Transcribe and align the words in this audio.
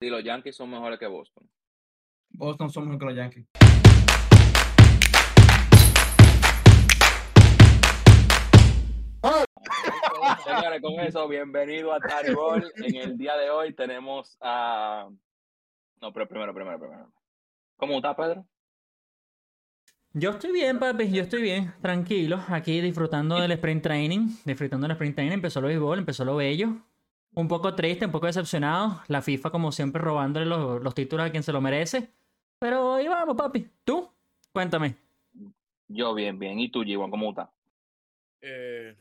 Si 0.00 0.08
los 0.08 0.22
Yankees 0.22 0.54
son 0.54 0.70
mejores 0.70 0.96
que 0.96 1.08
Boston. 1.08 1.50
Boston 2.30 2.70
son 2.70 2.84
mejor 2.84 3.00
que 3.00 3.04
los 3.06 3.16
Yankees. 3.16 3.46
Señores, 10.44 10.80
con 10.80 11.00
eso, 11.00 11.26
bienvenido 11.26 11.92
a 11.92 11.98
Tari 11.98 12.32
Ball. 12.32 12.72
En 12.76 12.94
el 12.94 13.18
día 13.18 13.36
de 13.36 13.50
hoy 13.50 13.74
tenemos 13.74 14.38
a. 14.40 15.08
No, 16.00 16.12
pero 16.12 16.28
primero, 16.28 16.54
primero, 16.54 16.78
primero. 16.78 17.12
¿Cómo 17.76 17.96
está, 17.96 18.14
Pedro? 18.14 18.46
Yo 20.12 20.30
estoy 20.30 20.52
bien, 20.52 20.78
papi, 20.78 21.10
yo 21.10 21.22
estoy 21.22 21.42
bien, 21.42 21.74
tranquilo, 21.82 22.40
aquí 22.48 22.80
disfrutando 22.80 23.40
del 23.40 23.52
sprint 23.52 23.82
training, 23.82 24.28
disfrutando 24.44 24.86
del 24.86 24.92
sprint 24.92 25.16
training, 25.16 25.34
empezó 25.34 25.58
el 25.58 25.66
béisbol, 25.66 25.98
empezó 25.98 26.24
lo 26.24 26.36
bello, 26.36 26.87
un 27.38 27.46
poco 27.46 27.72
triste, 27.76 28.04
un 28.04 28.10
poco 28.10 28.26
decepcionado, 28.26 29.00
la 29.06 29.22
FIFA 29.22 29.50
como 29.50 29.70
siempre 29.70 30.02
robándole 30.02 30.44
los, 30.44 30.82
los 30.82 30.92
títulos 30.92 31.24
a 31.24 31.30
quien 31.30 31.44
se 31.44 31.52
lo 31.52 31.60
merece, 31.60 32.12
pero 32.58 32.94
ahí 32.94 33.06
vamos, 33.06 33.36
papi, 33.36 33.70
¿tú? 33.84 34.12
Cuéntame. 34.52 34.96
Yo 35.86 36.14
bien, 36.14 36.36
bien. 36.36 36.58
¿Y 36.58 36.68
tú, 36.68 36.82
Jiwan, 36.82 37.12
cómo 37.12 37.30
estás? 37.30 37.48
Eh, 38.40 38.96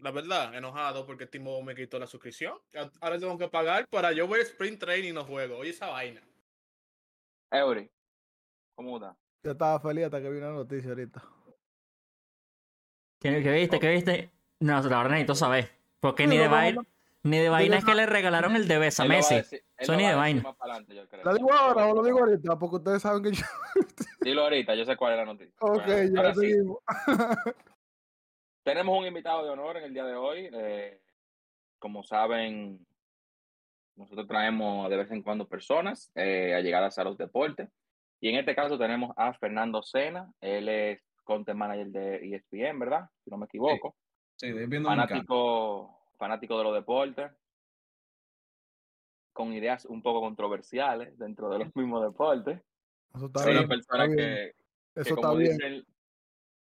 la 0.00 0.12
verdad, 0.12 0.54
enojado 0.54 1.04
porque 1.04 1.26
Timo 1.26 1.60
me 1.62 1.74
quitó 1.74 1.98
la 1.98 2.06
suscripción. 2.06 2.56
Ahora 3.00 3.18
tengo 3.18 3.36
que 3.36 3.48
pagar 3.48 3.88
para 3.88 4.12
yo 4.12 4.28
ver 4.28 4.42
Sprint 4.42 4.78
Training 4.78 5.10
y 5.10 5.12
no 5.12 5.24
juego. 5.24 5.58
Oye, 5.58 5.70
esa 5.70 5.88
vaina. 5.88 6.22
Eury, 7.50 7.90
¿cómo 8.76 8.96
estás? 8.96 9.16
Yo 9.42 9.50
estaba 9.50 9.80
feliz 9.80 10.04
hasta 10.04 10.22
que 10.22 10.30
vino 10.30 10.46
la 10.46 10.54
noticia 10.54 10.90
ahorita. 10.90 11.20
¿Qué, 13.20 13.42
qué 13.42 13.52
viste? 13.52 13.80
¿Qué 13.80 13.90
viste? 13.90 14.30
No, 14.60 14.74
la 14.74 14.98
verdad 14.98 15.10
necesito 15.10 15.34
saber, 15.34 15.68
porque 15.98 16.28
ni 16.28 16.38
de 16.38 16.46
vaina, 16.46 16.80
ni 17.24 17.38
de 17.38 17.48
vaina 17.48 17.78
es 17.78 17.84
que 17.84 17.94
le 17.94 18.06
regalaron 18.06 18.54
el 18.54 18.68
de 18.68 18.78
Besa 18.78 19.04
lo 19.04 19.12
a 19.12 19.16
Messi. 19.16 19.34
Eso 19.76 19.92
lo 19.92 19.98
ni 19.98 20.04
de 20.04 20.10
a 20.10 20.16
vaina. 20.16 20.42
más 20.42 20.56
para 20.56 20.74
adelante, 20.74 20.94
yo 20.94 21.08
creo. 21.08 21.24
¿La 21.24 21.34
digo 21.34 21.52
ahora 21.52 21.86
o 21.86 21.94
lo 21.94 22.02
digo 22.04 22.20
ahorita? 22.20 22.58
Porque 22.58 22.76
ustedes 22.76 23.02
saben 23.02 23.22
que 23.22 23.32
yo. 23.32 23.44
Dilo 24.20 24.42
ahorita, 24.42 24.74
yo 24.74 24.84
sé 24.84 24.96
cuál 24.96 25.12
es 25.12 25.18
la 25.18 25.24
noticia. 25.24 25.54
Ok, 25.60 25.84
Bueno, 25.86 26.14
ya 26.14 26.20
ahora 26.20 26.34
sí, 26.34 26.40
seguimos. 26.40 26.78
tenemos 28.62 28.98
un 28.98 29.06
invitado 29.06 29.44
de 29.44 29.50
honor 29.50 29.76
en 29.78 29.84
el 29.84 29.94
día 29.94 30.04
de 30.04 30.14
hoy. 30.14 30.48
eh, 30.52 31.00
como 31.78 32.02
saben, 32.02 32.86
nosotros 33.96 34.26
traemos 34.26 34.88
de 34.88 34.96
vez 34.96 35.10
en 35.10 35.22
cuando 35.22 35.46
personas 35.48 36.10
eh, 36.14 36.54
allegadas 36.54 36.98
a 36.98 37.04
los 37.04 37.18
deportes. 37.18 37.68
Y 38.20 38.30
en 38.30 38.36
este 38.36 38.54
caso 38.54 38.78
tenemos 38.78 39.12
a 39.16 39.34
Fernando 39.34 39.82
Sena. 39.82 40.32
Él 40.40 40.68
es 40.68 41.00
content 41.24 41.58
manager 41.58 41.86
de 41.88 42.34
ESPN, 42.34 42.78
¿verdad? 42.78 43.08
Si 43.22 43.30
no 43.30 43.36
me 43.36 43.44
equivoco. 43.46 43.96
Sí, 44.36 44.46
de 44.50 44.66
bien 44.66 44.82
dominicano. 44.82 45.08
fanático, 45.08 45.93
fanático 46.16 46.56
de 46.58 46.64
los 46.64 46.74
deportes, 46.74 47.30
con 49.32 49.52
ideas 49.52 49.84
un 49.86 50.02
poco 50.02 50.20
controversiales 50.20 51.18
dentro 51.18 51.48
de 51.50 51.58
los 51.60 51.68
mismos 51.76 52.02
deportes. 52.02 52.60
Eso 53.14 53.26
está 53.26 53.40
Soy 53.40 53.50
una 53.52 53.60
bien. 53.60 53.68
persona 53.68 54.04
está 54.04 54.16
bien, 54.16 54.28
que, 54.36 54.54
que 54.94 55.00
Eso 55.00 55.16
como 55.16 55.28
está 55.28 55.38
bien. 55.38 55.52
dicen, 55.58 55.86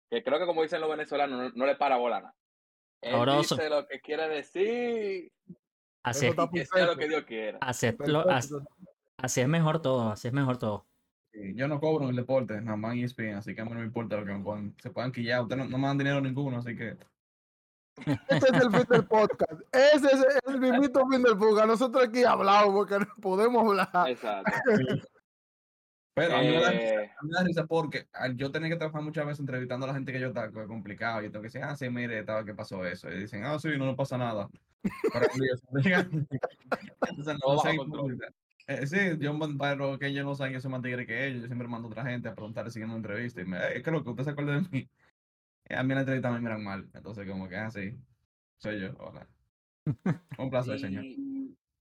que 0.09 0.23
creo 0.23 0.39
que 0.39 0.45
como 0.45 0.61
dicen 0.63 0.81
los 0.81 0.89
venezolanos, 0.89 1.39
no, 1.39 1.49
no 1.55 1.65
le 1.65 1.75
para 1.75 1.97
bola 1.97 2.21
nada. 2.21 2.35
Él 3.01 3.19
dice 3.37 3.69
lo 3.69 3.85
que 3.85 3.99
quiere 3.99 4.29
decir 4.29 5.29
Así 6.03 6.27
es, 6.27 6.35
que 6.53 6.65
sea 6.65 6.85
lo 6.85 6.95
que 6.97 7.07
Dios 7.09 7.23
quiera. 7.23 7.57
así 7.61 7.87
es 7.87 7.95
lo- 8.07 8.29
as- 8.29 8.49
Perfecto. 8.49 8.73
así 9.17 9.41
es 9.41 9.47
mejor 9.47 9.81
todo, 9.81 10.09
así 10.11 10.27
es 10.29 10.33
mejor 10.33 10.57
todo. 10.57 10.85
Sí, 11.33 11.53
Yo 11.55 11.67
no 11.67 11.79
cobro 11.79 12.03
en 12.05 12.11
el 12.11 12.15
deporte, 12.15 12.61
nada 12.61 12.77
más 12.77 12.93
en 12.93 12.99
ESPN, 13.03 13.35
así 13.35 13.55
que 13.55 13.61
a 13.61 13.65
mí 13.65 13.71
no 13.71 13.79
me 13.79 13.85
importa 13.85 14.17
lo 14.17 14.25
que 14.25 14.33
me 14.33 14.43
pongan. 14.43 14.75
Se 14.79 14.89
puedan 14.91 15.11
quillar, 15.11 15.41
ustedes 15.41 15.63
no, 15.63 15.69
no 15.69 15.77
me 15.77 15.87
dan 15.87 15.97
dinero 15.97 16.21
ninguno, 16.21 16.57
así 16.59 16.75
que. 16.77 16.97
Este 17.95 18.47
es 18.47 18.61
el 18.63 18.71
fin 18.71 18.85
del 18.89 19.05
podcast. 19.05 19.61
Ese 19.71 20.07
es 20.07 20.25
el 20.47 20.59
mismito 20.59 21.07
fin 21.07 21.21
del 21.23 21.37
podcast. 21.37 21.67
Nosotros 21.67 22.07
aquí 22.07 22.23
hablamos 22.23 22.73
porque 22.73 22.99
no 22.99 23.07
podemos 23.21 23.67
hablar. 23.67 24.09
Exacto. 24.09 24.51
Pero 26.15 26.35
a 26.35 26.41
mí 26.41 26.47
me 26.49 26.61
da 26.61 26.71
Eh, 26.73 27.11
A 27.17 27.23
mí 27.23 27.29
me 27.29 27.37
da 27.37 27.43
risa 27.43 27.65
porque 27.65 28.07
al 28.13 28.35
yo 28.37 28.51
tener 28.51 28.69
que 28.69 28.75
trabajar 28.77 29.01
muchas 29.01 29.25
veces 29.25 29.39
entrevistando 29.39 29.85
a 29.85 29.89
la 29.89 29.95
gente 29.95 30.11
que 30.11 30.19
yo 30.19 30.27
está 30.27 30.45
es 30.45 30.51
complicado. 30.67 31.21
Yo 31.21 31.31
tengo 31.31 31.41
que 31.41 31.47
decir, 31.47 31.63
ah, 31.63 31.75
sí, 31.75 31.89
mire, 31.89 32.19
estaba 32.19 32.45
que 32.45 32.53
pasó 32.53 32.85
eso. 32.85 33.09
Y 33.11 33.19
dicen, 33.21 33.43
ah, 33.45 33.57
sí, 33.57 33.69
no, 33.77 33.85
no 33.85 33.95
pasa 33.95 34.17
nada. 34.17 34.47
Pero. 35.11 35.25
Entonces, 37.09 37.37
no. 37.43 38.07
Eh, 38.67 38.87
sí, 38.87 38.97
yo, 39.19 39.33
man- 39.33 39.57
pero 39.57 39.97
que 39.99 40.07
ellos 40.07 40.23
no 40.25 40.35
saben, 40.35 40.53
yo 40.53 40.61
soy 40.61 40.71
más 40.71 40.81
tigre 40.81 41.05
que 41.05 41.27
ellos. 41.27 41.41
Yo 41.41 41.47
siempre 41.47 41.67
mando 41.67 41.87
a 41.87 41.91
otra 41.91 42.05
gente 42.05 42.29
a 42.29 42.35
preguntar 42.35 42.69
siguiendo 42.71 42.95
una 42.95 43.05
entrevista. 43.05 43.41
Y 43.41 43.45
me, 43.45 43.57
eh, 43.57 43.81
¿qué 43.81 43.89
es 43.89 43.93
lo 43.93 44.03
que 44.03 44.09
usted 44.11 44.23
se 44.23 44.29
acuerda 44.29 44.53
de 44.53 44.61
mí? 44.71 44.89
A 45.69 45.83
mí 45.83 45.93
la 45.93 46.01
entrevista 46.01 46.31
me 46.31 46.39
miran 46.39 46.63
mal. 46.63 46.89
Entonces, 46.93 47.27
como 47.29 47.47
que, 47.47 47.55
ah, 47.55 47.71
sí, 47.71 47.95
soy 48.57 48.81
yo. 48.81 48.89
Hola. 48.99 49.27
Un 50.37 50.49
placer, 50.49 50.79
señor. 50.79 51.03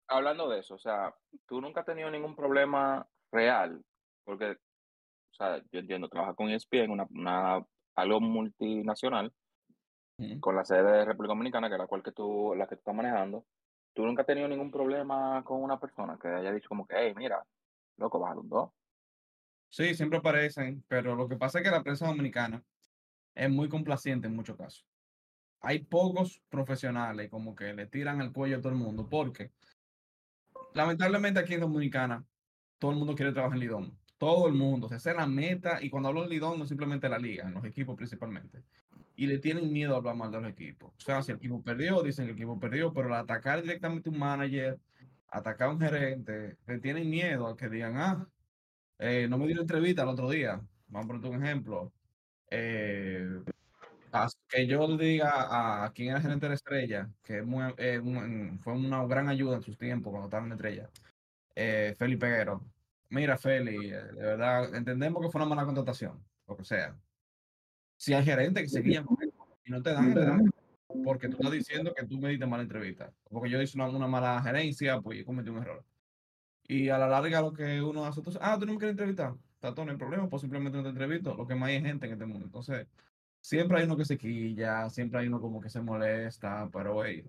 hablando 0.08 0.50
de 0.50 0.60
eso, 0.60 0.76
o 0.76 0.80
sea, 0.80 1.14
tú 1.48 1.62
nunca 1.62 1.82
has 1.82 1.86
tenido 1.86 2.10
ningún 2.10 2.36
problema 2.36 3.08
real, 3.32 3.84
porque, 4.24 4.52
o 4.52 5.34
sea, 5.34 5.62
yo 5.72 5.80
entiendo, 5.80 6.10
trabajas 6.10 6.36
con 6.36 6.50
ESPN, 6.50 6.90
una, 6.90 7.08
una, 7.12 7.66
algo 7.96 8.20
multinacional, 8.22 9.32
con 10.40 10.56
la 10.56 10.64
sede 10.64 11.00
de 11.00 11.06
República 11.06 11.34
Dominicana, 11.34 11.68
que 11.68 11.76
es 11.76 11.80
la 11.80 11.88
cual 11.88 12.02
que 12.02 12.12
tú, 12.12 12.54
la 12.56 12.68
que 12.68 12.76
tú 12.76 12.80
estás 12.80 12.96
manejando, 12.96 13.46
tú 13.94 14.06
nunca 14.06 14.22
has 14.22 14.28
tenido 14.28 14.48
ningún 14.48 14.72
problema 14.72 15.44
con 15.44 15.62
una 15.62 15.80
persona 15.80 16.18
que 16.20 16.28
haya 16.28 16.52
dicho 16.52 16.70
como 16.70 16.88
que, 16.88 16.96
hey, 16.98 17.14
mira, 17.16 17.46
loco, 17.98 18.20
bájale 18.20 18.42
un 18.42 18.50
dos. 18.50 18.72
Sí, 19.70 19.94
siempre 19.94 20.20
aparecen, 20.20 20.84
pero 20.88 21.16
lo 21.16 21.28
que 21.28 21.36
pasa 21.36 21.60
es 21.60 21.66
que 21.66 21.72
la 21.72 21.84
prensa 21.84 22.08
dominicana 22.08 22.64
es 23.36 23.50
muy 23.50 23.70
complaciente 23.70 24.28
en 24.28 24.36
muchos 24.36 24.58
casos. 24.58 24.88
Hay 25.60 25.80
pocos 25.80 26.42
profesionales 26.50 27.30
como 27.30 27.56
que 27.56 27.74
le 27.74 27.88
tiran 27.88 28.22
al 28.22 28.32
cuello 28.32 28.58
a 28.58 28.62
todo 28.62 28.72
el 28.72 28.80
mundo, 28.80 29.08
porque 29.10 29.52
lamentablemente 30.74 31.40
aquí 31.40 31.56
en 31.56 31.62
Dominicana 31.62 32.26
todo 32.80 32.92
el 32.92 32.98
mundo 32.98 33.16
quiere 33.16 33.34
trabajar 33.34 33.58
en 33.58 33.62
Lidón. 33.62 34.00
Todo 34.18 34.48
el 34.48 34.54
mundo, 34.54 34.88
esa 34.88 35.12
es 35.12 35.18
la 35.18 35.28
meta, 35.28 35.80
y 35.82 35.90
cuando 35.90 36.10
hablo 36.10 36.24
de 36.24 36.30
Lidón 36.30 36.58
no 36.58 36.66
simplemente 36.66 37.10
la 37.10 37.20
liga, 37.20 37.46
en 37.46 37.54
los 37.54 37.66
equipos 37.66 37.96
principalmente. 37.96 38.64
Y 39.18 39.28
le 39.28 39.40
tienen 39.40 39.72
miedo 39.72 39.94
a 39.94 39.98
hablar 39.98 40.16
mal 40.16 40.32
de 40.32 40.42
los 40.42 40.50
equipos. 40.50 40.94
O 40.98 41.00
sea, 41.00 41.22
si 41.22 41.32
el 41.32 41.38
equipo 41.38 41.62
perdió, 41.62 42.02
dicen 42.02 42.26
que 42.26 42.32
el 42.32 42.38
equipo 42.38 42.60
perdió, 42.60 42.94
pero 42.94 43.14
al 43.14 43.22
atacar 43.22 43.62
directamente 43.62 44.10
a 44.10 44.14
un 44.14 44.20
manager, 44.20 44.80
atacar 45.30 45.70
a 45.70 45.72
un 45.72 45.80
gerente, 45.80 46.58
le 46.66 46.80
tienen 46.80 47.10
miedo 47.10 47.48
a 47.48 47.58
que 47.58 47.70
digan, 47.70 47.98
ah, 47.98 48.28
eh, 49.00 49.28
no 49.30 49.38
me 49.38 49.48
dio 49.48 49.60
entrevista 49.60 50.04
el 50.04 50.10
otro 50.10 50.30
día. 50.30 50.62
Vamos 50.88 51.06
a 51.06 51.22
poner 51.22 51.38
un 51.38 51.44
ejemplo. 51.44 51.92
Eh, 52.50 53.42
que 54.48 54.66
yo 54.66 54.88
le 54.88 55.04
diga 55.04 55.84
a, 55.84 55.92
quien 55.92 56.10
era 56.10 56.22
gerente 56.22 56.46
de 56.46 56.50
la 56.50 56.56
estrella, 56.56 57.10
que 57.22 57.42
muy, 57.42 57.74
eh, 57.78 58.00
un- 58.00 58.58
fue 58.60 58.74
una 58.74 59.06
gran 59.06 59.28
ayuda 59.28 59.58
en 59.58 59.62
sus 59.62 59.78
tiempos 59.78 60.12
cuando 60.12 60.28
estaba 60.28 60.44
en 60.44 60.50
la 60.50 60.56
estrella, 60.56 60.90
eh, 61.56 61.94
Feli 61.98 62.16
Peguero. 62.16 62.64
Mira, 63.10 63.38
Feli, 63.38 63.92
eh, 63.92 64.04
de 64.04 64.22
verdad, 64.22 64.74
entendemos 64.74 65.22
que 65.22 65.30
fue 65.30 65.42
una 65.42 65.50
mala 65.50 65.66
contratación, 65.66 66.24
lo 66.48 66.56
que 66.56 66.64
sea. 66.64 66.96
Si 67.98 68.14
hay 68.14 68.24
gerentes 68.24 68.64
que 68.64 68.70
se 68.70 68.90
eso 68.90 69.18
y 69.66 69.72
no 69.72 69.82
te 69.82 69.94
dan, 69.94 70.14
te 70.14 70.20
dan 70.22 70.50
porque 71.04 71.28
tú 71.28 71.38
estás 71.38 71.52
diciendo 71.52 71.94
que 71.94 72.06
tú 72.06 72.18
me 72.18 72.30
diste 72.30 72.46
mala 72.46 72.64
entrevista, 72.64 73.12
porque 73.30 73.50
yo 73.50 73.62
hice 73.62 73.78
una, 73.78 73.88
una 73.88 74.08
mala 74.08 74.42
gerencia, 74.42 75.02
pues 75.02 75.20
yo 75.20 75.26
cometí 75.26 75.50
un 75.50 75.58
error. 75.58 75.84
Y 76.68 76.90
a 76.90 76.98
la 76.98 77.08
larga 77.08 77.42
lo 77.42 77.54
que 77.54 77.82
uno 77.82 78.06
hace, 78.06 78.20
entonces, 78.20 78.42
ah, 78.44 78.58
tú 78.60 78.66
no 78.66 78.74
me 78.74 78.80
quieres 78.80 78.94
entrevistar, 78.94 79.36
está 79.66 79.76
todo, 79.76 79.86
no 79.86 79.92
hay 79.92 79.98
problema, 79.98 80.30
pues 80.30 80.42
simplemente 80.42 80.78
no 80.78 80.84
te 80.84 80.90
entrevisto, 80.90 81.36
lo 81.36 81.48
que 81.48 81.56
más 81.56 81.70
hay 81.70 81.82
gente 81.82 82.06
en 82.06 82.14
este 82.14 82.26
mundo. 82.26 82.46
Entonces, 82.46 82.88
siempre 83.42 83.80
hay 83.80 83.86
uno 83.86 83.98
que 83.98 84.06
se 84.06 84.18
quilla, 84.18 84.90
siempre 84.90 85.20
hay 85.20 85.28
uno 85.28 85.42
como 85.42 85.62
que 85.62 85.70
se 85.70 85.82
molesta, 85.82 86.70
pero 86.72 86.94
güey, 86.96 87.26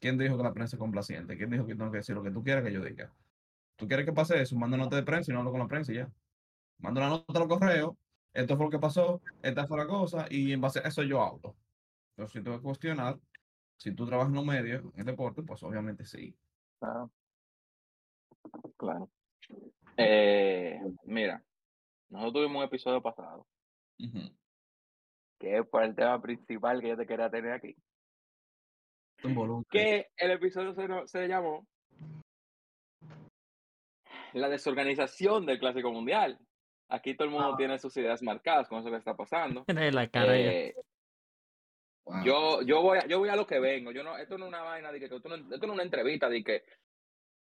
¿quién 0.00 0.18
dijo 0.18 0.36
que 0.36 0.42
la 0.44 0.52
prensa 0.52 0.76
es 0.76 0.80
complaciente? 0.80 1.36
¿Quién 1.36 1.50
dijo 1.50 1.66
que 1.66 1.74
tengo 1.74 1.90
que 1.90 1.98
decir 1.98 2.14
lo 2.14 2.22
que 2.22 2.30
tú 2.30 2.42
quieras 2.42 2.64
que 2.64 2.72
yo 2.72 2.82
diga? 2.84 3.12
¿Tú 3.76 3.88
quieres 3.88 4.06
que 4.06 4.12
pase 4.12 4.40
eso? 4.40 4.56
Manda 4.56 4.76
una 4.76 4.84
nota 4.84 4.96
de 4.96 5.02
prensa 5.02 5.30
y 5.30 5.34
no 5.34 5.40
hablo 5.40 5.50
con 5.52 5.60
la 5.60 5.68
prensa 5.68 5.92
y 5.92 5.96
ya. 5.96 6.10
Manda 6.78 7.00
una 7.00 7.10
nota 7.10 7.40
al 7.40 7.48
correo, 7.48 7.96
esto 8.32 8.56
fue 8.56 8.66
lo 8.66 8.70
que 8.70 8.78
pasó, 8.78 9.20
esta 9.42 9.66
fue 9.66 9.78
la 9.78 9.86
cosa, 9.86 10.26
y 10.30 10.52
en 10.52 10.60
base 10.60 10.80
a 10.80 10.88
eso 10.88 11.02
yo 11.02 11.22
hablo. 11.22 11.56
Entonces, 12.10 12.32
si 12.32 12.42
tengo 12.42 12.58
que 12.58 12.62
cuestionar, 12.62 13.18
si 13.76 13.92
tú 13.92 14.06
trabajas 14.06 14.30
en 14.30 14.36
los 14.36 14.44
medios, 14.46 14.84
en 14.94 15.06
deporte, 15.06 15.42
pues 15.42 15.62
obviamente 15.62 16.04
sí. 16.04 16.34
Claro. 16.78 17.10
Claro. 18.76 19.10
Eh, 19.96 20.80
mira, 21.04 21.42
nosotros 22.12 22.32
tuvimos 22.44 22.58
un 22.60 22.64
episodio 22.64 23.00
pasado, 23.02 23.46
que 25.40 25.56
es 25.58 25.66
por 25.66 25.82
el 25.82 25.94
tema 25.94 26.20
principal 26.20 26.80
que 26.80 26.88
yo 26.88 26.96
te 26.96 27.06
quería 27.06 27.30
tener 27.30 27.52
aquí. 27.52 27.74
Que 29.70 30.08
el 30.16 30.30
episodio 30.32 30.74
se, 30.74 30.86
no- 30.88 31.06
se 31.06 31.26
llamó 31.28 31.66
La 34.34 34.48
desorganización 34.48 35.46
del 35.46 35.58
Clásico 35.58 35.90
Mundial. 35.92 36.38
Aquí 36.88 37.14
todo 37.16 37.26
el 37.26 37.32
mundo 37.34 37.56
tiene 37.56 37.78
sus 37.78 37.96
ideas 37.96 38.22
marcadas 38.22 38.68
con 38.68 38.80
eso 38.80 38.90
que 38.90 38.96
está 38.96 39.14
pasando. 39.16 39.64
La 39.92 40.08
cara. 40.08 40.36
Eh, 40.38 40.74
Wow. 42.04 42.24
yo, 42.24 42.62
yo, 42.62 42.82
voy 42.82 42.98
a, 42.98 43.06
yo 43.06 43.20
voy 43.20 43.28
a 43.28 43.36
lo 43.36 43.46
que 43.46 43.60
vengo. 43.60 43.92
Yo 43.92 44.02
no, 44.02 44.18
esto 44.18 44.36
no 44.36 44.46
es 44.46 44.48
una 44.48 44.62
vaina 44.62 44.90
de 44.90 44.98
que, 44.98 45.04
esto 45.04 45.20
no, 45.28 45.36
esto 45.36 45.66
no 45.68 45.72
es 45.72 45.76
una 45.76 45.82
entrevista 45.84 46.28
de 46.28 46.42
que 46.42 46.64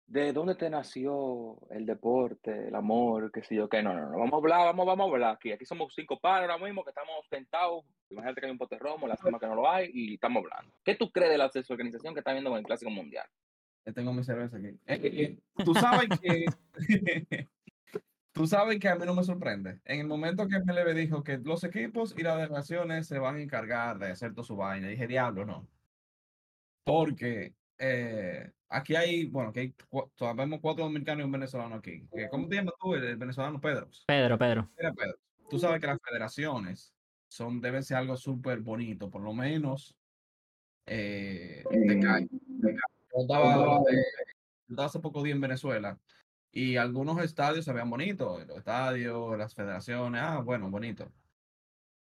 de 0.06 0.32
dónde 0.32 0.54
te 0.54 0.68
nació 0.68 1.58
el 1.70 1.86
deporte, 1.86 2.68
el 2.68 2.74
amor, 2.74 3.32
qué 3.32 3.42
sé 3.42 3.54
yo, 3.54 3.68
qué. 3.68 3.82
No, 3.82 3.94
no, 3.94 4.10
no. 4.10 4.18
Vamos 4.18 4.32
a 4.32 4.36
hablar, 4.36 4.66
vamos, 4.66 4.86
vamos 4.86 5.08
a 5.08 5.12
hablar 5.12 5.34
aquí. 5.34 5.52
Aquí 5.52 5.64
somos 5.64 5.94
cinco 5.94 6.18
pares 6.20 6.48
ahora 6.48 6.64
mismo 6.64 6.84
que 6.84 6.90
estamos 6.90 7.26
sentados. 7.28 7.84
Imagínate 8.10 8.40
que 8.40 8.46
hay 8.46 8.52
un 8.52 8.58
pote 8.58 8.78
romo, 8.78 9.08
lástima 9.08 9.40
que 9.40 9.46
no 9.46 9.54
lo 9.54 9.68
hay, 9.68 9.90
y 9.92 10.14
estamos 10.14 10.44
hablando. 10.44 10.72
¿Qué 10.84 10.94
tú 10.94 11.10
crees 11.10 11.30
de 11.30 11.38
la 11.38 11.48
desorganización 11.48 12.14
que 12.14 12.20
está 12.20 12.32
viendo 12.32 12.50
con 12.50 12.58
el 12.58 12.64
Clásico 12.64 12.90
Mundial? 12.90 13.26
Yo 13.86 13.92
tengo 13.92 14.12
mi 14.12 14.24
cerveza 14.24 14.56
aquí. 14.56 14.68
Eh, 14.68 14.78
eh, 14.86 15.22
eh, 15.22 15.38
tú 15.64 15.74
sabes 15.74 16.08
que. 16.20 16.44
tú 18.32 18.46
sabes 18.46 18.78
que 18.78 18.88
a 18.88 18.96
mí 18.96 19.06
no 19.06 19.14
me 19.14 19.24
sorprende. 19.24 19.80
En 19.84 20.00
el 20.00 20.06
momento 20.06 20.46
que 20.48 20.58
MLB 20.58 20.94
dijo 20.94 21.24
que 21.24 21.38
los 21.38 21.64
equipos 21.64 22.14
y 22.16 22.22
las 22.22 22.36
delegaciones 22.36 23.06
se 23.06 23.18
van 23.18 23.36
a 23.36 23.42
encargar 23.42 23.98
de 23.98 24.10
hacer 24.10 24.32
toda 24.32 24.46
su 24.46 24.56
vaina, 24.56 24.88
dije, 24.88 25.06
diablo, 25.06 25.44
no. 25.44 25.66
Porque 26.84 27.54
eh, 27.78 28.50
aquí 28.68 28.94
hay, 28.96 29.26
bueno, 29.26 29.50
aquí 29.50 29.60
hay, 29.60 29.74
cua- 29.90 30.10
sabemos 30.16 30.60
cuatro 30.60 30.84
dominicanos 30.84 31.22
y 31.22 31.24
un 31.24 31.32
venezolano 31.32 31.76
aquí. 31.76 32.06
¿Cómo 32.30 32.48
te 32.48 32.56
llamas 32.56 32.74
tú, 32.80 32.94
el, 32.94 33.16
venezolano 33.16 33.60
Pedro? 33.60 33.88
Pedro, 34.06 34.38
Pedro. 34.38 34.70
Pedro, 34.76 35.18
tú 35.48 35.58
sabes 35.58 35.80
que 35.80 35.86
las 35.86 35.98
federaciones 36.02 36.94
son, 37.28 37.60
deben 37.60 37.82
ser 37.82 37.96
algo 37.98 38.16
súper 38.16 38.60
bonito, 38.60 39.10
por 39.10 39.22
lo 39.22 39.32
menos 39.32 39.96
eh, 40.86 41.64
de 41.70 42.00
calle. 42.00 42.28
Yo 42.30 43.20
estaba, 43.20 43.76
eh, 43.90 43.96
yo 44.66 44.72
estaba 44.74 44.86
hace 44.86 45.00
poco 45.00 45.22
día 45.22 45.34
en 45.34 45.40
Venezuela 45.40 45.98
y 46.50 46.76
algunos 46.76 47.20
estadios 47.22 47.64
se 47.64 47.72
veían 47.72 47.90
bonitos, 47.90 48.46
los 48.46 48.58
estadios, 48.58 49.36
las 49.36 49.54
federaciones, 49.54 50.20
ah, 50.22 50.40
bueno, 50.40 50.70
bonito. 50.70 51.12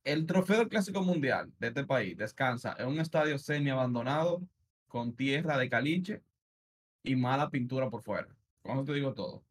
El 0.04 0.24
trofeo 0.26 0.58
del 0.58 0.68
Clásico 0.68 1.02
Mundial 1.02 1.52
de 1.58 1.68
este 1.68 1.84
país 1.84 2.16
descansa 2.16 2.76
en 2.78 2.86
un 2.88 3.00
estadio 3.00 3.38
semi 3.38 3.70
abandonado 3.70 4.40
con 4.88 5.14
tierra 5.16 5.58
de 5.58 5.68
caliche 5.70 6.22
y 7.02 7.16
mala 7.16 7.50
pintura 7.50 7.90
por 7.90 8.02
fuera. 8.02 8.28
Eso 8.64 8.84
te 8.84 8.94
digo 8.94 9.14
todo. 9.14 9.44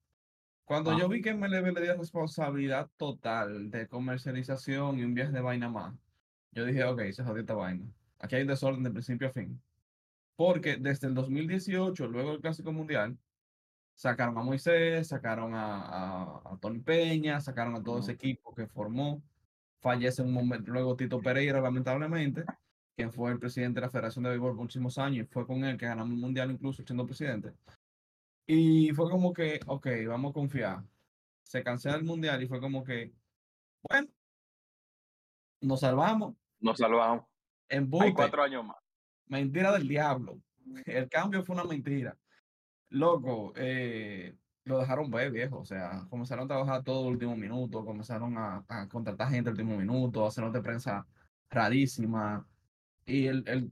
Cuando 0.66 0.92
Ah. 0.92 0.98
yo 1.00 1.08
vi 1.10 1.22
que 1.22 1.32
MLB 1.34 1.74
le 1.74 1.82
dio 1.82 1.98
responsabilidad 1.98 2.90
total 2.98 3.70
de 3.72 3.88
comercialización 3.88 5.00
y 5.00 5.04
un 5.04 5.14
viaje 5.14 5.32
de 5.32 5.42
vaina 5.42 5.70
más, 5.70 5.96
yo 6.52 6.66
dije, 6.66 6.84
ok, 6.86 7.02
se 7.12 7.24
jodió 7.24 7.42
esta 7.42 7.54
vaina. 7.56 7.86
Aquí 8.20 8.36
hay 8.36 8.42
un 8.44 8.48
desorden 8.48 8.84
de 8.84 8.92
principio 8.92 9.28
a 9.28 9.32
fin. 9.32 9.62
Porque 10.36 10.78
desde 10.78 11.08
el 11.08 11.14
2018, 11.14 12.08
luego 12.08 12.32
del 12.32 12.42
Clásico 12.42 12.72
Mundial, 12.74 13.18
sacaron 13.94 14.38
a 14.38 14.44
Moisés, 14.44 15.08
sacaron 15.08 15.54
a, 15.54 15.82
a, 15.82 16.54
a 16.54 16.58
Tony 16.60 16.80
Peña, 16.80 17.40
sacaron 17.42 17.76
a 17.76 17.84
todo 17.84 18.00
ese 18.00 18.14
equipo 18.14 18.54
que 18.56 18.68
formó. 18.68 19.24
Fallece 19.82 20.22
un 20.24 20.34
momento, 20.34 20.72
luego 20.72 20.96
Tito 20.96 21.22
Pereira, 21.22 21.62
lamentablemente, 21.62 22.44
quien 22.96 23.12
fue 23.12 23.32
el 23.32 23.40
presidente 23.40 23.80
de 23.80 23.86
la 23.86 23.92
Federación 23.92 24.24
de 24.24 24.32
Béisbol 24.32 24.56
muchísimos 24.56 24.98
años, 24.98 25.26
y 25.26 25.30
fue 25.32 25.46
con 25.46 25.64
él 25.64 25.78
que 25.78 25.86
ganamos 25.86 26.14
el 26.14 26.20
Mundial 26.20 26.52
incluso 26.52 26.84
siendo 26.84 27.06
presidente. 27.06 27.54
Y 28.48 28.92
fue 28.94 29.10
como 29.10 29.34
que, 29.34 29.60
ok, 29.66 29.88
vamos 30.08 30.32
a 30.32 30.34
confiar. 30.34 30.84
Se 31.44 31.64
cancela 31.64 31.96
el 31.96 32.04
Mundial 32.04 32.42
y 32.42 32.48
fue 32.48 32.60
como 32.60 32.84
que, 32.84 33.12
bueno, 33.90 34.08
nos 35.62 35.80
salvamos. 35.82 36.36
Nos 36.60 36.78
salvamos. 36.78 37.26
Hay 37.70 37.78
Embuste, 37.78 38.14
cuatro 38.14 38.44
años 38.44 38.66
más. 38.66 38.78
mentira 39.28 39.72
del 39.74 39.88
diablo. 39.88 40.40
El 40.86 41.10
cambio 41.10 41.44
fue 41.44 41.56
una 41.56 41.64
mentira. 41.64 42.18
Loco, 42.90 43.54
eh, 43.56 44.36
lo 44.64 44.80
dejaron 44.80 45.10
ver, 45.12 45.32
viejo. 45.32 45.60
O 45.60 45.66
sea, 45.66 46.06
comenzaron 46.10 46.46
a 46.46 46.48
trabajar 46.48 46.84
todo 46.84 47.08
el 47.08 47.14
último 47.14 47.36
minuto, 47.36 47.84
comenzaron 47.84 48.38
a, 48.38 48.64
a 48.68 48.88
contratar 48.88 49.30
gente 49.30 49.50
el 49.50 49.56
último 49.56 49.78
minuto, 49.78 50.26
hacer 50.26 50.50
de 50.52 50.62
prensa 50.62 51.06
rarísima. 51.50 52.48
Y 53.06 53.28
el, 53.28 53.44
el, 53.48 53.72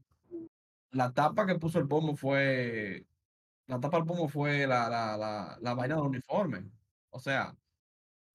la 0.92 1.14
tapa 1.14 1.46
que 1.46 1.56
puso 1.56 1.80
el 1.80 1.88
pomo 1.88 2.16
fue, 2.16 3.06
la 3.68 3.80
tapa 3.80 3.98
del 3.98 4.06
pomo 4.08 4.28
fue 4.30 4.68
la, 4.68 4.90
la, 4.90 5.18
la, 5.18 5.58
la 5.62 5.74
vaina 5.74 5.96
del 5.96 6.06
uniforme. 6.06 6.70
O 7.10 7.20
sea, 7.20 7.58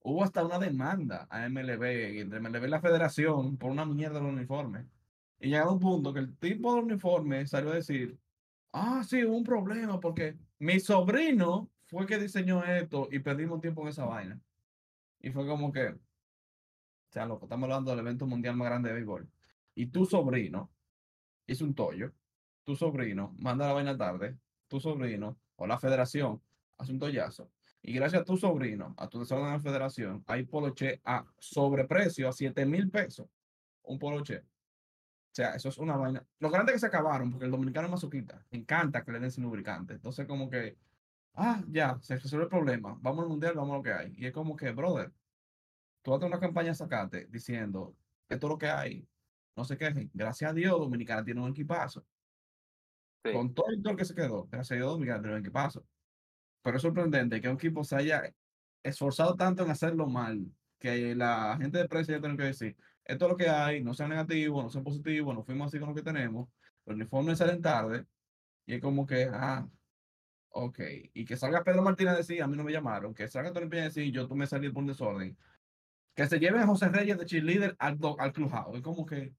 hubo 0.01 0.25
hasta 0.25 0.45
una 0.45 0.59
demanda 0.59 1.27
a 1.31 1.49
MLB, 1.49 1.85
entre 2.21 2.41
MLB 2.41 2.65
y 2.67 2.69
la 2.69 2.81
federación, 2.81 3.57
por 3.59 3.71
una 3.71 3.85
mierda 3.87 4.21
del 4.21 4.29
uniforme. 4.29 4.89
Y 5.41 5.49
llegado 5.51 5.73
un 5.75 5.81
punto 5.81 6.13
que 6.13 6.21
el 6.21 6.37
tipo 6.39 6.75
del 6.75 6.85
uniforme 6.85 7.47
salió 7.47 7.71
a 7.71 7.77
decir, 7.77 8.19
ah, 8.73 9.03
sí, 9.09 9.25
hubo 9.25 9.37
un 9.37 9.45
problema 9.45 10.01
porque 10.01 10.37
mi 10.59 10.81
sobrino 10.81 11.71
fue 11.87 12.07
que 12.07 12.19
diseñó 12.19 12.65
esto 12.65 13.09
y 13.11 13.21
perdimos 13.21 13.61
tiempo 13.61 13.83
en 13.83 13.89
esa 13.89 14.05
vaina. 14.05 14.41
Y 15.21 15.31
fue 15.31 15.47
como 15.47 15.73
que, 15.73 15.89
o 15.89 15.99
sea, 17.11 17.27
loco, 17.27 17.47
estamos 17.47 17.65
hablando 17.65 17.91
del 17.91 18.01
evento 18.01 18.27
mundial 18.27 18.57
más 18.57 18.69
grande 18.69 18.91
de 18.91 18.95
béisbol. 18.97 19.29
Y 19.75 19.87
tu 19.87 20.07
sobrino 20.07 20.71
hizo 21.49 21.65
un 21.65 21.75
tollo, 21.75 22.13
tu 22.65 22.77
sobrino 22.77 23.35
manda 23.39 23.67
la 23.67 23.73
vaina 23.73 23.97
tarde, 23.97 24.39
tu 24.69 24.79
sobrino 24.79 25.39
o 25.57 25.67
la 25.67 25.79
federación 25.79 26.41
hace 26.77 26.93
un 26.93 26.99
tollazo. 26.99 27.51
Y 27.83 27.95
gracias 27.95 28.23
a 28.23 28.25
tu 28.25 28.37
sobrino, 28.37 28.95
a 28.99 29.09
tu 29.09 29.21
desorden 29.21 29.47
de 29.47 29.53
la 29.53 29.61
federación, 29.61 30.25
hay 30.27 30.45
poloche 30.45 31.01
a 31.05 31.25
sobreprecio 31.39 32.29
a 32.29 32.33
7 32.33 32.67
mil 32.67 32.91
pesos. 32.91 33.29
Un 33.83 33.99
poloche. 33.99 34.39
O 34.41 35.35
sea, 35.39 35.55
eso 35.55 35.69
es 35.69 35.79
una 35.79 35.97
vaina. 35.97 36.25
Lo 36.41 36.51
grande 36.51 36.73
que 36.73 36.79
se 36.79 36.87
acabaron, 36.87 37.31
porque 37.31 37.47
el 37.47 37.51
dominicano 37.51 37.87
es 37.87 37.93
masoquista. 37.93 38.45
Encanta 38.51 39.05
que 39.05 39.13
le 39.13 39.21
den 39.21 39.31
sin 39.31 39.45
lubricante. 39.45 39.95
Entonces, 39.95 40.27
como 40.27 40.51
que, 40.51 40.77
ah, 41.35 41.63
ya, 41.69 41.99
se 42.03 42.17
resuelve 42.17 42.45
el 42.45 42.51
problema. 42.51 42.99
Vamos 43.01 43.23
al 43.23 43.29
mundial, 43.31 43.55
vamos 43.55 43.75
a 43.75 43.77
lo 43.79 43.83
que 43.83 43.93
hay. 43.93 44.15
Y 44.17 44.27
es 44.27 44.33
como 44.33 44.57
que, 44.57 44.71
brother, 44.73 45.13
tú 46.03 46.15
haces 46.15 46.27
una 46.27 46.41
campaña 46.41 46.75
sacate 46.75 47.27
diciendo, 47.27 47.95
esto 48.29 48.47
es 48.47 48.51
lo 48.51 48.59
que 48.59 48.69
hay. 48.69 49.09
No 49.59 49.65
se 49.65 49.77
quejen. 49.77 50.09
Gracias 50.15 50.53
a 50.53 50.55
Dios, 50.55 50.79
Dominicana 50.79 51.25
tiene 51.25 51.41
un 51.41 51.51
equipazo. 51.51 52.07
Sí. 53.25 53.33
Con 53.33 53.53
todo 53.53 53.67
el 53.71 53.83
todo 53.83 53.97
que 53.97 54.05
se 54.05 54.15
quedó, 54.15 54.47
gracias 54.47 54.71
a 54.71 54.75
Dios, 54.77 54.93
Dominicana 54.93 55.21
tiene 55.21 55.35
un 55.35 55.41
equipazo. 55.41 55.85
Pero 56.63 56.77
es 56.77 56.83
sorprendente 56.83 57.41
que 57.41 57.49
un 57.49 57.57
equipo 57.57 57.83
se 57.83 57.97
haya 57.97 58.33
esforzado 58.85 59.35
tanto 59.35 59.65
en 59.65 59.71
hacerlo 59.73 60.07
mal, 60.07 60.47
que 60.79 61.13
la 61.17 61.57
gente 61.61 61.79
de 61.79 61.89
prensa 61.89 62.13
ya 62.13 62.21
tiene 62.21 62.37
que 62.37 62.45
decir, 62.45 62.77
esto 63.05 63.25
es 63.25 63.31
lo 63.33 63.37
que 63.37 63.49
hay, 63.49 63.83
no 63.83 63.95
sea 63.95 64.07
negativo, 64.07 64.63
no 64.63 64.71
sea 64.71 64.81
positivo, 64.81 65.35
nos 65.35 65.45
fuimos 65.45 65.67
así 65.67 65.81
con 65.81 65.89
lo 65.89 65.95
que 65.97 66.03
tenemos, 66.03 66.49
los 66.87 66.95
uniformes 66.95 67.39
salen 67.39 67.61
tarde, 67.61 68.07
y 68.65 68.75
es 68.75 68.81
como 68.81 69.07
que, 69.07 69.29
ah, 69.33 69.69
ok, 70.51 70.79
y 71.15 71.25
que 71.25 71.37
salga 71.37 71.65
Pedro 71.65 71.83
Martínez 71.83 72.15
a 72.15 72.19
decir, 72.19 72.41
a 72.45 72.47
mí 72.47 72.57
no 72.57 72.63
me 72.63 72.71
llamaron, 72.71 73.13
que 73.13 73.27
salga 73.27 73.53
Tony 73.53 73.67
Peña 73.69 73.83
a 73.83 73.87
decir, 73.87 74.13
yo 74.13 74.29
tomé 74.29 74.47
salir 74.47 74.73
por 74.73 74.83
un 74.83 74.89
desorden, 74.89 75.37
que 76.15 76.27
se 76.29 76.39
lleven 76.39 76.61
a 76.61 76.67
José 76.67 76.89
Reyes 76.91 77.19
de 77.19 77.27
cheerleader 77.27 77.75
al, 77.81 77.99
al 78.19 78.33
clubhouse, 78.33 78.77
es 78.77 78.83
como 78.83 79.05
que, 79.05 79.35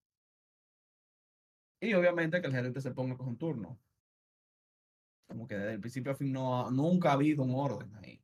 y 1.81 1.94
obviamente 1.94 2.42
que 2.42 2.48
el 2.48 2.54
gerente 2.54 2.81
se 2.81 2.92
ponga 2.92 3.16
con 3.18 3.28
un 3.28 3.38
turno, 3.38 3.80
como 5.28 5.48
que 5.48 5.56
desde 5.56 5.74
el 5.74 5.80
principio 5.80 6.12
a 6.12 6.16
fin 6.16 6.31
no, 6.31 6.70
nunca 6.72 7.10
ha 7.12 7.14
habido 7.14 7.44
un 7.44 7.54
orden 7.56 7.96
ahí. 7.96 8.22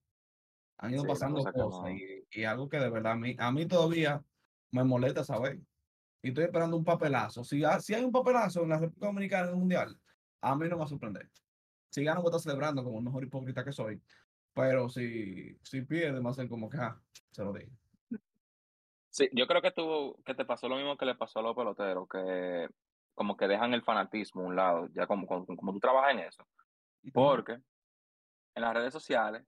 Han 0.77 0.91
ido 0.93 1.03
Sí, 1.03 1.07
pasando 1.07 1.37
cosa 1.37 1.53
cosas 1.53 1.81
no- 1.83 1.91
y, 1.91 2.27
y 2.31 2.43
algo 2.43 2.67
que 2.67 2.79
de 2.79 2.89
verdad 2.89 3.13
a 3.13 3.15
mí, 3.15 3.35
a 3.37 3.51
mí 3.51 3.65
todavía 3.67 4.23
me 4.71 4.83
molesta 4.83 5.23
saber. 5.23 5.61
Y 6.21 6.29
estoy 6.29 6.45
esperando 6.45 6.75
un 6.75 6.83
papelazo. 6.83 7.43
Si, 7.43 7.61
si 7.81 7.93
hay 7.93 8.03
un 8.03 8.11
papelazo 8.11 8.63
en 8.63 8.69
la 8.69 8.79
República 8.79 9.05
Dominicana 9.07 9.43
en 9.43 9.49
el 9.49 9.55
Mundial, 9.59 9.99
a 10.41 10.55
mí 10.55 10.63
no 10.67 10.71
me 10.71 10.79
va 10.79 10.85
a 10.85 10.87
sorprender. 10.87 11.29
Si 11.91 12.03
gano, 12.03 12.21
voy 12.21 12.27
a 12.33 12.35
estar 12.37 12.51
celebrando 12.51 12.83
como 12.83 12.97
el 12.97 13.05
mejor 13.05 13.23
hipócrita 13.23 13.63
que 13.63 13.71
soy. 13.71 14.01
Pero 14.53 14.89
si, 14.89 15.57
si 15.61 15.81
pierde, 15.83 16.19
va 16.19 16.31
a 16.31 16.33
ser 16.33 16.49
como 16.49 16.67
que, 16.69 16.77
ah, 16.77 16.99
se 17.31 17.43
lo 17.43 17.53
digo. 17.53 17.71
Sí, 19.09 19.29
yo 19.31 19.47
creo 19.47 19.61
que 19.61 19.71
tú, 19.71 20.17
que 20.25 20.33
te 20.33 20.43
pasó 20.45 20.67
lo 20.67 20.75
mismo 20.75 20.97
que 20.97 21.05
le 21.05 21.15
pasó 21.15 21.39
a 21.39 21.43
los 21.43 21.55
peloteros, 21.55 22.07
que 22.09 22.67
como 23.15 23.37
que 23.37 23.47
dejan 23.47 23.73
el 23.73 23.83
fanatismo 23.83 24.43
a 24.43 24.45
un 24.45 24.55
lado, 24.55 24.87
ya 24.93 25.07
como, 25.07 25.27
como, 25.27 25.45
como 25.45 25.73
tú 25.73 25.79
trabajas 25.79 26.11
en 26.13 26.19
eso. 26.19 26.47
Porque 27.13 27.53
en 28.55 28.61
las 28.63 28.73
redes 28.73 28.93
sociales, 28.93 29.45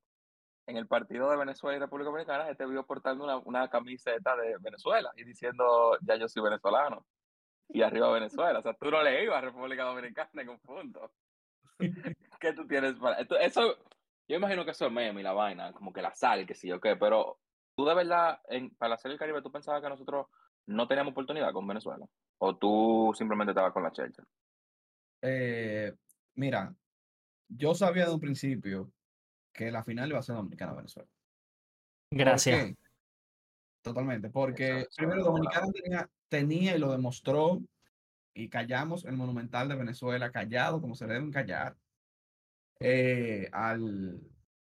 en 0.68 0.78
el 0.78 0.88
partido 0.88 1.30
de 1.32 1.38
Venezuela 1.38 1.78
y 1.78 1.80
República 1.80 2.10
Dominicana, 2.12 2.50
este 2.50 2.66
vio 2.66 2.86
portando 2.86 3.24
una, 3.24 3.38
una 3.38 3.70
camiseta 3.70 4.36
de 4.36 4.58
Venezuela 4.60 5.12
y 5.16 5.24
diciendo, 5.24 5.98
ya 6.02 6.16
yo 6.18 6.28
soy 6.28 6.44
venezolano. 6.44 7.06
Y 7.70 7.82
arriba 7.82 8.12
Venezuela. 8.12 8.60
O 8.60 8.62
sea, 8.62 8.74
tú 8.76 8.90
no 8.92 9.04
le 9.04 9.24
ibas 9.24 9.38
a 9.38 9.42
República 9.42 9.84
Dominicana 9.84 10.42
en 10.42 10.50
un 10.50 10.60
punto. 10.60 11.12
¿Qué 12.40 12.54
tú 12.54 12.68
tienes 12.68 12.96
para...? 12.96 13.18
Esto- 13.20 13.38
eso, 13.38 13.78
yo 14.28 14.36
imagino 14.38 14.66
que 14.66 14.72
eso 14.72 14.88
es 14.88 14.92
meme 14.92 15.22
y 15.22 15.24
la 15.24 15.34
vaina, 15.34 15.74
como 15.74 15.94
que 15.94 16.02
la 16.02 16.14
sal, 16.14 16.46
que 16.46 16.56
sí 16.56 16.72
o 16.72 16.80
qué, 16.80 16.96
pero 16.96 17.40
tú 17.76 17.86
de 17.86 17.96
verdad, 17.96 18.42
en, 18.48 18.76
para 18.76 18.92
la 18.92 18.98
serie 18.98 19.14
del 19.14 19.20
Caribe, 19.20 19.42
¿tú 19.42 19.52
pensabas 19.52 19.82
que 19.82 19.90
nosotros 19.90 20.28
no 20.68 20.88
teníamos 20.88 21.12
oportunidad 21.12 21.52
con 21.52 21.66
Venezuela? 21.68 22.06
¿O 22.40 22.56
tú 22.56 23.14
simplemente 23.18 23.52
estabas 23.52 23.74
con 23.74 23.84
la 23.84 23.92
chelcha? 23.92 24.24
Eh, 25.22 25.94
mira, 26.36 26.74
yo 27.48 27.74
sabía 27.74 28.06
de 28.06 28.14
un 28.14 28.20
principio 28.20 28.92
que 29.52 29.72
la 29.72 29.84
final 29.84 30.10
iba 30.10 30.20
a 30.20 30.24
ser 30.24 30.36
Dominicana-Venezuela. 30.36 31.10
¿Por 32.10 32.20
Gracias. 32.20 32.66
qué? 32.66 32.76
Totalmente, 33.82 34.30
porque 34.30 34.86
primero 34.96 35.24
Dominicana 35.24 35.68
tenía, 35.72 36.10
tenía 36.28 36.76
y 36.76 36.80
lo 36.80 36.92
demostró, 36.92 37.62
y 38.34 38.50
callamos 38.50 39.06
el 39.06 39.16
Monumental 39.18 39.68
de 39.70 39.76
Venezuela, 39.76 40.32
callado 40.32 40.82
como 40.82 40.94
se 40.94 41.08
deben 41.08 41.32
callar, 41.32 41.76
eh, 42.80 43.50
al 43.52 44.22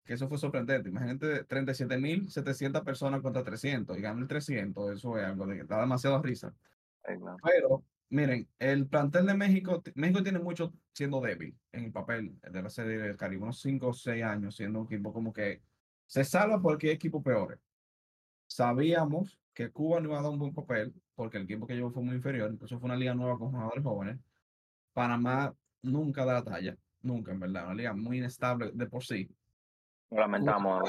que 0.09 0.15
eso 0.15 0.27
fue 0.27 0.39
sorprendente. 0.39 0.89
Imagínate 0.89 1.47
37.700 1.47 2.83
personas 2.83 3.21
contra 3.21 3.45
300 3.45 3.99
y 3.99 4.01
ganó 4.01 4.23
el 4.23 4.27
300, 4.27 4.93
eso 4.97 5.19
es 5.19 5.25
algo 5.27 5.47
de 5.47 5.59
que 5.59 5.65
da 5.65 5.81
demasiada 5.81 6.23
risa. 6.23 6.55
Pero, 7.43 7.85
miren, 8.09 8.49
el 8.59 8.87
plantel 8.87 9.27
de 9.27 9.35
México, 9.35 9.83
México 9.97 10.23
tiene 10.23 10.39
mucho 10.39 10.73
siendo 10.95 11.21
débil 11.21 11.55
en 11.73 11.85
el 11.85 11.93
papel 11.93 12.41
de 12.41 12.63
la 12.63 12.71
serie 12.71 12.97
del 12.97 13.19
Caribe, 13.19 13.43
unos 13.43 13.61
5 13.61 13.89
o 13.89 13.93
6 13.93 14.25
años 14.25 14.57
siendo 14.57 14.81
un 14.81 14.87
equipo 14.87 15.13
como 15.13 15.31
que 15.31 15.61
se 16.07 16.25
salva 16.25 16.59
porque 16.63 16.89
hay 16.89 16.95
equipos 16.95 17.23
peores. 17.23 17.59
Sabíamos 18.47 19.39
que 19.53 19.71
Cuba 19.71 20.01
no 20.01 20.09
iba 20.09 20.19
a 20.21 20.23
dar 20.23 20.31
un 20.31 20.39
buen 20.39 20.55
papel 20.55 20.95
porque 21.15 21.37
el 21.37 21.45
equipo 21.45 21.67
que 21.67 21.75
llevó 21.75 21.91
fue 21.91 22.03
muy 22.03 22.17
inferior, 22.17 22.51
incluso 22.51 22.79
fue 22.81 22.87
una 22.87 22.97
liga 22.97 23.15
nueva 23.15 23.37
con 23.39 23.51
jugadores 23.51 23.85
jóvenes. 23.85 24.19
Panamá 24.95 25.55
nunca 25.83 26.25
da 26.25 26.35
la 26.35 26.45
talla. 26.45 26.79
nunca, 27.03 27.33
en 27.33 27.41
verdad. 27.41 27.67
Una 27.67 27.75
liga 27.75 27.93
muy 27.93 28.19
inestable 28.19 28.71
de 28.73 28.87
por 28.87 29.05
sí. 29.05 29.29
Lo 30.11 30.21
lamentamos. 30.21 30.83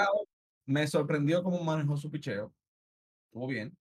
Me 0.65 0.87
sorprendió 0.87 1.43
cómo 1.43 1.63
manejó 1.63 1.97
su 1.97 2.09
picheo. 2.11 2.53
Estuvo 3.25 3.47
bien. 3.47 3.75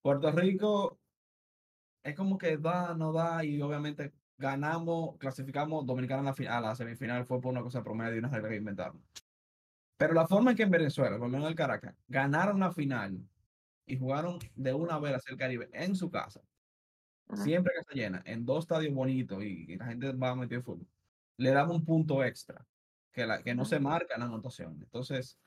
Puerto 0.00 0.30
Rico 0.32 0.98
es 2.02 2.16
como 2.16 2.38
que 2.38 2.56
da, 2.56 2.94
no 2.94 3.12
da, 3.12 3.44
y 3.44 3.60
obviamente 3.62 4.12
ganamos, 4.36 5.16
clasificamos 5.18 5.86
Dominicana 5.86 6.30
a 6.30 6.42
la, 6.42 6.56
a 6.56 6.60
la 6.60 6.74
semifinal 6.74 7.24
fue 7.24 7.40
por 7.40 7.52
una 7.52 7.62
cosa 7.62 7.84
promedio 7.84 8.16
y 8.16 8.18
una 8.18 8.28
regla 8.28 8.48
que 8.48 8.56
inventaron. 8.56 9.04
Pero 9.96 10.14
la 10.14 10.26
forma 10.26 10.50
en 10.50 10.56
que 10.56 10.64
en 10.64 10.70
Venezuela, 10.70 11.16
por 11.16 11.28
lo 11.28 11.28
menos 11.28 11.44
en 11.44 11.50
el 11.50 11.56
Caracas, 11.56 11.94
ganaron 12.08 12.58
la 12.58 12.72
final 12.72 13.20
y 13.86 13.96
jugaron 13.96 14.38
de 14.56 14.74
una 14.74 14.98
vez 14.98 15.14
hacia 15.14 15.32
el 15.32 15.38
Caribe 15.38 15.70
en 15.72 15.94
su 15.94 16.10
casa, 16.10 16.40
siempre 17.34 17.72
que 17.78 17.84
se 17.84 18.00
llena, 18.00 18.22
en 18.24 18.44
dos 18.44 18.64
estadios 18.64 18.92
bonitos 18.92 19.42
y, 19.44 19.66
y 19.68 19.76
la 19.76 19.86
gente 19.86 20.12
va 20.12 20.30
a 20.30 20.34
meter 20.34 20.62
fútbol, 20.62 20.88
le 21.36 21.50
damos 21.50 21.76
un 21.76 21.84
punto 21.84 22.24
extra 22.24 22.66
que, 23.12 23.26
la, 23.26 23.42
que 23.42 23.54
no 23.54 23.64
se 23.64 23.80
marca 23.80 24.14
en 24.14 24.20
la 24.20 24.26
anotación. 24.26 24.78
Entonces, 24.82 25.38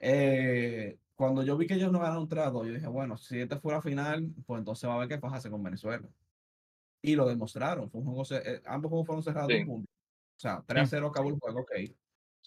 eh, 0.00 0.98
cuando 1.16 1.42
yo 1.44 1.56
vi 1.58 1.66
que 1.66 1.74
ellos 1.74 1.92
no 1.92 2.00
ganaron 2.00 2.28
3 2.28 2.46
a 2.46 2.50
2, 2.50 2.66
yo 2.68 2.74
dije, 2.74 2.88
bueno, 2.88 3.16
si 3.18 3.40
este 3.40 3.58
fuera 3.60 3.82
final, 3.82 4.34
pues 4.46 4.58
entonces 4.60 4.88
va 4.88 4.94
a 4.94 4.96
haber 4.98 5.08
que 5.08 5.20
fajarse 5.20 5.50
con 5.50 5.62
Venezuela. 5.62 6.08
Y 7.02 7.16
lo 7.16 7.26
demostraron. 7.28 7.90
Fue 7.90 8.00
un 8.00 8.06
juego, 8.06 8.24
eh, 8.32 8.62
ambos 8.66 8.90
juegos 8.90 9.06
fueron 9.06 9.22
cerrados 9.22 9.48
Sí. 9.50 9.58
un 9.58 9.66
punto. 9.66 9.90
O 9.92 10.40
sea, 10.40 10.64
3 10.66 10.84
a 10.84 10.86
0 10.86 11.08
acabó 11.08 11.30
el 11.30 11.38
juego, 11.38 11.60
ok. 11.62 11.72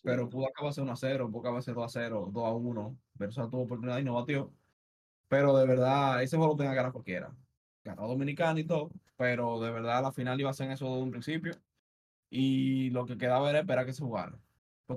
Pero 0.03 0.29
pudo 0.29 0.47
acabarse 0.47 0.81
1 0.81 0.91
a 0.93 0.97
0, 0.97 1.29
pudo 1.31 1.41
acabarse 1.41 1.73
2 1.73 1.85
a 1.85 1.89
0, 1.89 2.29
2 2.31 2.45
a 2.45 2.51
1. 2.53 2.99
Venezuela 3.15 3.49
tuvo 3.49 3.63
oportunidad 3.63 3.99
y 3.99 4.03
no 4.05 4.15
batió. 4.15 4.53
Pero 5.29 5.57
de 5.57 5.67
verdad, 5.67 6.23
ese 6.23 6.37
juego 6.37 6.53
lo 6.53 6.57
tenía 6.57 6.71
que 6.71 6.77
ganar 6.77 6.91
cualquiera. 6.93 7.35
Ganó 7.83 8.07
Dominicana 8.07 8.59
y 8.59 8.65
todo, 8.67 8.91
pero 9.17 9.59
de 9.61 9.71
verdad 9.71 10.03
la 10.03 10.11
final 10.11 10.39
iba 10.39 10.49
a 10.51 10.53
ser 10.53 10.71
eso 10.71 10.85
desde 10.87 11.03
un 11.03 11.11
principio. 11.11 11.53
Y 12.29 12.89
lo 12.91 13.05
que 13.05 13.17
quedaba 13.17 13.49
era 13.49 13.59
esperar 13.59 13.85
que 13.85 13.93
se 13.93 14.03
jugara. 14.03 14.39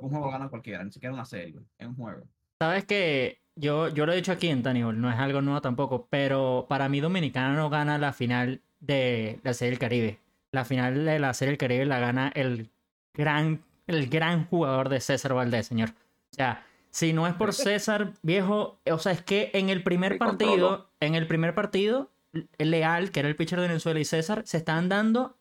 Porque 0.00 0.14
un 0.14 0.20
juego 0.20 0.30
gana 0.30 0.48
cualquiera, 0.48 0.84
ni 0.84 0.92
siquiera 0.92 1.14
una 1.14 1.24
serie, 1.24 1.60
es 1.78 1.86
un 1.86 1.96
juego. 1.96 2.24
Sabes 2.60 2.84
que 2.84 3.40
yo, 3.54 3.88
yo 3.88 4.06
lo 4.06 4.12
he 4.12 4.16
dicho 4.16 4.32
aquí 4.32 4.48
en 4.48 4.66
Hall, 4.66 5.00
no 5.00 5.10
es 5.10 5.18
algo 5.18 5.40
nuevo 5.40 5.60
tampoco, 5.60 6.06
pero 6.10 6.66
para 6.68 6.88
mí 6.88 7.00
Dominicana 7.00 7.54
no 7.54 7.70
gana 7.70 7.98
la 7.98 8.12
final 8.12 8.62
de 8.80 9.40
la 9.42 9.54
Serie 9.54 9.70
del 9.70 9.78
Caribe. 9.78 10.18
La 10.52 10.64
final 10.64 11.04
de 11.04 11.18
la 11.18 11.34
Serie 11.34 11.52
del 11.52 11.58
Caribe 11.58 11.86
la 11.86 11.98
gana 11.98 12.30
el 12.34 12.70
gran, 13.14 13.62
el 13.86 14.08
gran 14.08 14.46
jugador 14.46 14.88
de 14.88 15.00
César 15.00 15.34
Valdés, 15.34 15.66
señor. 15.66 15.90
O 15.90 16.36
sea, 16.36 16.64
si 16.90 17.12
no 17.12 17.26
es 17.26 17.34
por 17.34 17.52
César, 17.54 18.12
viejo, 18.22 18.78
o 18.90 18.98
sea, 18.98 19.12
es 19.12 19.22
que 19.22 19.50
en 19.54 19.70
el 19.70 19.82
primer 19.82 20.18
partido, 20.18 20.90
en 21.00 21.14
el 21.14 21.26
primer 21.26 21.54
partido, 21.54 22.10
Leal, 22.58 23.10
que 23.10 23.20
era 23.20 23.28
el 23.28 23.36
pitcher 23.36 23.60
de 23.60 23.68
Venezuela, 23.68 23.98
y 24.00 24.04
César 24.04 24.42
se 24.46 24.58
están 24.58 24.88
dando 24.88 25.36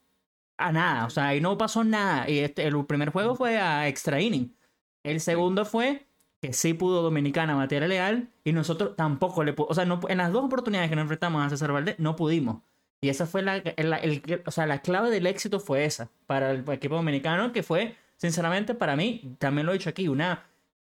a 0.58 0.72
nada. 0.72 1.06
O 1.06 1.10
sea, 1.10 1.28
ahí 1.30 1.42
no 1.42 1.58
pasó 1.58 1.84
nada. 1.84 2.30
Y 2.30 2.40
este, 2.40 2.66
el 2.68 2.86
primer 2.86 3.10
juego 3.12 3.36
fue 3.36 3.58
a 3.60 3.88
extra 3.88 4.22
inning. 4.22 4.56
El 5.04 5.20
segundo 5.22 5.66
fue 5.66 6.08
que 6.42 6.54
sí 6.54 6.74
pudo 6.74 7.02
Dominicana 7.02 7.56
batear 7.56 7.84
a 7.84 7.88
Leal 7.88 8.30
y 8.44 8.52
nosotros 8.54 8.96
tampoco 8.96 9.44
le 9.44 9.54
pudimos. 9.54 9.72
O 9.72 9.76
sea, 9.76 9.86
no, 9.86 10.00
en 10.08 10.18
las 10.18 10.32
dos 10.32 10.46
oportunidades 10.46 10.90
que 10.90 10.96
nos 10.96 11.04
enfrentamos 11.04 11.46
a 11.46 11.50
César 11.50 11.72
Valdés, 11.72 12.00
no 12.00 12.16
pudimos. 12.16 12.62
Y 13.02 13.10
esa 13.10 13.26
fue 13.28 13.42
la, 13.44 13.62
la- 13.78 13.98
el- 13.98 14.44
o 14.46 14.52
sea, 14.52 14.66
la 14.66 14.82
clave 14.82 15.10
del 15.12 15.28
éxito 15.28 15.60
fue 15.60 15.86
esa 15.86 16.10
para 16.26 16.52
el 16.52 16.68
equipo 16.72 16.96
dominicano, 16.96 17.52
que 17.52 17.62
fue, 17.64 17.96
sinceramente, 18.18 18.74
para 18.74 18.96
mí, 18.96 19.36
también 19.40 19.66
lo 19.68 19.74
he 19.74 19.78
dicho 19.78 19.90
aquí, 19.90 20.08
una, 20.08 20.44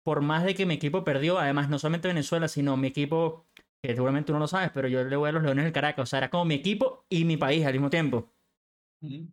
por 0.03 0.22
más 0.22 0.44
de 0.44 0.56
que 0.56 0.65
mi 0.65 0.74
equipo 0.75 1.03
perdió, 1.03 1.39
además, 1.39 1.70
no 1.70 1.80
solamente 1.80 2.08
Venezuela, 2.08 2.48
sino 2.48 2.75
mi 2.77 2.88
equipo, 2.88 3.46
que 3.82 3.94
seguramente 3.96 4.27
tú 4.27 4.34
no 4.34 4.39
lo 4.39 4.48
sabes, 4.48 4.72
pero 4.74 4.88
yo 4.88 5.03
le 5.03 5.15
voy 5.15 5.30
a 5.30 5.32
los 5.32 5.44
Leones 5.44 5.63
del 5.65 5.74
Caracas, 5.74 6.03
o 6.03 6.06
sea, 6.06 6.18
era 6.20 6.30
como 6.30 6.46
mi 6.46 6.56
equipo 6.56 7.06
y 7.10 7.24
mi 7.25 7.38
país 7.38 7.65
al 7.65 7.74
mismo 7.74 7.89
tiempo. 7.89 8.30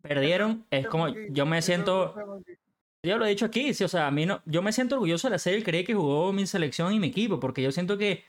Perdieron, 0.03 0.67
es 0.71 0.87
como, 0.87 1.09
yo 1.31 1.45
me 1.45 1.61
siento, 1.63 2.15
yo 3.03 3.19
lo 3.19 3.27
he 3.27 3.31
dicho 3.31 3.47
aquí, 3.47 3.75
sí, 3.75 3.85
o 3.85 3.89
sea, 3.89 4.07
a 4.07 4.11
mí 4.11 4.25
no, 4.25 4.41
yo 4.47 4.63
me 4.63 4.73
siento 4.73 4.95
orgulloso 4.95 5.29
de 5.29 5.33
la 5.33 5.39
serie 5.39 5.63
creí 5.63 5.85
que 5.85 5.95
jugó 5.95 6.33
mi 6.33 6.47
selección 6.47 6.93
y 6.93 7.01
mi 7.01 7.09
equipo, 7.09 7.39
porque 7.39 7.63
yo 7.63 7.71
siento 7.71 7.99
que 7.99 8.25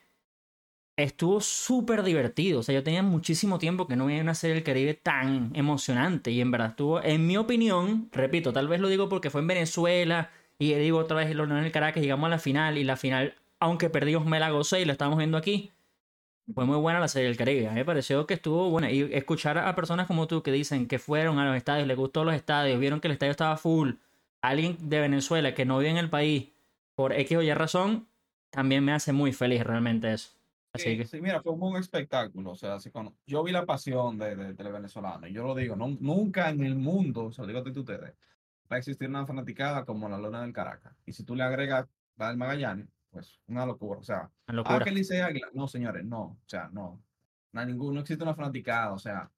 estuvo 1.03 1.41
súper 1.41 2.03
divertido. 2.03 2.59
O 2.59 2.63
sea, 2.63 2.75
yo 2.75 2.83
tenía 2.83 3.03
muchísimo 3.03 3.59
tiempo 3.59 3.87
que 3.87 3.95
no 3.95 4.05
veía 4.05 4.21
una 4.21 4.35
serie 4.35 4.55
del 4.55 4.63
Caribe 4.63 4.93
tan 4.93 5.51
emocionante. 5.55 6.31
Y 6.31 6.41
en 6.41 6.51
verdad 6.51 6.69
estuvo, 6.69 7.01
en 7.03 7.25
mi 7.27 7.37
opinión, 7.37 8.09
repito, 8.11 8.53
tal 8.53 8.67
vez 8.67 8.81
lo 8.81 8.89
digo 8.89 9.09
porque 9.09 9.29
fue 9.29 9.41
en 9.41 9.47
Venezuela. 9.47 10.31
Y 10.57 10.73
digo 10.73 10.99
otra 10.99 11.17
vez, 11.17 11.31
en 11.31 11.39
el 11.39 11.71
Caracas, 11.71 12.03
llegamos 12.03 12.27
a 12.27 12.29
la 12.29 12.39
final. 12.39 12.77
Y 12.77 12.83
la 12.83 12.97
final, 12.97 13.35
aunque 13.59 13.89
perdimos, 13.89 14.25
me 14.25 14.39
la 14.39 14.49
gocé 14.49 14.81
y 14.81 14.85
la 14.85 14.93
estamos 14.93 15.17
viendo 15.17 15.37
aquí. 15.37 15.71
Fue 16.53 16.65
muy 16.65 16.77
buena 16.77 16.99
la 16.99 17.07
serie 17.07 17.27
del 17.27 17.37
Caribe. 17.37 17.67
A 17.67 17.71
mí 17.71 17.75
me 17.75 17.85
pareció 17.85 18.25
que 18.25 18.33
estuvo 18.33 18.69
buena. 18.69 18.91
Y 18.91 19.01
escuchar 19.13 19.57
a 19.57 19.75
personas 19.75 20.07
como 20.07 20.27
tú 20.27 20.41
que 20.43 20.51
dicen 20.51 20.87
que 20.87 20.99
fueron 20.99 21.37
a 21.39 21.45
los 21.45 21.55
estadios, 21.55 21.87
les 21.87 21.97
gustó 21.97 22.23
los 22.23 22.33
estadios, 22.33 22.79
vieron 22.79 22.99
que 23.01 23.07
el 23.07 23.13
estadio 23.13 23.31
estaba 23.31 23.57
full. 23.57 23.93
Alguien 24.41 24.77
de 24.89 24.99
Venezuela 24.99 25.53
que 25.53 25.65
no 25.65 25.77
vive 25.79 25.91
en 25.91 25.97
el 25.97 26.09
país 26.09 26.49
por 26.95 27.13
X 27.13 27.37
o 27.37 27.41
Y 27.41 27.53
razón, 27.53 28.07
también 28.49 28.83
me 28.83 28.93
hace 28.93 29.13
muy 29.13 29.31
feliz 29.33 29.63
realmente 29.63 30.11
eso. 30.13 30.31
Así 30.73 30.89
Sí, 30.91 30.97
que, 30.97 31.05
sí, 31.05 31.21
mira, 31.21 31.41
fue 31.41 31.53
un 31.53 31.59
buen 31.59 31.75
espectáculo. 31.77 32.51
O 32.51 32.55
sea, 32.55 32.75
así 32.75 32.91
cuando 32.91 33.15
yo 33.25 33.43
vi 33.43 33.51
la 33.51 33.65
pasión 33.65 34.17
de, 34.17 34.35
de, 34.35 34.53
del 34.53 34.71
venezolano, 34.71 35.27
y 35.27 35.33
yo 35.33 35.43
lo 35.45 35.55
digo, 35.55 35.75
no, 35.75 35.87
nunca 35.99 36.49
en 36.49 36.63
el 36.63 36.75
mundo, 36.75 37.31
se 37.31 37.41
lo 37.41 37.47
digo 37.47 37.59
a 37.59 37.63
ti 37.63 37.71
y 37.75 37.79
ustedes, 37.79 38.15
va 38.71 38.75
a 38.75 38.79
existir 38.79 39.09
una 39.09 39.25
fanaticada 39.25 39.85
como 39.85 40.07
la 40.09 40.17
Luna 40.17 40.41
del 40.41 40.53
Caracas. 40.53 40.95
Y 41.05 41.13
si 41.13 41.23
tú 41.23 41.35
le 41.35 41.43
agregas 41.43 41.87
del 42.15 42.37
Magallanes, 42.37 42.87
pues 43.11 43.39
una 43.47 43.65
locura. 43.65 43.99
O 43.99 44.03
sea, 44.03 44.31
ah, 44.63 44.83
que 44.83 44.91
Licey 44.91 45.19
Águila. 45.21 45.47
No, 45.53 45.67
señores, 45.67 46.05
no. 46.05 46.21
O 46.23 46.39
sea, 46.45 46.69
no. 46.71 47.01
No, 47.51 47.65
ningún, 47.65 47.95
no 47.95 48.01
existe 48.01 48.23
una 48.23 48.35
fanaticada. 48.35 48.93
O 48.93 48.99
sea, 48.99 49.31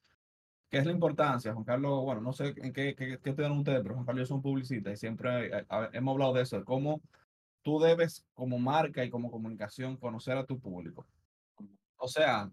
¿qué 0.69 0.79
es 0.79 0.85
la 0.85 0.91
importancia? 0.91 1.53
Juan 1.53 1.65
Carlos, 1.65 2.03
bueno, 2.03 2.21
no 2.21 2.33
sé 2.33 2.53
en 2.57 2.73
qué, 2.73 2.95
qué, 2.95 3.19
qué 3.21 3.29
estudian 3.29 3.53
ustedes, 3.53 3.81
pero 3.83 3.95
Juan 3.95 4.05
Carlos 4.05 4.23
es 4.23 4.31
un 4.31 4.41
publicista 4.41 4.91
y 4.91 4.97
siempre 4.97 5.47
eh, 5.59 5.65
a- 5.69 5.89
hemos 5.93 6.13
hablado 6.13 6.33
de 6.33 6.43
eso, 6.43 6.57
de 6.57 6.65
cómo 6.65 7.01
tú 7.61 7.79
debes, 7.79 8.25
como 8.33 8.57
marca 8.59 9.03
y 9.05 9.09
como 9.09 9.31
comunicación, 9.31 9.97
conocer 9.97 10.37
a 10.37 10.45
tu 10.45 10.59
público. 10.59 11.07
O 11.97 12.07
sea, 12.07 12.51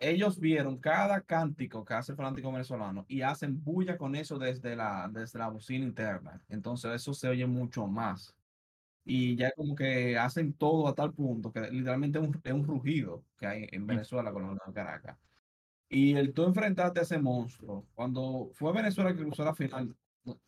ellos 0.00 0.38
vieron 0.40 0.78
cada 0.78 1.20
cántico 1.22 1.84
que 1.84 1.94
hace 1.94 2.12
el 2.12 2.16
fanático 2.16 2.50
venezolano 2.52 3.04
y 3.08 3.22
hacen 3.22 3.62
bulla 3.62 3.98
con 3.98 4.14
eso 4.14 4.38
desde 4.38 4.76
la, 4.76 5.08
desde 5.12 5.38
la 5.40 5.48
bocina 5.48 5.84
interna. 5.84 6.40
Entonces 6.48 6.92
eso 6.94 7.12
se 7.14 7.28
oye 7.28 7.46
mucho 7.46 7.86
más. 7.86 8.34
Y 9.10 9.36
ya 9.36 9.52
como 9.52 9.74
que 9.74 10.18
hacen 10.18 10.52
todo 10.54 10.86
a 10.86 10.94
tal 10.94 11.14
punto 11.14 11.50
que 11.52 11.62
literalmente 11.70 12.18
es 12.18 12.24
un, 12.26 12.40
es 12.44 12.52
un 12.52 12.64
rugido 12.66 13.24
que 13.38 13.46
hay 13.46 13.68
en 13.72 13.86
Venezuela 13.86 14.32
con 14.32 14.46
los 14.46 14.58
de 14.66 14.72
Caracas. 14.74 15.18
Y 15.88 16.14
el 16.16 16.34
tú 16.34 16.44
enfrentarte 16.44 17.00
a 17.00 17.02
ese 17.04 17.18
monstruo, 17.18 17.88
cuando 17.94 18.50
fue 18.54 18.72
Venezuela 18.74 19.14
que 19.14 19.22
cruzó 19.24 19.44
la 19.44 19.54
final, 19.54 19.96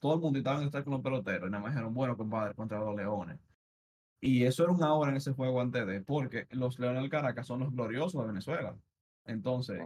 todo 0.00 0.14
el 0.14 0.20
mundo 0.20 0.38
estaba 0.38 0.60
en 0.60 0.66
estar 0.66 0.84
con 0.84 0.94
los 0.94 1.02
peloteros 1.02 1.48
y 1.48 1.52
nada 1.52 1.62
más 1.62 1.72
dijeron, 1.72 1.94
bueno, 1.94 2.16
compadre, 2.16 2.54
contra 2.54 2.80
los 2.80 2.96
Leones. 2.96 3.40
Y 4.20 4.44
eso 4.44 4.64
era 4.64 4.72
una 4.72 4.94
hora 4.94 5.10
en 5.10 5.16
ese 5.18 5.32
juego 5.32 5.60
antes 5.60 5.86
de, 5.86 6.02
porque 6.02 6.46
los 6.50 6.78
Leones 6.78 7.02
del 7.02 7.10
Caracas 7.10 7.46
son 7.46 7.60
los 7.60 7.72
gloriosos 7.72 8.20
de 8.22 8.28
Venezuela. 8.28 8.78
Entonces, 9.24 9.80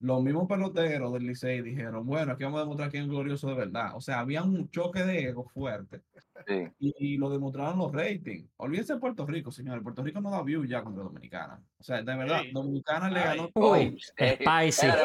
los 0.00 0.22
mismos 0.22 0.48
peloteros 0.48 1.12
del 1.12 1.26
Licey 1.26 1.60
dijeron, 1.62 2.06
bueno, 2.06 2.32
aquí 2.32 2.44
vamos 2.44 2.58
a 2.58 2.62
demostrar 2.62 2.90
quién 2.90 3.02
es 3.04 3.08
glorioso 3.10 3.48
de 3.48 3.54
verdad. 3.54 3.94
O 3.94 4.00
sea, 4.00 4.20
había 4.20 4.42
un 4.42 4.70
choque 4.70 5.02
de 5.04 5.28
ego 5.28 5.44
fuerte 5.44 6.00
Sí. 6.46 6.66
y, 6.78 6.94
y 7.14 7.16
lo 7.18 7.28
demostraron 7.28 7.78
los 7.78 7.92
ratings. 7.92 8.48
Olvídense 8.56 8.94
de 8.94 8.98
Puerto 8.98 9.26
Rico, 9.26 9.52
señores. 9.52 9.82
Puerto 9.82 10.02
Rico 10.02 10.20
no 10.22 10.30
da 10.30 10.42
view 10.42 10.64
ya 10.64 10.82
contra 10.82 11.04
Dominicana. 11.04 11.60
O 11.78 11.82
sea, 11.84 12.02
de 12.02 12.16
verdad. 12.16 12.40
Dominicana 12.52 13.10
le 13.10 13.20
ganó. 13.20 13.50
Uy, 13.54 13.98
Eh, 14.16 14.38
spicy. 14.40 14.86
espérate, 14.86 15.04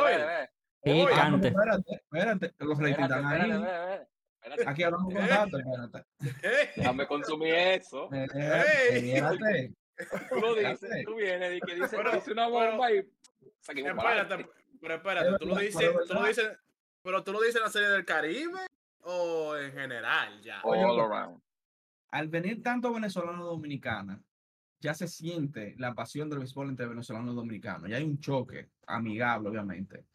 Oye. 0.85 1.01
espérate, 1.01 1.47
espérate, 1.49 1.93
espérate, 1.95 2.53
los 2.59 2.77
ratings 2.79 2.99
están 2.99 3.25
ahí. 3.25 3.41
espérate, 3.51 4.07
espérate. 4.41 4.69
Aquí 4.69 4.83
hablamos 4.83 5.13
con 5.13 5.23
Eh. 5.23 5.27
datos, 5.27 5.59
espérate. 5.59 6.07
¡Ey! 6.47 6.67
Déjame 6.77 7.07
consumir 7.07 7.53
eso. 7.53 8.09
Eh, 8.13 8.27
Ey. 8.93 9.11
Espérate. 9.11 9.73
Tú 10.29 10.35
lo 10.39 10.55
dices, 10.55 10.89
tú 11.05 11.15
vienes 11.15 11.57
y 11.57 11.59
que 11.61 11.75
dices, 11.75 11.91
Pero- 11.91 12.11
dice 12.13 12.31
una 12.31 12.47
bomba 12.47 12.91
y 12.93 13.01
saquemos 13.59 14.01
para 14.01 14.21
Espérate. 14.21 14.49
Pero 14.81 14.95
espérate, 14.95 15.37
¿tú 15.39 15.45
lo 15.45 15.55
dices, 15.57 15.91
tú 16.07 16.13
lo 16.13 16.25
dices, 16.25 16.59
pero 17.01 17.23
tú 17.23 17.31
lo 17.31 17.41
dices 17.41 17.57
en 17.57 17.63
la 17.63 17.69
serie 17.69 17.89
del 17.89 18.05
Caribe 18.05 18.59
o 19.01 19.55
en 19.55 19.71
general 19.71 20.41
ya? 20.41 20.61
All 20.63 20.99
around. 20.99 21.41
Al 22.09 22.27
venir 22.29 22.63
tanto 22.63 22.93
venezolano 22.93 23.43
y 23.43 23.45
dominicana, 23.45 24.21
ya 24.79 24.93
se 24.93 25.07
siente 25.07 25.75
la 25.77 25.93
pasión 25.93 26.29
del 26.29 26.39
béisbol 26.39 26.69
entre 26.69 26.85
venezolano 26.85 27.31
y 27.31 27.35
dominicano. 27.35 27.87
Ya 27.87 27.97
hay 27.97 28.03
un 28.03 28.19
choque 28.19 28.69
amigable, 28.87 29.49
obviamente. 29.49 30.05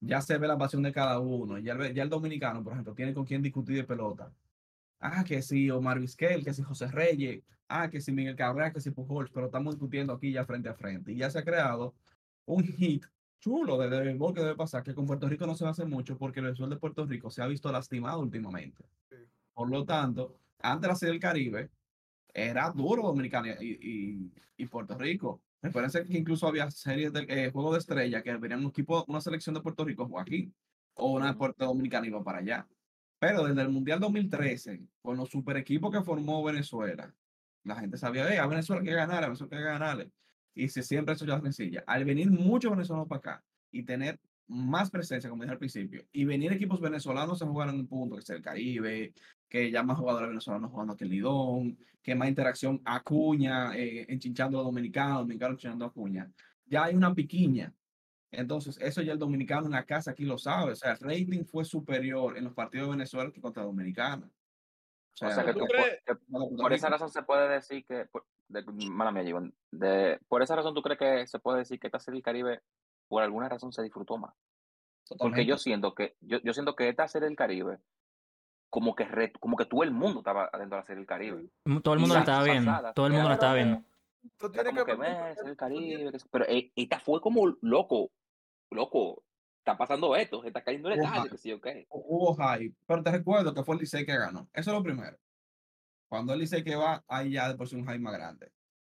Ya 0.00 0.20
se 0.20 0.36
ve 0.36 0.46
la 0.46 0.58
pasión 0.58 0.82
de 0.82 0.92
cada 0.92 1.18
uno. 1.20 1.58
Ya 1.58 1.74
el, 1.74 1.94
ya 1.94 2.02
el 2.02 2.10
dominicano, 2.10 2.62
por 2.62 2.72
ejemplo, 2.72 2.94
tiene 2.94 3.14
con 3.14 3.24
quién 3.24 3.40
discutir 3.42 3.76
de 3.76 3.84
pelota. 3.84 4.32
Ah, 5.00 5.24
que 5.24 5.42
si 5.42 5.70
Omar 5.70 6.00
Vizquel, 6.00 6.44
que 6.44 6.52
si 6.52 6.62
José 6.62 6.88
Reyes, 6.88 7.42
ah, 7.68 7.88
que 7.88 8.00
si 8.00 8.12
Miguel 8.12 8.36
Cabrera, 8.36 8.72
que 8.72 8.80
si 8.80 8.90
Pujols, 8.90 9.30
pero 9.30 9.46
estamos 9.46 9.74
discutiendo 9.74 10.12
aquí 10.12 10.32
ya 10.32 10.44
frente 10.44 10.68
a 10.68 10.74
frente. 10.74 11.12
Y 11.12 11.16
ya 11.16 11.30
se 11.30 11.38
ha 11.38 11.44
creado 11.44 11.94
un 12.46 12.64
hit 12.64 13.06
chulo 13.40 13.78
de, 13.78 13.88
béisbol 13.88 14.34
que 14.34 14.40
debe 14.40 14.56
pasar, 14.56 14.82
que 14.82 14.94
con 14.94 15.06
Puerto 15.06 15.28
Rico 15.28 15.46
no 15.46 15.54
se 15.54 15.64
va 15.64 15.70
a 15.70 15.72
hacer 15.72 15.86
mucho 15.86 16.16
porque 16.16 16.40
el 16.40 16.46
béisbol 16.46 16.70
de 16.70 16.76
Puerto 16.76 17.06
Rico 17.06 17.30
se 17.30 17.42
ha 17.42 17.46
visto 17.46 17.70
lastimado 17.70 18.20
últimamente. 18.20 18.84
Por 19.54 19.70
lo 19.70 19.84
tanto, 19.84 20.38
antes 20.60 20.82
de 20.82 20.88
la 20.88 20.94
serie 20.96 21.12
del 21.12 21.20
Caribe, 21.20 21.70
era 22.32 22.70
duro 22.70 23.02
Dominicana 23.02 23.56
y, 23.60 23.78
y, 23.80 24.32
y 24.56 24.66
Puerto 24.66 24.96
Rico. 24.98 25.40
Parece 25.72 26.04
que 26.04 26.16
incluso 26.16 26.46
había 26.46 26.70
series 26.70 27.12
de 27.12 27.26
eh, 27.28 27.50
juegos 27.50 27.72
de 27.72 27.78
estrella 27.78 28.22
que 28.22 28.36
venían 28.36 28.60
un 28.60 28.70
equipo, 28.70 29.04
una 29.08 29.20
selección 29.20 29.54
de 29.54 29.60
Puerto 29.60 29.84
Rico 29.84 30.06
jugó 30.06 30.20
aquí, 30.20 30.52
o 30.94 31.12
una 31.12 31.28
de 31.28 31.34
Puerto 31.34 31.64
Dominicana 31.64 32.06
iba 32.06 32.22
para 32.22 32.38
allá. 32.38 32.66
Pero 33.18 33.44
desde 33.44 33.62
el 33.62 33.70
Mundial 33.70 33.98
2013, 34.00 34.82
con 35.02 35.16
los 35.16 35.30
super 35.30 35.56
equipos 35.56 35.90
que 35.90 36.02
formó 36.02 36.42
Venezuela, 36.44 37.12
la 37.64 37.76
gente 37.76 37.96
sabía, 37.96 38.32
eh, 38.32 38.38
a 38.38 38.46
Venezuela 38.46 38.80
hay 38.80 38.88
que 38.88 38.94
ganar, 38.94 39.24
a 39.24 39.28
Venezuela 39.28 39.56
hay 39.56 39.62
que 39.62 39.68
ganarle. 39.68 40.10
Y 40.56 40.68
se 40.68 40.82
siempre 40.82 41.14
eso 41.14 41.26
ya 41.26 41.40
sencilla. 41.40 41.84
Al 41.86 42.04
venir 42.04 42.30
muchos 42.30 42.70
venezolanos 42.72 43.06
para 43.06 43.18
acá 43.18 43.44
y 43.70 43.82
tener 43.82 44.18
más 44.48 44.90
presencia, 44.90 45.28
como 45.28 45.42
dije 45.42 45.52
al 45.52 45.58
principio, 45.58 46.04
y 46.12 46.24
venir 46.24 46.52
equipos 46.52 46.80
venezolanos 46.80 47.42
a 47.42 47.46
jugar 47.46 47.68
en 47.68 47.76
un 47.76 47.86
punto, 47.86 48.16
que 48.16 48.22
es 48.22 48.30
el 48.30 48.40
Caribe, 48.40 49.12
que 49.48 49.70
ya 49.70 49.82
más 49.82 49.98
jugadores 49.98 50.30
venezolanos 50.30 50.70
jugando 50.70 50.96
que 50.96 51.04
el 51.04 51.10
Lidón, 51.10 51.78
que 52.02 52.14
más 52.14 52.28
interacción 52.28 52.80
Acuña, 52.84 53.76
eh, 53.76 54.06
enchinchando 54.08 54.58
a 54.58 54.62
dominicanos, 54.62 55.18
dominicanos 55.18 55.56
enchinchando 55.56 55.84
a 55.84 55.88
Acuña. 55.88 56.32
Ya 56.64 56.84
hay 56.84 56.94
una 56.94 57.14
piquiña. 57.14 57.74
Entonces, 58.30 58.78
eso 58.80 59.02
ya 59.02 59.12
el 59.12 59.18
dominicano 59.18 59.66
en 59.66 59.72
la 59.72 59.84
casa 59.84 60.12
aquí 60.12 60.24
lo 60.24 60.38
sabe. 60.38 60.72
O 60.72 60.76
sea, 60.76 60.92
el 60.92 60.98
rating 60.98 61.44
fue 61.44 61.64
superior 61.64 62.38
en 62.38 62.44
los 62.44 62.54
partidos 62.54 62.88
de 62.88 62.92
Venezuela 62.92 63.30
que 63.30 63.40
contra 63.40 63.62
Dominicana. 63.62 64.28
O 65.22 65.30
sea, 65.30 65.44
que 65.44 65.52
¿tú 65.54 65.60
tú- 65.60 65.66
crees- 65.66 66.02
por, 66.60 66.72
esa 66.72 66.88
razón 66.90 67.10
se 67.10 67.22
puede 67.22 67.48
decir 67.48 67.86
que, 67.86 68.04
por, 68.04 68.26
de, 68.48 68.62
mala 68.90 69.10
mía, 69.12 69.24
de, 69.70 70.20
por 70.28 70.42
esa 70.42 70.56
razón 70.56 70.74
tú 70.74 70.82
crees 70.82 70.98
que 70.98 71.26
se 71.26 71.38
puede 71.38 71.58
decir 71.58 71.80
que 71.80 71.86
esta 71.86 71.98
serie 71.98 72.18
del 72.18 72.24
Caribe 72.24 72.60
por 73.08 73.22
alguna 73.22 73.48
razón 73.48 73.72
se 73.72 73.82
disfrutó 73.82 74.18
más. 74.18 74.34
Porque 75.18 75.46
yo 75.46 75.56
siento 75.56 75.94
que, 75.94 76.16
yo, 76.20 76.38
yo 76.42 76.52
siento 76.52 76.74
que 76.76 76.88
esta 76.88 77.06
serie 77.08 77.28
del 77.28 77.36
Caribe, 77.36 77.78
como 78.68 78.94
que 78.94 79.04
re- 79.04 79.32
como 79.40 79.56
que 79.56 79.64
todo 79.64 79.84
el 79.84 79.92
mundo 79.92 80.18
estaba 80.18 80.50
adentro 80.52 80.76
de 80.76 80.82
la 80.82 80.86
serie 80.86 80.98
del 80.98 81.06
Caribe. 81.06 81.48
Todo 81.82 81.94
el 81.94 82.00
mundo 82.00 82.14
la 82.14 82.20
estaba 82.20 82.42
viendo. 82.44 82.72
Todo 82.94 83.06
el 83.06 83.12
mundo 83.12 83.28
la 83.28 83.34
estaba 83.34 83.54
Pero, 83.54 83.64
viendo. 83.66 83.88
Tú 84.38 84.50
tienes 84.50 84.84
que, 84.84 85.56
Caribe, 85.56 86.10
pero 86.32 86.44
eh, 86.48 86.72
esta 86.74 86.98
fue 86.98 87.20
como 87.20 87.56
loco, 87.62 88.10
loco, 88.72 89.22
está 89.66 89.76
pasando 89.76 90.14
esto, 90.14 90.40
se 90.42 90.48
está 90.48 90.62
cayendo 90.62 90.88
el 90.90 91.00
estadio, 91.00 91.28
que 91.28 91.38
sí, 91.38 91.52
ok. 91.52 91.66
hubo 91.90 92.36
hype, 92.36 92.76
pero 92.86 93.02
te 93.02 93.10
recuerdo 93.10 93.52
que 93.52 93.64
fue 93.64 93.74
el 93.74 93.80
Licey 93.80 94.06
que 94.06 94.16
ganó. 94.16 94.48
Eso 94.52 94.70
es 94.70 94.76
lo 94.76 94.82
primero. 94.82 95.18
Cuando 96.08 96.32
el 96.32 96.38
Licey 96.38 96.62
que 96.62 96.76
va, 96.76 97.02
hay 97.08 97.32
ya 97.32 97.48
de 97.48 97.56
por 97.56 97.68
sí 97.68 97.74
un 97.74 97.82
hype 97.82 97.98
más 97.98 98.12
grande. 98.12 98.52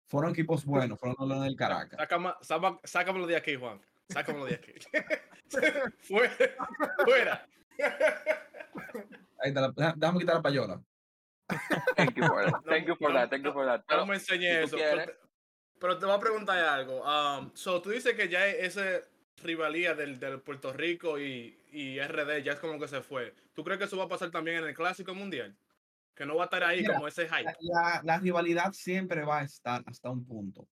Fueron 0.06 0.30
equipos 0.30 0.64
buenos, 0.64 0.98
fueron 0.98 1.28
los 1.28 1.42
del 1.42 1.56
Caracas. 1.56 1.98
Sácame- 1.98 2.36
sácame- 2.40 2.80
Sácamelo 2.84 3.26
de 3.26 3.36
aquí, 3.36 3.56
Juan. 3.56 3.80
Sácamelo 4.08 4.46
de 4.46 4.54
aquí. 4.54 4.72
fuera. 6.02 6.36
Fuera. 7.04 7.46
Ahí 9.40 9.48
está 9.48 9.60
la- 9.62 9.94
déjame 9.96 10.20
quitar 10.20 10.36
la 10.36 10.42
payola. 10.42 10.82
Thank 11.96 12.14
you 12.14 12.26
for 12.28 12.44
that, 12.44 12.62
thank 12.64 12.86
you 12.86 12.94
for 12.94 13.08
No, 13.12 13.18
that, 13.18 13.30
thank 13.30 13.44
you 13.44 13.52
for 13.52 13.66
that. 13.66 13.80
No 13.80 13.84
Pero, 13.88 14.06
me 14.06 14.14
enseñé 14.14 14.66
si 14.66 14.70
tú 14.70 14.76
eso. 14.76 14.84
Pero 14.88 15.04
te, 15.04 15.16
pero 15.80 15.98
te 15.98 16.06
voy 16.06 16.14
a 16.14 16.20
preguntar 16.20 16.58
algo. 16.58 17.02
Um, 17.02 17.50
so, 17.54 17.82
tú 17.82 17.90
dices 17.90 18.14
que 18.14 18.28
ya 18.28 18.46
esa 18.46 19.00
rivalía 19.42 19.94
del, 19.94 20.18
del 20.20 20.40
Puerto 20.40 20.72
Rico 20.72 21.18
y, 21.18 21.56
y 21.72 21.98
RD 21.98 22.42
ya 22.42 22.52
es 22.52 22.58
como 22.60 22.78
que 22.78 22.88
se 22.88 23.02
fue. 23.02 23.34
¿Tú 23.54 23.64
crees 23.64 23.78
que 23.78 23.84
eso 23.84 23.96
va 23.96 24.04
a 24.04 24.08
pasar 24.08 24.30
también 24.30 24.58
en 24.58 24.64
el 24.64 24.74
Clásico 24.74 25.14
Mundial? 25.14 25.56
Que 26.14 26.26
no 26.26 26.36
va 26.36 26.42
a 26.42 26.46
estar 26.46 26.62
ahí 26.64 26.80
Mira, 26.82 26.94
como 26.94 27.08
ese 27.08 27.26
hype. 27.28 27.52
La, 27.60 28.00
la- 28.04 28.18
rivalidad 28.18 28.72
siempre 28.72 29.24
va 29.24 29.38
a 29.40 29.44
estar 29.44 29.82
hasta 29.86 30.10
un 30.10 30.24
punto. 30.24 30.68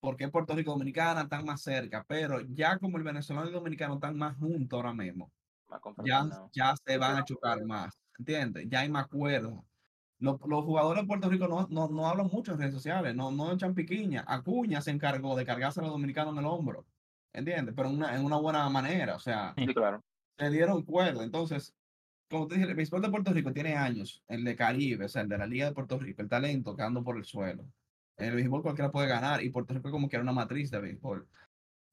Porque 0.00 0.28
Puerto 0.28 0.54
Rico 0.54 0.70
y 0.70 0.74
Dominicana 0.74 1.22
están 1.22 1.44
más 1.44 1.62
cerca, 1.62 2.04
pero 2.06 2.40
ya 2.40 2.78
como 2.78 2.98
el 2.98 3.02
venezolano 3.02 3.46
y 3.46 3.48
el 3.48 3.54
dominicano 3.54 3.94
están 3.94 4.16
más 4.16 4.36
juntos 4.36 4.76
ahora 4.76 4.92
mismo, 4.92 5.32
ya, 6.04 6.28
ya 6.52 6.74
se 6.76 6.96
van 6.98 7.16
a 7.16 7.24
chocar 7.24 7.64
más, 7.64 7.98
¿entiendes? 8.18 8.66
Ya 8.68 8.80
hay 8.80 8.88
más 8.88 9.08
cuerda. 9.08 9.64
Los, 10.18 10.38
los 10.46 10.64
jugadores 10.64 11.02
de 11.02 11.08
Puerto 11.08 11.28
Rico 11.28 11.48
no, 11.48 11.66
no, 11.68 11.88
no 11.88 12.06
hablan 12.06 12.28
mucho 12.28 12.52
en 12.52 12.58
redes 12.58 12.74
sociales, 12.74 13.14
no, 13.16 13.30
no 13.32 13.52
echan 13.52 13.74
piquiña. 13.74 14.24
Acuña 14.28 14.80
se 14.80 14.90
encargó 14.92 15.34
de 15.36 15.44
cargarse 15.44 15.80
a 15.80 15.82
los 15.82 15.92
dominicanos 15.92 16.34
en 16.34 16.38
el 16.40 16.46
hombro, 16.46 16.86
¿entiendes? 17.36 17.74
Pero 17.76 17.88
en 17.88 17.96
una, 17.96 18.16
en 18.16 18.24
una 18.24 18.36
buena 18.38 18.68
manera, 18.70 19.16
o 19.16 19.18
sea, 19.20 19.54
Sí, 19.56 19.66
claro. 19.68 20.02
se 20.38 20.50
dieron 20.50 20.82
cuerda. 20.82 21.22
Entonces, 21.24 21.74
como 22.28 22.48
te 22.48 22.56
dije, 22.56 22.66
el 22.68 22.74
béisbol 22.74 23.02
de 23.02 23.10
Puerto 23.10 23.32
Rico 23.32 23.52
tiene 23.52 23.76
años, 23.76 24.22
el 24.28 24.44
de 24.44 24.56
Caribe, 24.56 25.04
o 25.04 25.08
sea, 25.08 25.22
el 25.22 25.28
de 25.28 25.38
la 25.38 25.46
Liga 25.46 25.66
de 25.66 25.72
Puerto 25.72 25.98
Rico, 25.98 26.22
el 26.22 26.28
talento 26.28 26.74
quedando 26.76 27.04
por 27.04 27.16
el 27.16 27.24
suelo. 27.24 27.64
El 28.16 28.34
béisbol 28.34 28.62
cualquiera 28.62 28.90
puede 28.90 29.08
ganar 29.08 29.42
y 29.42 29.50
Puerto 29.50 29.74
Rico 29.74 29.90
como 29.90 30.08
que 30.08 30.16
era 30.16 30.22
una 30.22 30.32
matriz 30.32 30.70
de 30.70 30.80
béisbol. 30.80 31.28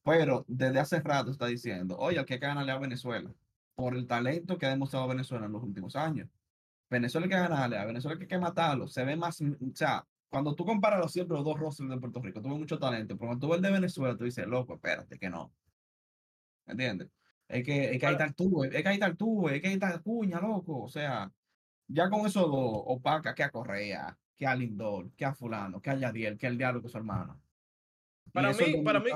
Pero 0.03 0.43
desde 0.47 0.79
hace 0.79 0.99
rato 1.01 1.31
está 1.31 1.45
diciendo, 1.47 1.97
oye, 1.97 2.19
hay 2.19 2.25
que 2.25 2.37
ganarle 2.37 2.71
a 2.71 2.77
Venezuela 2.79 3.31
por 3.75 3.95
el 3.95 4.07
talento 4.07 4.57
que 4.57 4.65
ha 4.65 4.69
demostrado 4.69 5.07
Venezuela 5.07 5.45
en 5.45 5.53
los 5.53 5.63
últimos 5.63 5.95
años. 5.95 6.29
Venezuela 6.89 7.25
hay 7.25 7.29
que 7.31 7.37
ganarle, 7.37 7.77
a 7.77 7.85
Venezuela 7.85 8.17
hay 8.19 8.27
que 8.27 8.37
matarlo. 8.37 8.87
Se 8.87 9.03
ve 9.03 9.15
más, 9.15 9.41
o 9.41 9.45
sea, 9.73 10.05
cuando 10.33 10.55
tú 10.55 10.65
comparas 10.65 10.99
los 10.99 11.11
siempre 11.13 11.35
los 11.37 11.45
dos 11.45 11.59
rostros 11.59 11.87
de 11.87 11.97
Puerto 11.99 12.19
Rico, 12.19 12.41
tuve 12.41 12.55
mucho 12.57 12.79
talento, 12.79 13.15
pero 13.15 13.27
cuando 13.27 13.45
tú 13.45 13.51
ves 13.51 13.57
el 13.57 13.61
de 13.61 13.71
Venezuela, 13.71 14.17
tú 14.17 14.23
dices, 14.23 14.47
loco, 14.47 14.73
espérate, 14.73 15.19
que 15.19 15.29
no. 15.29 15.53
¿Entiendes? 16.65 17.09
Es 17.47 17.63
que, 17.63 17.91
es 17.91 17.99
que 17.99 18.05
ahí 18.07 18.13
está 18.13 18.25
el 18.25 18.33
tubo, 18.33 18.63
es 18.65 18.71
que 18.71 18.87
ahí 18.87 18.95
está 18.95 19.05
el 19.05 19.15
tubo, 19.15 19.47
es 19.51 19.61
que 19.61 19.67
ahí 19.67 19.73
está 19.75 19.91
el 19.93 20.01
cuña, 20.01 20.41
loco. 20.41 20.81
O 20.81 20.89
sea, 20.89 21.31
ya 21.87 22.09
con 22.09 22.25
eso 22.25 22.47
lo 22.47 22.57
opaca 22.57 23.35
que 23.35 23.43
a 23.43 23.51
Correa, 23.51 24.17
que 24.35 24.47
a 24.47 24.55
Lindor, 24.55 25.11
que 25.11 25.23
a 25.25 25.35
Fulano, 25.35 25.79
que 25.79 25.91
a 25.91 25.95
Yadiel, 25.97 26.35
que 26.39 26.47
al 26.47 26.57
diablo 26.57 26.81
que 26.81 26.89
su 26.89 26.97
hermano. 26.97 27.39
Para 28.31 28.49
mí- 28.65 28.83
para 28.83 28.99
mí- 29.01 29.11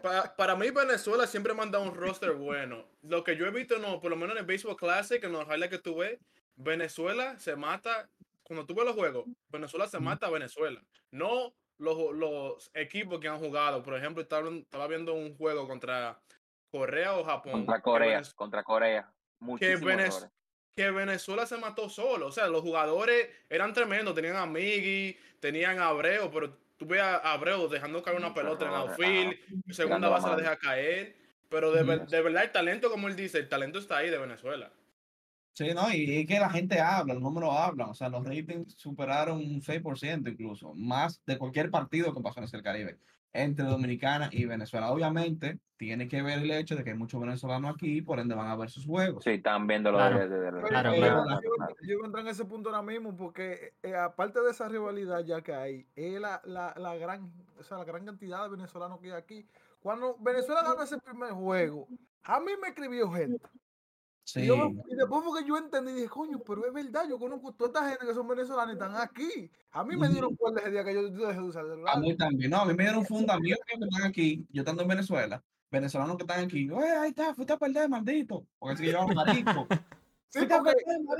para 0.38 0.56
mí 0.56 0.70
Venezuela 0.70 1.26
siempre 1.26 1.52
manda 1.52 1.78
un 1.78 1.94
roster 1.94 2.32
bueno. 2.32 2.86
Lo 3.02 3.22
que 3.22 3.36
yo 3.36 3.44
he 3.44 3.50
visto, 3.50 3.78
no, 3.78 4.00
por 4.00 4.08
lo 4.10 4.16
menos 4.16 4.34
en 4.36 4.40
el 4.40 4.46
Baseball 4.46 4.76
Classic, 4.76 5.22
en 5.22 5.32
los 5.32 5.44
highlights 5.46 5.68
que 5.76 5.78
tuve, 5.78 6.20
Venezuela 6.56 7.38
se 7.38 7.54
mata, 7.54 8.08
cuando 8.50 8.66
tú 8.66 8.74
ves 8.74 8.84
los 8.84 8.96
juegos, 8.96 9.26
Venezuela 9.48 9.86
se 9.86 10.00
mata 10.00 10.26
a 10.26 10.30
Venezuela. 10.30 10.82
No 11.12 11.54
los, 11.78 12.12
los 12.12 12.68
equipos 12.74 13.20
que 13.20 13.28
han 13.28 13.38
jugado. 13.38 13.80
Por 13.80 13.94
ejemplo, 13.96 14.20
estaba, 14.20 14.50
estaba 14.50 14.88
viendo 14.88 15.14
un 15.14 15.36
juego 15.36 15.68
contra 15.68 16.20
Corea 16.68 17.16
o 17.16 17.22
Japón. 17.22 17.52
Contra 17.52 17.76
que 17.76 17.82
Corea, 17.82 18.18
Venez- 18.20 18.34
contra 18.34 18.64
Corea. 18.64 19.08
Muchísimos 19.38 19.82
Venez- 19.84 20.30
que 20.74 20.90
Venezuela 20.90 21.46
se 21.46 21.58
mató 21.58 21.88
solo. 21.88 22.26
O 22.26 22.32
sea, 22.32 22.48
los 22.48 22.62
jugadores 22.62 23.28
eran 23.48 23.72
tremendos. 23.72 24.16
Tenían 24.16 24.34
a 24.34 24.46
Miggy, 24.46 25.16
tenían 25.38 25.78
a 25.78 25.86
Abreu, 25.86 26.28
pero 26.32 26.58
tú 26.76 26.86
ves 26.86 27.00
a 27.02 27.18
Abreu 27.32 27.68
dejando 27.68 28.02
caer 28.02 28.16
una 28.16 28.34
pelota 28.34 28.64
en 28.64 28.72
el 28.72 28.74
errores, 28.80 28.90
outfield, 28.98 29.72
segunda 29.72 30.08
la 30.08 30.14
base 30.16 30.26
la 30.28 30.36
deja 30.36 30.56
caer. 30.58 31.14
Pero 31.48 31.70
de, 31.70 31.84
ver- 31.84 32.00
Yes. 32.00 32.10
de 32.10 32.20
verdad 32.20 32.42
el 32.42 32.50
talento, 32.50 32.90
como 32.90 33.06
él 33.06 33.14
dice, 33.14 33.38
el 33.38 33.48
talento 33.48 33.78
está 33.78 33.98
ahí 33.98 34.10
de 34.10 34.18
Venezuela. 34.18 34.72
Sí, 35.52 35.68
no, 35.74 35.92
y 35.92 36.20
es 36.20 36.26
que 36.26 36.38
la 36.38 36.48
gente 36.50 36.80
habla, 36.80 37.14
los 37.14 37.22
números 37.22 37.50
hablan, 37.54 37.90
o 37.90 37.94
sea, 37.94 38.08
los 38.08 38.24
ratings 38.24 38.74
superaron 38.76 39.38
un 39.38 39.60
6% 39.60 40.30
incluso, 40.30 40.72
más 40.74 41.22
de 41.26 41.36
cualquier 41.38 41.70
partido 41.70 42.14
que 42.14 42.20
pasó 42.20 42.40
en 42.40 42.48
el 42.52 42.62
Caribe, 42.62 42.98
entre 43.32 43.64
Dominicana 43.66 44.28
y 44.32 44.44
Venezuela. 44.46 44.90
Obviamente, 44.90 45.58
tiene 45.76 46.08
que 46.08 46.22
ver 46.22 46.38
el 46.40 46.50
hecho 46.52 46.76
de 46.76 46.84
que 46.84 46.90
hay 46.90 46.96
muchos 46.96 47.20
venezolanos 47.20 47.74
aquí, 47.74 48.00
por 48.02 48.20
ende 48.20 48.34
van 48.34 48.48
a 48.48 48.56
ver 48.56 48.70
sus 48.70 48.86
juegos. 48.86 49.24
Sí, 49.24 49.30
están 49.30 49.66
viendo 49.66 49.90
lo 49.90 49.98
Claro. 49.98 50.18
de, 50.18 50.28
de- 50.28 50.38
de- 50.40 50.52
Pero, 50.52 50.66
Claro, 50.68 50.92
claro. 50.94 51.24
Yo, 51.42 51.50
yo 51.82 51.92
iba 51.94 52.02
a 52.02 52.06
entrar 52.06 52.24
en 52.24 52.30
ese 52.30 52.44
punto 52.44 52.70
ahora 52.70 52.82
mismo 52.82 53.16
porque 53.16 53.74
eh, 53.82 53.94
aparte 53.94 54.40
de 54.40 54.50
esa 54.50 54.68
rivalidad 54.68 55.24
ya 55.24 55.42
que 55.42 55.52
hay, 55.54 55.86
es 55.96 56.20
la, 56.20 56.40
la, 56.44 56.74
la 56.76 56.96
gran, 56.96 57.32
o 57.58 57.62
sea, 57.62 57.78
la 57.78 57.84
gran 57.84 58.04
cantidad 58.04 58.42
de 58.44 58.50
venezolanos 58.50 59.00
que 59.00 59.06
hay 59.08 59.12
aquí. 59.18 59.46
Cuando 59.80 60.16
Venezuela 60.20 60.62
ganó 60.62 60.82
ese 60.82 60.98
primer 60.98 61.32
juego, 61.32 61.88
a 62.22 62.38
mí 62.40 62.52
me 62.60 62.68
escribió 62.68 63.10
gente. 63.10 63.40
Sí, 64.32 64.42
Y, 64.42 64.46
yo 64.46 64.56
me- 64.56 64.82
y 64.88 64.94
después 64.94 65.22
porque 65.24 65.44
yo 65.44 65.56
entendí, 65.58 65.92
dije, 65.92 66.08
coño, 66.08 66.38
pero 66.46 66.64
es 66.66 66.72
verdad, 66.72 67.04
yo 67.08 67.18
conozco 67.18 67.52
toda 67.52 67.68
esta 67.68 67.88
gente 67.88 68.06
que 68.06 68.14
son 68.14 68.28
venezolanos 68.28 68.70
y 68.74 68.78
están 68.78 68.94
aquí. 68.96 69.50
A 69.72 69.82
mí 69.82 69.96
me 69.96 70.08
dieron 70.08 70.36
cuerda 70.36 70.60
ese 70.60 70.70
día 70.70 70.84
que 70.84 70.94
yo, 70.94 71.02
dejé 71.10 71.32
de 71.40 71.42
usar 71.42 71.64
el 71.64 71.70
a 71.72 71.74
celular. 71.74 72.00
mí 72.00 72.16
también. 72.16 72.50
No, 72.50 72.58
a 72.60 72.64
mí 72.64 72.74
me 72.74 72.84
dieron 72.84 73.04
fundamento 73.04 73.60
que 73.66 73.74
están 73.74 74.02
aquí, 74.04 74.46
yo 74.52 74.62
estando 74.62 74.82
en 74.82 74.88
Venezuela, 74.88 75.42
venezolanos 75.70 76.16
que 76.16 76.22
están 76.22 76.44
aquí, 76.44 76.70
"Oye, 76.70 76.90
ahí 76.90 77.10
está, 77.10 77.34
fuiste 77.34 77.52
a 77.54 77.58
perder, 77.58 77.88
maldito, 77.88 78.46
porque 78.58 78.82
que 78.84 78.92
yo 78.92 79.06
marisco. 79.08 79.66
Sí, 80.32 80.38
a 80.48 80.58
porque 80.58 80.74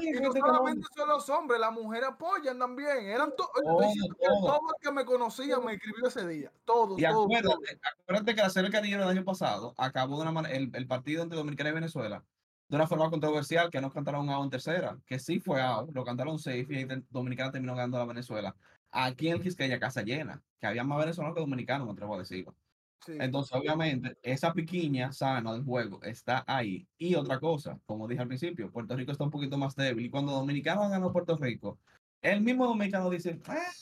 y 0.07 0.13
no 0.13 0.31
ese 0.31 0.39
cabrón". 0.39 0.57
solamente 0.57 0.87
son 0.97 1.09
los 1.09 1.29
hombres, 1.31 1.59
las 1.61 1.73
mujeres 1.73 2.11
apoyan 2.11 2.61
también. 2.61 3.07
Eran 3.07 3.31
to- 3.37 3.51
Todo, 3.61 3.81
todo. 3.81 4.41
todo 4.47 4.61
el 4.69 4.83
que 4.87 4.93
me 4.93 5.05
conocía 5.05 5.59
me 5.59 5.73
escribió 5.75 6.07
ese 6.07 6.25
día. 6.29 6.53
Todos, 6.65 6.97
Y 6.97 7.05
acuérdate, 7.05 7.81
acuérdate 8.05 8.35
que 8.37 8.41
la 8.43 8.51
serie 8.51 8.71
Caribe 8.71 8.99
del 8.99 9.09
año 9.09 9.25
pasado 9.25 9.75
acabó 9.77 10.15
de 10.15 10.23
una 10.23 10.31
manera, 10.31 10.55
el, 10.57 10.71
el 10.73 10.87
partido 10.87 11.25
entre 11.25 11.39
Dominicana 11.39 11.71
y 11.71 11.73
Venezuela, 11.73 12.23
de 12.71 12.77
una 12.77 12.87
forma 12.87 13.11
controversial, 13.11 13.69
que 13.71 13.81
no 13.81 13.91
cantaron 13.91 14.31
out 14.31 14.45
en 14.45 14.51
tercera, 14.51 15.01
que 15.05 15.19
sí 15.19 15.41
fue 15.41 15.61
out, 15.61 15.91
lo 15.93 16.05
cantaron 16.05 16.39
safe 16.39 16.67
y 16.71 16.77
ahí 16.77 16.87
Dominicana 17.11 17.51
terminó 17.51 17.75
ganando 17.75 17.97
a 17.97 18.01
la 18.01 18.07
Venezuela. 18.07 18.57
Aquí 18.93 19.29
en 19.29 19.43
Quisqueya, 19.43 19.81
casa 19.81 20.03
llena, 20.03 20.43
que 20.61 20.69
había 20.69 20.85
más 20.85 21.01
venezolanos 21.01 21.35
que 21.35 21.41
dominicanos, 21.41 21.87
me 21.87 21.93
atrevo 21.93 22.15
a 22.15 22.19
decirlo. 22.21 22.57
Sí. 23.05 23.15
Entonces, 23.19 23.53
obviamente, 23.57 24.17
esa 24.23 24.53
piquiña 24.53 25.13
sana 25.13 25.53
del 25.53 25.65
juego 25.65 26.01
está 26.03 26.45
ahí. 26.47 26.87
Y 26.97 27.17
otra 27.17 27.41
cosa, 27.41 27.81
como 27.87 28.07
dije 28.07 28.23
al 28.23 28.29
principio, 28.29 28.71
Puerto 28.71 28.95
Rico 28.97 29.11
está 29.13 29.25
un 29.25 29.31
poquito 29.31 29.59
más 29.59 29.75
débil. 29.75 30.07
Y 30.07 30.11
cuando 30.11 30.33
Dominicano 30.33 30.89
ganó 30.89 31.13
Puerto 31.13 31.37
Rico, 31.37 31.81
el 32.23 32.41
mismo 32.43 32.67
dominicano 32.67 33.11
dice, 33.11 33.41
"Ah, 33.47 33.73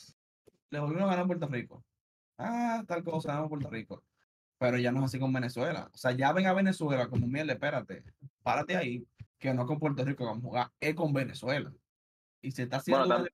le 0.71 0.79
volvieron 0.79 1.03
a 1.03 1.11
ganar 1.11 1.25
a 1.25 1.27
Puerto 1.27 1.47
Rico. 1.47 1.85
Ah, 2.37 2.83
tal 2.87 3.03
cosa, 3.03 3.29
ganamos 3.29 3.47
a 3.47 3.49
Puerto 3.49 3.69
Rico. 3.69 4.03
Pero 4.59 4.77
ya 4.77 4.91
no 4.91 4.99
es 4.99 5.05
así 5.05 5.19
con 5.19 5.33
Venezuela. 5.33 5.89
O 5.93 5.97
sea, 5.97 6.11
ya 6.11 6.31
ven 6.33 6.45
a 6.45 6.53
Venezuela 6.53 7.07
como, 7.07 7.25
mierda, 7.27 7.53
espérate, 7.53 8.03
párate 8.43 8.75
ahí, 8.75 9.07
que 9.39 9.53
no 9.53 9.65
con 9.65 9.79
Puerto 9.79 10.05
Rico 10.05 10.25
vamos 10.25 10.43
a 10.43 10.47
jugar, 10.47 10.71
es 10.79 10.93
con 10.95 11.13
Venezuela. 11.13 11.73
Y 12.41 12.51
se 12.51 12.63
está 12.63 12.77
haciendo... 12.77 13.07
Bueno, 13.07 13.25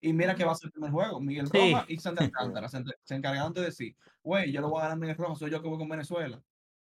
y 0.00 0.12
mira 0.12 0.34
que 0.34 0.44
va 0.44 0.52
a 0.52 0.54
ser 0.54 0.68
el 0.68 0.72
primer 0.72 0.90
juego. 0.90 1.20
Miguel 1.20 1.48
Sí. 1.48 1.72
Rojas 1.72 1.84
y 1.88 1.98
Sandra 1.98 2.24
Alcántara 2.32 2.68
se, 2.68 2.82
se 3.02 3.14
encargaron 3.14 3.52
de 3.52 3.62
decir, 3.62 3.96
güey, 4.22 4.52
yo 4.52 4.60
lo 4.60 4.70
voy 4.70 4.78
a 4.78 4.82
ganar 4.82 4.96
a 4.96 5.00
Miguel 5.00 5.16
Rojas, 5.16 5.38
soy 5.38 5.50
yo 5.50 5.60
que 5.62 5.68
voy 5.68 5.78
con 5.78 5.88
Venezuela. 5.88 6.40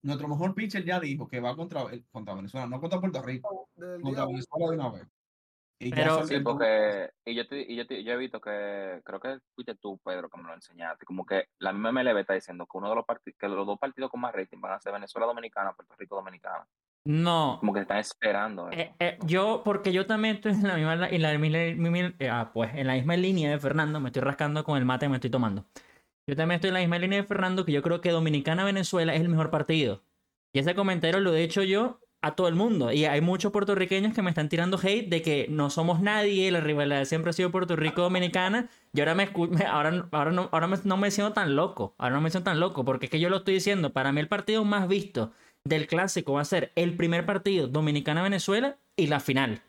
nuestro 0.02 0.28
mejor 0.28 0.54
pitcher 0.54 0.84
ya 0.84 1.00
dijo 1.00 1.28
que 1.28 1.40
va 1.40 1.54
contra, 1.56 1.82
eh, 1.92 2.04
contra 2.10 2.34
Venezuela, 2.34 2.66
no 2.66 2.80
contra 2.80 3.00
Puerto 3.00 3.20
Rico, 3.22 3.68
Del 3.74 4.00
contra 4.00 4.22
día 4.24 4.32
Venezuela 4.32 4.70
de 4.70 4.76
una 4.76 4.90
vez. 4.90 5.08
Y 5.82 5.88
ya 5.90 5.96
Pero- 5.96 6.14
son- 6.18 6.28
Sí, 6.28 6.38
porque 6.40 7.10
y 7.24 7.34
yo, 7.34 7.46
te- 7.48 7.62
y 7.66 7.74
yo, 7.74 7.86
te- 7.86 8.04
yo 8.04 8.12
he 8.12 8.16
visto 8.18 8.38
que, 8.40 9.00
creo 9.02 9.18
que 9.18 9.38
fuiste 9.54 9.74
tú, 9.76 9.98
Pedro, 10.04 10.28
que 10.28 10.38
me 10.38 10.46
lo 10.46 10.52
enseñaste, 10.54 11.06
como 11.06 11.24
que 11.24 11.46
la 11.58 11.72
misma 11.72 11.88
MLB 11.90 12.20
está 12.20 12.34
diciendo 12.34 12.66
que 12.70 12.76
uno 12.76 12.90
de 12.90 12.96
los 12.96 13.06
partidos, 13.06 13.38
que 13.40 13.48
los 13.48 13.66
dos 13.66 13.78
partidos 13.78 14.10
con 14.10 14.20
más 14.20 14.34
rating 14.34 14.60
van 14.60 14.72
a 14.74 14.80
ser 14.80 14.92
Venezuela 14.92 15.26
Dominicana, 15.26 15.72
Puerto 15.72 15.94
Rico 15.98 16.16
Dominicana. 16.16 16.66
No, 17.06 17.56
Como 17.60 17.72
que 17.72 17.80
están 17.80 17.96
esperando 17.96 18.68
eso. 18.68 18.78
Eh, 18.78 18.94
eh, 18.98 19.18
yo, 19.24 19.62
porque 19.64 19.90
yo 19.90 20.04
también 20.04 20.36
estoy 20.36 20.52
en 20.52 20.68
la 20.68 20.74
misma, 20.76 21.08
en 21.08 21.22
la, 21.22 21.38
misma- 21.38 21.90
misma- 21.90 22.14
eh, 22.18 22.28
ah, 22.28 22.50
pues, 22.52 22.74
en 22.74 22.86
la 22.86 22.92
misma 22.92 23.16
línea 23.16 23.50
de 23.50 23.58
Fernando, 23.58 24.00
me 24.00 24.10
estoy 24.10 24.20
rascando 24.20 24.62
con 24.64 24.76
el 24.76 24.84
mate 24.84 25.06
que 25.06 25.10
me 25.10 25.16
estoy 25.16 25.30
tomando. 25.30 25.64
Yo 26.26 26.36
también 26.36 26.56
estoy 26.56 26.68
en 26.68 26.74
la 26.74 26.80
misma 26.80 26.98
línea 26.98 27.22
de 27.22 27.26
Fernando, 27.26 27.64
que 27.64 27.72
yo 27.72 27.80
creo 27.80 28.02
que 28.02 28.10
Dominicana-Venezuela 28.10 29.14
es 29.14 29.20
el 29.22 29.30
mejor 29.30 29.50
partido. 29.50 30.02
Y 30.52 30.58
ese 30.58 30.74
comentario 30.74 31.20
lo 31.20 31.34
he 31.34 31.42
hecho 31.42 31.62
yo 31.62 32.00
a 32.22 32.34
todo 32.34 32.48
el 32.48 32.54
mundo. 32.54 32.92
Y 32.92 33.04
hay 33.06 33.20
muchos 33.20 33.50
puertorriqueños 33.52 34.14
que 34.14 34.22
me 34.22 34.30
están 34.30 34.48
tirando 34.48 34.78
hate 34.82 35.08
de 35.08 35.22
que 35.22 35.46
no 35.48 35.70
somos 35.70 36.00
nadie, 36.00 36.50
la 36.50 36.60
rivalidad 36.60 37.04
siempre 37.04 37.30
ha 37.30 37.32
sido 37.32 37.50
Puerto 37.50 37.76
Rico-Dominicana. 37.76 38.68
Y 38.92 39.00
ahora, 39.00 39.14
me, 39.14 39.28
ahora, 39.68 40.06
ahora, 40.10 40.30
no, 40.32 40.48
ahora 40.52 40.66
me- 40.66 40.78
no 40.84 40.96
me 40.96 41.10
siento 41.10 41.32
tan 41.32 41.56
loco. 41.56 41.94
Ahora 41.98 42.14
no 42.16 42.20
me 42.20 42.30
siento 42.30 42.50
tan 42.50 42.60
loco, 42.60 42.84
porque 42.84 43.06
es 43.06 43.10
que 43.10 43.20
yo 43.20 43.28
lo 43.30 43.38
estoy 43.38 43.54
diciendo. 43.54 43.90
Para 43.92 44.12
mí 44.12 44.20
el 44.20 44.28
partido 44.28 44.64
más 44.64 44.86
visto 44.88 45.32
del 45.64 45.86
clásico 45.86 46.34
va 46.34 46.42
a 46.42 46.44
ser 46.44 46.72
el 46.74 46.94
primer 46.96 47.24
partido 47.26 47.68
Dominicana-Venezuela 47.68 48.76
y 48.96 49.06
la 49.06 49.20
final. 49.20 49.62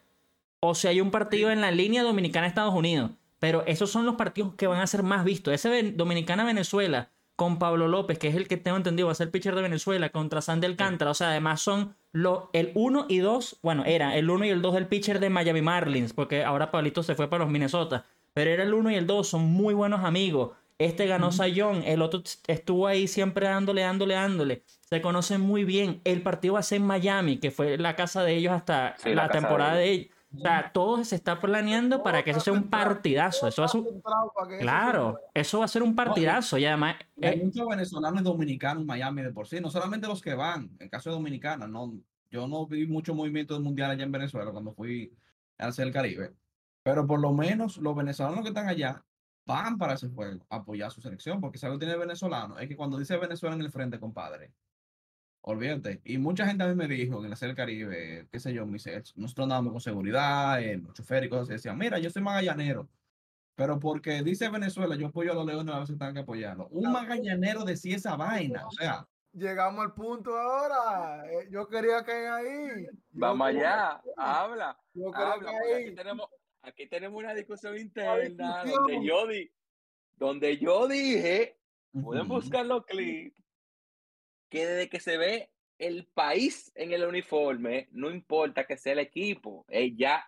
O 0.59 0.75
sea, 0.75 0.91
hay 0.91 1.01
un 1.01 1.11
partido 1.11 1.51
en 1.51 1.61
la 1.61 1.71
línea 1.71 2.03
Dominicana-Estados 2.03 2.73
Unidos. 2.73 3.11
Pero 3.39 3.63
esos 3.65 3.89
son 3.89 4.05
los 4.05 4.15
partidos 4.15 4.53
que 4.53 4.67
van 4.67 4.81
a 4.81 4.87
ser 4.87 5.01
más 5.01 5.25
vistos. 5.25 5.53
Ese 5.53 5.67
ven- 5.69 5.97
Dominicana-Venezuela 5.97 7.09
con 7.41 7.58
Pablo 7.58 7.88
López, 7.88 8.19
que 8.19 8.27
es 8.27 8.36
el 8.36 8.47
que 8.47 8.58
tengo 8.58 8.77
entendido 8.77 9.08
va 9.08 9.13
a 9.13 9.15
ser 9.15 9.32
pitcher 9.32 9.56
de 9.56 9.63
Venezuela, 9.63 10.10
contra 10.10 10.43
Sandy 10.43 10.67
Alcántara. 10.67 11.10
O 11.10 11.15
sea, 11.15 11.30
además 11.30 11.60
son 11.60 11.95
lo, 12.12 12.51
el 12.54 12.71
1 12.75 13.08
y 13.10 13.17
2. 13.17 13.62
Bueno, 13.63 13.84
era 13.84 14.15
el 14.15 14.30
1 14.30 14.45
y 14.45 14.49
el 14.49 14.62
2 14.62 14.75
del 14.75 14.86
pitcher 14.86 15.19
de 15.19 15.32
Miami 15.32 15.63
Marlins, 15.63 16.13
porque 16.13 16.43
ahora 16.43 16.69
Pablito 16.69 17.01
se 17.01 17.15
fue 17.15 17.32
para 17.32 17.43
los 17.43 17.51
Minnesota. 17.51 18.06
Pero 18.34 18.51
era 18.51 18.62
el 18.62 18.71
1 18.75 18.91
y 18.91 18.93
el 18.93 19.08
2, 19.08 19.27
son 19.27 19.45
muy 19.45 19.73
buenos 19.73 20.04
amigos. 20.04 20.51
Este 20.77 21.08
ganó 21.08 21.32
Sayón, 21.32 21.82
el 21.84 22.04
otro 22.04 22.21
estuvo 22.45 22.86
ahí 22.86 23.08
siempre 23.08 23.47
dándole, 23.47 23.82
dándole, 23.82 24.13
dándole. 24.13 24.62
Se 24.88 25.01
conocen 25.01 25.41
muy 25.41 25.63
bien. 25.63 25.99
El 26.04 26.21
partido 26.21 26.54
va 26.54 26.60
a 26.60 26.63
ser 26.63 26.75
en 26.75 26.86
Miami, 26.86 27.38
que 27.38 27.49
fue 27.49 27.75
la 27.80 27.95
casa 27.95 28.23
de 28.23 28.36
ellos 28.36 28.54
hasta 28.54 28.93
Sí, 28.99 29.15
la, 29.15 29.30
temporada 29.30 29.73
de 29.73 29.80
de 29.80 29.91
ellos. 29.91 30.15
O 30.34 30.39
sea, 30.39 30.72
todo 30.74 31.04
se 31.04 31.15
está 31.15 31.39
planeando 31.39 32.04
para 32.04 32.24
que 32.24 32.32
eso 32.32 32.39
sea 32.39 32.54
un 32.54 32.70
partidazo. 32.70 33.48
Eso 33.48 33.62
va 33.62 33.65
a 33.65 33.70
ser 33.70 34.60
Claro, 34.60 35.20
eso 35.34 35.60
va 35.60 35.65
a 35.65 35.67
ser 35.67 35.84
un 35.84 35.96
partidazo. 35.96 36.58
Y 36.58 36.65
además, 36.65 36.96
Hay 37.22 37.39
eh, 37.39 37.41
muchos 37.44 37.67
venezolanos 37.67 38.22
y 38.22 38.24
dominicanos 38.24 38.82
en 38.82 38.88
Miami 38.88 39.24
de 39.24 39.32
por 39.32 39.48
sí, 39.48 39.60
no 39.60 39.70
solamente 39.70 40.08
los 40.08 40.22
que 40.22 40.34
van, 40.34 40.72
en 40.80 40.89
caso 40.89 41.10
de 41.10 41.15
Dominicana, 41.15 41.67
no, 41.67 41.94
yo 42.30 42.48
no 42.48 42.65
vi 42.65 42.88
mucho 42.88 43.13
movimiento 43.13 43.60
mundial 43.60 43.91
allá 43.91 44.04
en 44.04 44.12
Venezuela 44.12 44.52
cuando 44.52 44.74
fui 44.74 45.13
a 45.58 45.67
hacer 45.67 45.88
el 45.88 45.94
Caribe, 45.94 46.34
pero 46.82 47.06
por 47.06 47.20
lo 47.20 47.34
menos 47.34 47.78
los 47.78 47.96
venezolanos 47.96 48.41
que 48.41 48.50
están 48.50 48.67
allá 48.67 49.04
van 49.46 49.78
para 49.78 49.96
ese 49.96 50.10
juego 50.10 50.46
a 50.50 50.58
apoyar 50.58 50.88
a 50.88 50.91
su 50.91 51.02
selección, 51.02 51.41
porque 51.41 51.58
si 51.58 51.65
algo 51.65 51.78
tiene 51.78 51.94
el 51.94 52.00
venezolano, 52.00 52.58
es 52.58 52.70
que 52.70 52.78
cuando 52.78 52.98
dice 52.98 53.17
Venezuela 53.17 53.56
en 53.56 53.62
el 53.62 53.72
frente, 53.72 54.00
compadre, 54.00 54.54
olvídate. 55.41 56.01
Y 56.04 56.17
mucha 56.17 56.45
gente 56.45 56.63
a 56.63 56.67
mí 56.67 56.75
me 56.75 56.88
dijo 56.88 57.19
en 57.19 57.25
el 57.25 57.34
hacer 57.34 57.56
Caribe, 57.56 58.27
qué 58.32 58.39
sé 58.39 58.54
yo, 58.54 58.65
me 58.65 58.73
dice, 58.73 59.01
nosotros 59.15 59.45
andábamos 59.45 59.71
con 59.73 59.82
seguridad, 59.82 60.62
en 60.62 60.84
los 60.84 60.93
choferes 60.93 61.27
y 61.27 61.30
cosas 61.30 61.43
así, 61.43 61.54
decían, 61.54 61.77
mira, 61.77 61.99
yo 61.99 62.10
soy 62.10 62.21
magallanero. 62.21 62.88
Pero 63.56 63.80
porque 63.80 64.23
dice 64.23 64.49
Venezuela, 64.49 64.95
yo 64.95 65.08
apoyo 65.08 65.32
a 65.34 65.36
los 65.36 65.45
leones, 65.45 65.75
a 65.75 65.80
veces 65.80 65.97
tengan 65.97 66.13
que 66.13 66.21
apoyarlo. 66.21 66.67
Un 66.69 66.91
magallanero 66.91 67.63
decía 67.63 67.97
esa 67.97 68.15
vaina, 68.15 68.65
o 68.67 68.71
sea, 68.71 69.08
Llegamos 69.34 69.86
al 69.86 69.93
punto 69.93 70.38
ahora. 70.38 71.23
eh, 71.32 71.47
Yo 71.49 71.65
quería 71.65 72.04
caer 72.04 72.27
ahí. 72.34 72.86
Vamos 73.12 73.47
allá, 73.47 74.01
habla, 74.17 74.77
Yo 74.93 75.10
quería 75.10 75.32
habla, 75.32 75.51
caer 75.51 75.75
aquí 75.88 75.95
tenemos, 75.95 76.27
aquí 76.62 76.88
tenemos 76.88 77.17
una 77.23 77.34
discusión 77.34 77.77
interna 77.77 78.63
discusión. 78.65 78.82
donde 78.84 79.08
yo, 79.08 79.27
di, 79.27 79.51
donde 80.17 80.58
yo 80.58 80.86
dije, 80.89 81.58
pueden 82.04 82.27
buscar 82.27 82.65
los 82.65 82.86
clips, 82.86 83.40
que 84.51 84.67
desde 84.67 84.89
que 84.89 84.99
se 84.99 85.17
ve 85.17 85.49
el 85.79 86.05
país 86.13 86.71
en 86.75 86.91
el 86.91 87.05
uniforme, 87.05 87.87
no 87.91 88.11
importa 88.11 88.65
que 88.67 88.77
sea 88.77 88.93
el 88.93 88.99
equipo, 88.99 89.65
es 89.69 89.93
ya, 89.95 90.23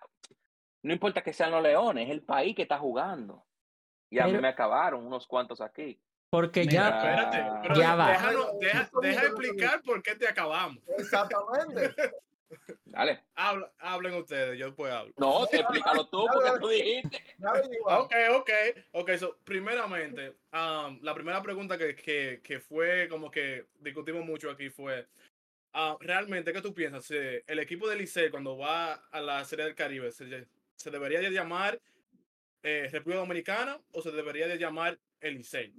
no 0.82 0.92
importa 0.92 1.22
que 1.22 1.32
sean 1.32 1.52
los 1.52 1.62
leones, 1.62 2.06
es 2.06 2.10
el 2.10 2.22
país 2.22 2.56
que 2.56 2.62
está 2.62 2.78
jugando. 2.78 3.44
Y 4.10 4.18
a 4.18 4.26
mí 4.26 4.38
me 4.38 4.48
acabaron 4.48 5.06
unos 5.06 5.26
cuantos 5.28 5.60
aquí. 5.60 6.00
porque 6.30 6.62
Mira, 6.62 6.72
ya, 6.72 6.88
Espérate, 6.88 7.36
Ah. 7.36 7.60
pero 7.62 7.74
Ya 7.76 7.94
va. 7.94 8.08
déjanos- 8.12 8.58
deja, 8.58 8.90
deja 9.02 9.22
explicar 9.26 9.82
por 9.82 10.02
qué 10.02 10.16
te 10.16 10.26
acabamos. 10.26 10.82
Exactamente. 10.98 11.94
Dale. 12.94 13.24
Habla- 13.34 13.72
hablen 13.80 14.14
ustedes, 14.14 14.56
yo 14.58 14.66
después 14.66 14.92
hablo. 14.92 15.12
No, 15.16 15.44
te 15.46 15.56
explícalo 15.58 16.08
tú, 16.08 16.24
porque 16.32 16.50
tú 16.60 16.68
dijiste. 16.68 17.22
Ok, 17.84 18.12
ok, 18.36 18.50
ok. 18.92 19.10
So, 19.18 19.36
primeramente, 19.44 20.36
um, 20.52 20.98
la 21.02 21.12
primera 21.12 21.42
pregunta 21.42 21.76
que, 21.76 21.96
que, 21.96 22.40
que 22.42 22.60
fue 22.60 23.08
como 23.08 23.30
que 23.30 23.66
discutimos 23.80 24.24
mucho 24.24 24.48
aquí 24.48 24.70
fue, 24.70 25.08
ah, 25.72 25.96
realmente, 26.00 26.52
¿qué 26.52 26.62
tú 26.62 26.72
piensas? 26.72 27.04
¿Se- 27.04 27.42
¿El 27.48 27.58
equipo 27.58 27.88
de 27.88 27.96
Licey 27.96 28.30
cuando 28.30 28.56
va 28.56 28.92
a 28.94 29.20
la 29.20 29.44
Serie 29.44 29.64
del 29.64 29.74
Caribe 29.74 30.12
se, 30.12 30.46
se 30.76 30.90
debería 30.92 31.20
de 31.20 31.30
llamar 31.30 31.80
eh, 32.62 32.88
República 32.92 33.20
Dominicana 33.20 33.80
o 33.92 34.02
se 34.02 34.12
debería 34.12 34.46
de 34.46 34.56
llamar 34.56 34.98
el 35.20 35.34
Licey? 35.34 35.74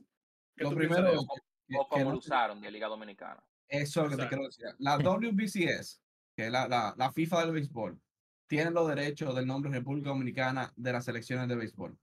¿Qué 0.57 0.63
Lo 0.65 0.71
primero 0.71 1.01
de 1.03 1.09
es 1.11 1.15
eso? 1.15 1.27
que- 1.67 1.77
O 1.77 1.87
como 1.87 2.11
lo 2.11 2.17
usaron 2.17 2.59
de 2.61 2.69
Liga 2.71 2.87
Dominicana. 2.87 3.41
Eso 3.69 4.03
es 4.05 4.11
lo 4.11 4.17
que 4.17 4.21
te 4.23 4.29
quiero 4.29 4.43
decir. 4.45 4.65
La 4.77 4.97
WBCS, 4.97 5.99
que 6.35 6.47
es 6.47 6.51
la, 6.51 6.67
la, 6.67 6.93
la 6.97 7.11
FIFA 7.11 7.41
del 7.41 7.51
béisbol, 7.53 7.99
tiene 8.47 8.71
los 8.71 8.87
derechos 8.87 9.35
del 9.35 9.47
nombre 9.47 9.71
República 9.71 10.09
Dominicana 10.09 10.71
de 10.75 10.91
las 10.91 11.05
selecciones 11.05 11.47
de 11.47 11.55
béisbol. 11.55 11.97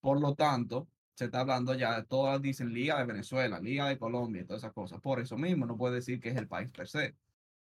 Por 0.00 0.20
lo 0.20 0.34
tanto, 0.34 0.88
se 1.14 1.26
está 1.26 1.40
hablando 1.40 1.74
ya 1.74 1.96
de 1.96 2.06
todas, 2.06 2.42
dicen 2.42 2.72
Liga 2.72 2.98
de 2.98 3.06
Venezuela, 3.06 3.60
Liga 3.60 3.88
de 3.88 3.98
Colombia 3.98 4.42
y 4.42 4.44
todas 4.44 4.62
esas 4.62 4.72
cosas. 4.72 5.00
Por 5.00 5.20
eso 5.20 5.38
mismo 5.38 5.64
no 5.64 5.76
puede 5.76 5.96
decir 5.96 6.20
que 6.20 6.30
es 6.30 6.36
el 6.36 6.48
país 6.48 6.70
per 6.70 6.88
se. 6.88 7.14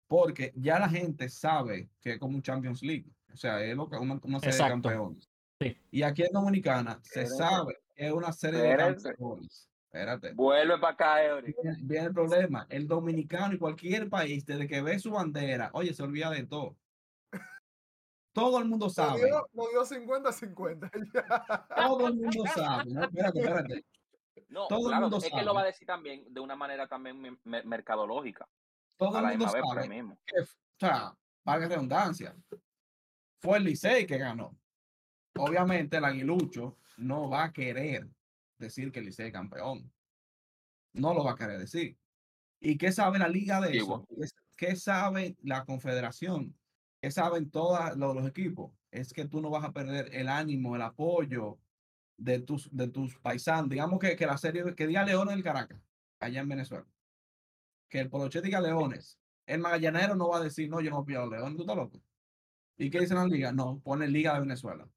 Porque 0.07 0.53
ya 0.55 0.79
la 0.79 0.89
gente 0.89 1.29
sabe 1.29 1.89
que 1.99 2.13
es 2.13 2.19
como 2.19 2.35
un 2.35 2.41
Champions 2.41 2.81
League. 2.81 3.05
O 3.33 3.37
sea, 3.37 3.63
es 3.63 3.75
lo 3.75 3.89
que 3.89 3.97
una, 3.97 4.19
una 4.23 4.39
serie 4.39 4.57
de 4.57 4.69
campeones. 4.69 5.29
Sí. 5.59 5.77
Y 5.91 6.03
aquí 6.03 6.23
en 6.23 6.31
Dominicana 6.31 6.99
se 7.03 7.27
sabe 7.27 7.79
que 7.95 8.07
es 8.07 8.11
una 8.11 8.31
serie 8.31 8.61
de 8.61 8.77
campeones. 8.77 9.69
Espérate. 9.93 10.33
Vuelve 10.33 10.79
para 10.79 10.93
acá, 10.93 11.23
Eury. 11.23 11.53
Viene, 11.61 11.77
viene 11.83 12.07
el 12.07 12.13
problema. 12.13 12.65
El 12.67 12.87
dominicano 12.87 13.53
y 13.53 13.59
cualquier 13.59 14.09
país, 14.09 14.43
desde 14.43 14.67
que 14.67 14.81
ve 14.81 14.97
su 14.97 15.11
bandera, 15.11 15.69
oye, 15.73 15.93
se 15.93 16.01
olvida 16.01 16.31
de 16.31 16.45
todo. 16.47 16.75
Todo 18.33 18.57
el 18.57 18.65
mundo 18.65 18.89
sabe. 18.89 19.29
nos 19.53 19.69
dio 19.69 19.85
50-50. 19.85 20.89
Ya. 21.13 21.67
Todo 21.87 22.07
el 22.07 22.15
mundo 22.15 22.43
sabe. 22.55 22.89
No, 22.91 23.03
espérate, 23.03 23.39
espérate. 23.39 23.85
No, 24.49 24.67
Todo 24.67 24.91
el 24.91 24.99
mundo 24.99 25.17
es 25.17 25.29
que 25.29 25.43
lo 25.43 25.53
va 25.53 25.59
a 25.59 25.63
sabe. 25.63 25.71
decir 25.71 25.85
también 25.87 26.33
de 26.33 26.39
una 26.39 26.55
manera 26.55 26.87
también 26.87 27.19
me- 27.21 27.37
me- 27.43 27.61
mercadológica. 27.63 28.47
Todo 28.97 29.15
A 29.17 29.31
el 29.31 29.37
mundo 29.37 29.47
sabe 29.53 29.87
mismo. 29.87 30.17
que, 30.25 30.41
o 30.41 30.45
sea, 30.79 31.15
valga 31.45 31.67
redundancia, 31.67 32.35
fue 33.39 33.57
el 33.59 33.65
Licey 33.65 34.07
que 34.07 34.17
ganó. 34.17 34.57
Obviamente 35.37 35.97
el 35.97 36.05
aguilucho 36.05 36.77
no 36.97 37.29
va 37.29 37.45
a 37.45 37.53
querer 37.53 38.07
decir 38.63 38.91
que 38.91 39.01
Licey 39.01 39.27
es 39.27 39.33
campeón. 39.33 39.91
No 40.93 41.13
lo 41.13 41.23
va 41.23 41.31
a 41.31 41.35
querer 41.35 41.59
decir. 41.59 41.97
¿Y 42.59 42.77
qué 42.77 42.91
sabe 42.91 43.19
la 43.19 43.27
liga 43.27 43.59
de 43.59 43.77
eso? 43.77 44.07
¿Qué, 44.55 44.75
sabe 44.75 45.35
la 45.41 45.65
confederación? 45.65 46.55
¿Qué 47.01 47.11
saben 47.11 47.49
todos 47.49 47.97
los, 47.97 48.15
los 48.15 48.27
equipos? 48.27 48.71
Es 48.91 49.13
que 49.13 49.25
tú 49.25 49.41
no 49.41 49.49
vas 49.49 49.65
a 49.65 49.73
perder 49.73 50.13
el 50.13 50.29
ánimo, 50.29 50.75
el 50.75 50.81
apoyo 50.81 51.59
de 52.17 52.39
tus, 52.39 52.69
de 52.71 52.87
tus 52.87 53.15
paisanos. 53.19 53.69
Digamos 53.69 53.99
que, 53.99 54.15
que 54.15 54.25
la 54.25 54.37
serie, 54.37 54.75
que 54.75 54.87
diga 54.87 55.03
Leones 55.03 55.35
del 55.35 55.43
Caracas, 55.43 55.81
allá 56.19 56.41
en 56.41 56.49
Venezuela. 56.49 56.87
Que 57.89 57.99
el 57.99 58.09
Poloche 58.09 58.41
diga 58.41 58.61
Leones. 58.61 59.19
El 59.45 59.59
magallanero 59.59 60.15
no 60.15 60.29
va 60.29 60.37
a 60.37 60.43
decir, 60.43 60.69
no, 60.69 60.79
yo 60.79 60.89
no 60.89 60.99
apoyo 60.99 61.23
a 61.23 61.27
Leones, 61.27 61.55
tú 61.57 61.63
estás 61.63 61.75
loco. 61.75 62.01
¿Y 62.77 62.89
qué 62.89 62.99
dicen 63.01 63.17
las 63.17 63.27
ligas? 63.27 63.53
No, 63.53 63.79
pone 63.79 64.07
Liga 64.07 64.33
de 64.33 64.39
Venezuela. 64.41 64.87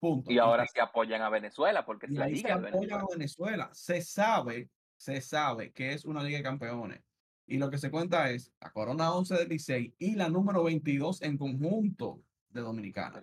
Punto. 0.00 0.30
Y 0.30 0.38
ahora 0.38 0.64
sí 0.66 0.78
apoyan 0.80 1.22
a 1.22 1.28
Venezuela 1.30 1.84
porque 1.84 2.06
es 2.06 2.12
la 2.12 2.24
ahí 2.26 2.36
se 2.36 2.42
Liga 2.42 2.58
de 2.58 2.68
apoya 2.68 2.70
Venezuela. 2.80 3.02
a 3.02 3.16
Venezuela. 3.16 3.70
Se 3.72 4.00
sabe, 4.02 4.68
se 4.96 5.20
sabe 5.20 5.72
que 5.72 5.92
es 5.92 6.04
una 6.04 6.22
liga 6.22 6.38
de 6.38 6.44
campeones. 6.44 7.00
Y 7.46 7.56
lo 7.58 7.70
que 7.70 7.78
se 7.78 7.90
cuenta 7.90 8.30
es 8.30 8.52
la 8.60 8.70
Corona 8.70 9.10
11 9.12 9.34
del 9.36 9.48
Licey 9.48 9.94
y 9.98 10.14
la 10.16 10.28
número 10.28 10.62
22 10.64 11.22
en 11.22 11.38
conjunto 11.38 12.20
de 12.50 12.60
Dominicana. 12.60 13.20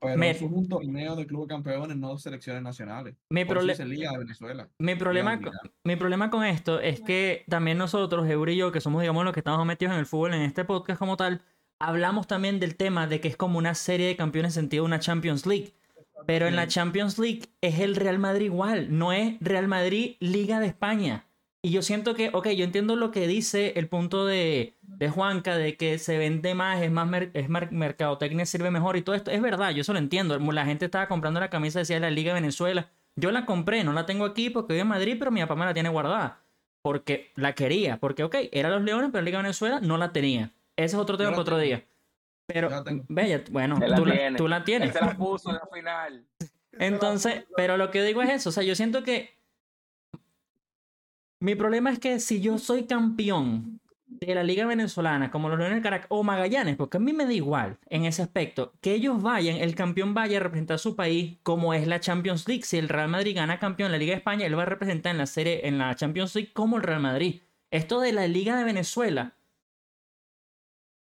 Pero 0.00 0.16
Me- 0.18 0.30
es 0.30 0.42
un 0.42 0.68
torneo 0.68 1.16
de 1.16 1.26
clubes 1.26 1.48
campeones, 1.48 1.96
no 1.96 2.12
de 2.14 2.18
selecciones 2.20 2.62
nacionales. 2.62 3.16
mi, 3.30 3.44
prole- 3.44 3.72
dice 3.72 3.84
Liga 3.84 4.10
de 4.12 4.18
Venezuela. 4.18 4.68
mi 4.78 4.94
problema, 4.96 5.40
con- 5.40 5.52
mi 5.84 5.96
problema 5.96 6.30
con 6.30 6.44
esto 6.44 6.80
es 6.80 7.00
que 7.00 7.44
también 7.48 7.78
nosotros, 7.78 8.28
Euri 8.28 8.52
y 8.54 8.56
yo, 8.56 8.72
que 8.72 8.80
somos, 8.80 9.00
digamos, 9.02 9.24
los 9.24 9.32
que 9.32 9.40
estamos 9.40 9.64
metidos 9.66 9.94
en 9.94 10.00
el 10.00 10.06
fútbol 10.06 10.34
en 10.34 10.42
este 10.42 10.64
podcast 10.64 10.98
como 10.98 11.16
tal, 11.16 11.42
hablamos 11.80 12.26
también 12.26 12.58
del 12.60 12.76
tema 12.76 13.06
de 13.06 13.20
que 13.20 13.28
es 13.28 13.36
como 13.36 13.58
una 13.58 13.74
serie 13.74 14.06
de 14.08 14.16
campeones 14.16 14.56
en 14.56 14.62
sentido 14.64 14.84
de 14.84 14.86
una 14.86 14.98
Champions 15.00 15.46
League. 15.46 15.74
Pero 16.24 16.46
en 16.48 16.56
la 16.56 16.66
Champions 16.66 17.18
League 17.18 17.42
es 17.60 17.80
el 17.80 17.94
Real 17.96 18.18
Madrid 18.18 18.46
igual, 18.46 18.86
no 18.96 19.12
es 19.12 19.36
Real 19.40 19.68
Madrid 19.68 20.16
Liga 20.20 20.60
de 20.60 20.66
España. 20.66 21.26
Y 21.62 21.70
yo 21.70 21.82
siento 21.82 22.14
que, 22.14 22.30
ok, 22.32 22.48
yo 22.50 22.64
entiendo 22.64 22.94
lo 22.94 23.10
que 23.10 23.26
dice 23.26 23.72
el 23.76 23.88
punto 23.88 24.24
de, 24.24 24.74
de 24.82 25.08
Juanca, 25.08 25.56
de 25.56 25.76
que 25.76 25.98
se 25.98 26.16
vende 26.16 26.54
más, 26.54 26.80
es 26.80 26.92
más, 26.92 27.08
mer- 27.08 27.30
es 27.34 27.48
mercadotecnia, 27.48 28.46
sirve 28.46 28.70
mejor 28.70 28.96
y 28.96 29.02
todo 29.02 29.16
esto. 29.16 29.32
Es 29.32 29.42
verdad, 29.42 29.72
yo 29.72 29.80
eso 29.80 29.92
lo 29.92 29.98
entiendo. 29.98 30.38
La 30.38 30.64
gente 30.64 30.84
estaba 30.84 31.08
comprando 31.08 31.40
la 31.40 31.50
camisa, 31.50 31.80
decía 31.80 31.98
la 31.98 32.10
Liga 32.10 32.32
de 32.32 32.40
Venezuela. 32.40 32.88
Yo 33.16 33.32
la 33.32 33.46
compré, 33.46 33.82
no 33.82 33.92
la 33.92 34.06
tengo 34.06 34.24
aquí 34.24 34.48
porque 34.50 34.74
vivo 34.74 34.82
en 34.82 34.88
Madrid, 34.88 35.16
pero 35.18 35.30
mi 35.32 35.40
papá 35.40 35.56
me 35.56 35.64
la 35.64 35.74
tiene 35.74 35.88
guardada. 35.88 36.40
Porque 36.82 37.32
la 37.34 37.54
quería, 37.54 37.98
porque, 37.98 38.22
ok, 38.22 38.36
era 38.52 38.70
los 38.70 38.82
Leones, 38.82 39.10
pero 39.10 39.22
la 39.22 39.26
Liga 39.26 39.38
de 39.38 39.42
Venezuela 39.44 39.80
no 39.80 39.96
la 39.96 40.12
tenía. 40.12 40.52
Ese 40.76 40.94
es 40.94 41.00
otro 41.02 41.16
tema 41.16 41.30
para 41.30 41.42
otro 41.42 41.58
día. 41.58 41.84
Pero, 42.46 42.70
bella, 43.08 43.42
bueno, 43.50 43.78
la 43.78 43.96
tú 43.96 44.04
la, 44.48 44.58
Él 44.58 44.64
tienes. 44.64 44.92
se 44.92 45.00
la 45.00 45.16
puso 45.16 45.50
en 45.50 45.56
la 45.62 45.66
final. 45.72 46.26
Entonces, 46.72 47.44
pero 47.56 47.76
lo 47.76 47.90
que 47.90 48.02
digo 48.02 48.22
es 48.22 48.30
eso, 48.30 48.50
o 48.50 48.52
sea, 48.52 48.62
yo 48.62 48.74
siento 48.74 49.02
que 49.02 49.36
mi 51.40 51.54
problema 51.54 51.90
es 51.90 51.98
que 51.98 52.20
si 52.20 52.40
yo 52.40 52.58
soy 52.58 52.86
campeón 52.86 53.80
de 54.06 54.34
la 54.34 54.42
Liga 54.42 54.64
Venezolana, 54.66 55.30
como 55.30 55.48
los 55.48 55.58
Leones 55.58 55.76
del 55.76 55.82
Caracas 55.82 56.06
o 56.10 56.22
Magallanes, 56.22 56.76
porque 56.76 56.96
a 56.96 57.00
mí 57.00 57.12
me 57.12 57.26
da 57.26 57.32
igual 57.32 57.78
en 57.86 58.04
ese 58.04 58.22
aspecto, 58.22 58.72
que 58.80 58.94
ellos 58.94 59.20
vayan, 59.20 59.56
el 59.56 59.74
campeón 59.74 60.14
vaya 60.14 60.38
a 60.38 60.40
representar 60.40 60.76
a 60.76 60.78
su 60.78 60.96
país 60.96 61.38
como 61.42 61.74
es 61.74 61.86
la 61.86 62.00
Champions 62.00 62.48
League. 62.48 62.62
Si 62.62 62.78
el 62.78 62.88
Real 62.88 63.08
Madrid 63.08 63.36
gana 63.36 63.58
campeón 63.58 63.86
en 63.86 63.92
la 63.92 63.98
Liga 63.98 64.12
de 64.12 64.18
España, 64.18 64.46
él 64.46 64.58
va 64.58 64.62
a 64.62 64.66
representar 64.66 65.10
en 65.10 65.18
la 65.18 65.26
serie, 65.26 65.66
en 65.66 65.78
la 65.78 65.94
Champions 65.94 66.34
League 66.34 66.52
como 66.52 66.76
el 66.76 66.82
Real 66.82 67.00
Madrid. 67.00 67.42
Esto 67.70 68.00
de 68.00 68.12
la 68.12 68.26
Liga 68.26 68.56
de 68.56 68.64
Venezuela, 68.64 69.34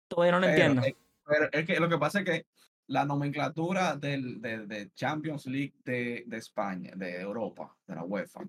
todavía 0.07 0.33
no 0.33 0.39
lo 0.39 0.47
Pero, 0.47 0.65
entiendo. 0.65 0.97
Pero 1.31 1.47
es 1.51 1.65
que 1.65 1.79
lo 1.79 1.87
que 1.87 1.97
pasa 1.97 2.19
es 2.19 2.25
que 2.25 2.47
la 2.87 3.05
nomenclatura 3.05 3.95
del, 3.95 4.41
de, 4.41 4.65
de 4.67 4.91
Champions 4.93 5.45
League 5.45 5.75
de, 5.85 6.25
de 6.27 6.37
España, 6.37 6.91
de 6.95 7.21
Europa, 7.21 7.77
de 7.87 7.95
la 7.95 8.03
UEFA, 8.03 8.41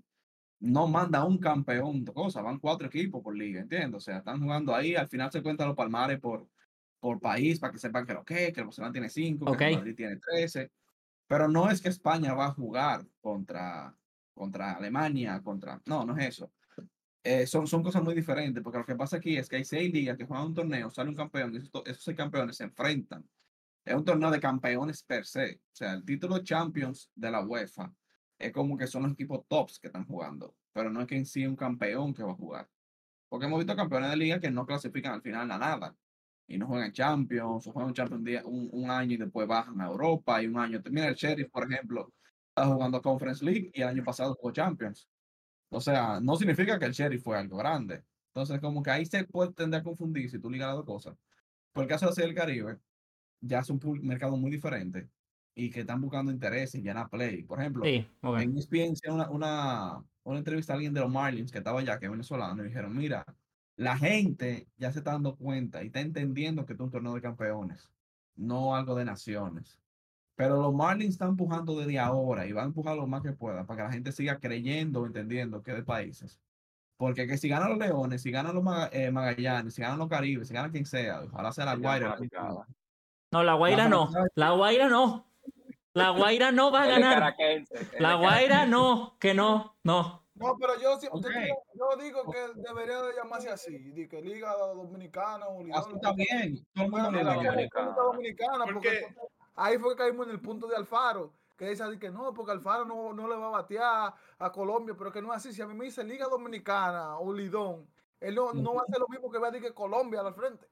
no 0.60 0.88
manda 0.88 1.24
un 1.24 1.38
campeón 1.38 2.04
de 2.04 2.12
cosas, 2.12 2.42
van 2.42 2.58
cuatro 2.58 2.88
equipos 2.88 3.22
por 3.22 3.36
liga, 3.36 3.60
¿entiendes? 3.60 3.94
O 3.98 4.00
sea, 4.00 4.18
están 4.18 4.40
jugando 4.42 4.74
ahí, 4.74 4.96
al 4.96 5.08
final 5.08 5.30
se 5.30 5.42
cuentan 5.42 5.68
los 5.68 5.76
palmares 5.76 6.18
por, 6.20 6.48
por 6.98 7.20
país 7.20 7.60
para 7.60 7.72
que 7.72 7.78
sepan 7.78 8.04
que 8.06 8.14
lo 8.14 8.24
que, 8.24 8.48
es, 8.48 8.52
que 8.52 8.60
el 8.60 8.66
Barcelona 8.66 8.92
tiene 8.92 9.08
cinco, 9.08 9.46
que 9.46 9.52
Ok. 9.52 9.60
el 9.60 9.70
Madrid 9.70 9.94
tiene 9.96 10.16
trece, 10.16 10.72
pero 11.28 11.48
no 11.48 11.70
es 11.70 11.80
que 11.80 11.88
España 11.88 12.34
va 12.34 12.46
a 12.46 12.52
jugar 12.52 13.06
contra, 13.20 13.96
contra 14.34 14.72
Alemania, 14.72 15.40
contra, 15.42 15.80
no, 15.86 16.04
no 16.04 16.16
es 16.18 16.28
eso. 16.28 16.52
Eh, 17.24 17.46
son, 17.46 17.66
son 17.68 17.82
cosas 17.84 18.02
muy 18.02 18.14
diferentes, 18.14 18.62
porque 18.62 18.78
lo 18.78 18.84
que 18.84 18.96
pasa 18.96 19.16
aquí 19.18 19.36
es 19.36 19.48
que 19.48 19.56
hay 19.56 19.64
seis 19.64 19.92
ligas 19.92 20.16
que 20.16 20.24
juegan 20.26 20.46
un 20.46 20.54
torneo, 20.54 20.90
sale 20.90 21.10
un 21.10 21.14
campeón, 21.16 21.54
y 21.54 21.58
esos, 21.58 21.70
esos 21.86 22.02
seis 22.02 22.16
campeones 22.16 22.56
se 22.56 22.64
enfrentan. 22.64 23.28
Es 23.84 23.94
un 23.94 24.04
torneo 24.04 24.30
de 24.30 24.40
campeones 24.40 25.02
per 25.04 25.24
se. 25.26 25.56
O 25.56 25.60
sea, 25.72 25.92
el 25.94 26.04
título 26.04 26.38
Champions 26.42 27.10
de 27.14 27.30
la 27.30 27.44
UEFA 27.44 27.92
es 28.38 28.52
como 28.52 28.76
que 28.76 28.86
son 28.88 29.04
los 29.04 29.12
equipos 29.12 29.46
tops 29.48 29.78
que 29.78 29.88
están 29.88 30.06
jugando, 30.06 30.56
pero 30.72 30.90
no 30.90 31.00
es 31.00 31.06
que 31.06 31.16
en 31.16 31.26
sí 31.26 31.46
un 31.46 31.56
campeón 31.56 32.12
que 32.14 32.22
va 32.24 32.32
a 32.32 32.34
jugar. 32.34 32.68
Porque 33.28 33.46
hemos 33.46 33.58
visto 33.60 33.76
campeones 33.76 34.10
de 34.10 34.16
liga 34.16 34.40
que 34.40 34.50
no 34.50 34.66
clasifican 34.66 35.14
al 35.14 35.22
final 35.22 35.50
a 35.50 35.58
nada 35.58 35.96
y 36.46 36.58
no 36.58 36.66
juegan 36.66 36.92
Champions, 36.92 37.66
o 37.68 37.72
juegan 37.72 37.94
Champions 37.94 38.24
día- 38.24 38.42
un, 38.44 38.68
un 38.72 38.90
año 38.90 39.14
y 39.14 39.16
después 39.16 39.46
bajan 39.48 39.80
a 39.80 39.86
Europa 39.86 40.42
y 40.42 40.46
un 40.48 40.58
año. 40.58 40.80
Mira, 40.90 41.08
el 41.08 41.14
Sheriff, 41.14 41.50
por 41.50 41.70
ejemplo, 41.72 42.12
está 42.48 42.66
jugando 42.66 43.00
Conference 43.00 43.44
League 43.44 43.70
y 43.74 43.82
el 43.82 43.88
año 43.88 44.04
pasado 44.04 44.34
jugó 44.34 44.52
Champions. 44.52 45.08
O 45.72 45.80
sea, 45.80 46.20
no 46.20 46.36
significa 46.36 46.78
que 46.78 46.84
el 46.84 46.92
Sheriff 46.92 47.22
fue 47.24 47.38
algo 47.38 47.56
grande. 47.56 48.04
Entonces, 48.28 48.60
como 48.60 48.82
que 48.82 48.90
ahí 48.90 49.06
se 49.06 49.24
puede 49.24 49.52
tender 49.52 49.80
a 49.80 49.82
confundir 49.82 50.30
si 50.30 50.38
tú 50.38 50.50
ligas 50.50 50.68
las 50.68 50.76
dos 50.76 50.86
cosas. 50.86 51.16
Por 51.72 51.84
el 51.84 51.88
caso 51.88 52.10
de 52.10 52.22
del 52.22 52.34
Caribe, 52.34 52.78
ya 53.40 53.60
es 53.60 53.70
un 53.70 53.80
mercado 54.02 54.36
muy 54.36 54.50
diferente 54.50 55.08
y 55.54 55.70
que 55.70 55.80
están 55.80 56.00
buscando 56.00 56.30
intereses, 56.30 56.82
llenar 56.82 57.08
play. 57.08 57.42
Por 57.42 57.60
ejemplo, 57.60 57.84
Sí, 57.84 58.06
ok. 58.22 58.40
en 58.40 58.56
hicieron 58.56 59.20
una, 59.20 59.30
una, 59.30 60.04
una 60.24 60.38
entrevista 60.38 60.72
a 60.72 60.76
alguien 60.76 60.94
de 60.94 61.00
los 61.00 61.10
Marlins 61.10 61.50
que 61.50 61.58
estaba 61.58 61.80
allá, 61.80 61.98
que 61.98 62.06
es 62.06 62.10
venezolano, 62.10 62.62
y 62.62 62.68
dijeron, 62.68 62.96
mira, 62.96 63.24
la 63.76 63.96
gente 63.96 64.68
ya 64.76 64.92
se 64.92 64.98
está 64.98 65.12
dando 65.12 65.36
cuenta 65.36 65.82
y 65.82 65.86
está 65.86 66.00
entendiendo 66.00 66.66
que 66.66 66.74
es 66.74 66.80
un 66.80 66.90
torneo 66.90 67.14
de 67.14 67.22
campeones, 67.22 67.90
no 68.36 68.76
algo 68.76 68.94
de 68.94 69.04
naciones. 69.04 69.81
Pero 70.34 70.60
los 70.60 70.72
Marlins 70.74 71.12
están 71.14 71.30
empujando 71.30 71.78
desde 71.78 71.98
ahora 71.98 72.46
y 72.46 72.52
van 72.52 72.64
a 72.64 72.66
empujar 72.68 72.96
lo 72.96 73.06
más 73.06 73.22
que 73.22 73.32
puedan 73.32 73.66
para 73.66 73.76
que 73.78 73.82
la 73.84 73.92
gente 73.92 74.12
siga 74.12 74.38
creyendo, 74.38 75.04
entendiendo 75.06 75.62
que 75.62 75.72
de 75.72 75.82
países. 75.82 76.40
Porque 76.96 77.26
que 77.26 77.36
si 77.36 77.48
ganan 77.48 77.70
los 77.70 77.78
Leones, 77.78 78.22
si 78.22 78.30
ganan 78.30 78.54
los 78.54 78.64
eh, 78.92 79.10
Magallanes, 79.10 79.74
si 79.74 79.82
ganan 79.82 79.98
los 79.98 80.08
Caribes, 80.08 80.48
si 80.48 80.54
ganan 80.54 80.70
quien 80.70 80.86
sea, 80.86 81.22
ojalá 81.22 81.52
sea 81.52 81.64
la 81.64 81.74
Guaira. 81.74 82.16
No, 83.30 83.42
la 83.42 83.54
Guaira 83.54 83.88
no. 83.88 84.10
La 84.34 84.50
Guaira 84.52 84.88
no. 84.88 85.26
La 85.94 86.10
Guaira 86.10 86.52
no 86.52 86.70
va 86.72 86.84
a 86.84 86.86
ganar. 86.86 87.36
La 87.98 88.14
Guaira 88.14 88.66
no, 88.66 89.16
que 89.18 89.34
no, 89.34 89.76
no. 89.84 90.22
No, 90.34 90.56
pero 90.58 90.80
yo, 90.80 90.98
sí- 90.98 91.06
yo 91.12 91.18
Ok. 91.18 91.26
digo- 91.28 91.62
yo 91.74 92.02
digo 92.02 92.32
que 92.32 92.38
debería 92.62 93.02
de 93.02 93.12
llamarse 93.14 93.50
así, 93.50 93.78
de 93.78 94.08
que 94.08 94.22
Liga 94.22 94.50
Dominicana 94.74 95.46
o 95.46 95.62
Liga 95.62 95.78
Así 95.78 95.90
está 95.94 96.12
bien, 96.14 96.64
todo 96.74 96.84
el 96.86 96.90
mundo. 96.90 97.10
Liga 97.10 97.34
Dominicana. 97.34 97.94
Dominicana, 97.94 98.64
porque 98.72 99.06
ahí 99.54 99.78
fue 99.78 99.90
que 99.94 100.02
caímos 100.02 100.26
en 100.26 100.32
el 100.32 100.40
punto 100.40 100.66
de 100.66 100.76
Alfaro, 100.76 101.32
que 101.56 101.68
dice 101.68 101.82
así 101.82 101.98
que 101.98 102.10
no, 102.10 102.32
porque 102.34 102.52
Alfaro 102.52 102.84
no, 102.84 103.12
no 103.12 103.28
le 103.28 103.36
va 103.36 103.46
a 103.48 103.50
batear 103.50 104.14
a 104.38 104.52
Colombia, 104.52 104.94
pero 104.98 105.12
que 105.12 105.22
no 105.22 105.28
es 105.32 105.36
así. 105.38 105.52
Si 105.52 105.62
a 105.62 105.66
mí 105.66 105.74
me 105.74 105.84
dice 105.84 106.02
Liga 106.04 106.26
Dominicana 106.28 107.18
o 107.18 107.32
Lidón, 107.32 107.86
él 108.20 108.34
no, 108.34 108.52
no 108.52 108.74
va 108.74 108.80
a 108.82 108.84
hacer 108.84 108.98
lo 109.00 109.08
mismo 109.08 109.30
que 109.30 109.38
va 109.38 109.48
a 109.48 109.50
decir 109.50 109.68
que 109.68 109.74
Colombia 109.74 110.20
al 110.20 110.34
frente. 110.34 110.66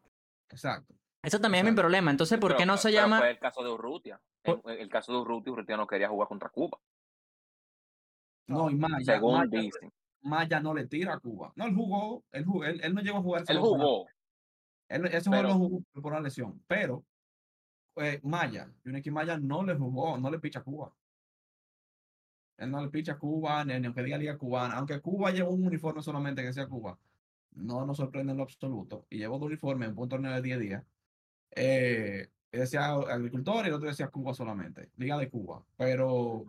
Exacto. 0.51 0.95
Ese 1.23 1.39
también 1.39 1.67
es 1.67 1.73
mi 1.73 1.77
problema. 1.77 2.11
Entonces, 2.11 2.39
¿por 2.39 2.51
Pero- 2.51 2.59
qué 2.59 2.67
no 2.67 2.77
se 2.79 2.89
pero 2.89 3.03
llama? 3.03 3.19
Fue 3.19 3.31
el 3.31 3.39
caso 3.39 3.63
de 3.63 3.71
Urrutia. 3.71 4.21
El 4.45 4.89
caso 4.89 5.13
de 5.13 5.19
Urrutia, 5.19 5.53
Urrutia 5.53 5.77
no 5.77 5.87
quería 5.87 6.09
jugar 6.09 6.27
contra 6.29 6.49
Cuba, 6.49 6.79
No, 8.47 8.71
y 8.71 8.75
Maya, 8.75 9.05
según 9.15 9.35
Maya, 9.39 9.61
dicen. 9.61 9.93
Maya 10.23 10.61
no 10.61 10.75
le 10.75 10.87
tira 10.87 11.15
a 11.15 11.19
Cuba. 11.19 11.53
No, 11.57 11.67
él 11.67 11.75
jugó, 11.75 12.25
él, 12.33 12.45
jugó, 12.45 12.65
él, 12.65 12.81
él 12.83 12.95
no 12.95 13.01
llegó 13.01 13.19
a 13.19 13.23
jugar. 13.23 13.45
Él 13.47 13.59
jugó, 13.59 14.07
Él, 14.89 15.07
ese 15.07 15.29
juego 15.31 15.43
pero- 15.49 15.55
jugó 15.55 15.83
por 16.03 16.13
una 16.13 16.21
lesión, 16.21 16.63
pero 16.67 17.05
eh, 17.97 18.21
Maya, 18.23 18.71
Yuneki 18.85 19.11
Maya 19.11 19.39
no 19.39 19.65
le 19.65 19.75
jugó, 19.75 20.19
no 20.19 20.31
le 20.31 20.39
picha 20.39 20.61
a 20.61 20.65
Cuba. 20.65 20.93
Él 22.57 22.71
no 22.71 22.83
le 22.83 22.91
picha 22.91 23.13
a 23.13 23.19
Cuba, 23.19 23.65
ni, 23.65 23.79
ni 23.81 23.87
aunque 23.87 24.03
diga 24.03 24.19
Liga 24.19 24.37
Cubana. 24.37 24.75
Aunque 24.77 25.01
Cuba 25.01 25.31
llevó 25.31 25.51
un 25.51 25.67
uniforme 25.67 26.03
solamente 26.03 26.43
que 26.43 26.53
sea 26.53 26.67
Cuba, 26.69 26.99
no 27.53 27.87
nos 27.87 27.97
sorprende 27.97 28.33
en 28.33 28.39
lo 28.39 28.45
absoluto. 28.45 29.07
Y 29.11 29.19
llevó 29.19 29.39
dos 29.39 29.47
uniformes 29.49 29.89
en 29.89 29.99
un 29.99 30.09
torneo 30.09 30.33
de 30.33 30.43
10 30.43 30.61
días. 30.61 30.85
Eh, 31.53 32.29
decía 32.53 32.93
agricultor 32.93 33.65
y 33.65 33.69
el 33.69 33.75
otro 33.75 33.89
decía 33.89 34.09
Cuba 34.09 34.35
solamente, 34.35 34.91
Liga 34.97 35.19
de 35.19 35.31
Cuba. 35.31 35.65
Pero 35.77 36.45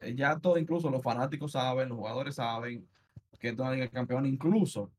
eh, 0.00 0.14
ya 0.14 0.38
todo, 0.38 0.58
incluso 0.58 0.90
los 0.90 1.02
fanáticos 1.02 1.52
saben, 1.52 1.88
los 1.88 1.98
jugadores 1.98 2.36
saben 2.36 2.88
que 3.40 3.48
es 3.48 3.54
una 3.58 3.72
liga 3.72 3.88
campeón. 3.88 4.26
Incluso 4.26 4.92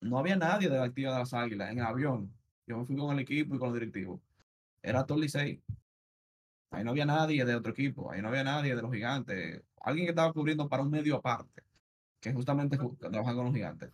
no 0.00 0.18
había 0.18 0.36
nadie 0.36 0.68
de 0.68 0.76
la 0.76 0.84
actividad 0.84 1.12
de 1.12 1.18
las 1.20 1.34
águilas 1.34 1.70
en 1.70 1.78
el 1.78 1.84
avión. 1.84 2.32
Yo 2.66 2.78
me 2.78 2.84
fui 2.84 2.96
con 2.96 3.12
el 3.12 3.20
equipo 3.20 3.54
y 3.54 3.58
con 3.58 3.68
los 3.68 3.74
directivos. 3.74 4.20
Era 4.82 5.04
todo 5.04 5.18
Licey. 5.18 5.62
Ahí 6.70 6.84
no 6.84 6.90
había 6.90 7.04
nadie 7.04 7.44
de 7.44 7.54
otro 7.56 7.72
equipo, 7.72 8.10
ahí 8.12 8.22
no 8.22 8.28
había 8.28 8.44
nadie 8.44 8.76
de 8.76 8.82
los 8.82 8.92
gigantes. 8.92 9.62
Alguien 9.80 10.06
que 10.06 10.10
estaba 10.10 10.32
cubriendo 10.32 10.68
para 10.68 10.82
un 10.82 10.90
medio 10.90 11.16
aparte, 11.16 11.64
que 12.20 12.32
justamente 12.32 12.78
ju- 12.78 12.96
trabaja 12.98 13.34
con 13.34 13.46
los 13.46 13.54
gigantes. 13.54 13.90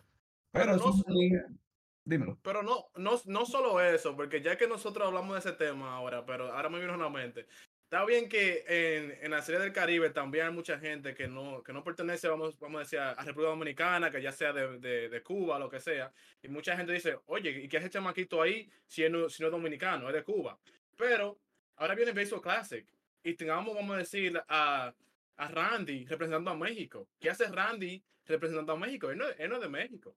Pero, 0.53 0.65
Pero 0.67 0.77
eso 0.77 1.05
no 1.07 1.57
Dímelo. 2.05 2.39
Pero 2.43 2.63
no, 2.63 2.87
no, 2.97 3.13
no 3.25 3.47
solo 3.47 3.81
eso, 3.81 4.15
porque 4.15 4.41
ya 4.41 4.57
que 4.57 4.69
nosotros 4.69 5.09
hablamos 5.09 5.33
de 5.33 5.41
ese 5.41 5.53
tema 5.59 5.97
ahora, 5.97 6.25
pero 6.25 6.53
ahora 6.53 6.69
me 6.69 6.79
vino 6.79 6.95
a 6.95 6.97
la 6.97 7.11
mente. 7.11 7.49
Está 7.87 8.05
bien 8.05 8.29
que 8.29 8.65
en, 8.67 9.17
en 9.25 9.31
la 9.31 9.43
serie 9.43 9.61
del 9.61 9.73
Caribe 9.73 10.11
también 10.11 10.47
hay 10.47 10.53
mucha 10.53 10.77
gente 10.77 11.15
que 11.15 11.29
no, 11.29 11.63
que 11.63 11.73
no 11.73 11.85
pertenece, 11.85 12.27
vamos, 12.27 12.59
vamos 12.59 12.79
a 12.81 12.83
decir, 12.83 12.99
a 12.99 13.15
República 13.15 13.51
Dominicana, 13.51 14.11
que 14.11 14.21
ya 14.21 14.33
sea 14.33 14.53
de, 14.53 14.81
de, 14.81 15.09
de 15.09 15.23
Cuba, 15.23 15.57
lo 15.61 15.71
que 15.71 15.79
sea. 15.79 16.13
Y 16.43 16.49
mucha 16.49 16.77
gente 16.77 16.93
dice, 16.93 17.17
oye, 17.27 17.51
¿y 17.51 17.69
qué 17.69 17.79
hace 17.79 17.89
chamaquito 17.89 18.43
ahí 18.43 18.69
si, 18.89 19.09
no, 19.09 19.29
si 19.29 19.41
no 19.41 19.49
es 19.49 19.53
dominicano, 19.53 20.09
es 20.09 20.15
de 20.15 20.25
Cuba? 20.25 20.59
Pero 20.97 21.39
ahora 21.77 21.95
viene 21.95 22.11
el 22.11 22.17
Baseball 22.17 22.43
Classic 22.43 22.85
y 23.23 23.35
tengamos, 23.35 23.73
vamos 23.73 23.95
a 23.95 23.99
decir, 24.01 24.37
a, 24.49 24.93
a 25.37 25.49
Randy 25.49 26.07
representando 26.07 26.51
a 26.51 26.57
México. 26.57 27.07
¿Qué 27.21 27.31
hace 27.31 27.47
Randy 27.47 28.03
representando 28.27 28.73
a 28.73 28.77
México? 28.77 29.13
Él 29.13 29.19
no, 29.19 29.27
él 29.29 29.49
no 29.49 29.57
es 29.57 29.63
de 29.63 29.69
México. 29.69 30.17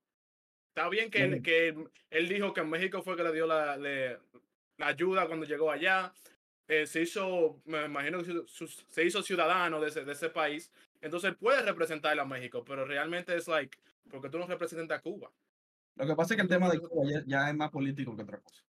Está 0.70 0.90
bien 0.90 1.12
que, 1.12 1.20
él, 1.24 1.30
Bueno. 1.30 1.44
que 1.44 1.68
él, 1.68 1.90
él 2.10 2.28
dijo 2.30 2.52
que 2.52 2.62
en 2.62 2.70
México 2.72 3.04
fue 3.04 3.16
que 3.16 3.24
le 3.24 3.32
dio 3.32 3.46
la, 3.46 3.78
le- 3.78 4.18
la 4.78 4.88
ayuda 4.88 5.28
cuando 5.28 5.46
llegó 5.46 5.70
allá. 5.72 6.12
Eh, 6.70 6.86
se 6.86 7.02
hizo, 7.02 7.62
me 7.66 7.86
imagino 7.86 8.24
que 8.24 8.44
se 8.48 9.04
hizo- 9.04 9.24
ciudadano 9.24 9.82
de 9.82 9.88
ese, 9.90 10.06
de 10.06 10.12
ese 10.12 10.30
país. 10.30 10.72
Entonces 11.02 11.32
él 11.32 11.36
puede 11.36 11.64
representar 11.64 12.18
a 12.20 12.26
México, 12.26 12.64
pero 12.64 12.86
realmente 12.86 13.36
es 13.36 13.48
like, 13.48 13.76
porque 14.12 14.30
tú 14.30 14.38
no 14.38 14.46
representas 14.46 15.00
a 15.00 15.02
Cuba. 15.02 15.32
Lo 15.96 16.06
que 16.06 16.16
pasa 16.16 16.34
es 16.34 16.38
que 16.38 16.44
el 16.44 16.48
tema 16.48 16.70
de 16.70 16.80
Cuba 16.80 17.04
ya, 17.12 17.24
ya 17.26 17.50
es 17.50 17.56
más 17.56 17.72
político 17.72 18.16
que 18.16 18.22
otra 18.22 18.40
cosa. 18.40 18.64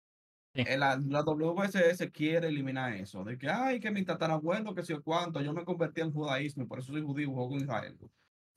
Sí. 0.55 0.61
Eh, 0.65 0.77
La, 0.77 0.97
la 0.97 1.23
WSS 1.23 2.09
quiere 2.11 2.47
eliminar 2.47 2.93
eso, 2.93 3.23
de 3.25 3.37
que, 3.37 3.49
ay, 3.49 3.81
que 3.81 3.91
mi 3.91 4.05
tatarabuelo, 4.05 4.73
que 4.73 4.83
sé 4.83 4.93
yo 4.93 5.03
cuánto, 5.03 5.41
yo 5.41 5.53
me 5.53 5.65
convertí 5.65 6.01
en 6.01 6.13
judaísmo 6.13 6.63
y 6.63 6.67
por 6.67 6.79
eso 6.79 6.93
soy 6.93 7.01
judío, 7.01 7.29
juego 7.31 7.49
con 7.49 7.59
Israel. 7.59 7.97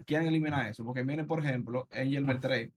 Quieren 0.07 0.29
eliminar 0.29 0.69
eso, 0.69 0.85
porque 0.85 1.05
miren, 1.05 1.27
por 1.27 1.45
ejemplo, 1.45 1.89
Angel 1.91 2.25
Beltré, 2.25 2.73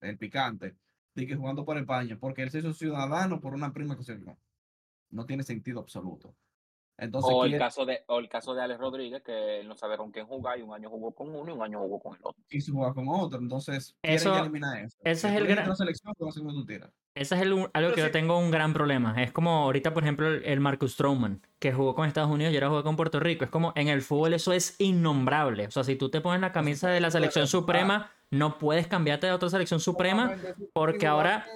el 0.00 0.18
picante, 0.18 0.76
de 1.14 1.26
que 1.26 1.36
jugando 1.36 1.64
por 1.64 1.78
España, 1.78 2.18
porque 2.18 2.42
él 2.42 2.50
se 2.50 2.60
hizo 2.60 2.72
ciudadano 2.72 3.40
por 3.40 3.54
una 3.54 3.72
prima 3.72 3.96
que 3.96 4.04
se 4.04 4.14
vio. 4.16 4.38
No 5.10 5.24
tiene 5.26 5.42
sentido 5.42 5.80
absoluto. 5.80 6.34
Entonces, 6.98 7.30
O 7.34 7.44
el 7.44 7.58
caso 7.58 7.84
de, 7.84 8.00
o 8.06 8.18
el 8.20 8.28
caso 8.30 8.54
de 8.54 8.62
Alex 8.62 8.80
Rodríguez, 8.80 9.22
que 9.22 9.60
él 9.60 9.68
no 9.68 9.74
sabe 9.76 9.98
con 9.98 10.10
quién 10.10 10.26
jugar, 10.26 10.58
y 10.58 10.62
un 10.62 10.72
año 10.72 10.88
jugó 10.88 11.14
con 11.14 11.28
uno 11.28 11.52
y 11.52 11.54
un 11.54 11.62
año 11.62 11.78
jugó 11.78 12.00
con 12.00 12.14
el 12.14 12.20
otro. 12.22 12.42
quiso 12.48 12.72
jugar 12.72 12.94
con 12.94 13.06
otro. 13.08 13.38
Entonces, 13.38 13.94
Eso- 14.02 14.34
eso. 14.34 14.44
ese 15.04 15.28
es 15.28 15.34
el 15.34 15.46
gran-. 15.46 15.70
Ese 17.14 17.34
es 17.34 17.40
el- 17.42 17.50
algo 17.52 17.68
Pero 17.72 17.94
que 17.94 18.00
yo 18.00 18.10
tengo 18.10 18.38
un 18.38 18.50
gran 18.50 18.72
problema. 18.72 19.22
Es 19.22 19.30
como 19.32 19.50
ahorita, 19.64 19.92
por 19.92 20.04
ejemplo, 20.04 20.26
el, 20.28 20.44
el 20.44 20.60
Marcus 20.60 20.92
Stroman, 20.94 21.42
que 21.58 21.72
jugó 21.72 21.94
con 21.94 22.06
Estados 22.08 22.30
Unidos 22.30 22.52
y 22.52 22.56
ahora 22.56 22.68
juega 22.68 22.82
con 22.84 22.96
Puerto 22.96 23.20
Rico. 23.20 23.44
Es 23.44 23.50
como 23.50 23.72
en 23.76 23.88
el 23.88 24.00
fútbol 24.00 24.32
eso 24.32 24.52
es 24.54 24.74
innombrable. 24.80 25.66
O 25.66 25.70
sea, 25.70 25.84
si 25.84 25.96
tú 25.96 26.10
te 26.10 26.22
pones 26.22 26.40
la 26.40 26.52
camisa 26.52 26.88
de 26.88 27.00
la 27.00 27.10
selección 27.10 27.46
suprema, 27.46 28.10
no 28.30 28.58
puedes 28.58 28.86
cambiarte 28.86 29.26
de 29.26 29.32
otra 29.32 29.48
selección 29.50 29.80
suprema 29.80 30.34
porque 30.72 31.06
ahora 31.06 31.46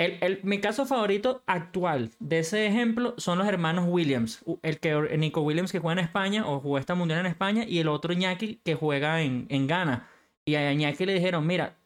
El, 0.00 0.16
el- 0.22 0.40
mi 0.44 0.60
caso 0.60 0.86
favorito 0.86 1.42
actual 1.44 2.10
de 2.20 2.38
ese 2.38 2.66
ejemplo 2.66 3.12
son 3.18 3.36
los 3.36 3.46
hermanos 3.46 3.84
Williams. 3.86 4.42
El 4.62 4.78
que 4.80 4.94
Nico 5.18 5.42
Williams 5.42 5.70
que 5.72 5.78
juega 5.78 6.00
en 6.00 6.06
España 6.06 6.46
o 6.48 6.58
jugó 6.58 6.78
esta 6.78 6.94
mundial 6.94 7.20
en 7.20 7.26
España 7.26 7.64
y 7.68 7.80
el 7.80 7.88
otro 7.88 8.14
Iñaki 8.14 8.60
que 8.64 8.74
juega 8.74 9.20
en, 9.20 9.46
en 9.50 9.66
Ghana. 9.66 10.08
Y 10.46 10.54
a 10.54 10.72
Iñaki 10.72 11.04
le 11.04 11.12
dijeron, 11.12 11.46
mira, 11.46 11.76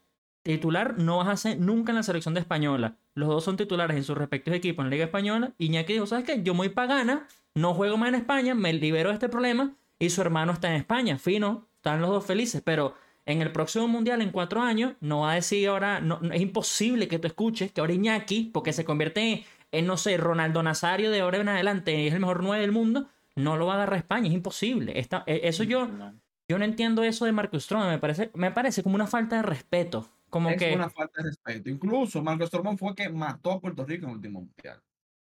titular 0.44 0.96
no 0.96 1.16
vas 1.18 1.27
a 1.29 1.37
ser 1.37 1.59
nunca 1.59 1.90
en 1.90 1.96
la 1.96 2.03
selección 2.05 2.35
de 2.35 2.40
española. 2.40 2.94
Los 3.16 3.29
dos 3.29 3.42
son 3.42 3.57
titulares 3.57 3.96
en 3.96 4.05
sus 4.05 4.16
respectivos 4.16 4.59
equipos 4.59 4.85
en 4.85 4.90
la 4.90 4.94
Liga 4.94 5.07
Española. 5.07 5.50
Iñaki 5.59 5.94
dijo, 5.94 6.07
¿sabes 6.07 6.24
qué? 6.24 6.40
Yo 6.44 6.55
voy 6.55 6.68
para 6.68 6.94
Ghana, 6.94 7.27
no 7.55 7.74
juego 7.74 7.96
más 7.96 8.11
en 8.11 8.14
España, 8.14 8.55
me 8.55 8.72
libero 8.72 9.09
de 9.09 9.14
este 9.14 9.29
problema 9.29 9.72
y 9.98 10.11
su 10.11 10.20
hermano 10.20 10.53
está 10.53 10.68
en 10.70 10.77
España. 10.77 11.18
Fino, 11.18 11.66
están 11.77 12.00
los 12.00 12.11
dos 12.11 12.24
felices, 12.24 12.62
pero 12.64 12.94
en 13.26 13.40
el 13.42 13.52
próximo 13.52 13.88
mundial, 13.88 14.20
en 14.22 14.30
cuatro 14.30 14.60
años, 14.60 14.94
no 15.00 15.20
va 15.20 15.32
a 15.32 15.34
decir 15.37 15.66
ahora, 15.68 16.00
no, 16.00 16.20
es 16.32 16.40
imposible 16.40 17.08
que 17.08 17.18
tú 17.18 17.26
escuches 17.26 17.72
que 17.72 17.80
ahora 17.80 17.92
Iñaki, 17.94 18.50
porque 18.52 18.72
se 18.72 18.84
convierte 18.84 19.44
en, 19.72 19.87
no 19.87 19.96
sé, 19.96 20.16
Ronaldo 20.16 20.62
Nazario 20.62 21.10
de 21.10 21.20
ahora 21.20 21.38
en 21.38 21.48
adelante 21.48 22.06
es 22.06 22.14
el 22.14 22.20
mejor 22.20 22.42
nueve 22.42 22.60
del 22.62 22.72
mundo, 22.72 23.08
no 23.37 23.56
lo 23.56 23.66
va 23.66 23.72
a 23.74 23.76
agarrar 23.76 23.98
España, 23.98 24.28
es 24.28 24.34
imposible. 24.34 24.98
Esta- 24.98 25.24
eh, 25.26 25.40
eso 25.44 25.64
yo, 25.64 25.87
No. 25.87 26.14
yo 26.48 26.58
no 26.58 26.64
entiendo 26.64 27.02
eso 27.02 27.24
de 27.24 27.32
Marcus 27.32 27.64
Stroman, 27.64 27.88
me 27.88 27.98
parece, 27.98 28.30
me 28.34 28.50
parece 28.52 28.82
como 28.82 28.94
una 28.94 29.06
falta 29.06 29.37
de 29.37 29.42
respeto. 29.42 30.08
Como 30.30 30.50
es 30.50 30.56
que, 30.56 30.74
una 30.74 30.90
falta 30.90 31.22
de 31.22 31.28
respeto. 31.30 31.70
Incluso 31.70 32.22
Marcos 32.22 32.48
Stormont 32.48 32.78
fue 32.78 32.94
que 32.94 33.08
mató 33.08 33.52
a 33.52 33.60
Puerto 33.60 33.84
Rico 33.84 34.04
en 34.04 34.10
el 34.10 34.16
último 34.16 34.40
mundial. 34.40 34.82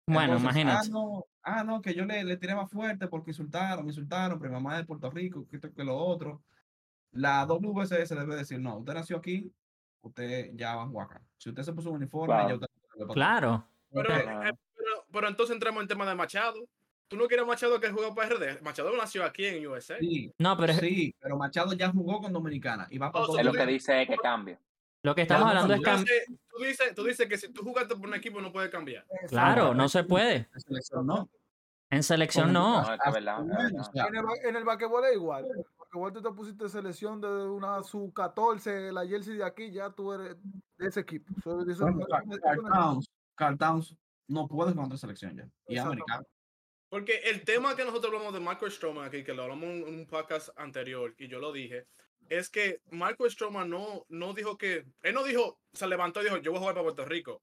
bueno, 0.08 0.34
Entonces, 0.38 0.44
imagínate. 0.44 0.88
Ah, 0.88 0.90
no, 0.92 1.26
ah, 1.44 1.64
no, 1.64 1.82
que 1.82 1.94
yo 1.94 2.06
le, 2.06 2.24
le 2.24 2.38
tiré 2.38 2.56
más 2.56 2.70
fuerte 2.70 3.08
porque 3.08 3.32
insultaron, 3.32 3.86
me 3.86 3.92
insultaron, 3.92 4.40
pero 4.40 4.52
mi 4.52 4.56
mamá 4.56 4.74
es 4.76 4.80
de 4.82 4.86
Puerto 4.86 5.10
Rico, 5.10 5.48
que 5.48 5.56
esto 5.58 5.74
que 5.74 5.84
lo 5.84 5.96
otro. 5.98 6.44
La 7.14 7.46
WSS 7.46 8.10
debe 8.16 8.36
decir, 8.36 8.60
no, 8.60 8.78
usted 8.78 8.94
nació 8.94 9.18
aquí, 9.18 9.52
usted 10.02 10.52
ya 10.54 10.76
va 10.76 10.84
a 10.84 10.88
jugar 10.88 11.08
acá. 11.08 11.22
Si 11.38 11.50
usted 11.50 11.64
se 11.64 11.74
puso 11.74 11.90
un 11.90 11.98
uniforme, 11.98 12.34
Claro. 12.34 12.50
ya 12.50 12.56
usted. 12.56 13.14
Claro. 13.14 13.68
Pero, 13.94 14.16
eh, 14.16 14.24
pero, 14.76 15.06
pero 15.12 15.28
entonces 15.28 15.54
entramos 15.54 15.80
en 15.80 15.84
el 15.84 15.88
tema 15.88 16.08
de 16.08 16.16
Machado. 16.16 16.60
¿Tú 17.08 17.18
no 17.18 17.28
quieres 17.28 17.46
Machado 17.46 17.80
que 17.82 17.90
juega 17.92 18.16
para 18.16 18.30
RD? 18.30 18.62
Machado 18.62 18.96
nació 18.96 19.26
aquí 19.26 19.46
en 19.46 19.68
USA. 19.68 19.98
Sí, 20.00 20.32
No, 20.38 20.56
pero 20.56 20.74
sí, 20.76 21.14
pero 21.20 21.36
Machado 21.36 21.74
ya 21.74 21.90
jugó 21.92 22.22
con 22.22 22.32
Dominicana 22.32 22.88
y 22.90 22.98
va 22.98 23.12
para 23.12 23.26
Oh, 23.26 23.44
lo 23.44 23.52
que 23.52 23.66
dice 23.66 24.02
es 24.04 24.08
que 24.08 24.16
cambie. 24.18 24.58
lo 25.04 25.14
que 25.14 25.24
estamos 25.24 25.48
hablando 25.50 25.74
es. 25.74 25.80
Entonces, 25.80 26.26
tú, 26.50 26.64
dices, 26.64 26.96
tú 26.96 27.04
dices 27.04 27.28
que 27.28 27.38
si 27.38 27.52
tú 27.52 27.64
jugaste 27.64 27.96
por 27.98 28.08
un 28.08 28.14
equipo 28.16 28.40
no 28.40 28.54
puedes 28.54 28.72
cambiar. 28.72 29.06
Claro, 29.28 29.74
no 29.74 29.90
se 29.90 30.06
puede. 30.06 30.48
En 30.54 30.62
selección 30.62 31.06
no. 31.06 31.30
En 31.90 32.04
selección 32.04 32.54
no. 32.54 32.82
No, 32.84 32.94
es 32.94 33.00
que 33.02 33.10
es 33.10 33.14
verdad, 33.16 33.42
es 33.42 33.48
verdad. 33.48 33.82
O 33.82 33.92
sea, 33.92 34.06
En 34.08 34.16
el, 34.16 34.26
en 34.46 34.56
el 34.56 34.64
basquetbol 34.64 35.04
es 35.06 35.14
igual. 35.16 35.46
Basquetbol 35.92 36.14
tú 36.14 36.22
te 36.22 36.32
pusiste 36.36 36.70
selección 36.70 37.20
de 37.20 37.28
una 37.28 37.84
sub-14, 37.84 38.92
la 38.94 39.06
jersey 39.06 39.38
de 39.38 39.44
aquí, 39.44 39.72
ya 39.72 39.90
tú 39.90 40.14
eres 40.14 40.38
de 40.78 40.88
ese 40.88 41.02
equipo. 41.02 41.34
So, 41.44 41.62
eso- 41.70 41.84
Bueno, 41.86 42.06
Carl- 42.42 42.62
Towns, 42.72 43.12
Carl 43.36 43.58
Towns 43.58 43.96
no 44.28 44.48
puede 44.48 44.74
con 44.74 44.86
otra 44.86 44.98
selección 44.98 45.36
ya. 45.36 45.50
Y 45.68 45.76
es 45.76 45.82
americano. 45.84 46.26
Porque 46.90 47.18
el 47.26 47.44
tema 47.44 47.76
que 47.76 47.86
nosotros 47.86 48.12
hablamos 48.14 48.34
de 48.34 48.40
Marco 48.40 48.70
Stroman 48.70 49.06
aquí, 49.06 49.24
que 49.24 49.34
lo 49.34 49.44
hablamos 49.44 49.66
en 49.66 49.84
un 49.84 50.06
podcast 50.08 50.50
anterior, 50.58 51.14
y 51.18 51.28
yo 51.28 51.40
lo 51.40 51.52
dije, 51.52 51.86
es 52.30 52.50
que 52.50 52.80
Marco 52.92 53.30
Stroman 53.30 53.70
no, 53.70 54.06
no 54.10 54.34
dijo 54.34 54.58
que, 54.58 54.86
él 55.02 55.14
no 55.14 55.24
dijo, 55.24 55.60
se 55.74 55.88
levantó 55.88 56.22
y 56.22 56.26
dijo, 56.26 56.38
yo 56.38 56.52
voy 56.52 56.58
a 56.58 56.62
jugar 56.62 56.76
para 56.76 56.84
Puerto 56.86 57.06
Rico. 57.06 57.42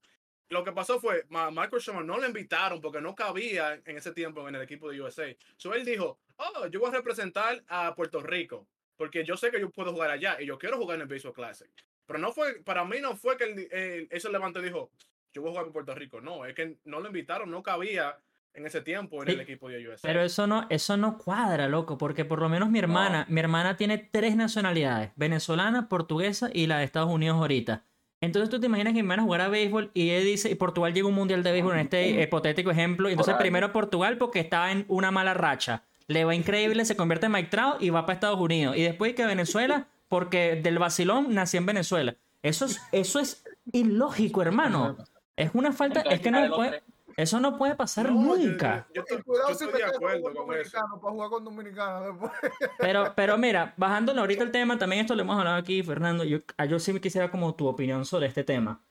Lo 0.50 0.64
que 0.64 0.72
pasó 0.72 0.98
fue, 0.98 1.24
Marco 1.28 1.78
Stroman 1.78 2.06
no 2.06 2.18
le 2.18 2.26
invitaron 2.26 2.80
porque 2.80 3.00
no 3.00 3.14
cabía 3.14 3.80
en 3.84 3.96
ese 3.96 4.12
tiempo 4.12 4.48
en 4.48 4.54
el 4.54 4.62
equipo 4.62 4.90
de 4.90 5.00
USA. 5.00 5.34
So 5.56 5.74
él 5.74 5.84
dijo, 5.84 6.18
oh, 6.36 6.66
yo 6.68 6.80
voy 6.80 6.88
a 6.88 6.92
representar 6.92 7.62
a 7.68 7.94
Puerto 7.94 8.22
Rico, 8.22 8.66
porque 8.96 9.24
yo 9.24 9.36
sé 9.36 9.50
que 9.50 9.60
yo 9.60 9.70
puedo 9.70 9.92
jugar 9.92 10.10
allá 10.10 10.40
y 10.40 10.46
yo 10.46 10.58
quiero 10.58 10.78
jugar 10.78 10.96
en 10.96 11.02
el 11.02 11.08
Baseball 11.08 11.34
Classic. 11.34 11.68
Pero 12.06 12.18
no 12.18 12.32
fue, 12.32 12.60
para 12.62 12.84
mí 12.84 12.96
no 13.00 13.14
fue 13.16 13.36
que 13.36 13.44
él, 13.44 14.08
él 14.10 14.20
se 14.20 14.30
levantó 14.30 14.60
y 14.60 14.64
dijo, 14.64 14.90
yo 15.32 15.42
voy 15.42 15.50
a 15.50 15.52
jugar 15.52 15.64
para 15.64 15.72
Puerto 15.72 15.94
Rico. 15.94 16.20
No, 16.20 16.46
es 16.46 16.54
que 16.54 16.78
no 16.84 17.00
lo 17.00 17.08
invitaron, 17.08 17.50
no 17.50 17.62
cabía 17.62 18.18
en 18.54 18.66
ese 18.66 18.80
tiempo 18.80 19.22
en 19.22 19.28
Sí, 19.28 19.34
el 19.34 19.40
equipo 19.40 19.68
de 19.68 19.86
USA. 19.88 20.08
Pero 20.08 20.22
eso 20.22 20.46
no, 20.46 20.66
eso 20.70 20.96
no 20.96 21.18
cuadra, 21.18 21.68
loco, 21.68 21.98
porque 21.98 22.24
por 22.24 22.40
lo 22.40 22.48
menos 22.48 22.70
mi 22.70 22.78
hermana, 22.78 23.26
mi 23.28 23.40
hermana 23.40 23.76
tiene 23.76 23.98
tres 23.98 24.36
nacionalidades, 24.36 25.12
venezolana, 25.16 25.88
portuguesa 25.88 26.50
y 26.52 26.66
la 26.66 26.78
de 26.78 26.84
Estados 26.84 27.10
Unidos 27.10 27.36
ahorita. 27.36 27.84
Entonces 28.20 28.50
tú 28.50 28.58
te 28.58 28.66
imaginas 28.66 28.92
que 28.92 28.96
mi 28.96 29.00
hermana 29.00 29.22
jugara 29.22 29.48
béisbol 29.48 29.90
y 29.94 30.10
ella 30.10 30.24
dice, 30.24 30.50
y 30.50 30.54
Portugal 30.56 30.92
llega 30.92 31.06
a 31.06 31.10
un 31.10 31.14
mundial 31.14 31.42
de 31.42 31.52
béisbol 31.52 31.74
en 31.74 31.80
este 31.80 32.22
hipotético 32.22 32.70
ejemplo, 32.70 33.08
y 33.08 33.12
entonces 33.12 33.34
Por 33.34 33.40
primero 33.40 33.72
Portugal 33.72 34.18
porque 34.18 34.40
estaba 34.40 34.72
en 34.72 34.84
una 34.88 35.10
mala 35.10 35.34
racha, 35.34 35.84
le 36.08 36.24
va 36.24 36.34
increíble, 36.34 36.84
se 36.84 36.96
convierte 36.96 37.26
en 37.26 37.32
Mike 37.32 37.50
Trout 37.50 37.82
y 37.82 37.90
va 37.90 38.06
para 38.06 38.14
Estados 38.14 38.40
Unidos, 38.40 38.76
y 38.76 38.82
después 38.82 39.14
que 39.14 39.24
Venezuela 39.24 39.86
porque 40.08 40.56
del 40.56 40.78
vacilón 40.78 41.34
nació 41.34 41.58
en 41.58 41.66
Venezuela. 41.66 42.16
Eso 42.42 42.64
es, 42.64 42.80
eso 42.92 43.20
es 43.20 43.44
ilógico, 43.72 44.42
hermano. 44.42 44.96
Es 45.36 45.50
una 45.54 45.72
falta, 45.72 46.00
Entonces, 46.00 46.18
es 46.18 46.24
que 46.24 46.30
no 46.30 46.56
puede. 46.56 46.82
Eso 47.18 47.40
no 47.40 47.58
puede 47.58 47.74
pasar 47.74 48.10
No, 48.10 48.36
yo- 48.36 48.46
nunca. 48.46 48.86
Yo, 48.94 49.02
estoy, 49.02 49.18
Y 49.18 49.22
cuidado 49.22 49.48
yo 49.50 49.54
si 49.54 49.64
estoy 49.64 49.80
te 49.80 49.86
de 49.86 49.92
acuerdo 49.94 50.22
con 50.22 50.32
eso. 50.32 50.42
dominicano 50.46 51.00
para 51.00 51.12
jugar 51.12 51.30
con 51.30 51.44
dominicano 51.44 52.00
después. 52.06 52.32
Pero, 52.78 53.12
pero 53.16 53.36
mira, 53.36 53.74
bajándolo 53.76 54.20
ahorita 54.20 54.44
el 54.44 54.50
tema, 54.52 54.78
también 54.78 55.00
esto 55.02 55.14
lo 55.14 55.22
hemos 55.22 55.36
hablado 55.38 55.56
aquí, 55.56 55.82
Fernando. 55.82 56.24
Yo, 56.24 56.38
ah, 56.56 56.64
yo 56.64 56.78
sí 56.78 56.98
quisiera 57.00 57.30
como 57.30 57.54
tu 57.54 57.66
opinión 57.66 58.04
sobre 58.04 58.26
este 58.26 58.44
tema. 58.44 58.82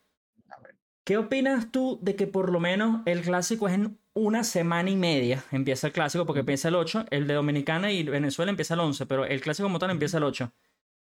A 0.50 0.60
ver. 0.60 0.76
¿Qué 1.06 1.18
opinas 1.18 1.72
tú 1.72 2.00
de 2.02 2.16
que 2.18 2.28
por 2.28 2.52
lo 2.52 2.60
menos 2.60 3.02
el 3.06 3.22
clásico 3.22 3.68
es 3.70 3.76
en 3.76 3.98
una 4.13 4.44
semana 4.44 4.90
y 4.90 4.98
media? 4.98 5.44
Empieza 5.52 5.88
el 5.88 5.94
clásico 5.94 6.26
porque 6.26 6.42
empieza 6.42 6.68
el 6.68 6.76
8, 6.76 7.06
el 7.12 7.28
de 7.28 7.34
Dominicana 7.34 7.92
y 7.94 8.04
Venezuela 8.04 8.50
empieza 8.50 8.74
el 8.74 8.82
11, 8.82 9.06
pero 9.06 9.24
el 9.26 9.40
clásico 9.40 9.68
como 9.68 9.80
tal 9.80 9.90
empieza 9.92 10.18
el 10.18 10.24
8. 10.26 10.52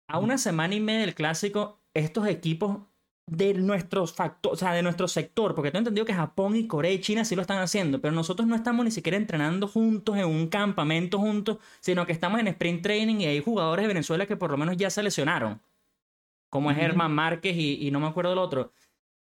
A 0.07 0.19
una 0.19 0.37
semana 0.37 0.75
y 0.75 0.79
media 0.79 1.01
del 1.01 1.15
clásico, 1.15 1.81
estos 1.95 2.27
equipos 2.27 2.81
de 3.27 3.55
nuestro 3.55 4.05
factor, 4.07 4.53
o 4.53 4.55
sea, 4.55 4.73
de 4.73 4.83
nuestro 4.83 5.07
sector, 5.07 5.55
porque 5.55 5.71
tengo 5.71 5.79
entendido 5.79 6.05
que 6.05 6.13
Japón 6.13 6.55
y 6.55 6.67
Corea 6.67 6.91
y 6.91 7.01
China 7.01 7.25
sí 7.25 7.35
lo 7.35 7.41
están 7.41 7.59
haciendo, 7.59 7.99
pero 7.99 8.13
nosotros 8.13 8.47
no 8.47 8.55
estamos 8.55 8.85
ni 8.85 8.91
siquiera 8.91 9.17
entrenando 9.17 9.67
juntos 9.67 10.17
en 10.17 10.25
un 10.25 10.47
campamento 10.47 11.17
juntos, 11.19 11.57
sino 11.79 12.05
que 12.05 12.11
estamos 12.11 12.39
en 12.39 12.47
sprint 12.49 12.83
training 12.83 13.21
y 13.21 13.25
hay 13.25 13.41
jugadores 13.41 13.83
de 13.83 13.87
Venezuela 13.87 14.27
que 14.27 14.37
por 14.37 14.51
lo 14.51 14.57
menos 14.57 14.77
ya 14.77 14.89
se 14.89 15.01
lesionaron, 15.03 15.61
como 16.49 16.71
es. 16.71 16.77
Germán 16.77 17.13
Márquez 17.13 17.55
y, 17.57 17.87
y 17.87 17.91
no 17.91 17.99
me 17.99 18.07
acuerdo 18.07 18.33
el 18.33 18.39
otro. 18.39 18.73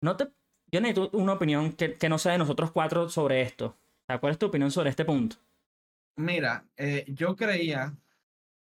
No 0.00 0.16
te, 0.16 0.28
yo 0.70 0.80
necesito 0.80 1.16
una 1.16 1.34
opinión 1.34 1.72
que, 1.72 1.96
que 1.96 2.08
no 2.08 2.18
sea 2.18 2.32
de 2.32 2.38
nosotros 2.38 2.72
cuatro 2.72 3.08
sobre 3.08 3.42
esto. 3.42 3.78
¿Cuál 4.20 4.32
es 4.32 4.38
tu 4.38 4.46
opinión 4.46 4.70
sobre 4.70 4.90
este 4.90 5.04
punto? 5.04 5.36
Mira, 6.16 6.66
eh, 6.76 7.04
yo 7.08 7.34
creía 7.36 7.96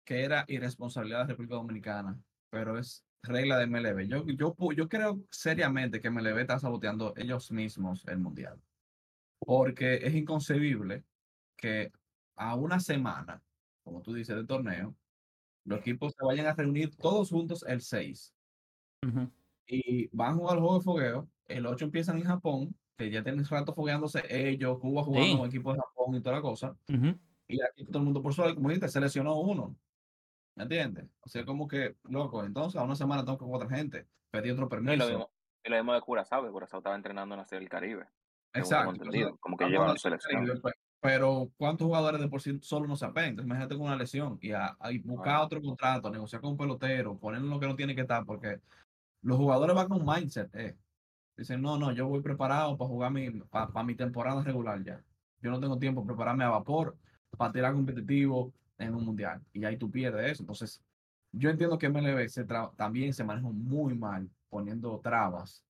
que 0.06 0.24
era 0.24 0.46
irresponsabilidad 0.48 1.22
de 1.22 1.28
República 1.30 1.56
Dominicana, 1.56 2.20
pero 2.50 2.80
es 2.80 3.05
regla 3.26 3.58
de 3.60 3.66
MLB. 3.68 4.08
Yo, 4.08 4.26
yo, 4.28 4.56
yo 4.76 4.90
creo 4.90 5.22
seriamente 5.32 6.02
que 6.02 6.10
MLB 6.10 6.40
está 6.42 6.60
saboteando 6.60 7.14
ellos 7.18 7.52
mismos 7.52 8.06
el 8.08 8.20
mundial, 8.20 8.62
porque 9.40 9.96
es 10.04 10.16
inconcebible 10.16 11.06
que 11.58 11.92
a 12.36 12.56
una 12.56 12.80
semana, 12.80 13.44
como 13.84 14.02
tú 14.02 14.14
dices, 14.14 14.36
de 14.36 14.46
torneo, 14.46 14.96
los 15.66 15.80
equipos 15.80 16.14
se 16.18 16.26
vayan 16.26 16.48
a 16.48 16.54
reunir 16.54 16.96
todos 16.98 17.30
juntos 17.32 17.66
el 17.68 17.82
6 17.82 18.36
Ujú. 19.08 19.32
y 19.68 20.08
van 20.16 20.32
a 20.34 20.36
jugar 20.36 20.56
el 20.58 20.62
juego 20.62 20.80
de 20.80 20.84
fogueo. 20.86 21.30
El 21.48 21.66
8 21.68 21.86
empiezan 21.86 22.18
en 22.18 22.26
Japón, 22.26 22.76
que 22.98 23.12
ya 23.12 23.24
tienen 23.24 23.46
rato 23.46 23.74
fogueándose 23.74 24.24
ellos, 24.30 24.80
Cuba 24.80 25.04
jugando 25.04 25.28
Sí. 25.34 25.38
con 25.38 25.48
equipos 25.50 25.76
de 25.76 25.82
Japón 25.82 26.16
y 26.16 26.22
toda 26.22 26.36
la 26.38 26.42
cosa. 26.42 26.78
Ujú. 26.90 27.20
Y 27.48 27.62
aquí 27.62 27.86
todo 27.86 28.00
el 28.00 28.06
mundo 28.06 28.22
por 28.24 28.34
suerte, 28.34 28.56
como 28.56 28.70
dijiste, 28.70 28.90
seleccionó 28.90 29.40
uno. 29.40 29.78
¿Me 30.56 30.64
entiendes? 30.64 31.06
O 31.22 31.30
sea, 31.30 31.46
como 31.46 31.68
que, 31.68 31.96
loco, 32.04 32.44
entonces 32.44 32.80
a 32.80 32.84
una 32.84 32.96
semana 32.96 33.24
tengo 33.26 33.38
que 33.38 33.46
otra 33.46 33.70
gente. 33.70 34.08
Pedí 34.32 34.52
otro 34.52 34.64
Y 34.64 34.66
lo 34.66 34.70
permiso. 34.70 35.08
mismo, 35.08 35.30
y 35.64 35.70
lo 35.70 35.76
mismo 35.78 35.94
de 35.94 36.02
Curazao, 36.02 36.44
que 36.44 36.52
Curazao 36.52 36.80
estaba 36.80 36.96
entrenando 36.96 37.36
en 37.36 37.40
la 37.40 37.46
Serie 37.46 37.62
del 37.62 37.70
Caribe. 37.70 38.08
Exacto. 38.54 38.92
entonces, 38.94 39.28
como 39.40 39.58
que 39.58 39.66
lleva 39.66 39.88
la 39.88 39.98
selección. 39.98 40.62
Pero, 41.02 41.52
¿cuántos 41.58 41.86
jugadores 41.86 42.20
de 42.20 42.28
por 42.30 42.42
sí 42.42 42.58
solo 42.62 42.88
no 42.88 42.96
se 42.96 43.06
apegan? 43.06 43.32
Entonces, 43.32 43.48
imagínate 43.48 43.76
con 43.76 43.86
una 43.86 43.96
lesión 43.96 44.40
y 44.42 44.54
a, 44.54 44.76
buscar 45.04 45.36
Ah. 45.36 45.44
otro 45.44 45.62
contrato, 45.62 46.10
negociar 46.10 46.42
con 46.42 46.52
un 46.52 46.58
pelotero, 46.58 47.18
ponerlo 47.18 47.48
lo 47.48 47.60
que 47.60 47.68
no 47.68 47.76
tiene 47.76 47.94
que 47.94 48.02
estar, 48.02 48.26
porque 48.26 48.60
los 49.22 49.38
jugadores 49.38 49.76
van 49.76 49.88
con 49.90 50.06
mindset. 50.06 50.56
Eh. 50.56 50.76
Dicen, 51.38 51.62
no, 51.62 51.78
no, 51.78 51.92
yo 51.92 52.08
voy 52.08 52.22
preparado 52.22 52.78
para 52.78 52.88
jugar 52.88 53.12
mi, 53.12 53.30
para 53.30 53.84
mi 53.84 53.94
temporada 53.94 54.42
regular 54.42 54.82
ya. 54.84 55.04
Yo 55.42 55.52
no 55.52 55.60
tengo 55.60 55.78
tiempo 55.78 56.02
para 56.02 56.16
prepararme 56.16 56.44
a 56.46 56.50
vapor 56.50 56.98
para 57.38 57.52
tirar 57.52 57.74
competitivo 57.74 58.54
en 58.78 58.96
un 58.96 59.06
mundial. 59.06 59.42
Y 59.54 59.64
ahí 59.66 59.78
tú 59.78 59.90
pierdes 59.90 60.32
eso. 60.32 60.44
Entonces, 60.44 60.82
yo 61.32 61.50
entiendo 61.50 61.78
que 61.78 61.90
MLB 61.90 62.28
se 62.30 62.46
también 62.76 63.14
se 63.14 63.24
maneja 63.24 63.48
muy 63.50 63.96
mal 63.96 64.30
poniendo 64.50 65.00
trabas, 65.00 65.64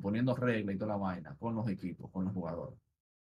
poniendo 0.00 0.34
reglas 0.36 0.74
y 0.74 0.78
toda 0.78 0.92
la 0.92 0.96
vaina 0.98 1.36
con 1.38 1.54
los 1.54 1.68
equipos, 1.68 2.10
con 2.10 2.24
los 2.24 2.32
jugadores. 2.34 2.78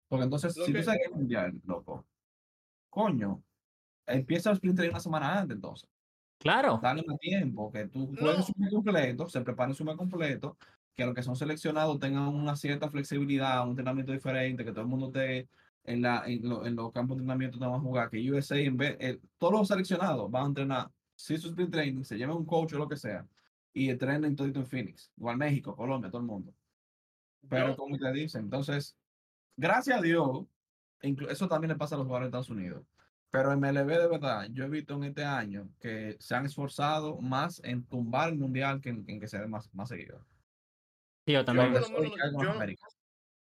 Porque 0.08 0.24
entonces, 0.26 0.56
Lo 0.58 0.66
si 0.66 0.72
que- 0.74 0.80
tú 0.80 0.84
sabes 0.86 1.00
que 1.02 1.12
es 1.12 1.16
mundial, 1.18 1.60
loco, 1.66 2.06
coño, 2.90 3.42
empieza 4.06 4.52
el 4.52 4.56
sprint 4.58 4.80
una 4.82 5.00
semana 5.00 5.40
antes 5.40 5.56
entonces. 5.56 5.90
Claro. 6.38 6.80
Dale 6.84 7.04
más 7.08 7.18
tiempo, 7.18 7.72
que 7.72 7.88
tú 7.88 8.12
No. 8.12 8.20
juegues 8.20 8.50
un 8.50 8.62
mes 8.62 8.72
completo, 8.72 9.28
se 9.28 9.42
preparen 9.42 9.74
su 9.74 9.84
mes 9.84 9.96
completo, 9.96 10.58
que 10.94 11.06
los 11.06 11.16
que 11.16 11.24
son 11.24 11.36
seleccionados 11.36 12.00
tengan 12.00 12.28
una 12.28 12.56
cierta 12.56 12.90
flexibilidad, 12.90 13.64
un 13.64 13.72
entrenamiento 13.72 14.12
diferente, 14.12 14.64
que 14.64 14.72
todo 14.72 14.82
el 14.82 14.88
mundo 14.88 15.08
esté 15.08 15.50
en, 15.86 16.02
la, 16.02 16.24
en, 16.26 16.48
lo- 16.48 16.66
en 16.66 16.76
los 16.76 16.92
campos 16.92 17.18
de 17.18 17.22
entrenamiento 17.22 17.58
donde 17.58 17.72
van 17.72 17.80
a 17.80 17.84
jugar, 17.84 18.10
que 18.10 18.32
USA, 18.32 18.58
en 18.58 18.78
vez, 18.78 18.98
eh, 19.00 19.20
todos 19.38 19.54
los 19.54 19.68
seleccionados 19.68 20.30
van 20.32 20.44
a 20.44 20.48
entrenar, 20.48 20.92
si 21.16 21.38
su 21.38 21.50
sprint 21.50 21.72
training, 21.72 22.04
se 22.04 22.18
lleven 22.18 22.36
un 22.36 22.46
coach 22.46 22.74
o 22.74 22.78
lo 22.78 22.88
que 22.90 22.98
sea, 22.98 23.26
y 23.74 23.90
entrenen 23.90 24.36
todo 24.36 24.48
en 24.48 24.66
Phoenix, 24.66 25.12
igual 25.18 25.38
México, 25.38 25.76
Colombia, 25.76 26.10
todo 26.10 26.22
el 26.22 26.28
mundo. 26.28 26.54
Pero 27.50 27.68
Yo- 27.70 27.76
como 27.78 27.98
te 27.98 28.12
dicen, 28.12 28.44
entonces, 28.46 28.96
gracias 29.58 30.00
a 30.00 30.02
Dios, 30.02 30.46
inclu- 31.02 31.30
eso 31.30 31.48
también 31.48 31.70
le 31.70 31.76
pasa 31.76 31.96
a 31.96 31.98
los 31.98 32.08
jugadores 32.08 32.26
de 32.26 32.30
Estados 32.30 32.50
Unidos. 32.50 32.84
Pero 33.32 33.52
en 33.52 33.60
MLB 33.60 33.90
de 34.00 34.08
verdad, 34.08 34.48
yo 34.52 34.64
he 34.64 34.70
visto 34.70 34.94
en 34.96 35.04
este 35.04 35.26
año 35.26 35.70
que 35.80 36.16
se 36.20 36.36
han 36.36 36.46
esforzado 36.46 37.20
más 37.20 37.62
en 37.66 37.84
tumbar 37.86 38.30
el 38.30 38.38
mundial 38.40 38.80
que 38.80 38.90
en, 38.90 39.04
en 39.10 39.20
que 39.20 39.28
se 39.28 39.38
dé 39.38 39.46
más, 39.46 39.70
más 39.74 39.90
seguido. 39.90 40.26
Sí, 41.26 41.34
yo 41.34 41.44
también. 41.44 41.74
yo- 42.42 42.52
Américas. 42.52 42.95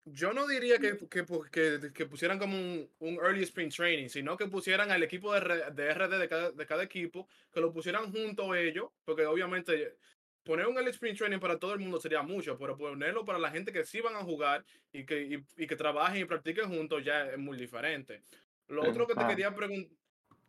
Yo 0.08 0.32
no 0.32 0.46
diría 0.46 0.78
que, 0.78 0.96
que, 1.08 1.24
pu- 1.26 1.50
que- 1.50 1.92
que 1.92 2.06
pusieran 2.06 2.38
como 2.38 2.56
un, 2.56 2.88
un 3.00 3.14
early 3.16 3.42
sprint 3.42 3.74
training, 3.74 4.08
sino 4.08 4.36
que 4.36 4.46
pusieran 4.46 4.92
al 4.92 5.02
equipo 5.02 5.34
de, 5.34 5.40
de 5.72 5.86
RD 5.90 6.18
de 6.18 6.28
cada, 6.28 6.50
de 6.52 6.66
cada 6.66 6.84
equipo, 6.84 7.28
que 7.52 7.60
lo 7.60 7.72
pusieran 7.72 8.12
junto 8.12 8.52
a 8.52 8.60
ellos, 8.60 8.90
porque 9.04 9.26
obviamente 9.26 9.96
poner 10.44 10.68
un 10.68 10.76
early 10.76 10.90
sprint 10.92 11.18
training 11.18 11.40
para 11.40 11.58
todo 11.58 11.72
el 11.74 11.80
mundo 11.80 11.98
sería 12.00 12.22
mucho, 12.22 12.56
pero 12.56 12.76
ponerlo 12.76 13.24
para 13.24 13.40
la 13.40 13.50
gente 13.50 13.72
que 13.72 13.84
sí 13.84 14.00
van 14.00 14.14
a 14.14 14.22
jugar 14.22 14.64
y 14.92 15.04
que, 15.04 15.22
y, 15.22 15.44
y 15.56 15.66
que 15.66 15.74
trabajen 15.74 16.22
y 16.22 16.24
practiquen 16.24 16.68
juntos 16.68 17.02
ya 17.04 17.26
es 17.32 17.38
muy 17.38 17.56
diferente. 17.58 18.22
Lo 18.68 18.82
Sí, 18.82 18.88
otro 18.90 19.08
que 19.08 19.14
te 19.16 19.26
quería 19.26 19.52
preguntar, 19.56 19.96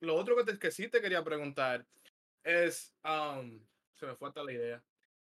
lo 0.01 0.15
otro 0.15 0.35
que, 0.35 0.43
te- 0.43 0.59
que 0.59 0.69
sí 0.69 0.87
te 0.87 1.01
quería 1.01 1.23
preguntar 1.23 1.83
es, 2.43 2.93
um, 3.03 3.59
se 3.95 4.05
me 4.05 4.15
fue 4.15 4.27
hasta 4.29 4.43
la 4.43 4.53
idea. 4.53 4.83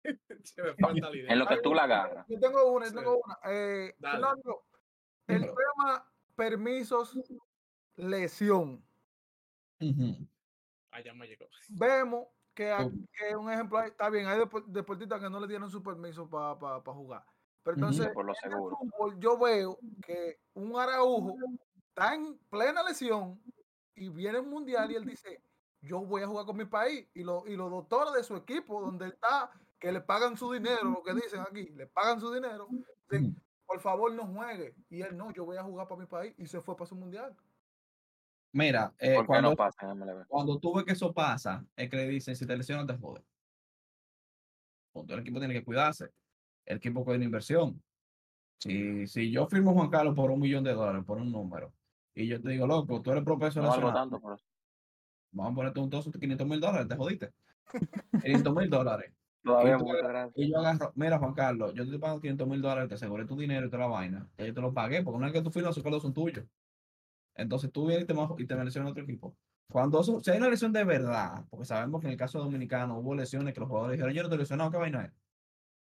se 0.45 0.63
me 0.63 0.75
fue 0.75 0.91
hasta 0.93 1.11
la 1.11 1.17
idea. 1.17 1.33
En 1.33 1.39
lo 1.39 1.47
que 1.47 1.57
tú 1.59 1.75
la 1.75 1.85
agarras. 1.85 2.27
Yo 2.29 2.39
tengo 2.39 2.73
una, 2.73 2.87
yo 2.87 2.95
tengo 2.95 3.21
una. 3.25 3.39
Eh. 3.45 3.95
Fernando, 4.01 4.65
el 5.27 5.41
Dímelo. 5.43 5.55
tema 5.57 6.13
permisos, 6.35 7.19
lesión. 7.97 8.85
Ujú. 9.81 10.27
Ah, 10.91 11.01
me 11.15 11.27
llegó. 11.27 11.47
Vemos 11.71 12.27
que, 12.55 12.73
aquí- 12.73 13.07
que 13.13 13.37
un 13.37 13.51
ejemplo, 13.51 13.81
está 13.83 14.09
bien, 14.09 14.27
hay 14.27 14.39
depo- 14.39 14.65
deportistas 14.67 15.21
que 15.21 15.29
no 15.29 15.41
le 15.41 15.47
dieron 15.47 15.71
su 15.71 15.83
permiso 15.83 16.29
para 16.29 16.81
jugar. 16.81 17.25
Pero 17.63 17.77
entonces, 17.77 18.09
Por 18.15 18.25
lo 18.25 18.33
en 18.33 18.37
el 18.45 18.51
seguro. 18.53 18.77
fútbol, 18.77 19.19
yo 19.19 19.39
veo 19.39 19.79
que 20.07 20.39
un 20.55 20.79
Araujo 20.79 21.35
está 21.89 22.15
en 22.15 22.39
plena 22.49 22.83
lesión 22.85 23.43
y 23.95 24.09
viene 24.09 24.39
un 24.39 24.49
mundial 24.51 24.91
y 24.91 24.95
él 24.95 25.05
dice, 25.05 25.43
yo 25.83 26.01
voy 26.01 26.23
a 26.23 26.27
jugar 26.29 26.47
con 26.47 26.57
mi 26.57 26.65
país. 26.65 27.07
Y, 27.15 27.25
lo- 27.25 27.47
y 27.47 27.57
los 27.57 27.71
doctores 27.71 28.15
de 28.15 28.23
su 28.23 28.37
equipo, 28.37 28.81
donde 28.81 29.07
él 29.07 29.13
está, 29.13 29.51
que 29.79 29.93
le 29.93 30.01
pagan 30.01 30.37
su 30.37 30.53
dinero, 30.53 30.85
lo 30.85 31.03
que 31.03 31.15
dicen 31.15 31.41
aquí, 31.41 31.69
le 31.71 31.87
pagan 31.87 32.21
su 32.21 32.33
dinero, 32.33 32.69
por 33.67 33.81
favor 33.81 34.13
no 34.13 34.27
juegue. 34.27 34.75
Y 34.89 35.03
él 35.03 35.17
no, 35.17 35.33
yo 35.33 35.45
voy 35.45 35.57
a 35.57 35.63
jugar 35.63 35.89
para 35.89 36.01
mi 36.01 36.07
país. 36.07 36.35
Y 36.39 36.47
se 36.47 36.61
fue 36.61 36.77
para 36.77 36.89
su 36.89 36.97
mundial. 36.97 37.37
Mira, 38.53 38.95
eh, 38.99 39.15
¿Por 39.15 39.25
qué 39.25 39.27
cuando, 39.27 39.51
no 39.51 39.57
pasa 39.57 39.95
cuando 40.29 40.59
tú 40.59 40.75
ves 40.75 40.85
que 40.85 40.93
eso 40.93 41.13
pasa, 41.13 41.65
es 41.77 41.91
que 41.91 41.97
le 41.97 42.09
dicen, 42.09 42.35
si 42.35 42.47
te 42.47 42.57
lesionas, 42.57 42.87
te 42.87 42.97
jodes. 42.97 43.23
Punto. 44.93 45.13
El 45.13 45.21
equipo 45.21 45.39
tiene 45.39 45.53
que 45.53 45.65
cuidarse. 45.65 46.11
El 46.65 46.79
equipo 46.79 47.05
coge 47.05 47.17
una 47.17 47.27
inversión. 47.27 47.83
Si, 48.59 49.07
si 49.07 49.31
yo 49.31 49.47
firmo 49.47 49.73
a 49.73 49.75
Juan 49.75 49.91
Carlos 49.91 50.15
por 50.15 50.31
un 50.31 50.41
millón 50.41 50.65
de 50.65 50.73
dólares, 50.73 51.05
por 51.05 51.19
un 51.19 51.31
número, 51.31 51.75
y 52.15 52.27
yo 52.27 52.41
te 52.41 52.49
digo, 52.49 52.67
loco, 52.67 53.03
tú 53.03 53.11
eres 53.11 53.23
propenso 53.23 53.61
No 53.61 53.69
valgo 53.69 53.89
nacional, 53.89 54.09
tanto 54.09 54.21
por 54.21 54.35
eso. 54.35 54.47
vamos 55.33 55.53
a 55.53 55.55
ponerte 55.55 55.81
un 55.81 55.91
toso 55.91 56.11
de 56.11 56.19
500 56.19 56.47
mil 56.47 56.61
dólares, 56.61 56.89
te 56.89 56.97
jodiste. 56.97 57.35
500 58.23 58.55
mil 58.55 58.71
dólares. 58.71 59.13
Todavía 59.47 59.77
Y 59.77 59.79
muchas 59.79 60.09
gracias. 60.09 60.33
Y 60.37 60.51
yo 60.51 60.59
agarro, 60.59 60.93
mira 60.97 61.19
Juan 61.19 61.33
Carlos, 61.33 61.73
yo 61.73 61.89
te 61.89 61.99
pagando 62.01 62.21
500 62.21 62.49
mil 62.49 62.61
dólares, 62.61 62.89
te 62.89 62.97
aseguré 62.97 63.25
tu 63.27 63.37
dinero 63.37 63.67
y 63.67 63.71
toda 63.71 63.85
la 63.85 63.87
vaina. 63.87 64.29
Ya 64.37 64.47
yo 64.47 64.53
te 64.53 64.61
lo 64.61 64.75
pagué, 64.75 65.03
porque 65.05 65.17
una 65.17 65.27
vez 65.27 65.35
que 65.35 65.43
tú 65.43 65.51
firmas, 65.51 65.71
esos 65.71 65.85
cargos 65.85 66.03
son 66.03 66.13
tuyos. 66.13 66.45
Entonces 67.37 67.71
tú 67.71 67.87
vienes 67.87 68.05
y 68.05 68.07
te, 68.07 68.15
y 68.39 68.47
te 68.47 68.65
lesionas 68.65 68.91
otro 68.91 69.05
equipo. 69.05 69.37
Cuando 69.71 70.01
eso, 70.01 70.21
si 70.21 70.31
hay 70.33 70.39
una 70.39 70.51
lesión 70.51 70.73
de 70.73 70.83
verdad, 70.83 71.45
porque 71.49 71.65
sabemos 71.65 72.01
que 72.01 72.09
en 72.09 72.13
el 72.13 72.19
caso 72.19 72.41
dominicano 72.41 72.99
hubo 72.99 73.15
lesiones 73.15 73.55
que 73.55 73.61
los 73.61 73.69
jugadores 73.69 73.97
dijeron, 73.97 74.15
yo 74.15 74.23
no 74.25 74.29
te 74.29 74.37
lesionado, 74.37 74.71
¿qué 74.73 74.79
vaina 74.79 75.05
es? 75.05 75.13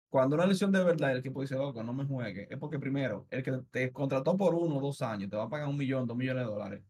Cuando 0.10 0.36
una 0.36 0.46
lesión 0.46 0.72
de 0.72 0.84
verdad, 0.84 1.12
el 1.12 1.20
equipo 1.20 1.42
dice, 1.42 1.56
loco, 1.56 1.82
no 1.84 1.94
me 1.94 2.06
juegue, 2.06 2.48
es 2.50 2.58
porque 2.58 2.80
primero, 2.80 3.28
el 3.30 3.44
que 3.44 3.54
te 3.72 3.92
contrató 3.94 4.38
por 4.38 4.54
uno 4.56 4.78
o 4.78 4.82
dos 4.82 5.02
años, 5.02 5.30
te 5.30 5.38
va 5.38 5.44
a 5.44 5.50
pagar 5.50 5.68
un 5.70 5.78
millón, 5.78 6.08
dos 6.08 6.18
millones 6.18 6.46
de 6.46 6.52
dólares, 6.52 6.84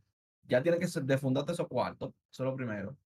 ya 0.43 0.63
tiene 0.63 0.79
que 0.79 0.87
defundarte 1.03 1.53
esos 1.53 1.67
cuartos, 1.67 2.11
eso 2.31 2.43
es 2.43 2.49
lo 2.49 2.55
primero. 2.55 2.97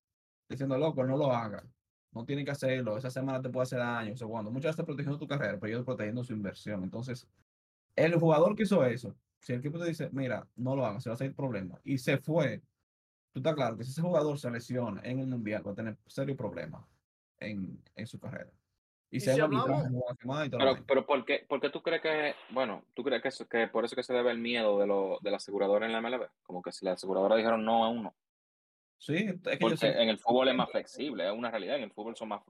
Diciendo, 0.49 0.77
loco, 0.77 1.03
no 1.05 1.17
lo 1.17 1.31
hagas, 1.33 1.63
no 2.11 2.25
tiene 2.25 2.43
que 2.43 2.51
hacerlo, 2.51 2.97
esa 2.97 3.09
semana 3.09 3.41
te 3.41 3.49
puede 3.49 3.63
hacer 3.63 3.79
daño, 3.79 4.15
segundo. 4.17 4.49
Muchas 4.51 4.71
veces 4.75 4.85
protegiendo 4.85 5.19
tu 5.19 5.27
carrera, 5.27 5.57
pero 5.59 5.67
ellos 5.73 5.85
protegiendo 5.85 6.23
su 6.23 6.33
inversión. 6.33 6.83
Entonces, 6.83 7.27
el 7.95 8.15
jugador 8.15 8.55
que 8.55 8.63
hizo 8.63 8.83
eso, 8.85 9.15
si 9.39 9.53
el 9.53 9.59
equipo 9.59 9.77
te 9.79 9.85
dice, 9.85 10.09
mira, 10.11 10.47
no 10.55 10.75
lo 10.75 10.85
hagas, 10.85 11.03
se 11.03 11.09
va 11.09 11.13
a 11.13 11.15
hacer 11.15 11.33
problema, 11.33 11.79
y 11.83 11.97
se 11.97 12.17
fue, 12.17 12.61
tú 13.31 13.39
estás 13.39 13.53
claro 13.55 13.77
que 13.77 13.83
si 13.83 13.91
ese 13.91 14.01
jugador 14.01 14.39
se 14.39 14.49
lesiona 14.51 15.01
en 15.03 15.19
el 15.19 15.27
mundial, 15.27 15.65
va 15.65 15.71
a 15.71 15.75
tener 15.75 15.97
serios 16.07 16.37
problemas 16.37 16.83
en, 17.39 17.81
en 17.95 18.07
su 18.07 18.19
carrera. 18.19 18.49
Y, 19.11 19.17
Y 19.17 19.19
se 19.21 19.33
si 19.33 19.39
hablamos- 19.39 19.85
y 20.45 20.49
Pero, 20.59 20.85
pero 20.85 21.05
¿por 21.05 21.25
qué, 21.25 21.45
por 21.47 21.59
qué 21.61 21.69
tú 21.69 21.81
crees 21.81 22.01
que, 22.01 22.35
bueno, 22.51 22.83
tú 22.95 23.03
crees 23.03 23.21
que, 23.23 23.29
eso- 23.29 23.47
que 23.47 23.67
por 23.67 23.83
eso 23.85 23.95
que 23.95 24.03
se 24.03 24.13
debe 24.13 24.29
el 24.31 24.37
miedo 24.39 24.77
de, 24.79 24.85
lo, 24.87 25.17
de 25.21 25.31
la 25.31 25.37
aseguradora 25.37 25.85
en 25.87 25.93
la 25.93 25.99
MLB? 26.01 26.27
Como 26.43 26.61
que 26.61 26.71
si 26.71 26.85
la 26.85 26.91
aseguradora 26.93 27.35
dijeron 27.35 27.63
no 27.65 27.85
a 27.85 27.89
uno. 27.89 28.13
Sí, 28.99 29.15
es 29.15 29.41
que 29.41 29.51
yo 29.51 29.57
Porque 29.59 29.77
sé- 29.77 30.01
en 30.01 30.09
el 30.09 30.19
fútbol 30.19 30.49
es 30.49 30.55
más 30.55 30.69
flexible, 30.69 31.25
es 31.25 31.31
una 31.31 31.49
realidad. 31.49 31.77
En 31.77 31.83
el 31.83 31.91
fútbol 31.91 32.15
son 32.15 32.27
más, 32.29 32.41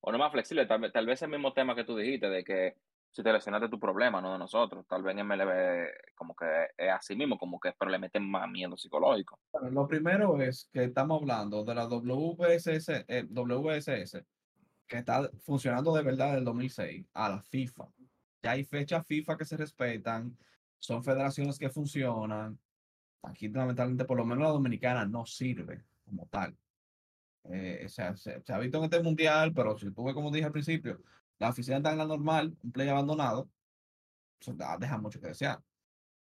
o 0.00 0.12
no 0.12 0.18
más 0.18 0.30
flexibles, 0.30 0.68
tal, 0.68 0.80
vez- 0.80 0.92
tal 0.92 1.06
vez 1.06 1.20
el 1.22 1.30
mismo 1.30 1.52
tema 1.52 1.74
que 1.74 1.84
tú 1.84 1.96
dijiste, 1.96 2.28
de 2.28 2.44
que 2.44 2.76
si 3.10 3.22
te 3.22 3.32
lesionaste 3.32 3.70
tu 3.70 3.80
problema, 3.80 4.20
no 4.20 4.32
de 4.32 4.38
nosotros. 4.38 4.86
Tal 4.86 5.02
vez 5.02 5.12
en 5.16 5.20
MLB 5.20 6.14
como 6.14 6.36
que 6.36 6.44
es 6.76 6.90
así 6.92 7.16
mismo, 7.16 7.38
como 7.38 7.58
que 7.58 7.72
pero 7.78 7.90
le 7.90 7.98
meten 7.98 8.30
más 8.30 8.46
miedo 8.48 8.76
psicológico. 8.76 9.40
Bueno, 9.52 9.70
lo 9.70 9.88
primero 9.88 10.38
es 10.40 10.68
que 10.70 10.84
estamos 10.84 11.22
hablando 11.22 11.64
de 11.64 11.74
la 11.74 11.86
WSS, 11.86 13.06
eh, 13.08 13.26
WSS, 13.30 14.22
que 14.86 14.98
está 14.98 15.30
funcionando 15.40 15.94
de 15.96 16.02
verdad 16.02 16.34
del 16.34 16.44
2006 16.44 17.06
a 17.14 17.30
la 17.30 17.40
FIFA. 17.42 17.88
Ya 18.42 18.50
hay 18.50 18.64
fechas 18.64 19.06
FIFA 19.06 19.38
que 19.38 19.46
se 19.46 19.56
respetan, 19.56 20.36
son 20.78 21.02
federaciones 21.02 21.58
que 21.58 21.70
funcionan. 21.70 22.58
Aquí, 23.28 23.48
lamentablemente, 23.48 24.04
por 24.04 24.16
lo 24.18 24.24
menos 24.24 24.44
la 24.44 24.50
dominicana 24.50 25.04
no 25.06 25.26
sirve 25.26 25.84
como 26.04 26.26
tal. 26.28 26.56
Eh, 27.44 27.82
o 27.86 27.88
sea, 27.88 28.16
se, 28.16 28.42
se 28.42 28.52
ha 28.52 28.58
visto 28.58 28.78
en 28.78 28.84
este 28.84 29.02
mundial, 29.02 29.52
pero 29.54 29.78
si 29.78 29.90
tú 29.92 30.04
ves, 30.04 30.14
como 30.14 30.30
dije 30.32 30.46
al 30.46 30.52
principio, 30.52 31.02
la 31.38 31.50
oficina 31.50 31.78
está 31.78 31.92
en 31.92 31.98
la 31.98 32.06
normal, 32.06 32.56
un 32.62 32.72
play 32.72 32.88
abandonado, 32.88 33.50
da- 34.54 34.76
deja 34.78 34.98
mucho 34.98 35.20
que 35.20 35.28
desear. 35.28 35.62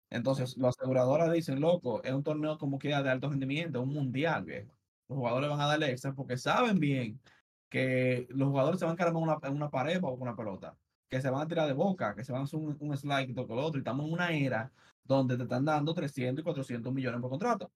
Entonces, 0.09 0.57
las 0.57 0.75
aseguradoras 0.79 1.31
dicen, 1.33 1.61
loco, 1.61 2.03
es 2.03 2.13
un 2.13 2.23
torneo 2.23 2.57
como 2.59 2.79
que 2.79 2.89
de 2.89 2.95
alto 2.95 3.29
rendimiento, 3.29 3.81
un 3.83 3.93
mundial, 3.93 4.45
viejo. 4.45 4.77
Los 5.09 5.17
jugadores 5.17 5.49
van 5.49 5.61
a 5.61 5.67
darle 5.67 5.91
extra 5.91 6.13
porque 6.15 6.37
saben 6.37 6.79
bien 6.79 7.21
que 7.69 8.27
los 8.31 8.49
jugadores 8.49 8.79
se 8.79 8.85
van 8.85 8.95
a 8.95 8.97
quedar 8.97 9.11
en 9.11 9.17
una, 9.17 9.39
en 9.43 9.53
una 9.55 9.69
pared 9.71 9.99
o 10.03 10.11
con 10.11 10.23
una 10.23 10.35
pelota, 10.35 10.77
que 11.09 11.21
se 11.21 11.29
van 11.29 11.41
a 11.41 11.47
tirar 11.47 11.67
de 11.67 11.73
boca, 11.73 12.15
que 12.15 12.23
se 12.23 12.31
van 12.31 12.41
a 12.41 12.43
hacer 12.45 12.59
un, 12.59 12.75
un 12.79 12.97
slide 12.97 13.29
y 13.29 13.33
todo 13.33 13.47
con 13.47 13.57
lo 13.57 13.65
otro. 13.65 13.77
Y 13.77 13.81
estamos 13.81 14.05
en 14.05 14.13
una 14.13 14.31
era 14.31 14.71
donde 15.03 15.37
te 15.37 15.43
están 15.43 15.65
dando 15.65 15.93
300 15.93 16.41
y 16.41 16.43
400 16.43 16.93
millones 16.93 17.21
por 17.21 17.29
contrato. 17.29 17.71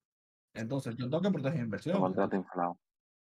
Entonces, 0.54 0.96
yo 0.96 1.10
tengo 1.10 1.22
que 1.22 1.32
proteger 1.32 1.60
inversión. 1.62 2.00
Contrato 2.00 2.36
inflado. 2.36 2.80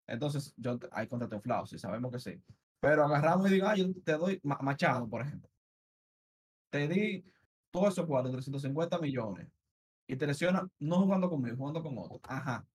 Entonces, 0.06 0.54
yo, 0.56 0.78
hay 0.90 1.06
contrato 1.06 1.34
inflado, 1.36 1.66
sí, 1.66 1.78
sabemos 1.78 2.10
que 2.10 2.18
sí. 2.18 2.42
Pero 2.80 3.04
agarramos 3.04 3.48
y 3.50 3.54
digo, 3.54 3.66
ah, 3.68 3.76
yo 3.76 3.86
te 4.02 4.12
doy 4.12 4.40
Ma- 4.42 4.58
Machado, 4.62 5.08
por 5.08 5.20
ejemplo. 5.22 5.48
Te 6.70 6.88
di 6.88 7.24
todo 7.70 7.88
eso 7.88 8.06
cuatro, 8.06 8.30
350 8.32 8.98
millones. 8.98 9.48
Y 10.06 10.16
te 10.16 10.26
lesiona 10.26 10.66
no 10.80 11.00
jugando 11.02 11.28
conmigo, 11.30 11.56
jugando 11.56 11.82
con 11.82 11.96
otro. 11.98 12.18
Ajá. 12.24 12.66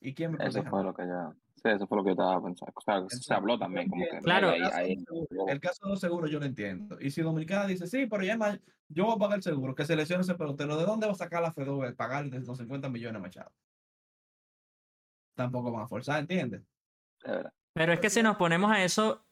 ¿Y 0.00 0.14
quién 0.14 0.30
me 0.32 0.38
Eso 0.38 0.50
protege? 0.52 0.70
fue 0.70 0.84
lo 0.84 0.94
que 0.94 1.06
ya. 1.06 1.34
Sí, 1.62 1.68
eso 1.68 1.86
fue 1.86 1.98
lo 1.98 2.04
que 2.04 2.08
yo 2.08 2.12
estaba 2.12 2.42
pensando. 2.42 2.72
O 2.74 2.80
sea, 2.80 2.94
eso 2.96 3.08
se 3.08 3.14
Entonces, 3.16 3.30
habló 3.32 3.58
también, 3.58 3.88
como 3.88 4.00
que. 4.02 4.04
entiendo. 4.16 4.24
Claro. 4.24 4.48
ahí- 4.50 4.56
El 4.58 4.64
caso, 4.64 4.76
ahí- 4.78 5.04
el 5.48 5.60
caso 5.60 5.84
de 5.84 5.90
los 5.90 6.00
seguros 6.00 6.30
yo 6.30 6.38
lo 6.40 6.46
entiendo. 6.46 6.96
Y 7.00 7.10
si 7.10 7.20
Dominicana 7.22 7.66
dice, 7.66 7.86
sí, 7.86 8.06
pero 8.06 8.22
ya 8.24 8.36
más, 8.38 8.58
yo 8.88 9.04
voy 9.04 9.14
a 9.16 9.18
pagar 9.18 9.36
el 9.36 9.42
seguro, 9.42 9.74
que 9.74 9.84
se 9.84 9.94
lesione 9.96 10.22
ese 10.22 10.34
pelotero, 10.34 10.76
¿de 10.78 10.84
dónde 10.86 11.06
va 11.06 11.12
a 11.12 11.16
sacar 11.16 11.42
la 11.42 11.52
FEDOE 11.52 11.92
pagar 11.92 12.24
los 12.26 12.56
50 12.58 12.88
millones 12.88 13.16
a 13.16 13.22
Machado? 13.22 13.52
Tampoco 15.34 15.70
van 15.72 15.82
a 15.84 15.88
forzar, 15.88 16.20
¿entiendes? 16.20 16.62
Pero 17.74 17.92
es 17.92 18.00
que 18.00 18.10
si 18.10 18.22
nos 18.22 18.36
ponemos 18.36 18.70
a 18.70 18.82
eso, 18.82 19.22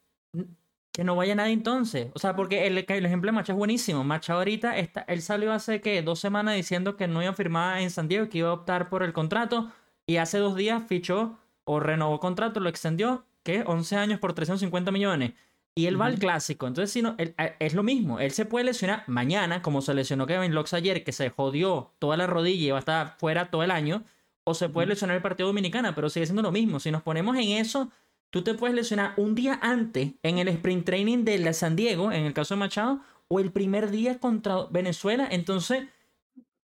que 0.92 1.04
no 1.04 1.16
vaya 1.16 1.34
nadie 1.34 1.52
entonces. 1.52 2.10
O 2.14 2.18
sea, 2.18 2.34
porque 2.36 2.66
el, 2.66 2.78
el 2.88 3.06
ejemplo 3.06 3.28
de 3.28 3.32
Macha 3.32 3.52
es 3.52 3.58
buenísimo. 3.58 4.04
Macha 4.04 4.34
ahorita, 4.34 4.78
está, 4.78 5.02
él 5.02 5.22
salió 5.22 5.52
hace 5.52 5.80
que 5.80 6.02
dos 6.02 6.18
semanas 6.20 6.54
diciendo 6.54 6.96
que 6.96 7.08
no 7.08 7.22
iba 7.22 7.30
a 7.30 7.34
firmar 7.34 7.80
en 7.80 7.90
San 7.90 8.08
Diego 8.08 8.24
y 8.26 8.28
que 8.28 8.38
iba 8.38 8.48
a 8.50 8.54
optar 8.54 8.88
por 8.88 9.02
el 9.02 9.12
contrato. 9.12 9.70
Y 10.06 10.16
hace 10.16 10.38
dos 10.38 10.56
días 10.56 10.82
fichó 10.86 11.38
o 11.68 11.80
renovó 11.80 12.18
contrato, 12.18 12.60
lo 12.60 12.68
extendió, 12.68 13.24
que 13.42 13.62
11 13.66 13.96
años 13.96 14.18
por 14.20 14.32
350 14.32 14.90
millones. 14.90 15.32
Y 15.74 15.86
él 15.86 16.00
va 16.00 16.06
al 16.06 16.18
clásico. 16.18 16.66
Entonces, 16.66 16.90
si 16.90 17.02
no, 17.02 17.14
él- 17.18 17.34
es 17.60 17.72
lo 17.74 17.82
mismo. 17.84 18.18
Él 18.18 18.32
se 18.32 18.44
puede 18.46 18.64
lesionar 18.64 19.04
mañana, 19.06 19.62
como 19.62 19.80
se 19.80 19.94
lesionó 19.94 20.26
Kevin 20.26 20.54
Locks 20.54 20.74
ayer, 20.74 21.04
que 21.04 21.12
se 21.12 21.30
jodió 21.30 21.92
toda 22.00 22.16
la 22.16 22.26
rodilla 22.26 22.66
y 22.66 22.70
va 22.70 22.78
a 22.78 22.80
estar 22.80 23.16
fuera 23.18 23.50
todo 23.50 23.62
el 23.62 23.70
año. 23.70 24.02
o 24.44 24.54
se 24.54 24.70
puede 24.70 24.86
lesionar 24.88 25.14
el 25.14 25.22
partido 25.22 25.46
dominicana, 25.48 25.94
pero 25.94 26.08
sigue 26.08 26.24
siendo 26.24 26.40
lo 26.40 26.50
mismo. 26.50 26.80
Si 26.80 26.90
nos 26.90 27.02
ponemos 27.02 27.36
en 27.36 27.50
eso, 27.50 27.90
tú 28.30 28.42
te 28.42 28.54
puedes 28.54 28.74
lesionar 28.74 29.12
un 29.18 29.34
día 29.34 29.58
antes 29.62 30.12
en 30.22 30.38
el 30.38 30.48
sprint 30.48 30.86
training 30.86 31.24
de 31.24 31.36
la 31.38 31.52
San 31.52 31.76
Diego, 31.76 32.10
en 32.12 32.24
el 32.24 32.32
caso 32.32 32.54
de 32.54 32.60
Machado, 32.60 33.00
o 33.28 33.40
el 33.40 33.52
primer 33.52 33.90
día 33.90 34.18
contra 34.18 34.64
Venezuela. 34.70 35.28
Entonces, 35.30 35.84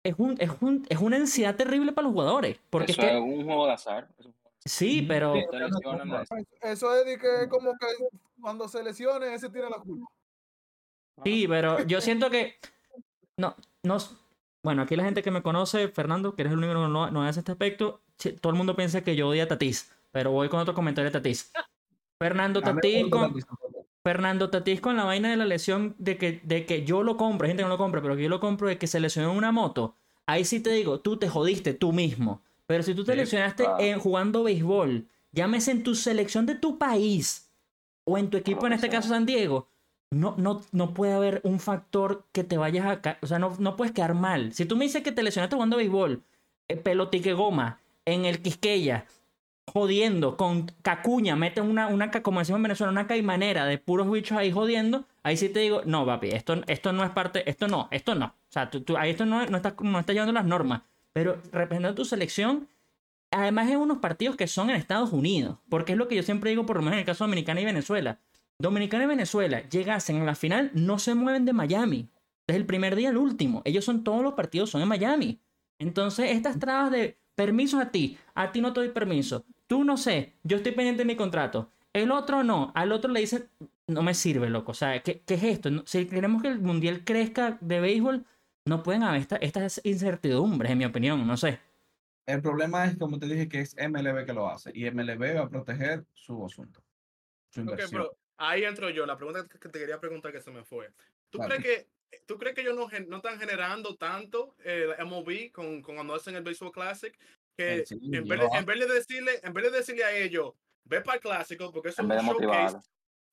es, 0.03 0.13
un, 0.17 0.35
es, 0.39 0.49
un, 0.59 0.85
es 0.89 0.99
una 0.99 1.15
ansiedad 1.17 1.55
terrible 1.55 1.93
para 1.93 2.03
los 2.07 2.13
jugadores. 2.13 2.57
Porque 2.69 2.91
Eso 2.91 3.01
es 3.01 3.07
que, 3.07 3.13
es 3.15 3.21
un 3.21 3.45
juego 3.45 3.65
de 3.65 3.71
azar. 3.71 4.07
es 4.19 4.25
un 4.25 4.33
sí, 4.65 5.03
pero 5.07 5.33
Sí. 5.33 5.43
Eso 6.61 6.93
es 6.95 7.05
de 7.05 7.17
que 7.17 7.49
como 7.49 7.71
que 7.73 7.87
cuando 8.41 8.67
se 8.67 8.83
lesione, 8.83 9.33
ese 9.33 9.49
tiene 9.49 9.69
la 9.69 9.77
culpa. 9.77 10.07
Sí, 11.23 11.47
pero 11.47 11.83
yo 11.85 12.01
siento 12.01 12.29
que. 12.29 12.55
No, 13.37 13.55
no. 13.83 13.97
Bueno, 14.63 14.81
aquí 14.81 14.95
la 14.95 15.05
gente 15.05 15.23
que 15.23 15.31
me 15.31 15.41
conoce, 15.41 15.87
Fernando, 15.87 16.35
que 16.35 16.41
eres 16.41 16.51
el 16.51 16.59
único 16.59 16.73
que 16.73 16.79
no, 16.79 17.11
no 17.11 17.23
hace 17.23 17.39
este 17.39 17.53
aspecto, 17.53 18.01
todo 18.41 18.51
el 18.51 18.57
mundo 18.57 18.75
piensa 18.75 19.01
que 19.01 19.15
yo 19.15 19.29
odio 19.29 19.43
a 19.43 19.47
Tatis. 19.47 19.91
Pero 20.11 20.31
voy 20.31 20.49
con 20.49 20.59
otro 20.59 20.73
comentario 20.73 21.09
de 21.09 21.17
Tatis. 21.17 21.51
Fernando 22.19 22.61
gusta 22.61 22.75
con. 23.09 23.35
Fernando 24.03 24.49
Tatis 24.49 24.81
con 24.81 24.95
la 24.97 25.03
vaina 25.03 25.29
de 25.29 25.37
la 25.37 25.45
lesión 25.45 25.95
de 25.97 26.17
que, 26.17 26.41
de 26.43 26.65
que 26.65 26.83
yo 26.83 27.03
lo 27.03 27.17
compro, 27.17 27.45
hay 27.45 27.51
gente 27.51 27.61
que 27.61 27.65
no 27.65 27.73
lo 27.73 27.77
compra, 27.77 28.01
pero 28.01 28.15
que 28.15 28.23
yo 28.23 28.29
lo 28.29 28.39
compro 28.39 28.67
de 28.67 28.77
que 28.77 28.87
se 28.87 28.99
lesionó 28.99 29.31
en 29.31 29.37
una 29.37 29.51
moto. 29.51 29.97
Ahí 30.25 30.45
sí 30.45 30.61
te 30.61 30.71
digo, 30.71 30.99
tú 30.99 31.17
te 31.17 31.29
jodiste 31.29 31.73
tú 31.73 31.91
mismo. 31.91 32.41
Pero 32.69 32.83
si 32.83 32.93
tú 32.93 33.03
te 33.03 33.13
Sí, 33.13 33.17
lesionaste 33.17 33.65
en- 33.79 33.97
jugando 33.99 34.43
béisbol, 34.43 35.07
llámese 35.31 35.71
en 35.71 35.81
tu 35.81 35.95
selección 35.95 36.45
de 36.45 36.53
tu 36.53 36.77
país 36.77 37.49
o 38.05 38.15
en 38.15 38.29
tu 38.29 38.37
equipo, 38.37 38.67
en 38.67 38.73
este 38.73 38.91
sea. 38.91 38.99
caso 38.99 39.09
San 39.09 39.25
Diego, 39.25 39.67
no, 40.11 40.35
no, 40.37 40.61
no 40.71 40.93
puede 40.93 41.13
haber 41.13 41.41
un 41.43 41.59
factor 41.59 42.25
que 42.31 42.43
te 42.43 42.57
vayas 42.59 42.85
a... 42.85 43.17
O 43.21 43.25
sea, 43.25 43.39
no, 43.39 43.55
no 43.57 43.75
puedes 43.75 43.91
quedar 43.91 44.13
mal. 44.13 44.53
Si 44.53 44.65
tú 44.65 44.77
me 44.77 44.85
dices 44.85 45.01
que 45.01 45.11
te 45.11 45.23
lesionaste 45.23 45.55
jugando 45.55 45.77
béisbol, 45.77 46.21
eh, 46.67 46.77
pelotique 46.77 47.33
goma, 47.33 47.79
en 48.05 48.25
el 48.25 48.39
Quisqueya, 48.43 49.05
jodiendo, 49.65 50.37
con 50.37 50.71
cacuña, 50.83 51.35
meten 51.35 51.63
una, 51.67 51.87
una, 51.87 52.11
ca- 52.11 52.21
como 52.21 52.37
decimos 52.39 52.59
en 52.59 52.63
Venezuela, 52.63 52.91
una 52.91 53.07
caimanera 53.07 53.65
de 53.65 53.79
puros 53.79 54.11
bichos 54.11 54.37
ahí 54.37 54.51
jodiendo, 54.51 55.05
ahí 55.23 55.37
sí 55.37 55.49
te 55.49 55.59
digo, 55.61 55.81
no, 55.85 56.05
papi, 56.05 56.29
esto, 56.29 56.61
esto 56.67 56.93
no 56.93 57.03
es 57.03 57.09
parte, 57.09 57.49
esto 57.49 57.67
no, 57.67 57.87
esto 57.89 58.13
no. 58.13 58.25
O 58.27 58.51
sea, 58.51 58.69
tú, 58.69 58.81
tú- 58.81 58.95
ahí 58.95 59.09
esto 59.09 59.25
no, 59.25 59.43
no, 59.47 59.57
está, 59.57 59.73
no 59.81 59.99
está 59.99 60.13
llevando 60.13 60.33
las 60.33 60.45
normas. 60.45 60.81
Pero 61.13 61.41
representando 61.51 61.95
tu 61.95 62.05
selección, 62.05 62.67
además 63.31 63.69
en 63.69 63.77
unos 63.77 63.99
partidos 63.99 64.35
que 64.35 64.47
son 64.47 64.69
en 64.69 64.75
Estados 64.75 65.11
Unidos, 65.11 65.57
porque 65.69 65.93
es 65.93 65.97
lo 65.97 66.07
que 66.07 66.15
yo 66.15 66.23
siempre 66.23 66.49
digo, 66.51 66.65
por 66.65 66.77
lo 66.77 66.81
menos 66.81 66.93
en 66.93 66.99
el 66.99 67.05
caso 67.05 67.23
de 67.23 67.29
Dominicana 67.29 67.61
y 67.61 67.65
Venezuela. 67.65 68.19
Dominicana 68.59 69.05
y 69.05 69.07
Venezuela 69.07 69.67
llegasen 69.69 70.21
a 70.21 70.25
la 70.25 70.35
final, 70.35 70.71
no 70.73 70.99
se 70.99 71.15
mueven 71.15 71.45
de 71.45 71.53
Miami. 71.53 72.09
Desde 72.47 72.57
el 72.57 72.65
primer 72.65 72.95
día 72.95 73.09
al 73.09 73.17
último. 73.17 73.61
Ellos 73.63 73.85
son 73.85 74.03
todos 74.03 74.23
los 74.23 74.33
partidos, 74.33 74.71
son 74.71 74.81
en 74.81 74.87
Miami. 74.87 75.39
Entonces, 75.77 76.31
estas 76.31 76.59
trabas 76.59 76.91
de 76.91 77.17
permisos 77.35 77.79
a 77.79 77.89
ti, 77.89 78.17
a 78.35 78.51
ti 78.51 78.59
no 78.59 78.73
te 78.73 78.81
doy 78.81 78.89
permiso, 78.89 79.45
tú 79.65 79.85
no 79.85 79.95
sé, 79.95 80.33
yo 80.43 80.57
estoy 80.57 80.73
pendiente 80.73 81.03
de 81.03 81.05
mi 81.05 81.15
contrato, 81.15 81.71
el 81.93 82.11
otro 82.11 82.43
no, 82.43 82.71
al 82.75 82.91
otro 82.91 83.11
le 83.11 83.21
dice, 83.21 83.47
no 83.87 84.03
me 84.03 84.13
sirve, 84.13 84.49
loco. 84.49 84.71
O 84.71 84.75
sea, 84.75 85.01
¿qué, 85.01 85.21
qué 85.25 85.35
es 85.35 85.43
esto? 85.43 85.69
Si 85.85 86.05
queremos 86.05 86.41
que 86.41 86.49
el 86.49 86.59
mundial 86.59 87.03
crezca 87.03 87.57
de 87.61 87.79
béisbol, 87.79 88.25
no 88.69 88.83
pueden 88.83 89.03
haber 89.03 89.21
esta- 89.21 89.35
estas 89.37 89.81
incertidumbres, 89.83 90.71
en 90.71 90.77
mi 90.77 90.85
opinión, 90.85 91.25
no 91.27 91.35
sé. 91.35 91.59
El 92.25 92.41
problema 92.41 92.85
es, 92.85 92.95
como 92.97 93.17
te 93.17 93.25
dije, 93.25 93.49
que 93.49 93.61
es 93.61 93.75
MLB 93.77 94.25
que 94.25 94.33
lo 94.33 94.47
hace. 94.47 94.71
Y 94.73 94.85
MLB 94.85 95.33
va 95.35 95.41
a 95.45 95.49
proteger 95.49 96.05
su 96.13 96.45
asunto. 96.45 96.81
Su 97.51 97.61
Ok, 97.61 97.69
inversión. 97.71 97.89
pero 98.03 98.17
ahí 98.37 98.63
entro 98.63 98.89
yo. 98.91 99.05
La 99.07 99.17
pregunta 99.17 99.47
que 99.47 99.67
te 99.69 99.79
quería 99.79 99.99
preguntar 99.99 100.31
que 100.31 100.39
se 100.41 100.51
me 100.51 100.63
fue. 100.63 100.91
¿Tú 101.31 101.39
Vale. 101.39 101.55
crees 101.57 101.63
que 101.85 101.89
tú 102.25 102.37
crees 102.37 102.55
que 102.55 102.61
ellos 102.61 102.75
no, 102.75 102.87
no 103.07 103.17
están 103.17 103.39
generando 103.39 103.95
tanto 103.95 104.55
el 104.63 104.91
MLB 104.99 105.51
con, 105.51 105.81
con 105.81 105.95
cuando 105.95 106.13
hacen 106.15 106.35
el 106.35 106.43
Baseball 106.43 106.71
Classic? 106.71 107.15
Que 107.57 107.79
Eh, 107.79 107.85
sí, 107.85 107.99
en, 108.13 108.27
vez 108.27 108.39
de, 108.39 108.47
en 108.57 108.65
vez 108.65 108.79
de 108.79 108.93
decirle, 108.93 109.31
en 109.43 109.53
vez 109.53 109.63
de 109.65 109.71
decirle 109.77 110.03
a 110.03 110.15
ellos, 110.15 110.53
ve 110.85 111.01
para 111.01 111.15
el 111.15 111.21
clásico, 111.21 111.71
porque 111.71 111.89
eso 111.89 112.01
es 112.03 112.07
un 112.07 112.15
showcase. 112.15 112.33
motivar. 112.33 112.81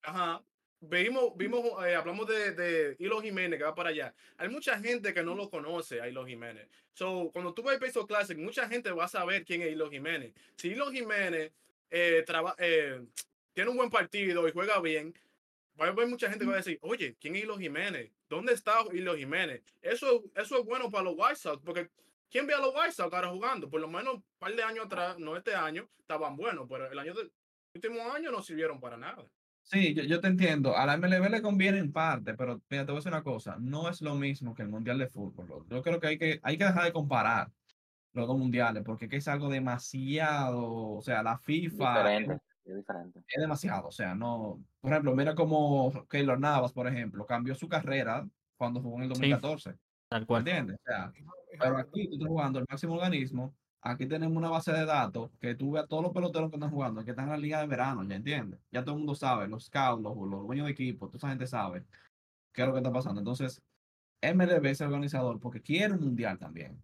Ajá. 0.03 0.43
Vimos, 0.81 1.33
vimos, 1.37 1.65
eh, 1.87 1.95
hablamos 1.95 2.27
de, 2.29 2.53
de 2.53 2.97
Hilo 2.99 3.21
Jiménez 3.23 3.59
que 3.59 3.65
va 3.65 3.75
para 3.75 3.89
allá. 3.91 4.15
Hay 4.37 4.49
mucha 4.49 4.79
gente 4.79 5.15
que 5.15 5.23
no 5.23 5.35
lo 5.35 5.49
conoce 5.49 6.01
a 6.01 6.09
Hilo 6.09 6.27
Jiménez. 6.27 6.69
So, 6.93 7.31
cuando 7.33 7.55
tú 7.55 7.63
ves 7.63 7.75
el 7.75 7.81
Baseball 7.81 8.07
Classic, 8.07 8.37
mucha 8.37 8.69
gente 8.69 8.93
va 8.93 9.05
a 9.07 9.09
saber 9.09 9.45
quién 9.45 9.63
es 9.63 9.73
Hilo 9.73 9.91
Jiménez. 9.91 10.33
Si 10.57 10.69
Hilo 10.69 10.91
Jiménez 10.91 11.51
eh, 11.91 12.23
traba- 12.27 12.55
eh, 12.59 13.05
tiene 13.55 13.71
un 13.71 13.77
buen 13.77 13.91
partido 13.91 14.47
y 14.47 14.53
juega 14.53 14.79
bien, 14.81 15.15
va 15.81 15.87
a 15.87 15.89
haber 15.89 16.07
mucha 16.09 16.29
gente 16.29 16.45
que 16.45 16.49
va 16.51 16.55
a 16.55 16.59
decir, 16.59 16.79
oye, 16.83 17.17
¿quién 17.19 17.37
es 17.37 17.43
Hilo 17.45 17.59
Jiménez? 17.59 18.11
¿Dónde 18.29 18.53
está 18.53 18.85
Hilo 18.93 19.17
Jiménez? 19.17 19.63
Eso, 19.81 20.25
eso 20.35 20.59
es 20.59 20.65
bueno 20.65 20.91
para 20.91 21.05
los 21.05 21.15
White 21.17 21.37
Sox, 21.37 21.63
porque 21.65 21.89
¿quién 22.31 22.47
ve 22.47 22.55
a 22.55 22.59
los 22.59 22.75
White 22.75 22.93
Sox 22.93 23.13
ahora 23.15 23.29
jugando? 23.29 23.69
Por 23.71 23.81
lo 23.81 23.89
menos 23.89 24.17
un 24.17 24.25
par 24.39 24.55
de 24.55 24.63
años 24.63 24.87
atrás, 24.87 25.19
no 25.19 25.37
este 25.37 25.55
año, 25.55 25.89
estaban 25.99 26.37
buenos, 26.37 26.67
pero 26.69 26.91
el 26.91 26.99
año 26.99 27.15
del 27.15 27.33
último 27.75 28.13
año 28.13 28.31
no 28.31 28.43
sirvieron 28.43 28.79
para 28.79 28.97
nada. 28.99 29.25
Sí, 29.67 29.95
yo, 29.95 30.05
yo 30.05 30.21
te 30.21 30.29
entiendo. 30.29 30.77
A 30.77 30.87
la 30.87 30.97
MLB 30.97 31.29
le 31.29 31.43
conviene 31.43 31.79
en 31.79 31.93
parte, 31.93 32.35
pero 32.35 32.63
mira, 32.71 32.87
te 32.87 32.93
voy 32.93 32.97
a 32.97 33.01
decir 33.01 33.13
una 33.13 33.25
cosa. 33.25 33.57
No 33.59 33.89
es 33.89 34.01
lo 34.01 34.15
mismo 34.15 34.55
que 34.55 34.63
el 34.63 34.69
Mundial 34.69 34.99
de 34.99 35.09
Fútbol. 35.09 35.67
Yo 35.69 35.83
creo 35.83 35.99
que 35.99 36.07
hay 36.07 36.19
que, 36.19 36.41
hay 36.43 36.57
que 36.57 36.65
dejar 36.65 36.85
de 36.85 36.93
comparar 36.93 37.51
los 38.13 38.29
dos 38.29 38.39
mundiales, 38.39 38.85
porque 38.85 39.09
es 39.11 39.29
algo 39.29 39.49
demasiado, 39.49 40.95
o 40.95 41.03
sea, 41.03 41.23
la 41.23 41.37
FIFA 41.39 41.99
Diferente. 41.99 42.39
Es 42.65 42.77
diferente. 42.77 43.21
es 43.27 43.41
demasiado, 43.41 43.89
o 43.89 43.93
sea, 43.93 44.15
no, 44.15 44.61
por 44.81 44.91
ejemplo, 44.91 45.15
mira 45.15 45.35
como 45.35 45.93
Keylor 46.09 46.41
Navas, 46.41 46.73
por 46.73 46.89
ejemplo, 46.89 47.27
cambió 47.27 47.55
su 47.55 47.69
carrera 47.69 48.27
cuando 48.57 48.81
jugó 48.81 48.97
en 48.97 49.03
el 49.05 49.09
2014, 49.11 49.75
Tal 50.09 50.27
cual. 50.27 50.41
¿entiendes? 50.41 50.77
O 50.81 50.83
sea, 50.85 51.13
pero 51.61 51.77
aquí 51.77 52.09
tú 52.09 52.15
estás 52.15 52.29
jugando 52.29 52.59
el 52.59 52.67
máximo 52.69 52.95
organismo, 52.95 53.55
aquí 53.91 54.07
tenemos 54.07 54.37
una 54.37 54.51
base 54.51 54.73
de 54.73 54.85
datos 54.85 55.31
que 55.41 55.55
tú 55.55 55.77
a 55.77 55.87
todos 55.87 56.03
los 56.03 56.13
peloteros 56.13 56.51
que 56.51 56.57
están 56.57 56.71
jugando, 56.71 57.05
que 57.05 57.11
están 57.11 57.27
en 57.27 57.31
la 57.33 57.39
liga 57.39 57.61
de 57.61 57.67
verano, 57.67 58.03
¿ya 58.05 58.17
entiendes? 58.17 58.61
Ya 58.73 58.83
todo 58.83 58.95
el 58.95 58.99
mundo 58.99 59.15
sabe, 59.15 59.49
los 59.49 59.67
scouts, 59.67 60.03
los, 60.03 60.17
los 60.17 60.47
dueños 60.47 60.67
de 60.67 60.73
equipo, 60.73 61.07
toda 61.07 61.19
esa 61.19 61.29
gente 61.29 61.47
sabe 61.47 61.85
qué 62.53 62.63
es 62.63 62.69
lo 62.69 62.75
que 62.75 62.81
está 62.81 62.93
pasando. 62.93 63.21
Entonces, 63.21 63.63
MLB 64.23 64.67
es 64.67 64.81
el 64.81 64.89
organizador 64.89 65.39
porque 65.41 65.63
quiere 65.63 65.95
un 65.95 66.01
mundial 66.01 66.39
también. 66.39 66.83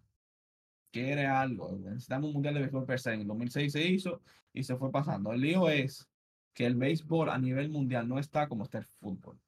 Quiere 0.93 1.27
algo. 1.27 1.73
Necesitamos 1.79 2.29
un 2.29 2.35
mundial 2.35 2.55
de 2.55 2.61
béisbol 2.61 2.87
per 2.87 3.01
se. 3.01 3.15
En 3.15 3.23
el 3.23 3.27
2006 3.27 3.73
se 3.73 3.87
hizo 3.87 4.21
y 4.53 4.63
se 4.63 4.77
fue 4.77 4.93
pasando. 4.93 5.33
El 5.33 5.41
lío 5.41 5.69
es 5.69 6.09
que 6.55 6.67
el 6.67 6.77
béisbol 6.77 7.31
a 7.31 7.39
nivel 7.39 7.71
mundial 7.71 8.09
no 8.09 8.19
está 8.19 8.49
como 8.49 8.65
está 8.65 8.79
el 8.79 8.85
fútbol. 8.85 9.39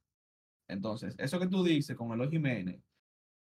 Entonces, 0.69 1.15
eso 1.19 1.39
que 1.39 1.47
tú 1.47 1.63
dices 1.63 1.97
con 1.97 2.13
Eloy 2.13 2.31
Jiménez 2.31 2.81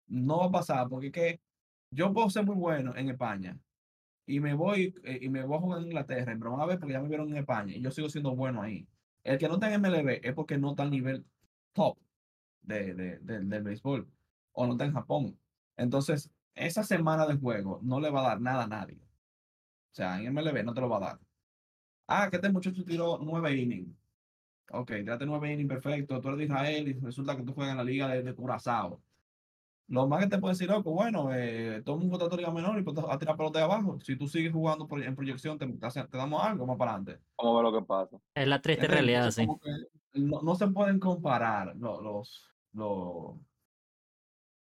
no 0.08 0.39
va 0.39 0.45
a 0.47 0.51
pasar 0.51 0.89
porque 0.89 1.12
que 1.12 1.41
yo 1.89 2.14
puedo 2.14 2.30
ser 2.30 2.45
muy 2.45 2.56
bueno 2.56 2.95
en 2.95 3.10
España 3.10 3.58
y 4.26 4.39
me 4.39 4.53
voy 4.53 4.95
eh, 5.03 5.19
y 5.21 5.30
me 5.30 5.43
voy 5.43 5.57
a 5.57 5.59
jugar 5.61 5.80
en 5.82 5.86
Inglaterra 5.88 6.34
y 6.34 6.38
me 6.38 6.49
van 6.49 6.59
a 6.61 6.65
ver 6.65 6.80
porque 6.80 6.93
ya 6.93 7.01
me 7.01 7.07
vieron 7.09 7.30
en 7.30 7.38
España 7.38 7.73
y 7.76 7.82
yo 7.82 7.91
sigo 7.91 8.09
siendo 8.09 8.36
bueno 8.36 8.61
ahí. 8.61 8.88
El 9.23 9.38
que 9.38 9.47
no 9.47 9.55
está 9.55 9.67
en 9.69 9.76
MLB 9.76 10.21
es 10.23 10.34
porque 10.34 10.57
no 10.57 10.71
está 10.71 10.84
al 10.84 10.91
nivel 10.91 11.26
top 11.73 11.97
de, 12.61 12.93
de- 12.93 13.19
de- 13.19 13.39
del 13.41 13.63
béisbol 13.63 14.11
o 14.53 14.65
no 14.67 14.73
está 14.73 14.86
en 14.86 14.93
Japón. 14.93 15.39
Entonces, 15.78 16.32
esa 16.55 16.84
semana 16.84 17.26
de 17.28 17.38
juego 17.38 17.80
no 17.84 17.99
le 17.99 18.09
va 18.11 18.21
a 18.21 18.30
dar 18.30 18.41
nada 18.41 18.63
a 18.65 18.67
nadie. 18.67 18.97
O 19.91 19.95
sea, 19.95 20.19
en 20.19 20.28
MLB 20.28 20.63
no 20.63 20.73
te 20.73 20.82
lo 20.82 20.89
va 20.89 20.97
a 20.97 20.99
dar. 21.01 21.19
Ah, 22.07 22.30
que 22.30 22.38
este 22.38 22.51
muchacho 22.51 22.84
tiró 22.86 23.19
nueve 23.21 23.55
innings. 23.55 23.95
Ok, 24.71 24.89
tiraste 24.89 25.26
nueve 25.26 25.53
innings, 25.53 25.69
perfecto. 25.69 26.21
Tú 26.21 26.30
eres 26.30 26.39
de 26.39 26.45
Israel 26.45 26.88
y 26.89 26.93
resulta 26.99 27.38
que 27.38 27.43
tú 27.43 27.53
juegas 27.53 27.73
en 27.73 27.78
la 27.80 27.84
liga 27.84 28.09
de 28.09 28.36
Curazao. 28.36 29.03
Lo 29.88 30.07
más 30.07 30.23
que 30.23 30.29
te 30.31 30.39
puede 30.39 30.53
decir, 30.55 30.67
loco, 30.69 30.91
bueno, 30.91 31.31
eh, 31.33 31.77
está 31.77 31.91
en 31.91 32.09
liga 32.38 32.51
menor 32.51 32.79
y 32.79 32.83
pues, 32.83 32.97
a 33.07 33.17
tirar 33.19 33.38
pelota 33.38 33.59
de 33.59 33.65
abajo. 33.65 33.99
Si 33.99 34.15
tú 34.15 34.27
sigues 34.27 34.51
jugando 34.51 34.88
por- 34.88 35.03
en 35.03 35.15
proyección, 35.15 35.59
te, 35.59 35.67
te 35.67 36.17
damos 36.17 36.43
algo 36.43 36.65
más 36.65 36.77
para 36.77 36.95
adelante. 36.95 37.23
Vamos 37.38 37.53
a 37.53 37.63
ver 37.63 37.71
lo 37.71 37.79
que 37.79 37.86
pasa. 37.86 38.17
Es 38.33 38.47
la 38.47 38.61
triste 38.61 38.86
¿Entiendes? 38.86 39.15
realidad, 39.15 39.39
Entonces, 39.39 39.88
sí. 40.13 40.21
no, 40.23 40.41
no 40.41 40.55
se 40.55 40.67
pueden 40.69 40.99
comparar 40.99 41.75
lo- 41.75 42.01
los, 42.01 42.49
los, 42.73 43.36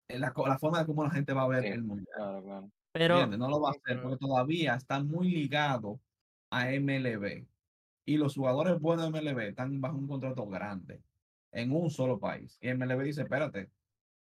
eh, 0.07 0.19
la, 0.19 0.33
la 0.35 0.59
forma 0.59 0.79
de 0.79 0.85
cómo 0.85 1.03
la 1.03 1.09
gente 1.11 1.33
va 1.33 1.43
a 1.43 1.47
ver 1.47 1.63
Sí. 1.63 1.69
el 1.69 1.83
mundo. 1.83 2.03
Claro, 2.15 2.43
claro. 2.43 2.71
Pero, 2.91 3.13
¿Entiendes? 3.15 3.39
No 3.39 3.49
lo 3.49 3.59
va 3.61 3.69
a 3.69 3.71
hacer 3.71 4.01
porque 4.01 4.17
todavía 4.17 4.75
está 4.75 5.03
muy 5.03 5.29
ligado 5.31 5.99
a 6.51 6.71
MLB. 6.71 7.45
Y 8.05 8.17
los 8.17 8.35
jugadores 8.35 8.79
buenos 8.79 9.11
de 9.11 9.19
MLB 9.19 9.49
están 9.49 9.81
bajo 9.81 9.97
un 9.97 10.07
contrato 10.07 10.47
grande 10.47 11.01
en 11.51 11.71
un 11.75 11.89
solo 11.89 12.19
país. 12.19 12.57
Y 12.61 12.69
MLB 12.69 13.03
dice, 13.03 13.23
espérate, 13.23 13.69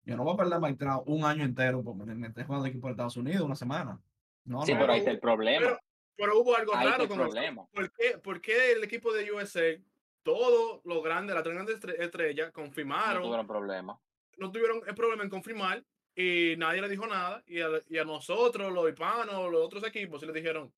yo 0.08 0.16
no 0.16 0.24
voy 0.24 0.32
a 0.34 0.36
perder 0.38 0.58
maestrado 0.58 1.02
un 1.02 1.22
año 1.24 1.44
entero 1.44 1.82
porque 1.82 2.02
me, 2.14 2.28
esté 2.28 2.44
jugando 2.44 2.66
aquí 2.66 2.78
por 2.78 2.90
Estados 2.90 3.16
Unidos 3.18 3.42
una 3.42 3.54
semana. 3.54 4.00
No, 4.44 4.62
Sí, 4.64 4.72
no. 4.72 4.80
pero 4.80 4.92
ahí 4.94 5.00
está 5.00 5.10
el 5.10 5.20
problema. 5.20 5.66
Pero, 5.66 5.78
pero 6.16 6.40
hubo 6.40 6.56
algo 6.56 6.74
Ahí 6.74 6.86
raro 6.88 7.02
el 7.02 7.08
con 7.10 7.20
eso. 7.20 7.28
problema. 7.28 7.66
¿Por 7.72 7.92
qué, 7.92 8.18
por 8.18 8.40
qué 8.40 8.72
el 8.72 8.82
equipo 8.84 9.12
de 9.12 9.30
USA, 9.30 9.78
todo 10.22 10.80
lo 10.84 11.02
grande, 11.02 11.34
las 11.34 11.42
tres 11.42 11.54
grandes 11.54 11.78
estre- 11.78 12.00
estrellas, 12.00 12.46
No 12.48 12.52
confirmaron, 12.54 13.22
tuvieron 13.22 13.46
problema. 13.46 13.98
no 14.38 14.50
tuvieron 14.50 14.80
el 14.86 14.94
problema 14.94 15.24
en 15.24 15.28
confirmar 15.30 15.84
y 16.16 16.54
nadie 16.56 16.80
le 16.80 16.88
dijo 16.88 17.06
nada? 17.06 17.42
Y 17.46 17.60
a, 17.60 17.68
y 17.90 17.98
a 17.98 18.04
nosotros, 18.04 18.72
los 18.72 18.88
hispanos, 18.88 19.52
los 19.52 19.60
otros 19.62 19.84
equipos, 19.86 20.20
sí 20.22 20.26
le 20.26 20.32
dijeron, 20.32 20.72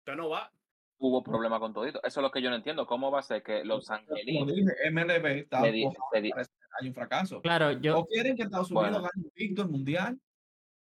usted 0.00 0.14
no 0.16 0.28
va. 0.28 0.52
Hubo 0.98 1.22
problema 1.22 1.58
con 1.58 1.72
todito. 1.72 1.98
Eso 2.04 2.20
es 2.20 2.22
lo 2.22 2.30
que 2.30 2.40
yo 2.42 2.50
no 2.50 2.56
entiendo. 2.56 2.86
¿Cómo 2.86 3.10
va 3.10 3.20
a 3.20 3.22
ser 3.22 3.42
que 3.42 3.64
los 3.64 3.86
Como 3.86 3.98
angelinos 3.98 4.46
dije, 4.54 4.90
MLB 4.90 5.26
está 5.40 5.60
Le 5.62 5.72
di- 5.72 5.84
apostando 5.84 6.08
le 6.12 6.20
di- 6.20 6.32
año 6.80 6.88
un 6.90 6.94
fracaso. 6.94 7.40
claro, 7.42 7.72
yo, 7.72 7.98
¿O 8.00 8.06
quieren 8.06 8.36
que 8.36 8.42
Estados 8.44 8.70
Unidos 8.70 8.90
Bueno. 8.90 9.02
gane 9.02 9.28
invicto 9.34 9.62
el 9.62 9.68
mundial? 9.68 10.20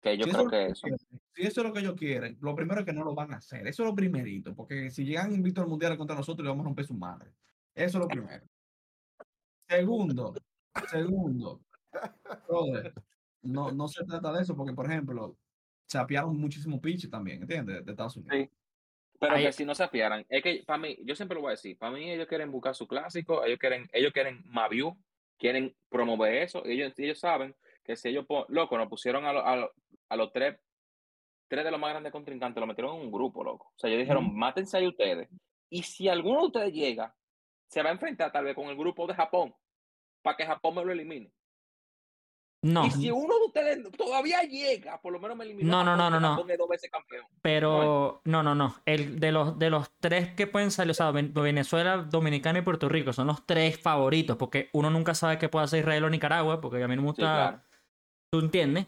Que 0.01 0.17
yo 0.17 0.25
si 0.25 0.31
creo 0.31 0.47
que 0.49 0.65
eso. 0.67 0.81
quieren, 0.81 0.99
si 1.33 1.41
eso 1.43 1.61
es 1.61 1.67
lo 1.67 1.73
que 1.73 1.79
ellos 1.79 1.95
quieren, 1.95 2.37
lo 2.39 2.55
primero 2.55 2.79
es 2.81 2.85
que 2.85 2.93
no 2.93 3.03
lo 3.03 3.15
van 3.15 3.33
a 3.33 3.37
hacer. 3.37 3.67
Eso 3.67 3.83
es 3.83 3.89
lo 3.89 3.95
primerito, 3.95 4.55
porque 4.55 4.89
si 4.91 5.03
llegan 5.05 5.33
invictos 5.33 5.63
al 5.63 5.69
mundial 5.69 5.97
contra 5.97 6.15
nosotros, 6.15 6.43
le 6.43 6.49
vamos 6.49 6.63
a 6.65 6.67
romper 6.67 6.85
su 6.85 6.93
madre. 6.93 7.31
Eso 7.73 7.97
es 7.97 8.01
lo 8.03 8.07
primero. 8.07 8.45
Segundo, 9.67 10.33
segundo, 10.89 11.61
brother, 12.47 12.93
no, 13.41 13.71
no 13.71 13.87
se 13.87 14.03
trata 14.05 14.31
de 14.31 14.41
eso, 14.43 14.55
porque 14.55 14.73
por 14.73 14.85
ejemplo, 14.89 15.37
se 15.87 15.97
apiaron 15.97 16.37
muchísimo 16.37 16.79
pitch 16.79 17.09
también, 17.09 17.41
¿entiendes? 17.41 17.83
De 17.85 17.91
Estados 17.91 18.15
Unidos. 18.17 18.37
Sí. 18.37 18.49
Pero 19.19 19.33
Ahí- 19.35 19.45
que 19.45 19.51
si 19.51 19.65
no 19.65 19.73
se 19.73 19.83
apiaran, 19.83 20.25
es 20.29 20.43
que 20.43 20.63
para 20.65 20.77
mí, 20.79 20.97
yo 21.03 21.15
siempre 21.15 21.35
lo 21.35 21.41
voy 21.41 21.49
a 21.49 21.51
decir, 21.51 21.77
para 21.77 21.91
mí 21.91 22.09
ellos 22.09 22.27
quieren 22.27 22.51
buscar 22.51 22.75
su 22.75 22.87
clásico, 22.87 23.43
ellos 23.43 23.57
quieren, 23.59 23.89
ellos 23.91 24.13
quieren 24.13 24.43
más 24.45 24.69
view, 24.69 24.95
quieren 25.37 25.75
promover 25.89 26.35
eso, 26.35 26.61
y 26.65 26.73
ellos, 26.73 26.93
ellos 26.97 27.19
saben 27.19 27.55
que 27.83 27.95
si 27.95 28.09
ellos, 28.09 28.25
loco, 28.49 28.77
nos 28.77 28.89
pusieron 28.89 29.25
a, 29.25 29.33
lo- 29.33 29.45
a, 29.45 29.55
lo- 29.55 29.71
a 30.09 30.15
los 30.15 30.31
tres, 30.31 30.59
tres 31.47 31.63
de 31.63 31.71
los 31.71 31.79
más 31.79 31.91
grandes 31.91 32.11
contrincantes, 32.11 32.59
lo 32.59 32.67
metieron 32.67 32.95
en 32.97 33.01
un 33.03 33.11
grupo, 33.11 33.43
loco. 33.43 33.71
O 33.75 33.79
sea, 33.79 33.89
ellos 33.89 34.01
dijeron, 34.01 34.35
mátense 34.35 34.77
ahí 34.77 34.87
ustedes, 34.87 35.29
y 35.69 35.83
si 35.83 36.07
alguno 36.09 36.41
de 36.41 36.47
ustedes 36.47 36.73
llega, 36.73 37.15
se 37.67 37.81
va 37.83 37.89
a 37.89 37.93
enfrentar 37.93 38.31
tal 38.31 38.45
vez 38.45 38.55
con 38.55 38.67
el 38.67 38.77
grupo 38.77 39.07
de 39.07 39.13
Japón, 39.13 39.53
para 40.21 40.35
que 40.37 40.45
Japón 40.45 40.75
me 40.75 40.85
lo 40.85 40.91
elimine. 40.91 41.31
No, 42.67 42.85
Y 42.85 42.91
si 42.91 43.11
uno 43.11 43.33
de 43.39 43.45
ustedes 43.45 43.91
todavía 43.97 44.41
llega, 44.43 44.99
por 45.01 45.13
lo 45.13 45.19
menos 45.19 45.37
me 45.37 45.45
elimina. 45.45 45.69
No, 45.71 45.83
no, 45.83 45.95
no, 45.95 46.19
no, 46.19 46.35
dos 46.57 46.69
veces 46.69 46.91
campeón. 46.91 47.25
pero 47.41 48.21
no, 48.25 48.43
no, 48.43 48.55
no. 48.55 48.75
El 48.85 49.19
de 49.19 49.31
los 49.31 49.57
de 49.57 49.69
los 49.69 49.89
tres 49.99 50.33
que 50.33 50.47
pueden 50.47 50.71
salir, 50.71 50.91
o 50.91 50.93
sea, 50.93 51.11
Ven- 51.11 51.33
Venezuela, 51.33 51.97
Dominicana 51.97 52.59
y 52.59 52.61
Puerto 52.63 52.89
Rico 52.89 53.13
son 53.13 53.27
los 53.27 53.45
tres 53.45 53.79
favoritos, 53.79 54.35
porque 54.37 54.69
uno 54.73 54.89
nunca 54.89 55.13
sabe 55.13 55.37
qué 55.37 55.47
puede 55.49 55.65
hacer 55.65 55.79
Israel 55.79 56.03
o 56.03 56.09
Nicaragua, 56.09 56.59
porque 56.59 56.83
a 56.83 56.87
mí 56.87 56.95
no 56.95 57.01
me 57.03 57.07
Sí, 57.07 57.11
gusta, 57.21 57.23
claro. 57.23 57.61
tú 58.31 58.39
entiendes. 58.39 58.85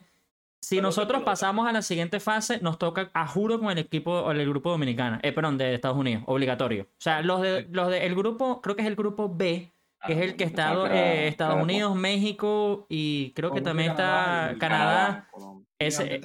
Si 0.62 0.76
Pero 0.76 0.88
nosotros 0.90 1.24
pasamos 1.24 1.66
a 1.68 1.72
la 1.72 1.82
siguiente 1.82 2.20
fase, 2.20 2.60
nos 2.62 2.78
toca, 2.78 3.10
a 3.14 3.26
juro, 3.28 3.60
con 3.60 3.70
el 3.72 3.78
equipo 3.78 4.12
o 4.12 4.32
el 4.32 4.46
grupo 4.50 4.72
dominicano, 4.72 5.18
eh, 5.24 5.32
perdón, 5.32 5.58
de 5.58 5.74
Estados 5.74 5.96
Unidos, 5.98 6.24
obligatorio. 6.26 6.84
O 6.84 6.88
sea, 7.02 7.22
los 7.22 7.42
de, 7.42 7.66
los 7.72 7.88
de 7.90 8.06
el 8.06 8.14
grupo, 8.14 8.62
creo 8.62 8.76
que 8.76 8.82
es 8.82 8.88
el 8.90 8.96
grupo 8.98 9.34
B, 9.34 9.72
que 10.06 10.14
es 10.14 10.20
el 10.20 10.36
que 10.36 10.44
está 10.44 10.72
Empezar 10.74 10.96
eh, 10.96 11.00
a- 11.00 11.24
Estados 11.28 11.58
a- 11.60 11.64
Unidos, 11.64 11.96
México 11.96 12.86
y 12.90 13.32
creo 13.32 13.52
que 13.52 13.62
también 13.62 13.92
está 13.92 14.56
Canadá. 14.60 15.28
Colombia. 15.32 15.66
Ese, 15.80 16.22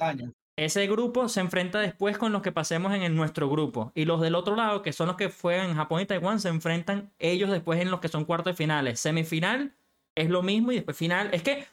ese 0.57 0.87
grupo 0.87 1.27
se 1.29 1.41
enfrenta 1.41 1.79
después 1.79 2.17
con 2.17 2.31
los 2.31 2.41
que 2.41 2.51
pasemos 2.51 2.93
en 2.93 3.03
el- 3.03 3.15
nuestro 3.15 3.49
grupo. 3.49 3.91
Y 3.95 4.05
los 4.05 4.21
del 4.21 4.35
otro 4.35 4.55
lado, 4.55 4.81
que 4.81 4.93
son 4.93 5.07
los 5.07 5.15
que 5.17 5.29
juegan 5.29 5.69
en 5.69 5.75
Japón 5.75 6.01
y 6.01 6.05
Taiwán, 6.05 6.39
se 6.39 6.49
enfrentan 6.49 7.11
ellos 7.19 7.49
después 7.51 7.79
en 7.81 7.91
los 7.91 7.99
que 7.99 8.07
son 8.07 8.25
cuartos 8.25 8.53
de 8.53 8.57
finales. 8.57 8.99
Semifinal 8.99 9.73
es 10.15 10.29
lo 10.29 10.41
mismo 10.43 10.71
y 10.71 10.75
después 10.75 10.95
final. 10.97 11.29
Es 11.33 11.43
que 11.43 11.65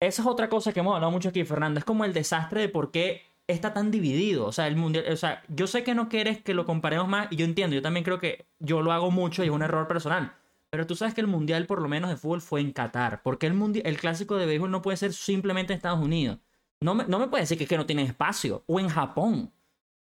esa 0.00 0.22
es 0.22 0.26
otra 0.26 0.48
cosa 0.48 0.72
que 0.72 0.80
hemos 0.80 0.94
hablado 0.94 1.12
mucho 1.12 1.28
aquí, 1.28 1.44
Fernando. 1.44 1.78
Es 1.78 1.84
como 1.84 2.04
el 2.04 2.12
desastre 2.14 2.62
de 2.62 2.68
por 2.68 2.90
qué 2.90 3.22
está 3.46 3.74
tan 3.74 3.90
dividido. 3.90 4.46
O 4.46 4.52
sea, 4.52 4.66
el 4.66 4.76
mundial. 4.76 5.04
O 5.12 5.16
sea, 5.16 5.42
yo 5.48 5.66
sé 5.66 5.84
que 5.84 5.94
no 5.94 6.08
quieres 6.08 6.42
que 6.42 6.54
lo 6.54 6.64
comparemos 6.64 7.08
más 7.08 7.28
y 7.30 7.36
yo 7.36 7.44
entiendo. 7.44 7.74
Yo 7.76 7.82
también 7.82 8.02
creo 8.04 8.18
que 8.18 8.46
yo 8.58 8.80
lo 8.82 8.92
hago 8.92 9.10
mucho 9.10 9.42
y 9.44 9.46
es 9.48 9.52
un 9.52 9.62
error 9.62 9.86
personal. 9.88 10.32
Pero 10.72 10.86
tú 10.86 10.96
sabes 10.96 11.12
que 11.12 11.20
el 11.20 11.26
mundial, 11.26 11.66
por 11.66 11.82
lo 11.82 11.88
menos 11.88 12.08
de 12.08 12.16
fútbol, 12.16 12.40
fue 12.40 12.62
en 12.62 12.72
Qatar. 12.72 13.22
Porque 13.22 13.46
el, 13.46 13.52
mundi- 13.52 13.82
el 13.84 13.98
clásico 13.98 14.36
de 14.36 14.46
béisbol 14.46 14.70
no 14.70 14.80
puede 14.80 14.96
ser 14.96 15.12
simplemente 15.12 15.74
en 15.74 15.76
Estados 15.76 16.00
Unidos. 16.02 16.38
No 16.80 16.94
me, 16.94 17.04
no 17.04 17.18
me 17.18 17.28
puede 17.28 17.42
decir 17.42 17.58
que, 17.58 17.64
es 17.64 17.68
que 17.68 17.76
no 17.76 17.84
tiene 17.84 18.02
espacio. 18.04 18.64
O 18.66 18.80
en 18.80 18.88
Japón. 18.88 19.52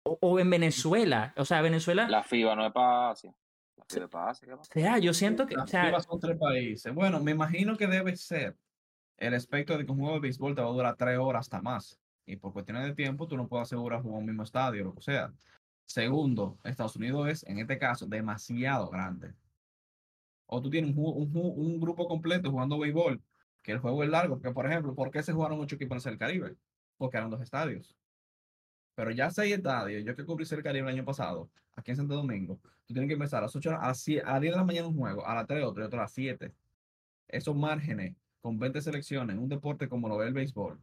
O, 0.05 0.17
o 0.21 0.39
en 0.39 0.49
Venezuela. 0.49 1.35
O 1.37 1.45
sea, 1.45 1.61
Venezuela. 1.61 2.09
La 2.09 2.23
FIBA 2.23 2.55
no 2.55 2.65
es 2.67 2.73
para 2.73 3.11
Asia. 3.11 3.35
La 3.77 3.85
FIBA 3.85 4.05
es 4.05 4.11
para 4.11 4.31
Asia. 4.31 4.47
¿qué 4.49 4.57
pasa? 4.57 4.71
O 4.71 4.81
sea, 4.81 4.99
yo 4.99 5.13
siento 5.13 5.45
que. 5.45 5.57
O 5.57 5.59
Las 5.59 5.71
sea, 5.71 5.87
FIBA 5.87 6.01
son 6.03 6.21
tres 6.21 6.39
países. 6.39 6.95
Bueno, 6.95 7.19
me 7.19 7.33
imagino 7.33 7.77
que 7.77 7.89
debe 7.89 8.15
ser 8.17 8.57
el 9.17 9.35
aspecto 9.35 9.77
de 9.77 9.85
que 9.85 9.91
un 9.91 9.99
juego 9.99 10.15
de 10.15 10.21
béisbol 10.21 10.55
te 10.55 10.63
va 10.63 10.69
a 10.69 10.73
durar 10.73 10.95
tres 10.97 11.19
horas 11.19 11.41
hasta 11.41 11.61
más. 11.61 11.99
Y 12.27 12.37
por 12.37 12.53
cuestiones 12.53 12.85
de 12.85 12.95
tiempo, 12.95 13.27
tú 13.27 13.37
no 13.37 13.49
puedes 13.49 13.67
asegurar 13.67 14.03
jugar 14.03 14.19
en 14.19 14.21
un 14.21 14.27
mismo 14.27 14.45
estadio, 14.45 14.85
lo 14.85 14.95
que 14.95 15.03
sea. 15.03 15.33
Segundo, 15.85 16.59
Estados 16.63 16.95
Unidos 16.95 17.29
es, 17.29 17.43
en 17.49 17.59
este 17.59 17.77
caso, 17.77 18.07
demasiado 18.07 18.89
grande. 18.89 19.35
O 20.53 20.61
tú 20.63 20.71
tienes 20.71 20.97
un, 20.97 21.05
un 21.05 21.31
un 21.35 21.81
grupo 21.81 22.07
completo 22.09 22.51
jugando 22.51 22.79
béisbol, 22.79 23.23
que 23.63 23.73
el 23.73 23.79
juego 23.79 24.03
es 24.05 24.11
largo. 24.11 24.41
Que, 24.41 24.51
por 24.53 24.67
ejemplo, 24.67 24.95
¿por 24.95 25.11
qué 25.11 25.23
se 25.23 25.33
jugaron 25.33 25.61
ocho 25.61 25.77
equipos 25.77 26.05
en 26.07 26.13
el 26.13 26.19
Caribe? 26.19 26.57
Porque 26.99 27.17
eran 27.19 27.31
dos 27.31 27.41
estadios. 27.43 27.97
Pero 28.95 29.11
ya 29.13 29.31
seis 29.31 29.55
estadios, 29.55 30.05
yo 30.05 30.15
que 30.15 30.25
cubrí 30.25 30.45
el 30.51 30.63
Caribe 30.63 30.89
el 30.89 30.95
año 30.97 31.05
pasado, 31.05 31.51
aquí 31.75 31.91
en 31.93 31.97
Santo 31.97 32.15
Domingo, 32.15 32.61
tú 32.87 32.93
tienes 32.95 33.09
que 33.09 33.15
empezar 33.15 33.39
a 33.39 33.43
las 33.43 33.57
8 33.57 33.71
a 33.71 33.89
las, 33.89 34.07
sie- 34.07 34.23
a 34.25 34.33
las 34.33 34.41
10 34.41 34.53
de 34.53 34.59
la 34.59 34.65
mañana 34.65 34.89
un 34.89 34.97
juego, 34.97 35.27
a 35.27 35.35
las 35.35 35.47
3 35.47 35.65
otro 35.65 35.83
y 35.83 35.87
otro 35.87 35.99
a 36.01 36.03
las 36.03 36.13
7. 36.13 36.53
Esos 37.29 37.57
márgenes 37.57 38.17
con 38.41 38.59
20 38.59 38.81
selecciones 38.83 39.37
un 39.39 39.49
deporte 39.49 39.89
como 39.89 40.09
lo 40.09 40.19
ve 40.19 40.27
el 40.29 40.35
béisbol, 40.35 40.81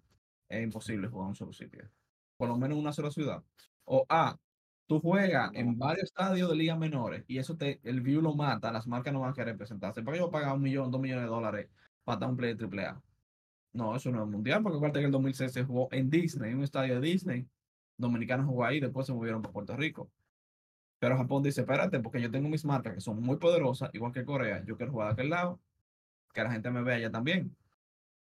es 0.50 0.64
imposible 0.64 1.08
jugar 1.10 1.26
en 1.26 1.30
un 1.30 1.36
solo 1.36 1.54
sitio. 1.54 1.90
Por 2.38 2.48
lo 2.50 2.58
menos 2.58 2.76
en 2.78 2.82
una 2.84 2.94
sola 2.94 3.12
ciudad. 3.12 3.44
O 3.86 4.06
A, 4.10 4.38
tú 4.88 5.00
juegas 5.02 5.52
en 5.54 5.78
varios 5.78 6.06
estadios 6.06 6.50
de 6.50 6.56
ligas 6.56 6.78
menores 6.80 7.24
y 7.28 7.38
eso 7.38 7.56
te, 7.58 7.80
el 7.84 8.02
view 8.02 8.22
lo 8.22 8.34
mata, 8.36 8.72
las 8.72 8.88
marcas 8.88 9.14
no 9.14 9.20
van 9.22 9.32
a 9.32 9.34
querer 9.34 9.58
presentarse. 9.58 10.02
¿Para 10.02 10.16
qué 10.16 10.24
yo 10.24 10.32
pagar 10.32 10.54
un 10.56 10.62
millón, 10.62 10.90
dos 10.92 11.02
millones 11.02 11.26
de 11.26 11.30
dólares 11.30 11.70
para 12.04 12.16
estar 12.16 12.30
un 12.30 12.38
play 12.38 12.54
de 12.56 12.66
AAA? 12.66 13.02
No, 13.74 13.96
eso 13.96 14.10
no 14.12 14.24
es 14.24 14.30
mundial, 14.30 14.64
porque 14.64 14.78
aparte 14.78 15.00
que 15.00 15.06
el 15.06 15.12
2006 15.12 15.52
se 15.52 15.64
jugó 15.66 15.90
en 15.92 16.10
Disney, 16.10 16.52
en 16.52 16.58
un 16.60 16.64
estadio 16.64 17.00
de 17.00 17.08
Disney. 17.08 17.46
Dominicanos 17.98 18.46
jugó 18.48 18.64
ahí, 18.66 18.80
después 18.80 19.06
se 19.06 19.14
movieron 19.14 19.42
para 19.42 19.54
Puerto 19.54 19.76
Rico. 19.76 20.10
Pero 21.00 21.18
Japón 21.18 21.44
dice, 21.44 21.62
espérate, 21.62 22.00
porque 22.00 22.22
yo 22.22 22.32
tengo 22.32 22.48
mis 22.50 22.66
marcas 22.66 22.94
que 22.96 23.02
son 23.02 23.22
muy 23.22 23.38
poderosas, 23.38 23.90
igual 23.94 24.12
que 24.14 24.24
Corea, 24.26 24.64
yo 24.66 24.78
quiero 24.78 24.92
jugar 24.94 25.10
de 25.10 25.14
aquel 25.14 25.30
lado, 25.30 25.60
que 26.34 26.44
la 26.44 26.52
gente 26.52 26.72
me 26.72 26.82
vea 26.82 26.96
allá 26.96 27.12
también. 27.12 27.56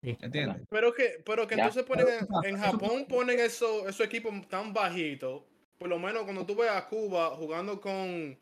Sí. 0.03 0.17
¿Entiendes? 0.21 0.63
Pero 0.69 0.93
que, 0.93 1.23
pero 1.25 1.47
que 1.47 1.57
Ya. 1.57 1.65
entonces 1.65 1.85
ponen 1.85 2.07
Pero, 2.07 2.41
en, 2.43 2.49
en 2.51 2.57
eso- 2.57 2.73
Japón 2.73 3.07
ponen 3.09 3.39
eso- 3.39 3.89
esos 3.89 4.05
equipos 4.05 4.33
tan 4.49 4.73
bajitos. 4.73 5.45
Por 5.81 5.89
lo 5.89 5.99
menos 5.99 6.25
cuando 6.25 6.45
tú 6.45 6.55
ves 6.55 6.69
a 6.71 6.87
Cuba 6.87 7.31
jugando 7.37 7.81
con, 7.81 8.39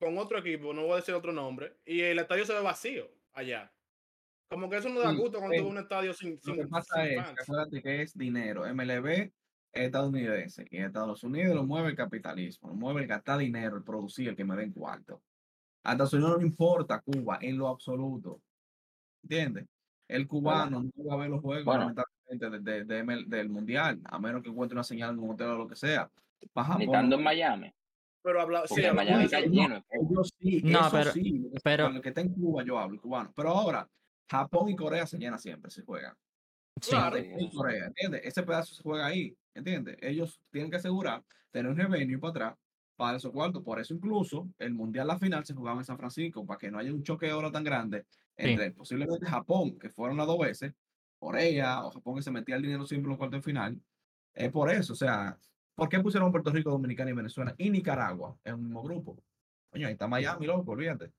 con 0.00 0.18
otro 0.18 0.38
equipo, 0.38 0.74
no 0.74 0.82
voy 0.82 0.94
a 0.94 0.96
decir 0.96 1.14
otro 1.14 1.32
nombre, 1.32 1.76
y 1.86 2.00
el 2.00 2.18
estadio 2.18 2.44
se 2.44 2.52
ve 2.52 2.60
vacío 2.62 3.08
allá. 3.32 3.72
Como 4.50 4.68
que 4.68 4.78
eso 4.78 4.88
no 4.88 4.98
da 4.98 5.12
gusto 5.12 5.38
cuando 5.38 5.54
sí. 5.54 5.58
tú 5.60 5.66
ves 5.66 5.72
un 5.72 5.78
estadio 5.78 6.12
sin, 6.12 6.32
Lo 6.32 6.40
sin, 6.40 6.54
que 6.56 6.66
pasa 6.66 6.94
sin 6.96 7.04
es, 7.04 7.10
que 7.18 7.22
fans. 7.22 7.40
acuérdate 7.42 7.82
que 7.82 8.02
es 8.02 8.18
dinero. 8.18 8.62
MLB 8.74 9.06
es 9.06 9.30
estadounidense 9.72 10.66
y 10.68 10.78
Estados 10.78 11.22
Unidos 11.22 11.54
lo 11.54 11.62
mueve 11.62 11.90
el 11.90 11.94
capitalismo, 11.94 12.70
lo 12.70 12.74
mueve 12.74 13.02
el 13.02 13.06
gastar 13.06 13.38
dinero, 13.38 13.76
el 13.76 13.84
producir, 13.84 14.28
el 14.30 14.34
que 14.34 14.44
me 14.44 14.56
den 14.56 14.72
cuarto. 14.72 15.22
A 15.84 15.92
Estados 15.92 16.12
Unidos 16.14 16.32
no 16.32 16.38
le 16.38 16.46
importa 16.48 17.00
Cuba 17.02 17.38
en 17.40 17.56
lo 17.56 17.68
absoluto. 17.68 18.40
¿Entiendes? 19.22 19.66
El 20.08 20.26
cubano 20.26 20.82
no 20.82 21.04
va 21.04 21.14
a 21.14 21.18
ver 21.18 21.30
los 21.30 21.40
juegos 21.40 21.64
Bueno. 21.64 21.94
de- 21.94 22.58
de- 22.58 22.84
de 22.84 22.98
ML 23.04 23.26
del 23.28 23.48
mundial, 23.48 24.00
a 24.06 24.18
menos 24.18 24.42
que 24.42 24.48
encuentre 24.48 24.74
una 24.74 24.82
señal 24.82 25.10
en 25.14 25.20
un 25.20 25.30
hotel 25.30 25.46
o 25.50 25.54
lo 25.58 25.68
que 25.68 25.76
sea. 25.76 26.10
Ni 26.78 26.84
estando 26.84 27.16
en. 27.16 27.22
Miami. 27.22 27.72
Pero 28.22 28.40
habla, 28.42 28.66
sí, 28.66 28.82
en 28.82 28.94
Miami 28.94 29.24
está 29.24 29.38
eso. 29.38 29.50
lleno. 29.50 29.84
Ellos 29.90 30.34
sí, 30.38 30.60
No, 30.62 30.80
eso 30.80 30.90
pero- 30.92 31.12
sí, 31.12 31.50
pero- 31.64 31.86
con 31.86 31.96
el 31.96 32.02
que 32.02 32.08
está 32.10 32.20
en 32.20 32.34
Cuba 32.34 32.62
yo 32.64 32.78
hablo, 32.78 33.00
cubano. 33.00 33.32
Pero 33.34 33.50
ahora, 33.50 33.88
Japón 34.30 34.68
y 34.68 34.76
Corea 34.76 35.06
se 35.06 35.18
llenan 35.18 35.38
siempre, 35.38 35.70
se 35.70 35.82
juegan. 35.82 36.14
sí. 36.80 36.90
Claro. 36.90 37.16
Sí, 37.16 37.26
en 37.38 37.50
Corea, 37.50 37.86
¿entiendes? 37.86 38.22
Ese 38.24 38.42
pedazo 38.42 38.74
se 38.74 38.82
juega 38.82 39.06
ahí, 39.06 39.36
¿entiendes? 39.54 39.96
Ellos 40.00 40.40
tienen 40.50 40.70
que 40.70 40.76
asegurar 40.78 41.22
tener 41.50 41.70
un 41.70 41.76
revenue 41.76 42.18
para 42.18 42.30
atrás 42.30 42.58
para 42.96 43.16
esos 43.16 43.32
cuartos. 43.32 43.62
Por 43.62 43.80
eso 43.80 43.92
incluso 43.94 44.48
el 44.58 44.72
Mundial, 44.74 45.06
la 45.06 45.18
final, 45.18 45.44
se 45.44 45.54
jugaba 45.54 45.78
en 45.80 45.84
San 45.84 45.96
Francisco, 45.98 46.44
para 46.46 46.58
que 46.58 46.70
no 46.70 46.78
haya 46.78 46.92
un 46.92 47.02
choque 47.02 47.26
de 47.26 47.32
oro 47.32 47.50
tan 47.50 47.64
grande 47.64 48.04
entre 48.36 48.70
posiblemente 48.72 49.26
Japón, 49.26 49.78
que 49.78 49.88
fueron 49.90 50.16
las 50.18 50.26
dos 50.26 50.38
veces, 50.38 50.72
Corea 51.18 51.84
o 51.84 51.90
Japón, 51.90 52.16
que 52.16 52.22
se 52.22 52.30
metía 52.30 52.56
el 52.56 52.62
dinero 52.62 52.86
siempre 52.86 53.06
en 53.06 53.10
los 53.10 53.18
cuartos 53.18 53.38
de 53.40 53.42
final. 53.42 53.80
Es 54.34 54.50
por 54.50 54.70
eso, 54.70 54.92
o 54.92 54.96
sea, 54.96 55.36
¿por 55.74 55.88
qué 55.88 56.00
pusieron 56.00 56.30
Puerto 56.30 56.50
Rico, 56.50 56.70
Dominicana 56.70 57.10
y 57.10 57.14
Venezuela 57.14 57.54
y 57.58 57.70
Nicaragua 57.70 58.36
en 58.44 58.54
un 58.54 58.62
mismo 58.64 58.82
grupo? 58.82 59.16
Coño, 59.70 59.86
ahí 59.86 59.92
está 59.92 60.06
Miami, 60.08 60.46
loco, 60.46 60.72
olvídate. 60.72 61.10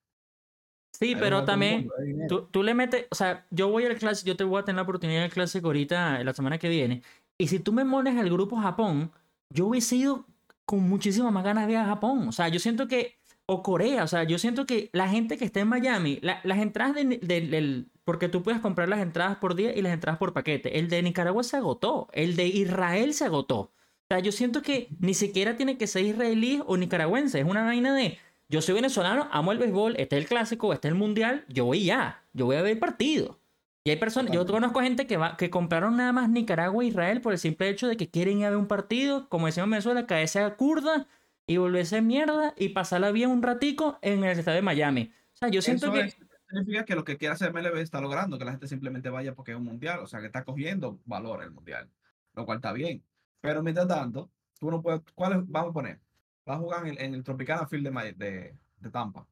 Sí, 0.94 1.10
Ahí 1.14 1.16
pero 1.16 1.46
también 1.46 1.88
mundo, 1.88 2.28
tú, 2.28 2.48
tú 2.52 2.64
le 2.64 2.74
metes, 2.74 3.08
o 3.10 3.16
sea, 3.16 3.48
yo 3.50 3.70
voy 3.70 3.86
al 3.86 3.98
clásico, 3.98 4.28
yo 4.28 4.36
te 4.36 4.44
voy 4.44 4.60
a 4.62 4.66
tener 4.66 4.76
la 4.76 4.82
oportunidad 4.84 5.22
del 5.22 5.32
clásico 5.32 5.68
ahorita, 5.68 6.24
la 6.24 6.34
semana 6.34 6.58
que 6.58 6.70
viene, 6.70 7.02
y 7.38 7.48
si 7.48 7.60
tú 7.60 7.72
me 7.72 7.86
pones 7.86 8.18
al 8.20 8.30
grupo 8.30 8.58
Japón, 8.58 9.12
yo 9.50 9.68
hubiese 9.68 9.96
ido 9.96 10.26
con 10.66 10.82
muchísimas 10.88 11.32
más 11.32 11.44
ganas 11.44 11.66
de 11.66 11.74
ir 11.74 11.78
a 11.80 11.86
Japón, 11.86 12.28
o 12.28 12.32
sea, 12.32 12.50
yo 12.50 12.60
siento 12.60 12.88
que, 12.88 13.16
o 13.46 13.64
Corea, 13.64 14.04
o 14.04 14.08
sea, 14.08 14.24
yo 14.26 14.38
siento 14.38 14.66
que 14.66 14.90
la 14.94 15.08
gente 15.10 15.38
que 15.38 15.46
está 15.46 15.62
en 15.62 15.70
Miami, 15.70 16.20
la- 16.22 16.42
las 16.44 16.60
entradas 16.60 16.94
de- 16.96 17.20
del, 17.22 17.50
del- 17.50 17.88
porque 18.04 18.28
tú 18.30 18.44
puedes 18.44 18.60
comprar 18.62 18.90
las 18.90 19.00
entradas 19.00 19.38
por 19.38 19.56
día 19.56 19.76
y 19.76 19.82
las 19.82 19.94
entradas 19.94 20.20
por 20.20 20.34
paquete, 20.34 20.78
el 20.78 20.90
de 20.90 21.02
Nicaragua 21.04 21.44
se 21.44 21.58
agotó, 21.58 22.10
el 22.14 22.36
de 22.36 22.48
Israel 22.48 23.14
se 23.14 23.26
agotó, 23.26 23.72
sea, 24.14 24.20
yo 24.20 24.32
siento 24.32 24.62
que 24.62 24.90
ni 25.00 25.14
siquiera 25.14 25.56
tiene 25.56 25.78
que 25.78 25.88
ser 25.88 26.04
israelí 26.06 26.62
o 26.66 26.78
nicaragüense, 26.78 27.40
es 27.40 27.46
una 27.46 27.64
vaina 27.64 27.94
de... 27.96 28.18
Yo 28.50 28.62
soy 28.62 28.76
venezolano, 28.76 29.30
amo 29.32 29.54
el 29.54 29.60
béisbol, 29.60 29.96
este 29.98 30.18
es 30.18 30.24
el 30.24 30.28
clásico, 30.28 30.74
este 30.74 30.90
es 30.90 30.92
el 30.92 30.98
mundial, 30.98 31.46
yo 31.48 31.64
voy 31.66 31.86
ya, 31.86 32.24
yo 32.34 32.46
voy 32.46 32.58
a 32.58 32.62
ver 32.62 32.78
partido. 32.80 33.40
Y 33.86 33.92
hay 33.92 33.96
personas, 33.96 34.32
yo 34.34 34.46
conozco 34.46 34.82
gente 34.82 35.08
que 35.08 35.16
va, 35.18 35.38
que 35.38 35.50
compraron 35.50 35.96
nada 35.96 36.12
más 36.12 36.30
Nicaragua 36.30 36.84
e 36.84 36.88
Israel 36.88 37.22
por 37.22 37.32
el 37.32 37.40
simple 37.40 37.70
hecho 37.70 37.88
de 37.88 37.96
que 37.98 38.10
quieren 38.10 38.40
ir 38.40 38.46
a 38.46 38.50
ver 38.50 38.58
un 38.58 38.68
partido, 38.68 39.30
como 39.30 39.46
decíamos 39.46 39.68
en 39.68 39.72
Venezuela, 39.72 40.06
caerse 40.06 40.40
a 40.40 40.56
curda 40.56 41.08
y 41.48 41.58
volverse 41.58 42.02
mierda 42.02 42.54
y 42.58 42.70
pasarla 42.70 43.12
bien 43.12 43.30
un 43.30 43.42
ratico 43.42 43.98
en 44.02 44.24
el 44.26 44.38
estadio 44.38 44.58
de 44.58 44.62
Miami. 44.62 45.14
O 45.34 45.38
sea, 45.38 45.50
yo 45.50 45.62
siento 45.62 45.86
Eso 45.88 45.94
que... 45.94 46.02
es- 46.02 46.18
significa 46.50 46.84
que 46.84 46.96
lo 46.96 47.06
que 47.06 47.18
quiere 47.18 47.34
hacer 47.34 47.54
MLB 47.54 47.78
está 47.78 48.02
logrando, 48.02 48.38
que 48.38 48.44
la 48.44 48.52
gente 48.52 48.68
simplemente 48.68 49.10
vaya 49.10 49.34
porque 49.34 49.52
es 49.52 49.58
un 49.58 49.64
mundial, 49.64 50.00
o 50.02 50.08
sea, 50.08 50.20
que 50.20 50.26
está 50.26 50.44
cogiendo 50.44 51.00
valor 51.06 51.42
el 51.42 51.52
mundial, 51.52 51.90
lo 52.36 52.46
cual 52.46 52.58
está 52.58 52.74
bien. 52.74 53.02
Pero 53.42 53.62
mientras 53.64 53.88
tanto, 53.88 54.32
tú 54.60 54.70
no 54.72 54.82
puedes, 54.82 55.02
¿cuáles 55.16 55.40
vamos 55.48 55.72
a 55.72 55.74
poner? 55.74 56.00
Vas 56.46 56.58
a 56.58 56.60
jugar 56.60 56.86
en 56.86 56.92
el, 56.92 57.02
en 57.02 57.14
el 57.16 57.24
Tropicana 57.24 57.68
Field 57.68 57.90
de, 57.90 58.14
de, 58.14 58.58
de 58.78 58.90
Tampa. 58.90 59.28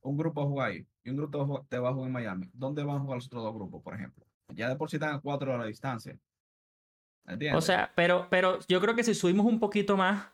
Un 0.00 0.16
grupo 0.16 0.40
va 0.40 0.46
a 0.46 0.50
jugar 0.50 0.70
ahí 0.70 0.86
y 1.04 1.10
un 1.10 1.16
grupo 1.16 1.66
te 1.68 1.78
va 1.78 1.90
a 1.90 1.92
jugar 1.92 2.08
en 2.08 2.12
Miami. 2.12 2.50
¿Dónde 2.52 2.82
van 2.82 2.96
a 2.96 3.00
jugar 3.00 3.16
los 3.16 3.26
otros 3.26 3.44
dos 3.44 3.54
grupos, 3.54 3.82
por 3.82 3.94
ejemplo? 3.94 4.24
Ya 4.48 4.68
de 4.68 4.76
por 4.76 4.90
sí 4.90 4.96
están 4.96 5.14
a 5.14 5.20
cuatro 5.20 5.52
horas 5.52 5.64
de 5.64 5.68
distancia. 5.68 6.18
¿Entiendes? 7.26 7.58
O 7.58 7.60
sea, 7.60 7.92
pero, 7.94 8.26
pero 8.28 8.58
yo 8.66 8.80
creo 8.80 8.96
que 8.96 9.04
si 9.04 9.14
subimos 9.14 9.46
un 9.46 9.60
poquito 9.60 9.96
más 9.96 10.26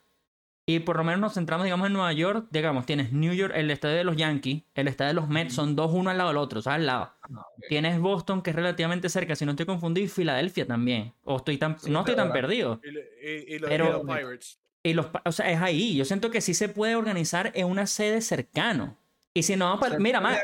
y 0.70 0.80
por 0.80 0.98
lo 0.98 1.02
menos 1.04 1.18
nos 1.18 1.32
centramos, 1.32 1.64
digamos, 1.64 1.86
en 1.86 1.94
Nueva 1.94 2.12
York, 2.12 2.46
digamos, 2.50 2.84
tienes 2.84 3.10
New 3.10 3.32
York, 3.32 3.54
el 3.56 3.70
estadio 3.70 3.96
de 3.96 4.04
los 4.04 4.16
Yankees, 4.16 4.64
el 4.74 4.86
estadio 4.86 5.08
de 5.08 5.14
los 5.14 5.26
Mets, 5.28 5.54
son 5.54 5.74
dos 5.74 5.90
uno 5.94 6.10
al 6.10 6.18
lado 6.18 6.28
del 6.28 6.36
otro, 6.36 6.58
o 6.58 6.62
sea, 6.62 6.74
al 6.74 6.84
lado. 6.84 7.10
Ah. 7.22 7.46
Tienes 7.70 7.98
Boston, 7.98 8.42
que 8.42 8.50
es 8.50 8.56
relativamente 8.56 9.08
cerca, 9.08 9.34
si 9.34 9.46
no 9.46 9.52
estoy 9.52 9.64
confundido, 9.64 10.04
y 10.04 10.08
Filadelfia 10.08 10.66
también. 10.66 11.14
O 11.24 11.38
estoy 11.38 11.56
tan, 11.56 11.78
Sí, 11.80 11.90
no 11.90 12.00
estoy 12.00 12.16
tan 12.16 12.32
perdido. 12.32 12.80
Y, 12.84 12.88
y- 13.28 13.54
y 13.54 13.58
los, 13.60 13.70
Pero- 13.70 13.86
y 13.88 13.92
los 13.92 14.02
Pirates. 14.02 14.58
Y 14.82 14.92
los, 14.92 15.06
o 15.24 15.32
sea, 15.32 15.50
es 15.50 15.60
ahí. 15.60 15.96
Yo 15.96 16.04
siento 16.04 16.30
que 16.30 16.40
sí 16.42 16.52
se 16.52 16.68
puede 16.68 16.96
organizar 16.96 17.50
en 17.54 17.66
una 17.66 17.86
sede 17.86 18.20
cercano. 18.20 18.96
Y 19.34 19.42
si 19.44 19.56
no, 19.56 19.80
Se 19.82 19.98
mira, 19.98 20.20
más, 20.20 20.38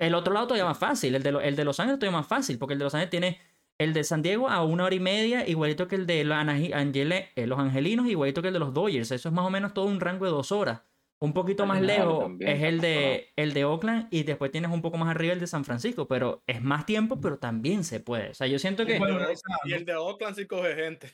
el 0.00 0.14
otro 0.14 0.34
lado 0.34 0.46
todavía 0.48 0.64
más 0.66 0.78
fácil. 0.78 1.14
El 1.14 1.22
de, 1.22 1.32
lo- 1.32 1.40
el 1.40 1.56
de 1.56 1.64
Los 1.64 1.80
Ángeles 1.80 1.98
todavía 1.98 2.18
más 2.18 2.26
fácil, 2.26 2.58
porque 2.58 2.74
el 2.74 2.78
de 2.78 2.84
Los 2.84 2.94
Ángeles 2.94 3.10
tiene 3.10 3.40
el 3.82 3.92
de 3.92 4.04
San 4.04 4.22
Diego 4.22 4.48
a 4.48 4.64
una 4.64 4.84
hora 4.84 4.94
y 4.94 5.00
media, 5.00 5.46
igualito 5.48 5.88
que 5.88 5.96
el 5.96 6.06
de 6.06 6.24
los, 6.24 6.36
Angele- 6.36 7.28
eh, 7.36 7.46
los 7.46 7.58
Angelinos, 7.58 8.06
igualito 8.08 8.40
que 8.42 8.48
el 8.48 8.54
de 8.54 8.60
los 8.60 8.72
Dodgers. 8.74 9.10
Eso 9.10 9.28
es 9.28 9.34
más 9.34 9.46
o 9.46 9.50
menos 9.50 9.74
todo 9.74 9.84
un 9.86 10.00
rango 10.00 10.24
de 10.24 10.30
dos 10.30 10.52
horas. 10.52 10.82
Un 11.18 11.32
poquito 11.32 11.66
más 11.66 11.80
lejos 11.80 12.18
también, 12.18 12.50
es 12.50 12.62
el 12.64 12.80
de, 12.80 13.28
el 13.36 13.54
de 13.54 13.64
Oakland 13.64 14.08
y 14.10 14.24
después 14.24 14.50
tienes 14.50 14.72
un 14.72 14.82
poco 14.82 14.98
más 14.98 15.08
arriba 15.08 15.32
el 15.32 15.38
de 15.38 15.46
San 15.46 15.64
Francisco, 15.64 16.08
pero 16.08 16.42
es 16.48 16.60
más 16.60 16.84
tiempo, 16.84 17.20
pero 17.20 17.38
también 17.38 17.84
se 17.84 18.00
puede. 18.00 18.30
O 18.30 18.34
sea, 18.34 18.48
yo 18.48 18.58
siento 18.58 18.84
que... 18.84 18.98
Bueno, 18.98 19.20
Y 19.64 19.72
el 19.72 19.84
de 19.84 19.94
Oakland 19.94 20.34
sí 20.34 20.46
coge 20.46 20.74
gente. 20.74 21.10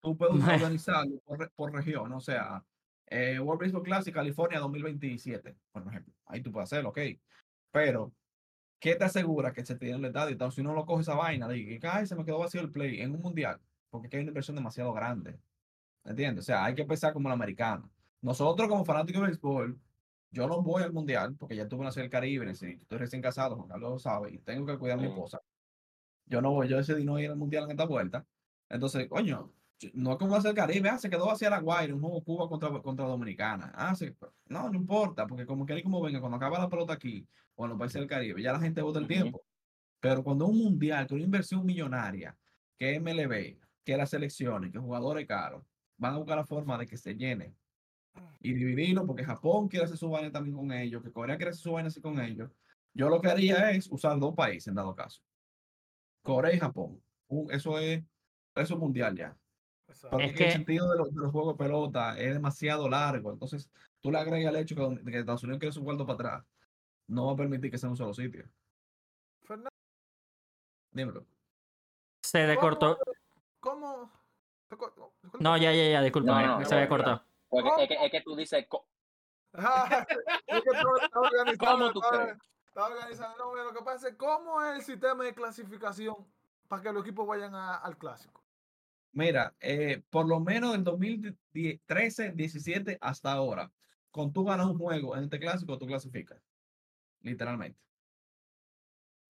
tú 0.00 0.16
puedes 0.16 0.34
organizarlo 0.64 1.18
por, 1.26 1.50
por 1.50 1.74
región, 1.74 2.10
o 2.12 2.20
sea, 2.20 2.64
eh, 3.06 3.38
World 3.38 3.60
Baseball 3.60 3.82
Classic 3.82 4.14
California 4.14 4.60
2027, 4.60 5.54
por 5.72 5.86
ejemplo. 5.86 6.14
Ahí 6.24 6.40
tú 6.40 6.50
puedes 6.50 6.72
hacerlo, 6.72 6.88
ok. 6.88 6.98
Pero, 7.70 8.12
¿qué 8.80 8.96
te 8.96 9.04
asegura 9.04 9.52
que 9.52 9.64
se 9.66 9.76
tiene 9.76 9.96
el 9.98 10.04
estadio? 10.06 10.32
Entonces, 10.32 10.56
si 10.56 10.62
no 10.62 10.74
lo 10.74 10.86
coge 10.86 11.02
esa 11.02 11.14
vaina, 11.14 11.48
de 11.48 11.78
que 11.80 11.88
"Ay, 11.88 12.06
se 12.06 12.16
me 12.16 12.24
quedó 12.24 12.38
vacío 12.40 12.60
el 12.62 12.72
play 12.72 13.00
en 13.02 13.14
un 13.14 13.20
mundial, 13.22 13.60
porque 13.90 14.08
aquí 14.08 14.16
hay 14.16 14.22
una 14.24 14.30
inversión 14.30 14.56
demasiado 14.56 14.92
grande. 14.94 15.40
¿Entiendes? 16.04 16.44
O 16.44 16.46
sea, 16.46 16.64
hay 16.64 16.74
que 16.74 16.84
pensar 16.86 17.12
como 17.14 17.28
el 17.28 17.34
americano. 17.34 17.92
Nosotros, 18.22 18.68
como 18.68 18.84
fanáticos 18.84 19.22
de 19.22 19.28
béisbol, 19.28 19.80
yo 20.32 20.48
no 20.48 20.62
voy 20.62 20.82
al 20.84 20.92
mundial 20.92 21.36
porque 21.38 21.56
ya 21.56 21.68
tuve 21.68 21.84
nacer 21.84 22.04
el 22.04 22.10
Caribe, 22.10 22.46
necesito- 22.46 22.82
estoy 22.82 22.98
recién 22.98 23.22
casado, 23.22 23.56
Juan 23.56 23.68
Carlos 23.68 23.90
lo 23.92 23.98
sabe, 24.00 24.32
y 24.34 24.38
tengo 24.40 24.66
que 24.66 24.78
cuidar 24.78 24.98
a 24.98 25.02
mi 25.02 25.08
Sí. 25.08 25.14
esposa. 25.14 25.40
Yo 26.26 26.40
no 26.42 26.52
voy, 26.52 26.68
yo 26.68 26.76
decidí 26.78 27.04
no 27.04 27.18
ir 27.20 27.30
al 27.30 27.36
mundial 27.36 27.64
en 27.64 27.72
esta 27.72 27.86
vuelta. 27.86 28.26
Entonces, 28.70 29.08
coño, 29.08 29.52
no 29.94 30.12
es 30.12 30.18
como 30.18 30.36
hacer 30.36 30.50
el 30.50 30.56
Caribe, 30.56 30.88
ah, 30.88 30.98
se 30.98 31.08
quedó 31.10 31.30
hacia 31.30 31.50
la 31.50 31.60
Guaira, 31.60 31.94
un 31.94 32.00
juego 32.00 32.22
Cuba 32.22 32.48
contra, 32.48 32.70
contra 32.82 33.06
Dominicana. 33.06 33.72
Ah, 33.74 33.94
sí, 33.94 34.14
no, 34.46 34.68
no 34.68 34.74
importa, 34.76 35.26
porque 35.26 35.46
como 35.46 35.64
quiera 35.66 35.80
y 35.80 35.82
como 35.84 36.00
venga, 36.02 36.20
cuando 36.20 36.36
acaba 36.36 36.58
la 36.58 36.68
pelota 36.68 36.92
aquí, 36.92 37.26
o 37.54 37.64
en 37.64 37.70
los 37.70 37.78
países 37.78 38.00
del 38.00 38.08
Caribe, 38.08 38.42
ya 38.42 38.52
la 38.52 38.60
gente 38.60 38.82
vota 38.82 38.98
el 38.98 39.06
tiempo. 39.06 39.44
Pero 40.00 40.22
cuando 40.24 40.46
un 40.46 40.58
mundial, 40.58 41.06
que 41.06 41.14
una 41.14 41.24
inversión 41.24 41.64
millonaria, 41.64 42.38
que 42.78 42.94
MLB, 43.00 43.58
que 43.84 43.96
las 43.96 44.10
selecciones, 44.10 44.70
que 44.72 44.78
jugadores 44.78 45.26
caros, 45.26 45.64
van 45.96 46.14
a 46.14 46.18
buscar 46.18 46.36
la 46.38 46.44
forma 46.46 46.78
de 46.78 46.86
que 46.86 46.96
se 46.96 47.14
llene 47.14 47.54
y 48.40 48.54
dividirlo, 48.54 49.06
porque 49.06 49.24
Japón 49.24 49.68
quiere 49.68 49.84
hacer 49.84 49.96
su 49.98 50.08
vaina 50.10 50.30
también 50.32 50.56
con 50.56 50.72
ellos, 50.72 51.02
que 51.02 51.12
Corea 51.12 51.36
quiere 51.36 51.50
hacer 51.50 51.62
su 51.62 51.72
vaina 51.72 51.88
así 51.88 52.00
con 52.00 52.18
ellos. 52.20 52.50
Yo 52.92 53.08
lo 53.08 53.20
que 53.20 53.28
haría 53.28 53.70
es 53.70 53.90
usar 53.90 54.18
dos 54.18 54.34
países 54.34 54.68
en 54.68 54.74
dado 54.74 54.94
caso. 54.94 55.22
Corea 56.22 56.54
y 56.54 56.58
Japón. 56.58 57.02
Un- 57.28 57.50
eso 57.52 57.78
es 57.78 58.02
eso 58.54 58.74
es 58.74 58.80
mundial 58.80 59.16
ya. 59.16 59.39
Es 60.18 60.32
que 60.34 60.44
el 60.46 60.52
sentido 60.52 60.90
de 60.90 60.98
los, 60.98 61.14
de 61.14 61.20
los 61.20 61.32
juegos 61.32 61.54
de 61.56 61.64
pelota 61.64 62.18
es 62.18 62.34
demasiado 62.34 62.88
largo. 62.88 63.32
Entonces, 63.32 63.70
tú 64.00 64.10
le 64.10 64.18
agregas 64.18 64.54
el 64.54 64.60
hecho 64.60 64.74
que, 64.74 65.10
que 65.10 65.18
Estados 65.18 65.42
Unidos 65.42 65.58
quiere 65.60 65.72
su 65.72 65.84
cuarto 65.84 66.06
para 66.06 66.14
atrás. 66.14 66.44
No 67.06 67.26
va 67.26 67.32
a 67.32 67.36
permitir 67.36 67.70
que 67.70 67.78
sea 67.78 67.90
un 67.90 67.96
solo 67.96 68.14
sitio. 68.14 68.48
Fernando, 69.42 69.70
Dímelo. 70.92 71.26
Se 72.22 72.46
recortó. 72.46 72.98
¿cómo? 73.58 74.10
te 74.68 74.76
co- 74.76 74.92
no, 74.96 75.12
disculpa. 75.22 75.58
Ya, 75.58 75.72
ya, 75.72 76.02
ya, 76.02 76.20
No, 76.20 76.58
no, 76.60 76.64
se 76.64 76.74
había 76.74 76.86
no, 76.86 76.90
cortado. 76.90 77.24
Porque 77.48 77.68
es, 77.82 77.88
que, 77.88 78.04
es 78.06 78.10
que 78.12 78.20
tú 78.20 78.36
dices, 78.36 78.66
co- 78.68 78.86
Ah, 79.54 80.06
es 80.46 80.62
que 80.62 81.56
¿Cómo 81.58 81.92
tú 81.92 82.00
crees? 82.00 82.38
No, 82.76 82.88
lo 83.64 83.72
que 83.72 83.82
pasa 83.84 84.08
es 84.08 84.14
cómo 84.14 84.62
es 84.62 84.76
el 84.76 84.82
sistema 84.82 85.24
de 85.24 85.34
clasificación 85.34 86.16
para 86.68 86.82
que 86.82 86.92
los 86.92 87.02
equipos 87.02 87.26
vayan 87.26 87.54
a- 87.54 87.76
al 87.76 87.98
clásico. 87.98 88.39
Mira, 89.12 89.56
eh, 89.60 90.02
por 90.08 90.28
lo 90.28 90.38
menos 90.40 90.72
del 90.72 90.84
2013, 90.84 92.32
17 92.32 92.96
hasta 93.00 93.32
ahora, 93.32 93.72
con 94.10 94.32
tú 94.32 94.44
ganas 94.44 94.66
un 94.66 94.78
juego 94.78 95.16
en 95.16 95.24
este 95.24 95.40
clásico, 95.40 95.78
tú 95.78 95.86
clasificas. 95.86 96.40
Literalmente. 97.20 97.80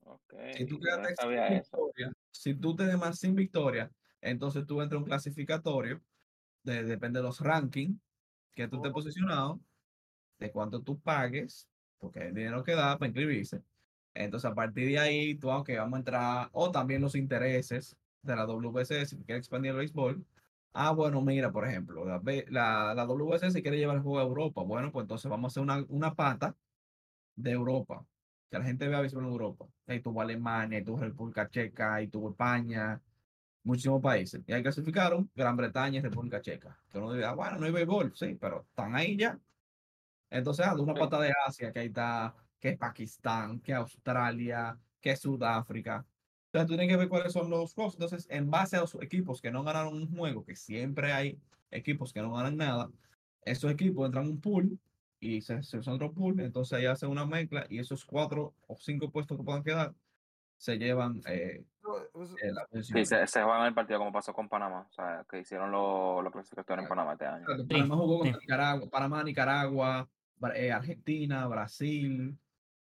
Ok, 0.03 0.33
Si 0.49 0.67
tú 0.67 0.77
yo 0.77 0.81
quedaste 0.81 1.15
no 1.27 1.45
victoria, 1.47 2.13
si 2.33 2.55
tú 2.55 2.75
te 2.77 2.85
demas 2.85 3.19
sin 3.19 3.35
victoria, 3.35 3.93
entonces 4.21 4.67
tú 4.67 4.81
entras 4.83 4.97
a 4.99 5.03
un 5.03 5.05
clasificatorio, 5.05 6.03
de- 6.65 6.85
depende 6.85 7.21
de 7.21 7.25
los 7.25 7.41
rankings 7.41 7.99
que 8.53 8.69
tú 8.69 8.77
estés 8.77 8.91
Oh. 8.91 8.95
posicionado, 8.95 9.61
de 10.39 10.53
cuánto 10.53 10.83
tú 10.83 11.01
pagues, 11.01 11.69
porque 11.99 12.29
el 12.29 12.35
dinero 12.35 12.65
que 12.65 12.75
da 12.75 12.99
para 12.99 13.09
inscribirse. 13.09 13.65
Entonces, 14.15 14.51
a 14.51 14.55
partir 14.55 14.89
de 14.89 14.99
ahí, 15.01 15.37
tú, 15.39 15.51
aunque 15.51 15.79
vamos 15.79 15.97
a 15.99 16.01
entrar, 16.01 16.51
o 16.53 16.71
también 16.73 17.03
los 17.03 17.15
intereses 17.17 17.97
de 18.23 18.37
la 18.37 18.47
WSS, 18.47 19.17
que 19.17 19.25
quiere 19.25 19.39
expandir 19.39 19.73
el 19.73 19.79
béisbol. 19.79 20.27
Ah, 20.73 20.93
bueno, 20.93 21.21
mira, 21.23 21.51
por 21.53 21.67
ejemplo, 21.67 22.05
la, 22.05 22.21
la, 22.49 22.95
la 22.95 23.05
WSS 23.07 23.63
quiere 23.63 23.79
llevar 23.79 23.97
el 23.97 24.03
juego 24.03 24.19
a 24.21 24.23
Europa. 24.23 24.63
Bueno, 24.63 24.93
pues 24.93 25.05
entonces 25.05 25.31
vamos 25.31 25.47
a 25.47 25.51
hacer 25.53 25.63
una, 25.63 25.85
una 25.89 26.15
pata 26.15 26.57
de 27.37 27.51
Europa, 27.53 28.07
que 28.51 28.59
la 28.59 28.65
gente 28.65 28.89
vea 28.89 29.01
béisbol 29.01 29.25
en 29.25 29.31
Europa. 29.31 29.67
Ahí 29.87 30.01
tuvo 30.01 30.21
Alemania, 30.23 30.79
ahí 30.79 30.85
tuvo 30.85 30.99
República 31.01 31.49
Checa, 31.49 32.03
y 32.03 32.09
tuvo 32.09 32.31
España, 32.31 33.03
muchísimos 33.65 34.03
países. 34.03 34.43
Y 34.47 34.53
ahí 34.53 34.63
clasificaron 34.63 35.31
Gran 35.35 35.57
Bretaña 35.57 35.99
y 36.01 36.03
República 36.03 36.41
Checa. 36.43 36.79
Que 36.91 36.99
uno 36.99 37.13
diría, 37.13 37.31
"Ah, 37.31 37.35
bueno, 37.35 37.59
no 37.59 37.67
hay 37.67 37.73
béisbol, 37.73 38.15
sí, 38.17 38.37
pero 38.41 38.63
están 38.71 38.95
ahí 38.97 39.17
ya. 39.17 39.41
Entonces, 40.31 40.67
ah, 40.67 40.75
de 40.75 40.83
una 40.83 40.97
pata 40.97 41.21
de 41.21 41.33
Asia, 41.47 41.73
que 41.73 41.81
ahí 41.81 41.87
está, 41.89 42.35
que 42.59 42.71
es 42.71 42.79
Pakistán, 42.79 43.61
que 43.61 43.75
Australia, 43.75 44.79
que 45.01 45.17
Sudáfrica. 45.17 46.07
Entonces, 46.53 46.67
tú 46.69 46.77
tienes 46.77 46.89
que 46.89 46.97
ver 46.97 47.09
cuáles 47.09 47.33
son 47.33 47.49
los 47.49 47.75
costos. 47.75 47.95
Entonces, 48.03 48.27
en 48.31 48.51
base 48.51 48.77
a 48.77 48.81
los 48.81 48.95
equipos 48.97 49.41
que 49.41 49.53
no 49.53 49.63
ganaron 49.63 49.95
un 49.95 50.11
juego, 50.17 50.45
que 50.45 50.57
siempre 50.57 51.13
hay 51.13 51.39
equipos 51.71 52.13
que 52.13 52.21
no 52.23 52.33
ganan 52.33 52.57
nada, 52.57 52.91
esos 53.43 53.71
equipos 53.71 54.07
entran 54.07 54.25
en 54.25 54.33
un 54.33 54.41
pool 54.41 54.79
y 55.21 55.43
se, 55.43 55.63
se 55.63 55.79
usa 55.79 55.93
otro 55.95 56.13
pool, 56.13 56.41
entonces 56.41 56.77
ahí 56.77 56.87
hacen 56.87 57.09
una 57.09 57.25
mezcla 57.25 57.67
y 57.69 57.79
esos 57.79 58.05
cuatro 58.05 58.55
o 58.67 58.77
cinco 58.77 59.11
puestos 59.11 59.39
que 59.39 59.45
puedan 59.45 59.63
quedar 59.63 59.95
se 60.57 60.77
llevan 60.77 61.21
eh, 61.27 61.65
eso- 62.15 62.37
eh, 62.43 62.53
la 62.53 62.67
Sí, 62.83 63.05
se, 63.05 63.27
se 63.27 63.43
juegan 63.43 63.67
el 63.67 63.75
partido 63.75 63.99
como 64.01 64.13
pasó 64.13 64.33
con 64.35 64.49
Panamá. 64.49 64.87
O 64.91 64.93
sea, 64.93 65.25
que 65.31 65.39
hicieron 65.41 65.71
los 65.71 66.23
los 66.25 66.33
clasificatorios 66.33 66.85
en 66.85 66.89
Panamá 66.89 67.13
este 67.13 67.27
año. 67.27 67.47
Claro, 67.47 67.67
Panamá 67.67 67.97
jugó 67.97 68.15
sí. 68.15 68.19
contra 68.33 68.41
Nicaragua, 68.41 68.91
Panamá, 68.91 69.23
Nicaragua, 69.25 70.09
eh, 70.55 70.73
Argentina, 70.73 71.47
Brasil, 71.47 72.37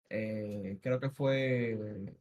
eh, 0.09 0.77
creo 0.81 0.99
que 0.99 1.09
fue 1.09 1.71
eh, 1.71 2.17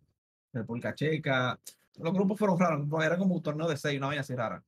República 0.55 0.94
Checa. 0.94 1.59
Los 1.96 2.12
grupos 2.12 2.38
fueron 2.38 2.59
raros, 2.59 2.86
era 3.05 3.16
como 3.18 3.34
un 3.34 3.42
torneo 3.42 3.68
de 3.68 3.76
seis, 3.76 3.98
una 3.98 4.09
vaina 4.09 4.20
así 4.22 4.34
rara. 4.34 4.62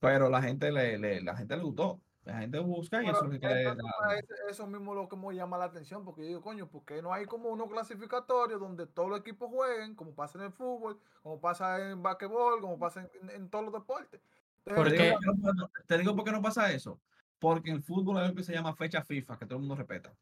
Pero 0.00 0.28
la 0.28 0.42
gente 0.42 0.70
le, 0.72 0.98
le- 0.98 1.20
la 1.22 1.36
gente 1.36 1.56
le 1.56 1.62
gustó. 1.62 2.00
La 2.24 2.38
gente 2.38 2.58
busca 2.58 3.02
y 3.02 3.06
eso 3.06 3.18
es 3.18 3.22
lo 3.24 3.30
que 3.30 3.38
quiere. 3.38 3.62
entonces, 3.62 3.84
la- 4.06 4.14
ese- 4.18 4.34
eso 4.50 4.66
mismo 4.66 4.94
lo 4.94 5.08
que 5.08 5.16
me 5.16 5.34
llama 5.34 5.58
la 5.58 5.66
atención, 5.66 6.04
porque 6.06 6.22
yo 6.22 6.28
digo, 6.28 6.40
coño, 6.42 6.68
porque 6.70 7.02
no 7.02 7.12
hay 7.12 7.26
como 7.26 7.50
unos 7.50 7.68
clasificatorios 7.70 8.58
donde 8.58 8.86
todos 8.86 9.10
los 9.10 9.20
equipos 9.20 9.50
jueguen, 9.50 9.94
como 9.94 10.14
pasa 10.14 10.38
en 10.38 10.44
el 10.46 10.52
fútbol, 10.52 10.98
como 11.22 11.38
pasa 11.40 11.90
en 11.90 12.02
basquetbol, 12.02 12.60
como 12.62 12.78
pasa 12.78 13.06
en, 13.22 13.30
en 13.30 13.48
todos 13.50 13.64
los 13.66 13.74
deportes. 13.74 14.20
Te 14.64 14.74
¿Por 14.74 14.86
Entonces, 14.88 14.98
qué? 14.98 15.04
digo, 15.20 15.34
por 15.42 15.52
qué 15.54 15.60
no- 15.60 15.70
te 15.86 15.98
digo 15.98 16.16
por 16.16 16.24
qué 16.24 16.32
no 16.32 16.40
pasa 16.42 16.72
eso. 16.72 16.98
Porque 17.38 17.68
en 17.70 17.76
el 17.76 17.82
fútbol 17.82 18.16
hay 18.16 18.24
algo 18.24 18.36
que 18.36 18.42
se 18.42 18.54
llama 18.54 18.74
fecha 18.74 19.02
FIFA, 19.04 19.38
que 19.38 19.44
todo 19.44 19.56
el 19.56 19.60
mundo 19.60 19.74
respeta. 19.76 20.14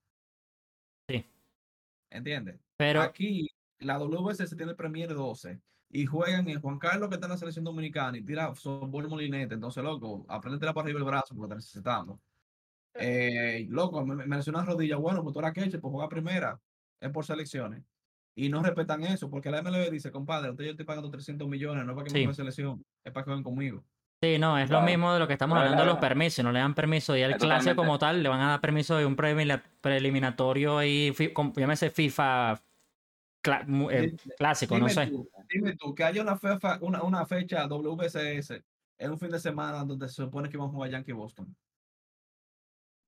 Sí. 1.09 1.25
¿Entiendes? 2.11 2.59
Pero, 2.77 3.01
Aquí 3.01 3.49
la 3.83 3.99
WSS 3.99 4.57
tiene 4.57 4.71
el 4.73 4.77
Premier 4.77 5.13
12 5.15 5.61
y 5.91 6.07
juegan 6.07 6.49
en 6.49 6.61
Juan 6.61 6.79
Carlos 6.79 7.09
que 7.09 7.17
está 7.17 7.27
en 7.27 7.33
la 7.33 7.37
selección 7.39 7.65
dominicana 7.65 8.17
y 8.19 8.23
tira 8.23 8.55
softball 8.55 9.09
molinete. 9.09 9.55
Entonces, 9.55 9.83
loco, 9.85 10.25
aprende 10.29 10.57
a 10.57 10.61
tirar 10.61 10.75
para 10.75 10.85
arriba 10.87 10.99
el 10.99 11.05
brazo 11.05 11.35
porque 11.35 11.51
te 11.51 11.55
necesitamos. 11.57 12.19
Eh, 12.95 13.67
loco, 13.71 14.05
me, 14.05 14.15
me 14.15 14.27
mencionas 14.27 14.67
rodilla. 14.67 14.97
Bueno, 14.97 15.23
pues 15.23 15.33
tú 15.33 15.39
eras 15.41 15.53
queche, 15.53 15.79
pues 15.79 15.93
juega 15.93 16.09
primera. 16.09 16.59
Es 17.01 17.11
por 17.11 17.25
selecciones. 17.25 17.83
Y 18.35 18.49
no 18.49 18.63
respetan 18.63 19.03
eso 19.05 19.29
porque 19.29 19.51
la 19.51 19.61
MLB 19.63 19.91
dice, 19.91 20.11
compadre, 20.11 20.51
usted 20.51 20.65
yo 20.65 20.71
estoy 20.71 20.87
pagando 20.87 21.11
300 21.11 21.47
millones, 21.49 21.85
no 21.85 21.93
es 21.93 21.95
para 21.97 22.05
que 22.05 22.11
Sí. 22.11 22.17
me 22.17 22.25
juegue 22.25 22.37
selección, 22.37 22.83
es 23.05 23.13
para 23.13 23.25
que 23.25 23.31
jueguen 23.31 23.45
conmigo. 23.45 23.85
sí, 24.23 24.39
no, 24.39 24.57
es 24.57 24.71
lo 24.71 24.81
mismo 24.83 25.13
de 25.13 25.19
lo 25.19 25.27
que 25.27 25.33
estamos 25.33 25.57
Claro, 25.57 25.65
hablando 25.71 25.83
de 25.85 25.91
los 25.91 25.99
permisos. 26.01 26.45
No 26.45 26.53
le 26.53 26.61
dan 26.61 26.75
permiso 26.75 27.17
y 27.17 27.23
al 27.23 27.33
Es 27.33 27.37
clásico 27.39 27.49
totalmente- 27.49 27.77
como 27.77 27.99
tal 27.99 28.23
le 28.23 28.29
van 28.29 28.41
a 28.41 28.49
dar 28.51 28.61
permiso 28.61 28.97
de 28.97 29.05
un 29.05 29.17
preliminatorio 29.17 30.79
com- 31.35 31.53
llámese 31.57 31.91
FIFA 31.91 32.63
cla- 33.43 33.65
eh, 33.91 34.17
clásico, 34.37 34.79
no 34.79 34.89
sé. 34.89 35.07
tú, 35.09 35.29
dime 35.49 35.77
tú, 35.77 35.95
que 35.95 36.05
haya 36.05 36.23
una, 36.23 36.37
fefa- 36.39 36.79
una, 36.81 37.03
una 37.03 37.27
fecha 37.27 37.67
WSS 37.67 38.63
es 38.99 39.09
un 39.09 39.19
fin 39.19 39.31
de 39.31 39.39
semana 39.41 39.85
donde 39.85 40.09
se 40.09 40.15
supone 40.23 40.49
que 40.49 40.57
vamos 40.57 40.73
a 40.73 40.75
jugar 40.77 40.91
Yankee 40.91 41.13
Boston. 41.13 41.55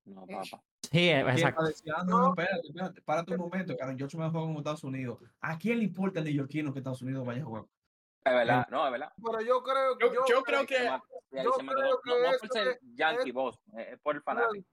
No, 0.05 0.25
papá. 0.25 0.61
Sí, 0.91 1.09
eh, 1.09 1.13
¿Quién 1.13 1.25
va 1.25 1.31
a 1.31 1.33
exacto. 1.33 1.63
ah, 1.95 2.03
no, 2.05 2.17
no, 2.19 2.29
espérate, 2.29 2.67
espérate, 2.67 3.01
párate 3.01 3.31
un 3.33 3.39
momento, 3.39 3.75
Karen 3.75 3.97
George 3.97 4.17
me 4.17 4.29
juega 4.29 4.45
con 4.45 4.57
Estados 4.57 4.83
Unidos. 4.83 5.19
¿A 5.41 5.57
quién 5.57 5.79
le 5.79 5.85
importa 5.85 6.19
el 6.19 6.25
neoyorquino 6.25 6.71
que 6.73 6.79
Estados 6.79 7.01
Unidos 7.01 7.25
vaya 7.25 7.41
a 7.41 7.45
jugar? 7.45 7.63
Es 8.23 8.33
verdad, 8.33 8.67
no, 8.69 8.85
es 8.85 8.91
verdad. 8.91 9.13
Pero 9.23 9.41
yo 9.41 9.63
creo 9.63 9.97
que. 9.97 10.05
Yo, 10.05 10.13
yo 10.27 10.43
creo 10.43 10.65
que 10.65 10.83
yo 10.83 11.51
creo 11.53 11.53
que 11.57 11.63
no, 11.63 11.73
no 12.23 12.29
eso 12.29 12.39
por 12.39 12.49
ser 12.51 12.67
es- 12.67 12.79
Yankee 12.93 13.29
es- 13.29 13.33
Boston, 13.33 13.79
es 13.79 13.99
por 13.99 14.15
el 14.15 14.21
fanático. 14.21 14.67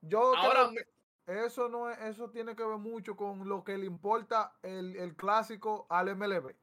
Yo 0.00 0.36
ahora 0.36 0.68
creo 0.68 0.70
que 0.70 0.97
eso 1.28 1.68
no 1.68 1.90
es, 1.90 1.98
eso 2.00 2.30
tiene 2.30 2.56
que 2.56 2.64
ver 2.64 2.78
mucho 2.78 3.16
con 3.16 3.48
lo 3.48 3.62
que 3.62 3.76
le 3.76 3.86
importa 3.86 4.54
el, 4.62 4.96
el 4.96 5.14
clásico 5.14 5.86
al 5.90 6.08
MLB. 6.16 6.54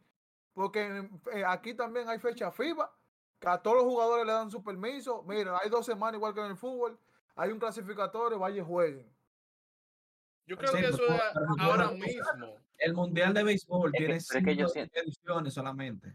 Porque 0.53 1.07
eh, 1.33 1.43
aquí 1.45 1.73
también 1.73 2.09
hay 2.09 2.17
fecha 2.19 2.51
FIBA, 2.51 2.91
que 3.39 3.47
a 3.49 3.57
todos 3.61 3.77
los 3.77 3.85
jugadores 3.85 4.25
le 4.25 4.31
dan 4.33 4.49
su 4.49 4.63
permiso. 4.63 5.21
Mira, 5.23 5.59
hay 5.61 5.69
dos 5.69 5.85
semanas 5.85 6.15
igual 6.17 6.33
que 6.33 6.39
en 6.39 6.47
el 6.47 6.57
fútbol, 6.57 6.97
hay 7.35 7.51
un 7.51 7.59
clasificatorio, 7.59 8.39
vaya 8.39 8.61
y 8.61 8.65
jueguen. 8.65 9.13
yo 10.47 10.57
creo 10.57 10.71
Sí, 10.71 10.77
que 10.79 10.87
eso 10.87 11.03
es 11.07 11.21
ahora 11.59 11.91
mismo. 11.91 12.55
El 12.77 12.93
Mundial 12.93 13.33
de 13.33 13.43
Béisbol 13.43 13.89
Es 13.89 13.91
que- 13.93 13.97
tiene 13.97 14.15
es 14.17 14.27
que 14.29 14.55
yo 14.55 14.67
cinco 14.67 14.69
siento- 14.69 14.99
ediciones 14.99 15.53
solamente. 15.53 16.09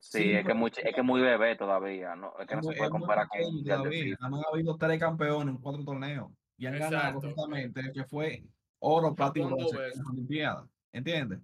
Sí, 0.00 0.18
Sí, 0.22 0.32
es 0.32 0.44
que 0.44 0.52
muy, 0.54 0.70
es 0.76 0.94
que 0.94 1.02
muy 1.02 1.20
bebé 1.20 1.54
todavía, 1.56 2.16
no, 2.16 2.34
es 2.38 2.46
que 2.48 2.54
no 2.56 2.60
Es 2.60 2.66
se 2.66 2.72
puede 2.74 2.90
comparar 2.90 3.28
con 3.28 3.40
un 3.44 3.54
mundial 3.56 3.78
de 3.78 3.82
todavía. 3.84 4.02
FIFA. 4.04 4.16
Nada 4.20 4.30
más 4.30 4.44
ha 4.44 4.48
habido 4.52 4.76
tres 4.76 4.98
campeones 5.00 5.54
en 5.54 5.60
cuatro 5.60 5.84
torneos 5.84 6.30
y 6.56 6.66
han 6.66 6.74
ganado 6.78 7.18
Exacto. 7.18 7.20
justamente 7.28 7.92
que 7.92 8.04
fue 8.04 8.44
oro, 8.78 9.14
dos 9.16 9.36
en 9.36 9.50
las 9.50 10.06
Olimpiadas. 10.10 10.68
¿Entiendes? 10.92 11.40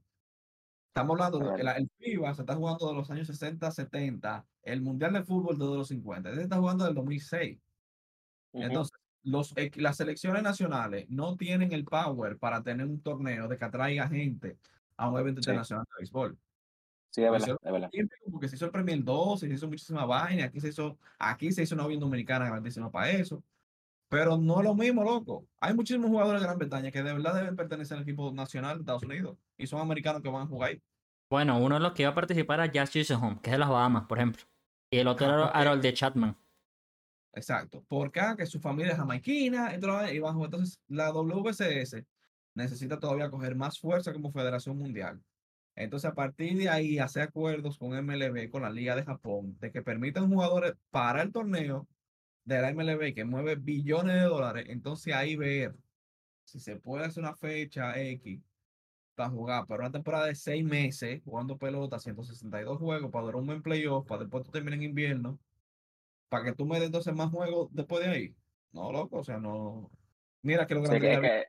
Estamos 0.89 1.15
hablando 1.21 1.39
de 1.51 1.57
que 1.57 1.63
la- 1.63 1.73
el 1.77 1.89
FIBA 1.99 2.35
se 2.35 2.43
está 2.43 2.55
jugando 2.55 2.89
de 2.89 2.95
los 2.95 3.11
años 3.11 3.27
60, 3.27 3.71
70, 3.71 4.45
el 4.63 4.83
Mundial 4.83 5.13
de 5.13 5.23
Fútbol 5.23 5.57
desde 5.59 5.75
los 5.77 5.89
50, 5.89 6.31
este 6.31 6.43
está 6.43 6.57
jugando 6.57 6.85
del 6.85 6.95
2006. 6.95 7.59
Ujú. 8.53 8.65
Entonces, 8.65 8.99
los, 9.23 9.55
las 9.77 9.97
selecciones 9.97 10.43
nacionales 10.43 11.07
no 11.09 11.37
tienen 11.37 11.73
el 11.73 11.85
power 11.85 12.39
para 12.39 12.63
tener 12.63 12.87
un 12.87 13.01
torneo 13.01 13.47
de 13.49 13.57
que 13.59 13.65
atraiga 13.65 14.09
gente 14.09 14.59
a 14.97 15.09
un 15.09 15.19
evento 15.21 15.41
Sí. 15.43 15.51
internacional 15.51 15.85
de 15.85 15.99
béisbol. 16.01 16.39
Sí, 17.11 17.23
es 17.23 17.31
verdad, 17.31 17.57
es 17.63 17.73
verdad. 17.73 17.91
Porque 18.31 18.49
se 18.49 18.57
hizo 18.57 18.67
el 18.67 18.71
Premier 18.71 19.03
2, 19.03 19.41
se 19.41 19.49
hizo 19.49 19.67
muchísima 19.69 20.05
vaina, 20.05 20.45
aquí 20.47 20.61
se 20.61 20.69
hizo, 20.69 20.99
aquí 21.19 21.53
se 21.53 21.63
hizo 21.63 21.75
una 21.75 21.87
bien 21.87 22.01
dominicana 22.01 22.47
grandísima 22.47 22.91
para 22.91 23.11
eso. 23.11 23.43
Pero 24.09 24.39
no 24.39 24.59
es 24.59 24.65
lo 24.65 24.75
mismo, 24.75 25.05
loco. 25.05 25.47
Hay 25.61 25.75
muchísimos 25.75 26.09
jugadores 26.11 26.41
de 26.41 26.47
Gran 26.47 26.59
Bretaña 26.59 26.91
que 26.91 27.03
de 27.03 27.13
verdad 27.13 27.35
deben 27.35 27.57
pertenecer 27.57 27.97
al 27.99 28.05
equipo 28.05 28.33
nacional 28.33 28.77
de 28.77 28.81
Estados 28.83 29.03
Unidos 29.03 29.37
y 29.59 29.67
son 29.67 29.81
americanos 29.81 30.23
que 30.23 30.31
van 30.31 30.43
a 30.43 30.47
jugar 30.47 30.71
ahí. 30.71 30.83
Bueno, 31.31 31.59
uno 31.59 31.75
de 31.75 31.81
los 31.83 31.93
que 31.93 32.03
iba 32.03 32.13
a 32.13 32.15
participar 32.15 32.61
era 32.61 32.73
Josh 32.75 32.91
Chisholm, 32.93 33.39
que 33.41 33.51
es 33.51 33.53
de 33.53 33.59
las 33.59 33.69
Bahamas, 33.69 34.07
por 34.07 34.19
ejemplo. 34.19 34.45
Y 34.91 34.99
el 34.99 35.09
otro 35.09 35.27
Ah, 35.27 35.35
era. 35.35 35.47
Harold 35.49 35.83
de 35.83 35.93
Chapman. 35.93 36.37
Exacto. 37.35 37.85
Porque 37.89 38.21
que 38.37 38.47
su 38.47 38.61
familia 38.61 38.93
es 38.93 38.99
jamaiquina 38.99 39.75
y, 39.75 39.81
todo, 39.81 40.11
y 40.11 40.19
van 40.19 40.31
a 40.31 40.35
jugar. 40.35 40.47
Entonces, 40.49 40.81
la 40.89 41.13
WCS 41.13 42.05
necesita 42.55 42.99
todavía 42.99 43.31
coger 43.31 43.55
más 43.55 43.79
fuerza 43.79 44.13
como 44.13 44.33
Federación 44.33 44.79
Mundial. 44.79 45.23
Entonces, 45.77 46.11
a 46.11 46.15
partir 46.15 46.57
de 46.59 46.69
ahí, 46.69 46.99
hacer 46.99 47.23
acuerdos 47.25 47.79
con 47.79 47.91
MLB, 47.91 48.51
con 48.51 48.63
la 48.63 48.71
Liga 48.71 48.97
de 48.97 49.05
Japón, 49.05 49.57
de 49.61 49.71
que 49.71 49.83
permitan 49.83 50.29
jugadores 50.29 50.75
para 50.91 51.23
el 51.23 51.31
torneo 51.31 51.87
de 52.49 52.63
la 52.63 52.71
MLB 52.71 53.15
que 53.15 53.25
mueve 53.25 53.57
billones 53.57 54.15
de 54.17 54.23
dólares. 54.23 54.67
Entonces, 54.69 55.15
ahí 55.15 55.37
ver 55.37 55.77
si 56.45 56.61
se 56.61 56.77
puede 56.77 57.05
hacer 57.07 57.23
una 57.23 57.35
fecha 57.37 57.99
X 58.01 58.41
para 59.15 59.31
jugar, 59.31 59.67
para 59.67 59.83
una 59.85 59.93
temporada 59.93 60.27
de 60.27 60.35
seis 60.35 60.65
meses, 60.65 61.23
jugando 61.25 61.59
pelota, 61.59 61.99
162 61.99 62.79
juegos, 62.79 63.11
para 63.11 63.25
durar 63.27 63.41
un 63.41 63.47
buen 63.49 63.63
playoff, 63.63 64.07
para 64.07 64.23
después 64.23 64.45
tú 64.45 64.51
termines 64.53 64.79
en 64.79 64.85
invierno, 64.85 65.39
para 66.29 66.45
que 66.45 66.55
tú 66.55 66.67
me 66.67 66.77
des 66.79 66.87
entonces 66.87 67.15
más 67.15 67.31
juegos 67.31 67.69
después 67.73 68.05
de 68.05 68.11
ahí. 68.11 68.37
No, 68.73 68.93
loco, 68.93 69.19
o 69.19 69.25
sea, 69.25 69.39
no. 69.39 69.91
Mira 70.43 70.67
que 70.67 70.75
lo 70.75 70.83
Sí, 70.83 70.87
grande 70.89 71.01
que- 71.01 71.09
de 71.09 71.15
es, 71.15 71.21
que, 71.21 71.47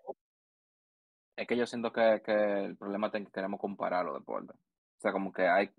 es 1.38 1.48
que 1.48 1.58
yo 1.58 1.66
siento 1.66 1.92
que, 1.94 2.22
que 2.26 2.34
el 2.66 2.78
problema 2.78 3.08
es 3.08 3.14
que 3.14 3.26
queremos 3.32 3.60
comparar 3.60 4.06
los 4.06 4.16
deportes. 4.16 4.56
O 4.58 5.02
sea, 5.02 5.12
como 5.14 5.32
que 5.32 5.44
hay 5.48 5.72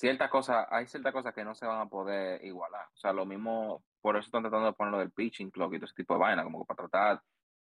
ciertas 0.00 0.30
cosas, 0.30 0.66
hay 0.70 0.86
ciertas 0.86 1.12
cosas 1.12 1.34
que 1.34 1.44
no 1.44 1.54
se 1.54 1.66
van 1.66 1.80
a 1.82 1.88
poder 1.88 2.42
igualar. 2.42 2.86
O 2.94 2.96
sea, 2.96 3.12
lo 3.12 3.26
mismo, 3.26 3.84
por 4.00 4.16
eso 4.16 4.26
están 4.26 4.42
tratando 4.42 4.66
de 4.66 4.72
ponerlo 4.72 4.98
del 4.98 5.10
pitching 5.10 5.50
clock 5.50 5.74
y 5.74 5.76
todo 5.76 5.84
ese 5.84 5.94
tipo 5.94 6.14
de 6.14 6.20
vaina, 6.20 6.42
como 6.42 6.60
que 6.60 6.74
para 6.74 6.88
tratar 6.88 7.22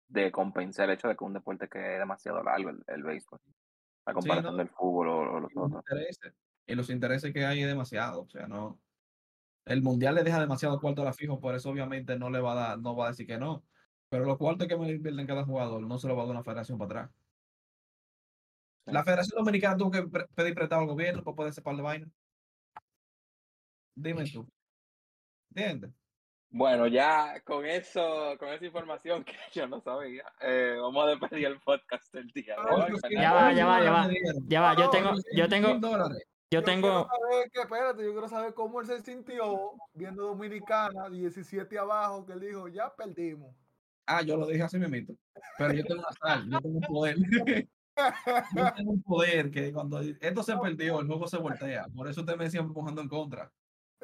de 0.09 0.31
compensar 0.31 0.89
el 0.89 0.95
hecho 0.95 1.09
de 1.09 1.17
que 1.17 1.25
un 1.25 1.33
deporte 1.33 1.69
que 1.69 1.95
es 1.95 1.99
demasiado 1.99 2.43
largo, 2.43 2.69
el, 2.69 2.85
el 2.87 3.03
béisbol, 3.03 3.41
a 4.05 4.13
comparación 4.13 4.53
no. 4.53 4.59
del 4.59 4.69
fútbol 4.69 5.09
o, 5.09 5.41
los 5.41 5.53
otros. 5.57 5.83
intereses. 5.89 6.35
Y 6.67 6.75
los 6.75 6.91
intereses 6.91 7.33
que 7.33 7.47
hay 7.47 7.63
es 7.63 7.69
demasiado. 7.69 8.23
O 8.23 8.29
sea, 8.29 8.47
no. 8.47 8.79
El 9.65 9.83
mundial 9.83 10.15
le 10.15 10.23
deja 10.23 10.39
demasiado 10.39 10.81
cuarto 10.81 11.03
a 11.03 11.07
la 11.07 11.15
fijo, 11.15 11.41
por 11.41 11.55
eso 11.55 11.71
obviamente 11.71 12.19
no 12.19 12.29
le 12.29 12.41
va 12.41 12.53
a 12.53 12.55
dar, 12.55 12.79
no 12.79 12.95
va 12.95 13.07
a 13.07 13.11
decir 13.11 13.27
que 13.27 13.39
no. 13.39 13.65
Pero 14.11 14.25
los 14.25 14.37
cuartos 14.37 14.69
que 14.69 14.77
me 14.77 14.91
invierten 14.91 15.27
cada 15.27 15.45
jugador 15.45 15.81
no 15.83 15.99
se 15.99 16.09
lo 16.09 16.17
va 16.17 16.23
a 16.23 16.27
dar 16.27 16.35
una 16.35 16.45
federación 16.45 16.79
para 16.79 17.03
atrás. 17.03 17.11
La 18.93 19.05
Federación 19.05 19.39
Dominicana 19.39 19.77
tuvo 19.77 19.91
que 19.91 20.03
pre- 20.03 20.27
pedir 20.35 20.55
prestado 20.55 20.83
al 20.83 20.89
gobierno 20.89 21.23
para 21.23 21.35
poder 21.37 21.53
separar 21.53 21.77
de 21.77 21.83
vaina. 21.83 22.07
Dime 23.95 24.25
tú. 24.31 24.49
¿Entiendes? 25.51 25.91
Bueno, 26.51 26.87
ya 26.87 27.41
con 27.45 27.67
eso, 27.67 28.35
con 28.39 28.49
esa 28.49 28.65
información 28.65 29.25
que 29.25 29.37
yo 29.53 29.67
no 29.67 29.81
sabía, 29.81 30.25
eh, 30.41 30.77
vamos 30.81 31.05
a 31.05 31.11
despedir 31.11 31.47
el 31.47 31.61
podcast 31.61 32.13
del 32.15 32.29
día 32.29 32.55
de 32.57 32.75
hoy. 32.75 32.93
Ocho, 32.95 33.09
Ya 33.11 33.33
va, 33.33 33.53
ya 33.53 33.67
va, 33.67 33.85
ya 33.85 33.91
va. 33.91 34.09
Ya 34.47 34.61
va, 34.61 34.77
yo 34.77 34.89
tengo, 34.91 35.11
yo 35.35 35.49
tengo, 35.49 35.69
yo 35.81 35.99
quiero 36.49 36.65
tengo, 36.65 36.89
saber 37.07 37.51
que, 37.53 37.61
espérate, 37.61 38.03
yo 38.05 38.13
quiero 38.13 38.29
saber 38.29 38.55
cómo 38.55 38.81
él 38.81 38.87
se 38.87 39.03
sintió 39.03 39.73
viendo 39.93 40.23
Dominicana 40.25 41.11
17 41.11 41.79
abajo, 41.79 42.25
que 42.25 42.33
él 42.33 42.41
dijo, 42.41 42.69
ya 42.69 42.95
perdimos. 42.95 43.55
Ah, 44.07 44.23
yo 44.23 44.39
lo 44.39 44.47
dije 44.47 44.63
así 44.63 44.79
mismito. 44.79 45.13
Pero 45.59 45.75
yo 45.75 45.85
tengo 45.85 46.01
una 46.01 46.13
sal, 46.13 46.49
yo 46.49 46.61
tengo 46.61 46.79
un 46.79 46.85
poder. 46.85 47.17
yo 48.55 48.73
tengo 48.77 48.91
un 48.93 49.03
poder 49.03 49.51
que 49.51 49.73
cuando 49.73 50.01
esto 50.01 50.43
se 50.43 50.57
perdió, 50.57 51.01
el 51.01 51.07
juego 51.07 51.27
se 51.29 51.39
voltea. 51.39 51.87
Por 51.95 52.09
eso 52.09 52.21
usted 52.21 52.37
me 52.37 52.51
siempre 52.51 52.69
empujando 52.69 53.03
en 53.03 53.09
contra. 53.09 53.53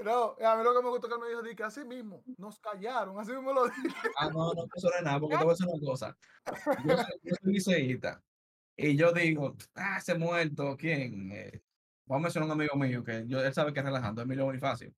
No, 0.03 0.37
a 0.45 0.57
mí 0.57 0.65
lo 0.65 0.75
que 0.75 0.83
me 0.83 0.89
gustó 0.91 1.09
que 1.09 1.15
él 1.15 1.21
me 1.21 1.29
dijo, 1.29 1.43
di 1.43 1.55
que 1.55 1.63
así 1.63 1.85
mismo, 1.85 2.23
nos 2.37 2.59
callaron, 2.59 3.19
así 3.19 3.31
mismo 3.31 3.53
lo 3.53 3.65
dije. 3.69 3.95
Ah, 4.19 4.29
no, 4.29 4.53
no, 4.53 4.65
no 4.65 4.67
es 4.75 5.03
nada, 5.05 5.21
porque 5.21 5.37
te 5.37 5.45
voy 5.45 5.53
a 5.53 5.55
decir 5.55 5.67
una 5.69 5.87
cosa. 5.87 6.17
Yo 6.85 6.97
soy, 6.97 7.21
yo 7.23 7.35
soy 7.41 7.53
liceísta, 7.53 8.23
y 8.77 8.97
yo 8.97 9.13
digo, 9.13 9.57
ah, 9.77 9.99
ese 9.99 10.17
muerto, 10.19 10.77
¿quién? 10.77 11.31
Eh, 11.33 11.63
vamos 12.07 12.23
a 12.23 12.25
mencionar 12.25 12.51
a 12.51 12.55
un 12.55 12.61
amigo 12.61 12.77
mío 12.77 13.05
que 13.05 13.25
yo, 13.27 13.41
él 13.41 13.55
sabe 13.55 13.73
que 13.73 13.81
es 13.81 13.87
relajando, 13.87 14.23
Emilio 14.23 14.47
Bonifacio. 14.47 14.93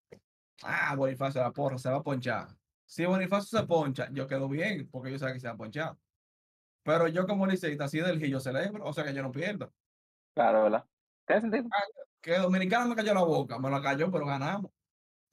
Ah, 0.63 0.95
Bonifacio, 0.97 1.43
la 1.43 1.53
porra, 1.53 1.77
se 1.79 1.91
va 1.91 1.97
a 1.97 2.03
ponchar. 2.03 2.49
Si 2.87 3.05
Bonifacio 3.05 3.59
se 3.61 3.67
poncha, 3.67 4.09
yo 4.13 4.27
quedo 4.27 4.49
bien, 4.49 4.89
porque 4.91 5.13
yo 5.13 5.19
sé 5.19 5.31
que 5.33 5.41
se 5.41 5.47
va 5.49 5.55
a 5.55 5.57
ponchar. 5.59 5.97
Pero 6.87 7.09
yo 7.09 7.27
como 7.27 7.47
liceísta, 7.47 7.85
así 7.85 7.99
del 8.01 8.19
Gil, 8.19 8.31
yo 8.31 8.41
celebro, 8.41 8.85
o 8.85 8.93
sea 8.93 9.05
que 9.05 9.13
yo 9.13 9.23
no 9.23 9.31
pierdo. 9.33 9.71
Claro, 10.35 10.63
¿verdad? 10.65 10.85
¿Tiene 11.27 11.43
sentido? 11.43 11.65
Que 12.21 12.39
Dominicana 12.39 12.87
me 12.87 12.95
cayó 12.97 13.13
la 13.13 13.23
boca, 13.25 13.59
me 13.59 13.69
la 13.71 13.83
cayó, 13.83 14.11
pero 14.11 14.25
ganamos. 14.27 14.71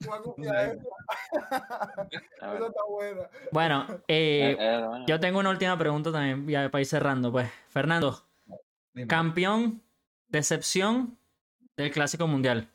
Bueno, 3.52 3.86
Eh, 4.08 4.54
bueno. 4.56 5.06
yo 5.06 5.20
tengo 5.20 5.38
una 5.38 5.50
última 5.50 5.78
pregunta 5.78 6.12
también, 6.12 6.46
ya 6.46 6.68
para 6.70 6.80
ir 6.82 6.86
cerrando, 6.86 7.30
pues. 7.32 7.50
Fernando, 7.68 8.22
Dime, 8.92 9.06
campeón, 9.06 9.82
decepción 10.28 11.16
del 11.76 11.90
Clásico 11.92 12.26
Mundial. 12.26 12.68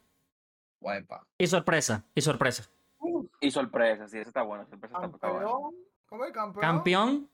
guaypa. 0.79 1.25
Y 1.37 1.47
sorpresa, 1.47 2.03
y 2.15 2.21
sorpresa. 2.21 2.69
Y 3.41 3.51
sorpresa, 3.51 4.07
sí, 4.07 4.17
eso 4.17 4.29
está 4.29 4.41
bueno. 4.43 4.65
Sorpresa 4.69 4.95
está, 5.05 5.29
bueno. 5.29 5.29
Campeón. 5.47 5.75
¿Cómo 6.07 6.25
es 6.25 6.31
campeón? 6.33 6.61
Campeón, 6.61 7.29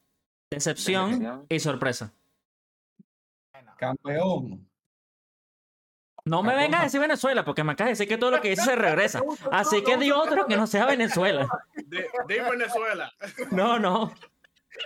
decepción 0.51 1.11
Decepción. 1.11 1.45
y 1.49 1.59
sorpresa. 1.59 2.13
Campeón. 3.77 4.67
No 6.23 6.41
me 6.41 6.55
vengas 6.55 6.79
a 6.81 6.83
decir 6.85 6.99
Venezuela, 6.99 7.45
porque 7.45 7.63
me 7.63 7.73
acabas 7.73 7.89
de 7.89 7.91
decir 7.91 8.07
que 8.07 8.17
todo 8.17 8.31
lo 8.31 8.41
que 8.41 8.49
dice 8.49 8.63
se 8.63 8.75
regresa. 8.75 9.21
Así 9.51 9.83
que 9.83 9.97
di 9.97 10.11
otro 10.11 10.47
que 10.47 10.55
no 10.57 10.65
sea 10.65 10.85
Venezuela. 10.85 11.47
De, 11.75 12.07
de 12.27 12.41
Venezuela. 12.49 13.11
No, 13.51 13.77
no. 13.79 14.11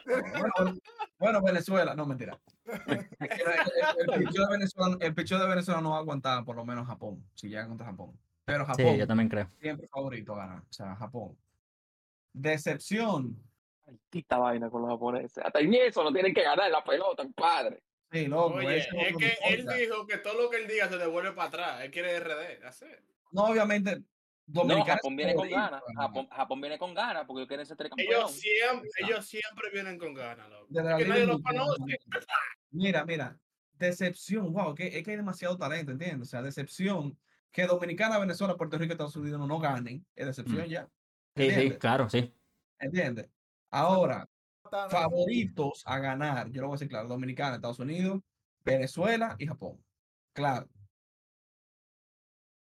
Bueno, 0.06 0.78
bueno, 1.18 1.42
Venezuela, 1.42 1.96
no 1.96 2.06
mentira. 2.06 2.38
El, 2.66 2.98
el, 2.98 3.08
el 3.20 4.20
picheo 4.28 4.46
de 4.46 4.52
Venezuela, 4.52 4.98
el 5.00 5.16
picheo 5.16 5.40
de 5.40 5.48
Venezuela 5.48 5.82
no 5.82 5.92
va 5.92 5.98
a 5.98 6.00
aguantar 6.00 6.44
por 6.46 6.56
lo 6.56 6.64
menos 6.66 6.86
Japón, 6.88 7.24
si 7.34 7.48
llega 7.50 7.68
contra 7.68 7.88
Japón. 7.88 8.20
Pero 8.46 8.66
Sí, 8.66 8.72
Japón 8.84 8.98
yo 8.98 9.08
también 9.08 9.30
creo. 9.30 9.50
siempre 9.60 9.88
favorito 9.88 10.34
a 10.36 10.38
ganar, 10.40 10.60
o 10.60 10.74
sea, 10.74 10.96
Japón. 10.96 11.38
Decepción. 12.34 13.36
Maldita 13.90 14.38
vaina 14.38 14.70
con 14.70 14.82
los 14.82 14.92
japoneses. 14.92 15.44
Hasta 15.44 15.60
en 15.60 15.74
eso 15.74 16.04
no 16.04 16.12
tienen 16.14 16.34
que 16.34 16.44
ganar 16.44 16.70
la 16.70 16.84
pelota, 16.84 17.24
padre. 17.36 17.84
Sí, 18.12 18.26
loco, 18.28 18.56
Oye, 18.56 18.78
es 18.80 18.88
que 19.18 19.38
él 19.50 19.68
dijo 19.78 20.08
que 20.08 20.18
todo 20.18 20.42
lo 20.42 20.50
que 20.50 20.58
él 20.58 20.68
diga 20.68 20.88
se 20.90 20.98
devuelve 20.98 21.32
para 21.34 21.48
atrás. 21.48 21.82
Él 21.82 21.92
quiere 21.92 22.20
RD. 22.20 22.64
Así. 22.66 22.86
No, 23.32 23.44
obviamente, 23.44 23.98
No, 24.48 24.62
Dominicana. 24.62 24.96
Japón 24.96 25.16
viene 25.16 25.36
con 25.36 25.50
ganas. 25.50 25.82
Japón, 25.96 26.28
Japón 26.32 26.62
viene 26.62 26.78
con 26.80 26.94
ganas 26.96 27.26
porque 27.26 27.42
ellos 27.42 27.48
quieren 27.48 27.66
ser 27.68 27.78
tricampeón. 27.78 28.10
Ellos 28.12 28.32
siempre, 28.34 28.90
ellos 29.06 29.26
siempre 29.28 29.70
vienen 29.72 30.00
con 30.00 30.14
ganas, 30.16 30.50
loco. 30.50 30.66
De 30.70 30.82
la 30.84 30.92
Es 30.92 30.98
que 30.98 31.04
Liga 31.04 31.14
nadie 31.16 31.26
los 31.28 31.42
Dominicana, 31.44 31.76
conoce. 31.76 31.98
Mira, 32.72 33.06
mira, 33.06 33.40
decepción, 33.74 34.52
wow, 34.52 34.74
que, 34.74 34.88
es 34.88 35.04
que 35.04 35.12
hay 35.12 35.18
demasiado 35.18 35.56
talento, 35.58 35.92
¿entiendes? 35.92 36.28
O 36.28 36.32
sea, 36.32 36.42
decepción 36.42 37.16
que 37.52 37.66
Dominicana, 37.68 38.18
Venezuela, 38.20 38.56
Puerto 38.58 38.78
Rico 38.78 38.92
y 38.92 38.94
Estados 38.94 39.16
Unidos 39.16 39.40
no, 39.40 39.46
no 39.48 39.60
ganen, 39.60 40.04
es 40.16 40.26
decepción 40.26 40.66
Mm. 40.66 40.70
ya. 40.70 40.88
Sí, 41.36 41.52
sí, 41.52 41.70
claro, 41.78 42.10
sí. 42.10 42.34
¿Entiendes? 42.80 43.28
Ahora, 43.72 44.28
favoritos 44.90 45.84
a 45.86 46.00
ganar, 46.00 46.50
yo 46.52 46.62
lo 46.62 46.68
voy 46.68 46.76
a 46.76 46.78
decir 46.78 46.90
claro, 46.90 47.08
Dominicana, 47.08 47.56
Estados 47.56 47.80
Unidos, 47.80 48.22
Venezuela 48.64 49.36
y 49.38 49.48
Japón. 49.48 49.84
Claro, 50.34 50.70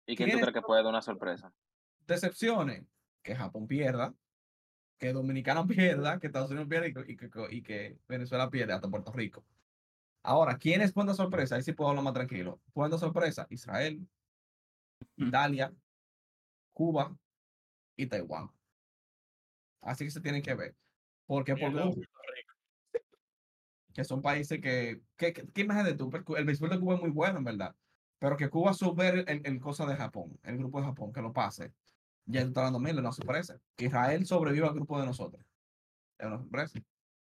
¿Y 0.05 0.15
quién 0.15 0.29
tú 0.29 0.31
¿Quiénes 0.31 0.41
crees 0.41 0.53
que 0.53 0.61
puede 0.61 0.81
dar 0.81 0.89
una 0.89 1.01
sorpresa? 1.01 1.53
decepciones, 2.07 2.85
que 3.21 3.35
Japón 3.35 3.67
pierda, 3.67 4.13
que 4.97 5.13
Dominicana 5.13 5.65
pierda, 5.67 6.19
que 6.19 6.27
Estados 6.27 6.49
Unidos 6.49 6.69
pierda 6.69 6.87
y 6.87 7.17
que, 7.17 7.29
y 7.51 7.99
Venezuela 8.07 8.49
pierda 8.49 8.75
hasta 8.75 8.89
Puerto 8.89 9.11
Rico. 9.11 9.45
Ahora, 10.23 10.57
¿quiénes 10.57 10.93
pueden 10.93 11.07
dar 11.07 11.15
sorpresa? 11.15 11.55
Ahí 11.55 11.63
sí 11.63 11.73
puedo 11.73 11.89
hablar 11.89 12.03
más 12.03 12.13
tranquilo. 12.13 12.59
Pueden 12.73 12.91
dar 12.91 12.99
sorpresa 12.99 13.47
Israel. 13.49 14.07
Italia, 15.15 15.73
Cuba 16.73 17.15
y 17.95 18.07
Taiwán. 18.07 18.49
Así 19.81 20.05
que 20.05 20.11
se 20.11 20.21
tienen 20.21 20.41
que 20.41 20.53
ver. 20.55 20.75
Porque 21.28 21.55
por 21.55 21.71
Puerto 21.73 21.89
Rico. 21.91 22.03
que 23.93 24.03
son 24.03 24.21
países 24.21 24.59
que, 24.61 25.01
que, 25.15 25.34
que- 25.34 25.47
¿qué 25.51 25.61
imagen 25.61 25.86
de 25.86 25.93
tú? 25.93 26.09
Pues, 26.09 26.23
El 26.38 26.45
béisbol 26.45 26.69
de 26.69 26.80
Cuba 26.80 26.95
es 26.95 27.01
muy 27.01 27.09
bueno, 27.11 27.38
en 27.39 27.43
verdad. 27.43 27.75
Pero 28.19 28.36
que 28.38 28.49
Cuba 28.49 28.73
supere 28.73 29.23
el, 29.28 29.41
el 29.45 29.59
cosa 29.59 29.86
de 29.86 29.95
Japón, 29.95 30.39
el 30.43 30.57
grupo 30.57 30.80
de 30.80 30.88
Japón, 30.88 31.11
que 31.13 31.21
lo 31.21 31.32
pase. 31.34 31.71
Ya 32.25 32.41
tú 32.41 32.47
estás 32.49 32.63
dando 32.65 32.80
mil, 32.80 33.01
no 33.01 33.11
sorpresa. 33.11 33.59
Que 33.75 33.86
Israel 33.86 34.25
sobreviva 34.25 34.67
al 34.67 34.73
grupo 34.73 34.99
de 34.99 35.05
nosotros. 35.05 35.43
Es 36.17 36.25
una 36.25 36.38
sorpresa. 36.39 36.80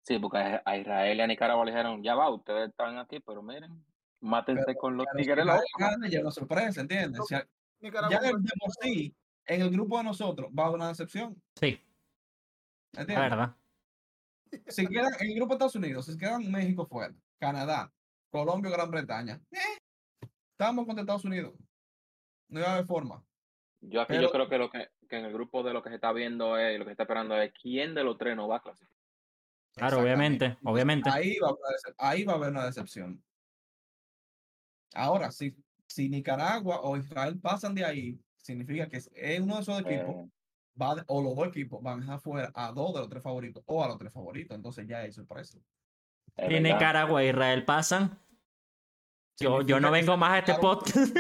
Sí, 0.03 0.18
porque 0.18 0.38
a 0.64 0.76
Israel 0.76 1.18
y 1.18 1.20
a 1.20 1.26
Nicaragua 1.26 1.64
le 1.64 1.70
dijeron, 1.70 2.03
ya 2.03 2.14
va, 2.14 2.30
ustedes 2.30 2.70
están 2.70 2.98
aquí, 2.98 3.20
pero 3.20 3.42
miren, 3.42 3.84
mátense 4.20 4.62
Pero- 4.66 4.78
con 4.78 4.96
los 4.96 5.07
Tigres 5.16 5.44
ya 5.46 6.18
es 6.18 6.20
una 6.22 6.30
sorpresa, 6.30 6.80
¿entiendes? 6.80 7.20
Si 7.28 7.34
a- 7.34 7.46
Nicaragua 7.80 8.14
ya 8.16 8.20
de, 8.20 8.30
fue- 8.30 8.40
de 8.42 8.51
por 8.59 8.70
sí, 8.82 9.14
en 9.46 9.61
el 9.62 9.70
grupo 9.70 9.98
de 9.98 10.05
nosotros 10.05 10.51
va 10.57 10.64
a 10.64 10.66
haber 10.66 10.76
una 10.80 10.88
decepción. 10.88 11.40
Sí, 11.55 11.80
la 12.92 13.01
¿Entiendes? 13.03 13.30
verdad. 13.30 13.57
Si 14.68 14.86
quedan 14.86 15.12
en 15.20 15.28
el 15.30 15.34
grupo 15.36 15.51
de 15.51 15.55
Estados 15.57 15.74
Unidos, 15.76 16.07
si 16.07 16.16
quedan 16.18 16.51
México 16.51 16.86
fuera, 16.86 17.14
Canadá, 17.38 17.92
Colombia 18.30 18.70
o 18.70 18.74
Gran 18.74 18.90
Bretaña, 18.90 19.40
eh, 19.53 20.28
estamos 20.53 20.86
contra 20.86 21.03
Estados 21.03 21.24
Unidos. 21.24 21.55
No 22.48 22.61
iba 22.61 22.68
a 22.68 22.72
haber 22.74 22.86
forma. 22.86 23.24
Yo 23.80 24.01
aquí 24.03 24.12
Pero- 24.14 24.22
yo 24.24 24.30
creo 24.32 24.48
que 24.48 24.59
lo 24.59 24.70
que, 24.70 24.90
que 25.09 25.16
en 25.18 25.24
el 25.26 25.32
grupo 25.32 25.62
de 25.62 25.72
lo 25.72 25.82
que 25.82 25.88
se 25.88 25.94
está 25.96 26.12
viendo 26.12 26.59
es, 26.59 26.78
lo 26.78 26.84
que 26.84 26.90
se 26.90 26.92
está 26.92 27.05
esperando 27.05 27.40
es 27.40 27.53
quién 27.53 27.94
de 27.94 28.05
los 28.05 28.18
tres 28.18 28.36
no 28.36 28.48
va 28.48 28.57
a 28.57 28.62
clasificar. 28.62 28.96
Claro, 29.74 30.01
obviamente, 30.01 30.59
obviamente. 30.64 31.09
Ahí 31.11 31.38
va, 31.38 31.48
a 31.48 31.51
haber 31.51 31.61
una 31.62 31.70
decep- 31.76 31.94
ahí 31.98 32.24
va 32.24 32.32
a 32.32 32.36
haber 32.36 32.51
una 32.51 32.66
decepción. 32.66 33.22
Ahora, 34.94 35.30
si, 35.30 35.55
si 35.86 36.09
Nicaragua 36.09 36.80
o 36.82 36.96
Israel 36.96 37.38
pasan 37.38 37.74
de 37.74 37.84
ahí, 37.84 38.20
significa 38.36 38.88
que 38.88 38.96
es 38.96 39.11
es 39.14 39.40
uno 39.40 39.55
de 39.57 39.62
esos 39.62 39.80
equipos, 39.80 40.26
Eh, 40.26 40.30
va 40.81 40.95
de- 40.95 41.05
o 41.07 41.22
los 41.22 41.35
dos 41.37 41.49
equipos 41.49 41.83
van 41.83 41.99
a 41.99 42.01
dejar 42.03 42.20
fuera 42.20 42.51
a 42.55 42.72
dos 42.72 42.95
de 42.95 43.01
los 43.01 43.09
tres 43.09 43.22
favoritos 43.22 43.62
o 43.66 43.85
a 43.85 43.89
los 43.89 43.99
tres 43.99 44.12
favoritos. 44.12 44.57
Entonces 44.57 44.87
ya 44.87 44.99
hay 44.99 45.12
sorpresa. 45.12 45.59
verdad. 46.37 46.61
Nicaragua 46.61 47.22
e 47.22 47.28
Israel 47.28 47.64
pasan, 47.64 48.18
yo, 49.39 49.62
yo 49.62 49.81
no 49.81 49.91
vengo 49.91 50.16
más 50.16 50.33
a 50.33 50.39
este 50.39 50.55
podcast. 50.55 51.16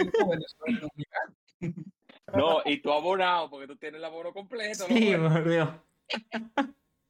Y. 1.60 1.70
No, 2.32 2.60
y 2.64 2.80
tú 2.80 2.92
abonado, 2.92 3.50
porque 3.50 3.66
tú 3.66 3.76
tienes 3.76 3.98
el 3.98 4.04
abono 4.04 4.32
completo. 4.32 4.84
Sí, 4.86 5.12
por 5.16 5.48
Dios. 5.48 5.68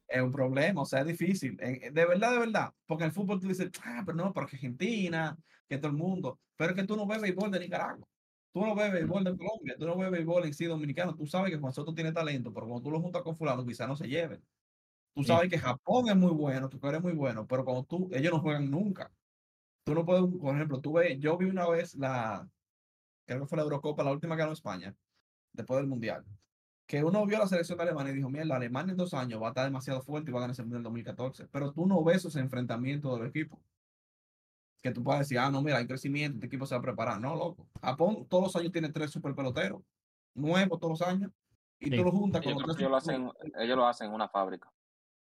es 0.07 0.21
un 0.21 0.31
problema, 0.31 0.81
o 0.81 0.85
sea, 0.85 1.01
es 1.01 1.07
difícil. 1.07 1.55
De 1.57 2.05
verdad, 2.05 2.31
de 2.31 2.39
verdad. 2.39 2.73
Porque 2.87 3.03
en 3.03 3.09
el 3.09 3.13
fútbol 3.13 3.39
tú 3.39 3.47
dices, 3.47 3.69
ah, 3.83 4.01
pero 4.03 4.17
no, 4.17 4.33
porque 4.33 4.55
Argentina, 4.55 5.37
que 5.69 5.77
todo 5.77 5.91
el 5.91 5.97
mundo. 5.97 6.39
Pero 6.55 6.71
es 6.71 6.75
que 6.75 6.87
tú 6.87 6.95
no 6.95 7.05
ves 7.05 7.21
béisbol 7.21 7.51
de 7.51 7.59
Nicaragua. 7.59 8.07
Tú 8.53 8.65
no 8.65 8.75
ves 8.75 8.91
béisbol 8.91 9.23
de 9.23 9.37
Colombia. 9.37 9.75
Tú 9.79 9.85
no 9.87 9.97
ves 9.97 10.11
béisbol 10.11 10.45
en 10.45 10.53
sí 10.53 10.65
dominicano. 10.65 11.15
Tú 11.15 11.25
sabes 11.25 11.51
que 11.51 11.57
Juan 11.59 11.71
Soto 11.73 11.93
tiene 11.93 12.11
talento, 12.11 12.53
pero 12.53 12.67
cuando 12.67 12.83
tú 12.83 12.91
lo 12.91 13.01
juntas 13.01 13.21
con 13.23 13.35
fulano, 13.37 13.65
quizás 13.65 13.87
no 13.87 13.95
se 13.95 14.07
lleven. 14.07 14.45
Tú 15.13 15.23
Sí. 15.23 15.27
sabes 15.27 15.49
que 15.49 15.57
Japón 15.59 16.09
es 16.09 16.15
muy 16.15 16.31
bueno, 16.31 16.69
que 16.69 16.79
Corea 16.79 16.97
es 16.99 17.03
muy 17.03 17.13
bueno, 17.13 17.47
pero 17.47 17.65
cuando 17.65 17.83
tú, 17.85 18.09
ellos 18.13 18.31
no 18.33 18.39
juegan 18.41 18.69
nunca. 18.71 19.13
Tú 19.83 19.95
no 19.95 20.05
puedes, 20.05 20.23
por 20.39 20.55
ejemplo, 20.55 20.81
tú 20.81 20.93
ves, 20.93 21.19
yo 21.19 21.37
vi 21.37 21.45
una 21.47 21.67
vez 21.69 21.95
la, 21.95 22.49
creo 23.25 23.41
que 23.41 23.47
fue 23.47 23.57
la 23.57 23.63
Eurocopa, 23.63 24.03
la 24.03 24.11
última 24.11 24.35
que 24.35 24.41
ganó 24.41 24.53
España, 24.53 24.95
después 25.53 25.79
del 25.79 25.87
Mundial 25.89 26.25
que 26.87 27.03
uno 27.03 27.25
vio 27.25 27.37
a 27.37 27.39
la 27.41 27.47
selección 27.47 27.77
de 27.77 27.83
Alemania 27.85 28.11
y 28.11 28.17
dijo, 28.17 28.29
mira, 28.29 28.43
Alemania 28.55 28.91
en 28.91 28.97
dos 28.97 29.13
años 29.13 29.41
va 29.41 29.47
a 29.47 29.49
estar 29.51 29.65
demasiado 29.65 30.01
fuerte 30.01 30.29
y 30.29 30.33
va 30.33 30.39
a 30.39 30.41
ganar 30.41 30.53
ese 30.53 30.63
mundial 30.63 30.83
2014. 30.83 31.47
Pero 31.47 31.71
tú 31.73 31.87
no 31.87 32.03
ves 32.03 32.17
esos 32.17 32.35
enfrentamientos 32.35 33.13
de 33.13 33.19
los 33.19 33.29
equipos. 33.29 33.59
Que 34.81 34.91
tú 34.91 35.03
puedes 35.03 35.19
decir, 35.19 35.37
ah, 35.37 35.51
no, 35.51 35.61
mira, 35.61 35.77
hay 35.77 35.85
crecimiento, 35.87 36.35
este 36.37 36.47
equipo 36.47 36.65
se 36.65 36.73
va 36.75 36.79
a 36.79 36.81
preparar. 36.81 37.19
No, 37.19 37.35
loco. 37.35 37.67
Japón 37.81 38.25
todos 38.27 38.45
los 38.45 38.55
años 38.55 38.71
tiene 38.71 38.89
tres 38.89 39.11
super 39.11 39.35
peloteros, 39.35 39.81
nuevos 40.33 40.79
todos 40.79 40.99
los 40.99 41.07
años, 41.07 41.31
y 41.79 41.89
Sí. 41.89 41.97
tú 41.97 42.03
lo 42.03 42.11
juntas 42.11 42.41
con 42.41 42.53
creo 42.53 42.65
los 42.67 42.75
tres 42.75 42.79
ellos 42.79 42.91
lo 42.91 42.97
hacen, 42.97 43.31
ellos 43.59 43.77
lo 43.77 43.87
hacen 43.87 44.07
en 44.07 44.13
una 44.13 44.27
fábrica. 44.27 44.71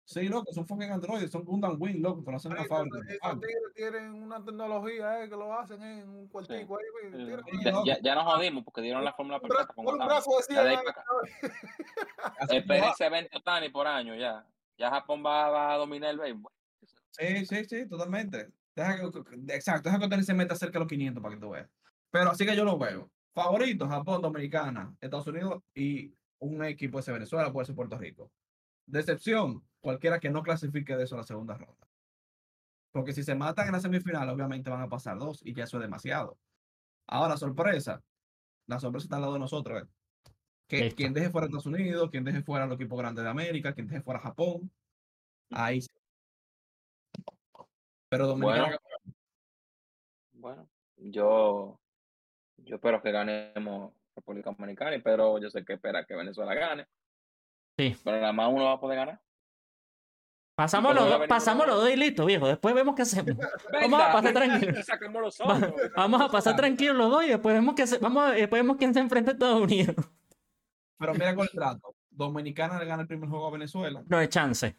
Sí, 0.07 0.27
loco, 0.27 0.53
son 0.53 0.67
fucking 0.67 0.91
androides, 0.91 1.31
son 1.31 1.43
Gundam 1.45 1.77
Wing, 1.81 1.99
loco, 2.01 2.23
que 2.23 2.29
lo 2.31 2.37
hacen 2.37 2.51
en 2.51 2.59
una 2.59 2.67
fábrica. 2.67 2.97
esos- 2.99 3.09
esos 3.15 3.39
tigres 3.39 3.73
tienen 3.75 4.13
una 4.13 4.43
tecnología 4.43 5.23
eh, 5.23 5.29
que 5.29 5.35
lo 5.35 5.51
hacen 5.57 5.81
eh, 5.81 6.01
en 6.01 6.09
un 6.09 6.27
cuartico 6.27 6.77
ahí. 6.77 6.85
Sí. 7.11 7.61
Ya, 7.63 7.73
ya, 7.85 7.97
ya 8.03 8.13
nos 8.15 8.25
jodimos 8.25 8.63
porque 8.63 8.81
dieron 8.81 9.03
la 9.03 9.13
fórmula 9.13 9.39
perfecta 9.39 9.73
con 9.73 9.87
un 9.87 9.97
brazo 9.97 10.29
ese 12.49 13.05
evento 13.05 13.37
Otani 13.37 13.69
por 13.69 13.87
año 13.87 14.15
ya. 14.15 14.45
Ya 14.77 14.89
Japón 14.89 15.23
va, 15.25 15.49
va 15.49 15.73
a 15.73 15.77
dominar 15.77 16.11
el 16.11 16.19
béisbol. 16.19 16.51
Sí, 17.11 17.45
sí, 17.45 17.63
sí, 17.65 17.87
totalmente. 17.87 18.49
Deja 18.75 18.97
que, 18.97 19.55
exacto, 19.55 19.89
deja 19.89 19.99
que 19.99 20.05
Otani 20.05 20.23
se 20.23 20.33
meta 20.33 20.55
cerca 20.55 20.73
de 20.73 20.79
los 20.79 20.89
500 20.89 21.23
para 21.23 21.35
que 21.35 21.41
tú 21.41 21.49
veas. 21.49 21.69
Pero 22.11 22.29
así 22.29 22.45
que 22.45 22.55
yo 22.55 22.65
lo 22.65 22.77
veo. 22.77 23.09
Favoritos, 23.33 23.87
Japón, 23.89 24.21
Dominicana, 24.21 24.95
Estados 25.01 25.27
Unidos 25.27 25.63
y 25.73 26.13
un 26.39 26.63
equipo 26.63 27.01
ser 27.01 27.13
Venezuela, 27.13 27.51
puede 27.51 27.65
ser 27.65 27.75
Puerto 27.75 27.97
Rico. 27.97 28.31
Decepción, 28.85 29.63
cualquiera 29.79 30.19
que 30.19 30.29
no 30.29 30.43
clasifique 30.43 30.95
de 30.95 31.03
eso 31.03 31.15
a 31.15 31.19
la 31.19 31.23
segunda 31.23 31.57
ronda. 31.57 31.87
Porque 32.91 33.13
si 33.13 33.23
se 33.23 33.35
matan 33.35 33.67
en 33.67 33.73
la 33.73 33.79
semifinal, 33.79 34.29
obviamente 34.29 34.69
van 34.69 34.81
a 34.81 34.89
pasar 34.89 35.17
dos 35.17 35.41
y 35.43 35.53
ya 35.53 35.65
eso 35.65 35.77
es 35.77 35.83
demasiado. 35.83 36.37
Ahora, 37.07 37.35
sorpresa. 37.35 38.01
La 38.67 38.79
sorpresa 38.79 39.05
está 39.05 39.17
al 39.17 39.23
lado 39.23 39.33
de 39.33 39.39
nosotros. 39.39 39.83
¿eh? 39.83 39.87
Que 40.67 40.91
quien 40.91 41.13
deje 41.13 41.29
fuera 41.29 41.45
a 41.45 41.47
Estados 41.47 41.65
Unidos, 41.65 42.09
quien 42.09 42.23
deje 42.23 42.41
fuera 42.41 42.65
al 42.65 42.71
equipo 42.71 42.95
grande 42.95 43.21
de 43.21 43.29
América, 43.29 43.73
quien 43.73 43.87
deje 43.87 44.01
fuera 44.01 44.19
a 44.19 44.23
Japón. 44.23 44.71
Ahí 45.51 45.81
sí. 45.81 45.89
Pero 48.09 48.27
Dominicana 48.27 48.77
Bueno, 50.33 50.67
yo, 50.97 51.79
yo 52.57 52.75
espero 52.75 53.01
que 53.01 53.11
ganemos 53.11 53.93
República 54.15 54.51
Dominicana, 54.51 54.95
y 54.95 55.01
pero 55.01 55.39
yo 55.39 55.49
sé 55.49 55.65
que 55.65 55.73
espera 55.73 56.05
que 56.05 56.15
Venezuela 56.15 56.53
gane. 56.53 56.87
Sí. 57.77 57.95
Pero 58.03 58.19
nada 58.19 58.31
más 58.33 58.51
uno 58.51 58.65
va 58.65 58.73
a 58.73 58.79
poder 58.79 58.97
ganar. 58.97 59.21
Pasamos 60.57 60.95
los 60.95 61.09
dos, 61.09 61.27
pasamos 61.27 61.67
los 61.67 61.75
dos 61.75 61.89
y 61.89 61.97
listo, 61.97 62.25
viejo. 62.25 62.47
Después 62.47 62.73
vemos 62.73 62.95
qué 62.95 63.01
hacemos. 63.01 63.35
Vamos 63.73 63.99
a 64.01 64.13
pasar 64.13 64.33
tranquilo. 64.33 64.83
Sacamos 64.83 65.21
los 65.21 65.41
Va- 65.41 65.57
otros. 65.57 65.91
Vamos 65.97 66.21
a 66.21 66.29
pasar 66.29 66.55
tranquilos 66.55 66.95
los 66.95 67.11
dos 67.11 67.25
y 67.25 67.29
después 67.29 67.53
vemos 67.53 67.75
que 67.75 67.85
se, 67.87 67.97
vamos, 67.97 68.23
a- 68.23 68.31
después 68.31 68.61
vemos 68.61 68.77
quién 68.77 68.93
se 68.93 69.01
enfrenta 69.01 69.31
a 69.31 69.33
Estados 69.33 69.61
Unidos. 69.61 69.95
Pero 70.97 71.13
mira 71.13 71.35
con 71.35 71.43
el 71.43 71.51
trato. 71.51 71.93
Dominicana 72.09 72.79
le 72.79 72.85
gana 72.85 73.01
el 73.01 73.07
primer 73.09 73.27
juego 73.29 73.47
a 73.47 73.51
Venezuela. 73.51 74.01
No 74.07 74.17
hay 74.17 74.29
chance. 74.29 74.77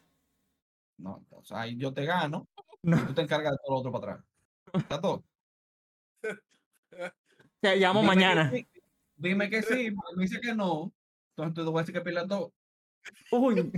No, 0.96 1.18
entonces 1.18 1.52
ahí 1.54 1.76
yo 1.76 1.92
te 1.92 2.06
gano 2.06 2.48
No. 2.86 2.96
y 2.96 3.00
tú 3.06 3.14
te 3.14 3.22
encargas 3.22 3.52
de 3.52 3.58
todo 3.64 3.74
lo 3.74 3.78
otro 3.80 3.92
para 3.92 4.12
atrás. 4.12 4.26
¿Está 4.74 5.00
todo? 5.00 5.24
Te 7.60 7.76
llamo 7.76 8.00
Dime 8.00 8.12
que 8.12 8.16
mañana. 8.16 8.50
sí, 8.50 8.68
Dime 9.16 9.50
que 9.50 9.62
sí, 9.62 9.90
porque 9.90 10.16
me 10.16 10.22
dice 10.22 10.40
que 10.40 10.54
no. 10.54 10.92
Entonces 11.30 11.54
te 11.64 11.70
voy 11.70 11.78
a 11.78 11.82
decir 11.82 11.94
que 11.94 12.00
pierdas 12.00 12.28
todo. 12.28 12.52
Uy, 13.32 13.70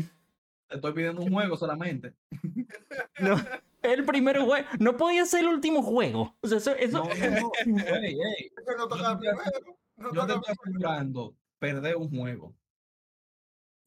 Te 0.69 0.75
estoy 0.77 0.93
pidiendo 0.93 1.23
un 1.23 1.33
juego 1.33 1.57
solamente. 1.57 2.15
no. 3.21 3.37
El 3.83 4.05
primer 4.05 4.41
juego. 4.41 4.67
No 4.81 4.97
podía 4.97 5.25
ser 5.25 5.41
el 5.41 5.49
último 5.49 5.83
juego. 5.83 6.37
O 6.41 6.49
sea, 6.49 6.59
eso, 6.59 6.75
eso- 6.75 7.05
No, 7.05 7.05
no, 7.31 7.51
no. 7.67 7.85
Ey, 7.97 8.19
ey, 8.21 8.53
Ese 8.57 8.77
no 8.77 8.89
toca 8.89 9.13
Yo 9.13 9.19
te- 9.19 9.19
primero, 9.21 9.79
no 9.97 10.13
Yo 10.13 10.27
te 10.27 10.33
toca 10.35 10.53
estoy 10.53 10.55
asegurando 10.71 11.35
perder 11.59 11.97
un 11.97 12.11
juego. 12.11 12.55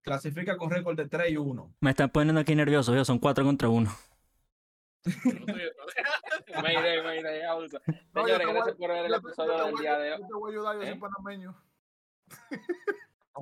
Clasifica 0.04 0.58
con 0.58 0.72
récord 0.72 0.98
de 0.98 1.08
3 1.08 1.32
y 1.34 1.38
1. 1.38 1.76
Me 1.82 1.92
están 1.92 2.10
poniendo 2.10 2.42
aquí 2.42 2.56
nervioso, 2.56 2.96
yo. 2.96 3.06
Son 3.06 3.20
cuatro 3.20 3.44
contra 3.46 3.70
uno. 3.70 3.92
Mayday, 6.64 7.02
mayday, 7.04 7.42
abusa. 7.44 7.82
No, 8.14 8.24
Señores, 8.26 8.46
voy- 8.48 8.56
gracias 8.56 8.76
por 8.76 8.90
ver 8.90 9.06
el 9.06 9.12
yo 9.12 9.18
te- 9.18 9.24
yo 9.24 9.28
episodio 9.30 9.64
del 9.66 9.72
voy- 9.72 9.82
día 9.82 9.98
de 10.00 10.12
hoy. 10.14 10.20
Yo 10.22 10.28
te 10.28 10.34
voy 10.34 10.50
a 10.50 10.54
ayudar, 10.54 10.76
yo 10.76 10.82
¿Eh? 10.84 10.90
soy 10.90 11.00
panameño. 11.00 11.56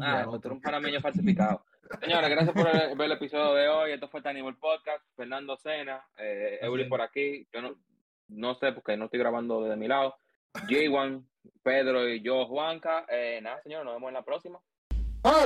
Ah, 0.01 0.25
otro 0.27 0.53
un 0.53 0.61
panameño 0.61 1.01
falsificado. 1.01 1.65
Señores, 1.99 2.29
gracias 2.29 2.53
por 2.55 2.67
el- 2.67 2.95
ver 2.95 3.05
el 3.05 3.11
episodio 3.13 3.53
de 3.55 3.67
hoy. 3.67 3.91
Esto 3.91 4.07
fue 4.07 4.21
Tanimal 4.21 4.55
Podcast. 4.57 5.03
Fernando 5.15 5.57
Sena, 5.57 6.05
eh, 6.17 6.59
es. 6.61 6.87
por 6.87 7.01
aquí. 7.01 7.47
Yo 7.51 7.61
no, 7.61 7.75
no 8.29 8.55
sé 8.55 8.71
porque 8.71 8.95
no 8.95 9.05
estoy 9.05 9.19
grabando 9.19 9.61
desde 9.63 9.75
mi 9.75 9.87
lado. 9.87 10.15
J1, 10.67 11.23
Pedro 11.63 12.07
y 12.07 12.21
yo, 12.21 12.45
Juanca. 12.45 13.05
Eh, 13.09 13.39
nada, 13.41 13.61
señores, 13.63 13.85
nos 13.85 13.95
vemos 13.95 14.07
en 14.09 14.13
la 14.13 14.23
próxima. 14.23 14.59
¡Ay! 15.23 15.45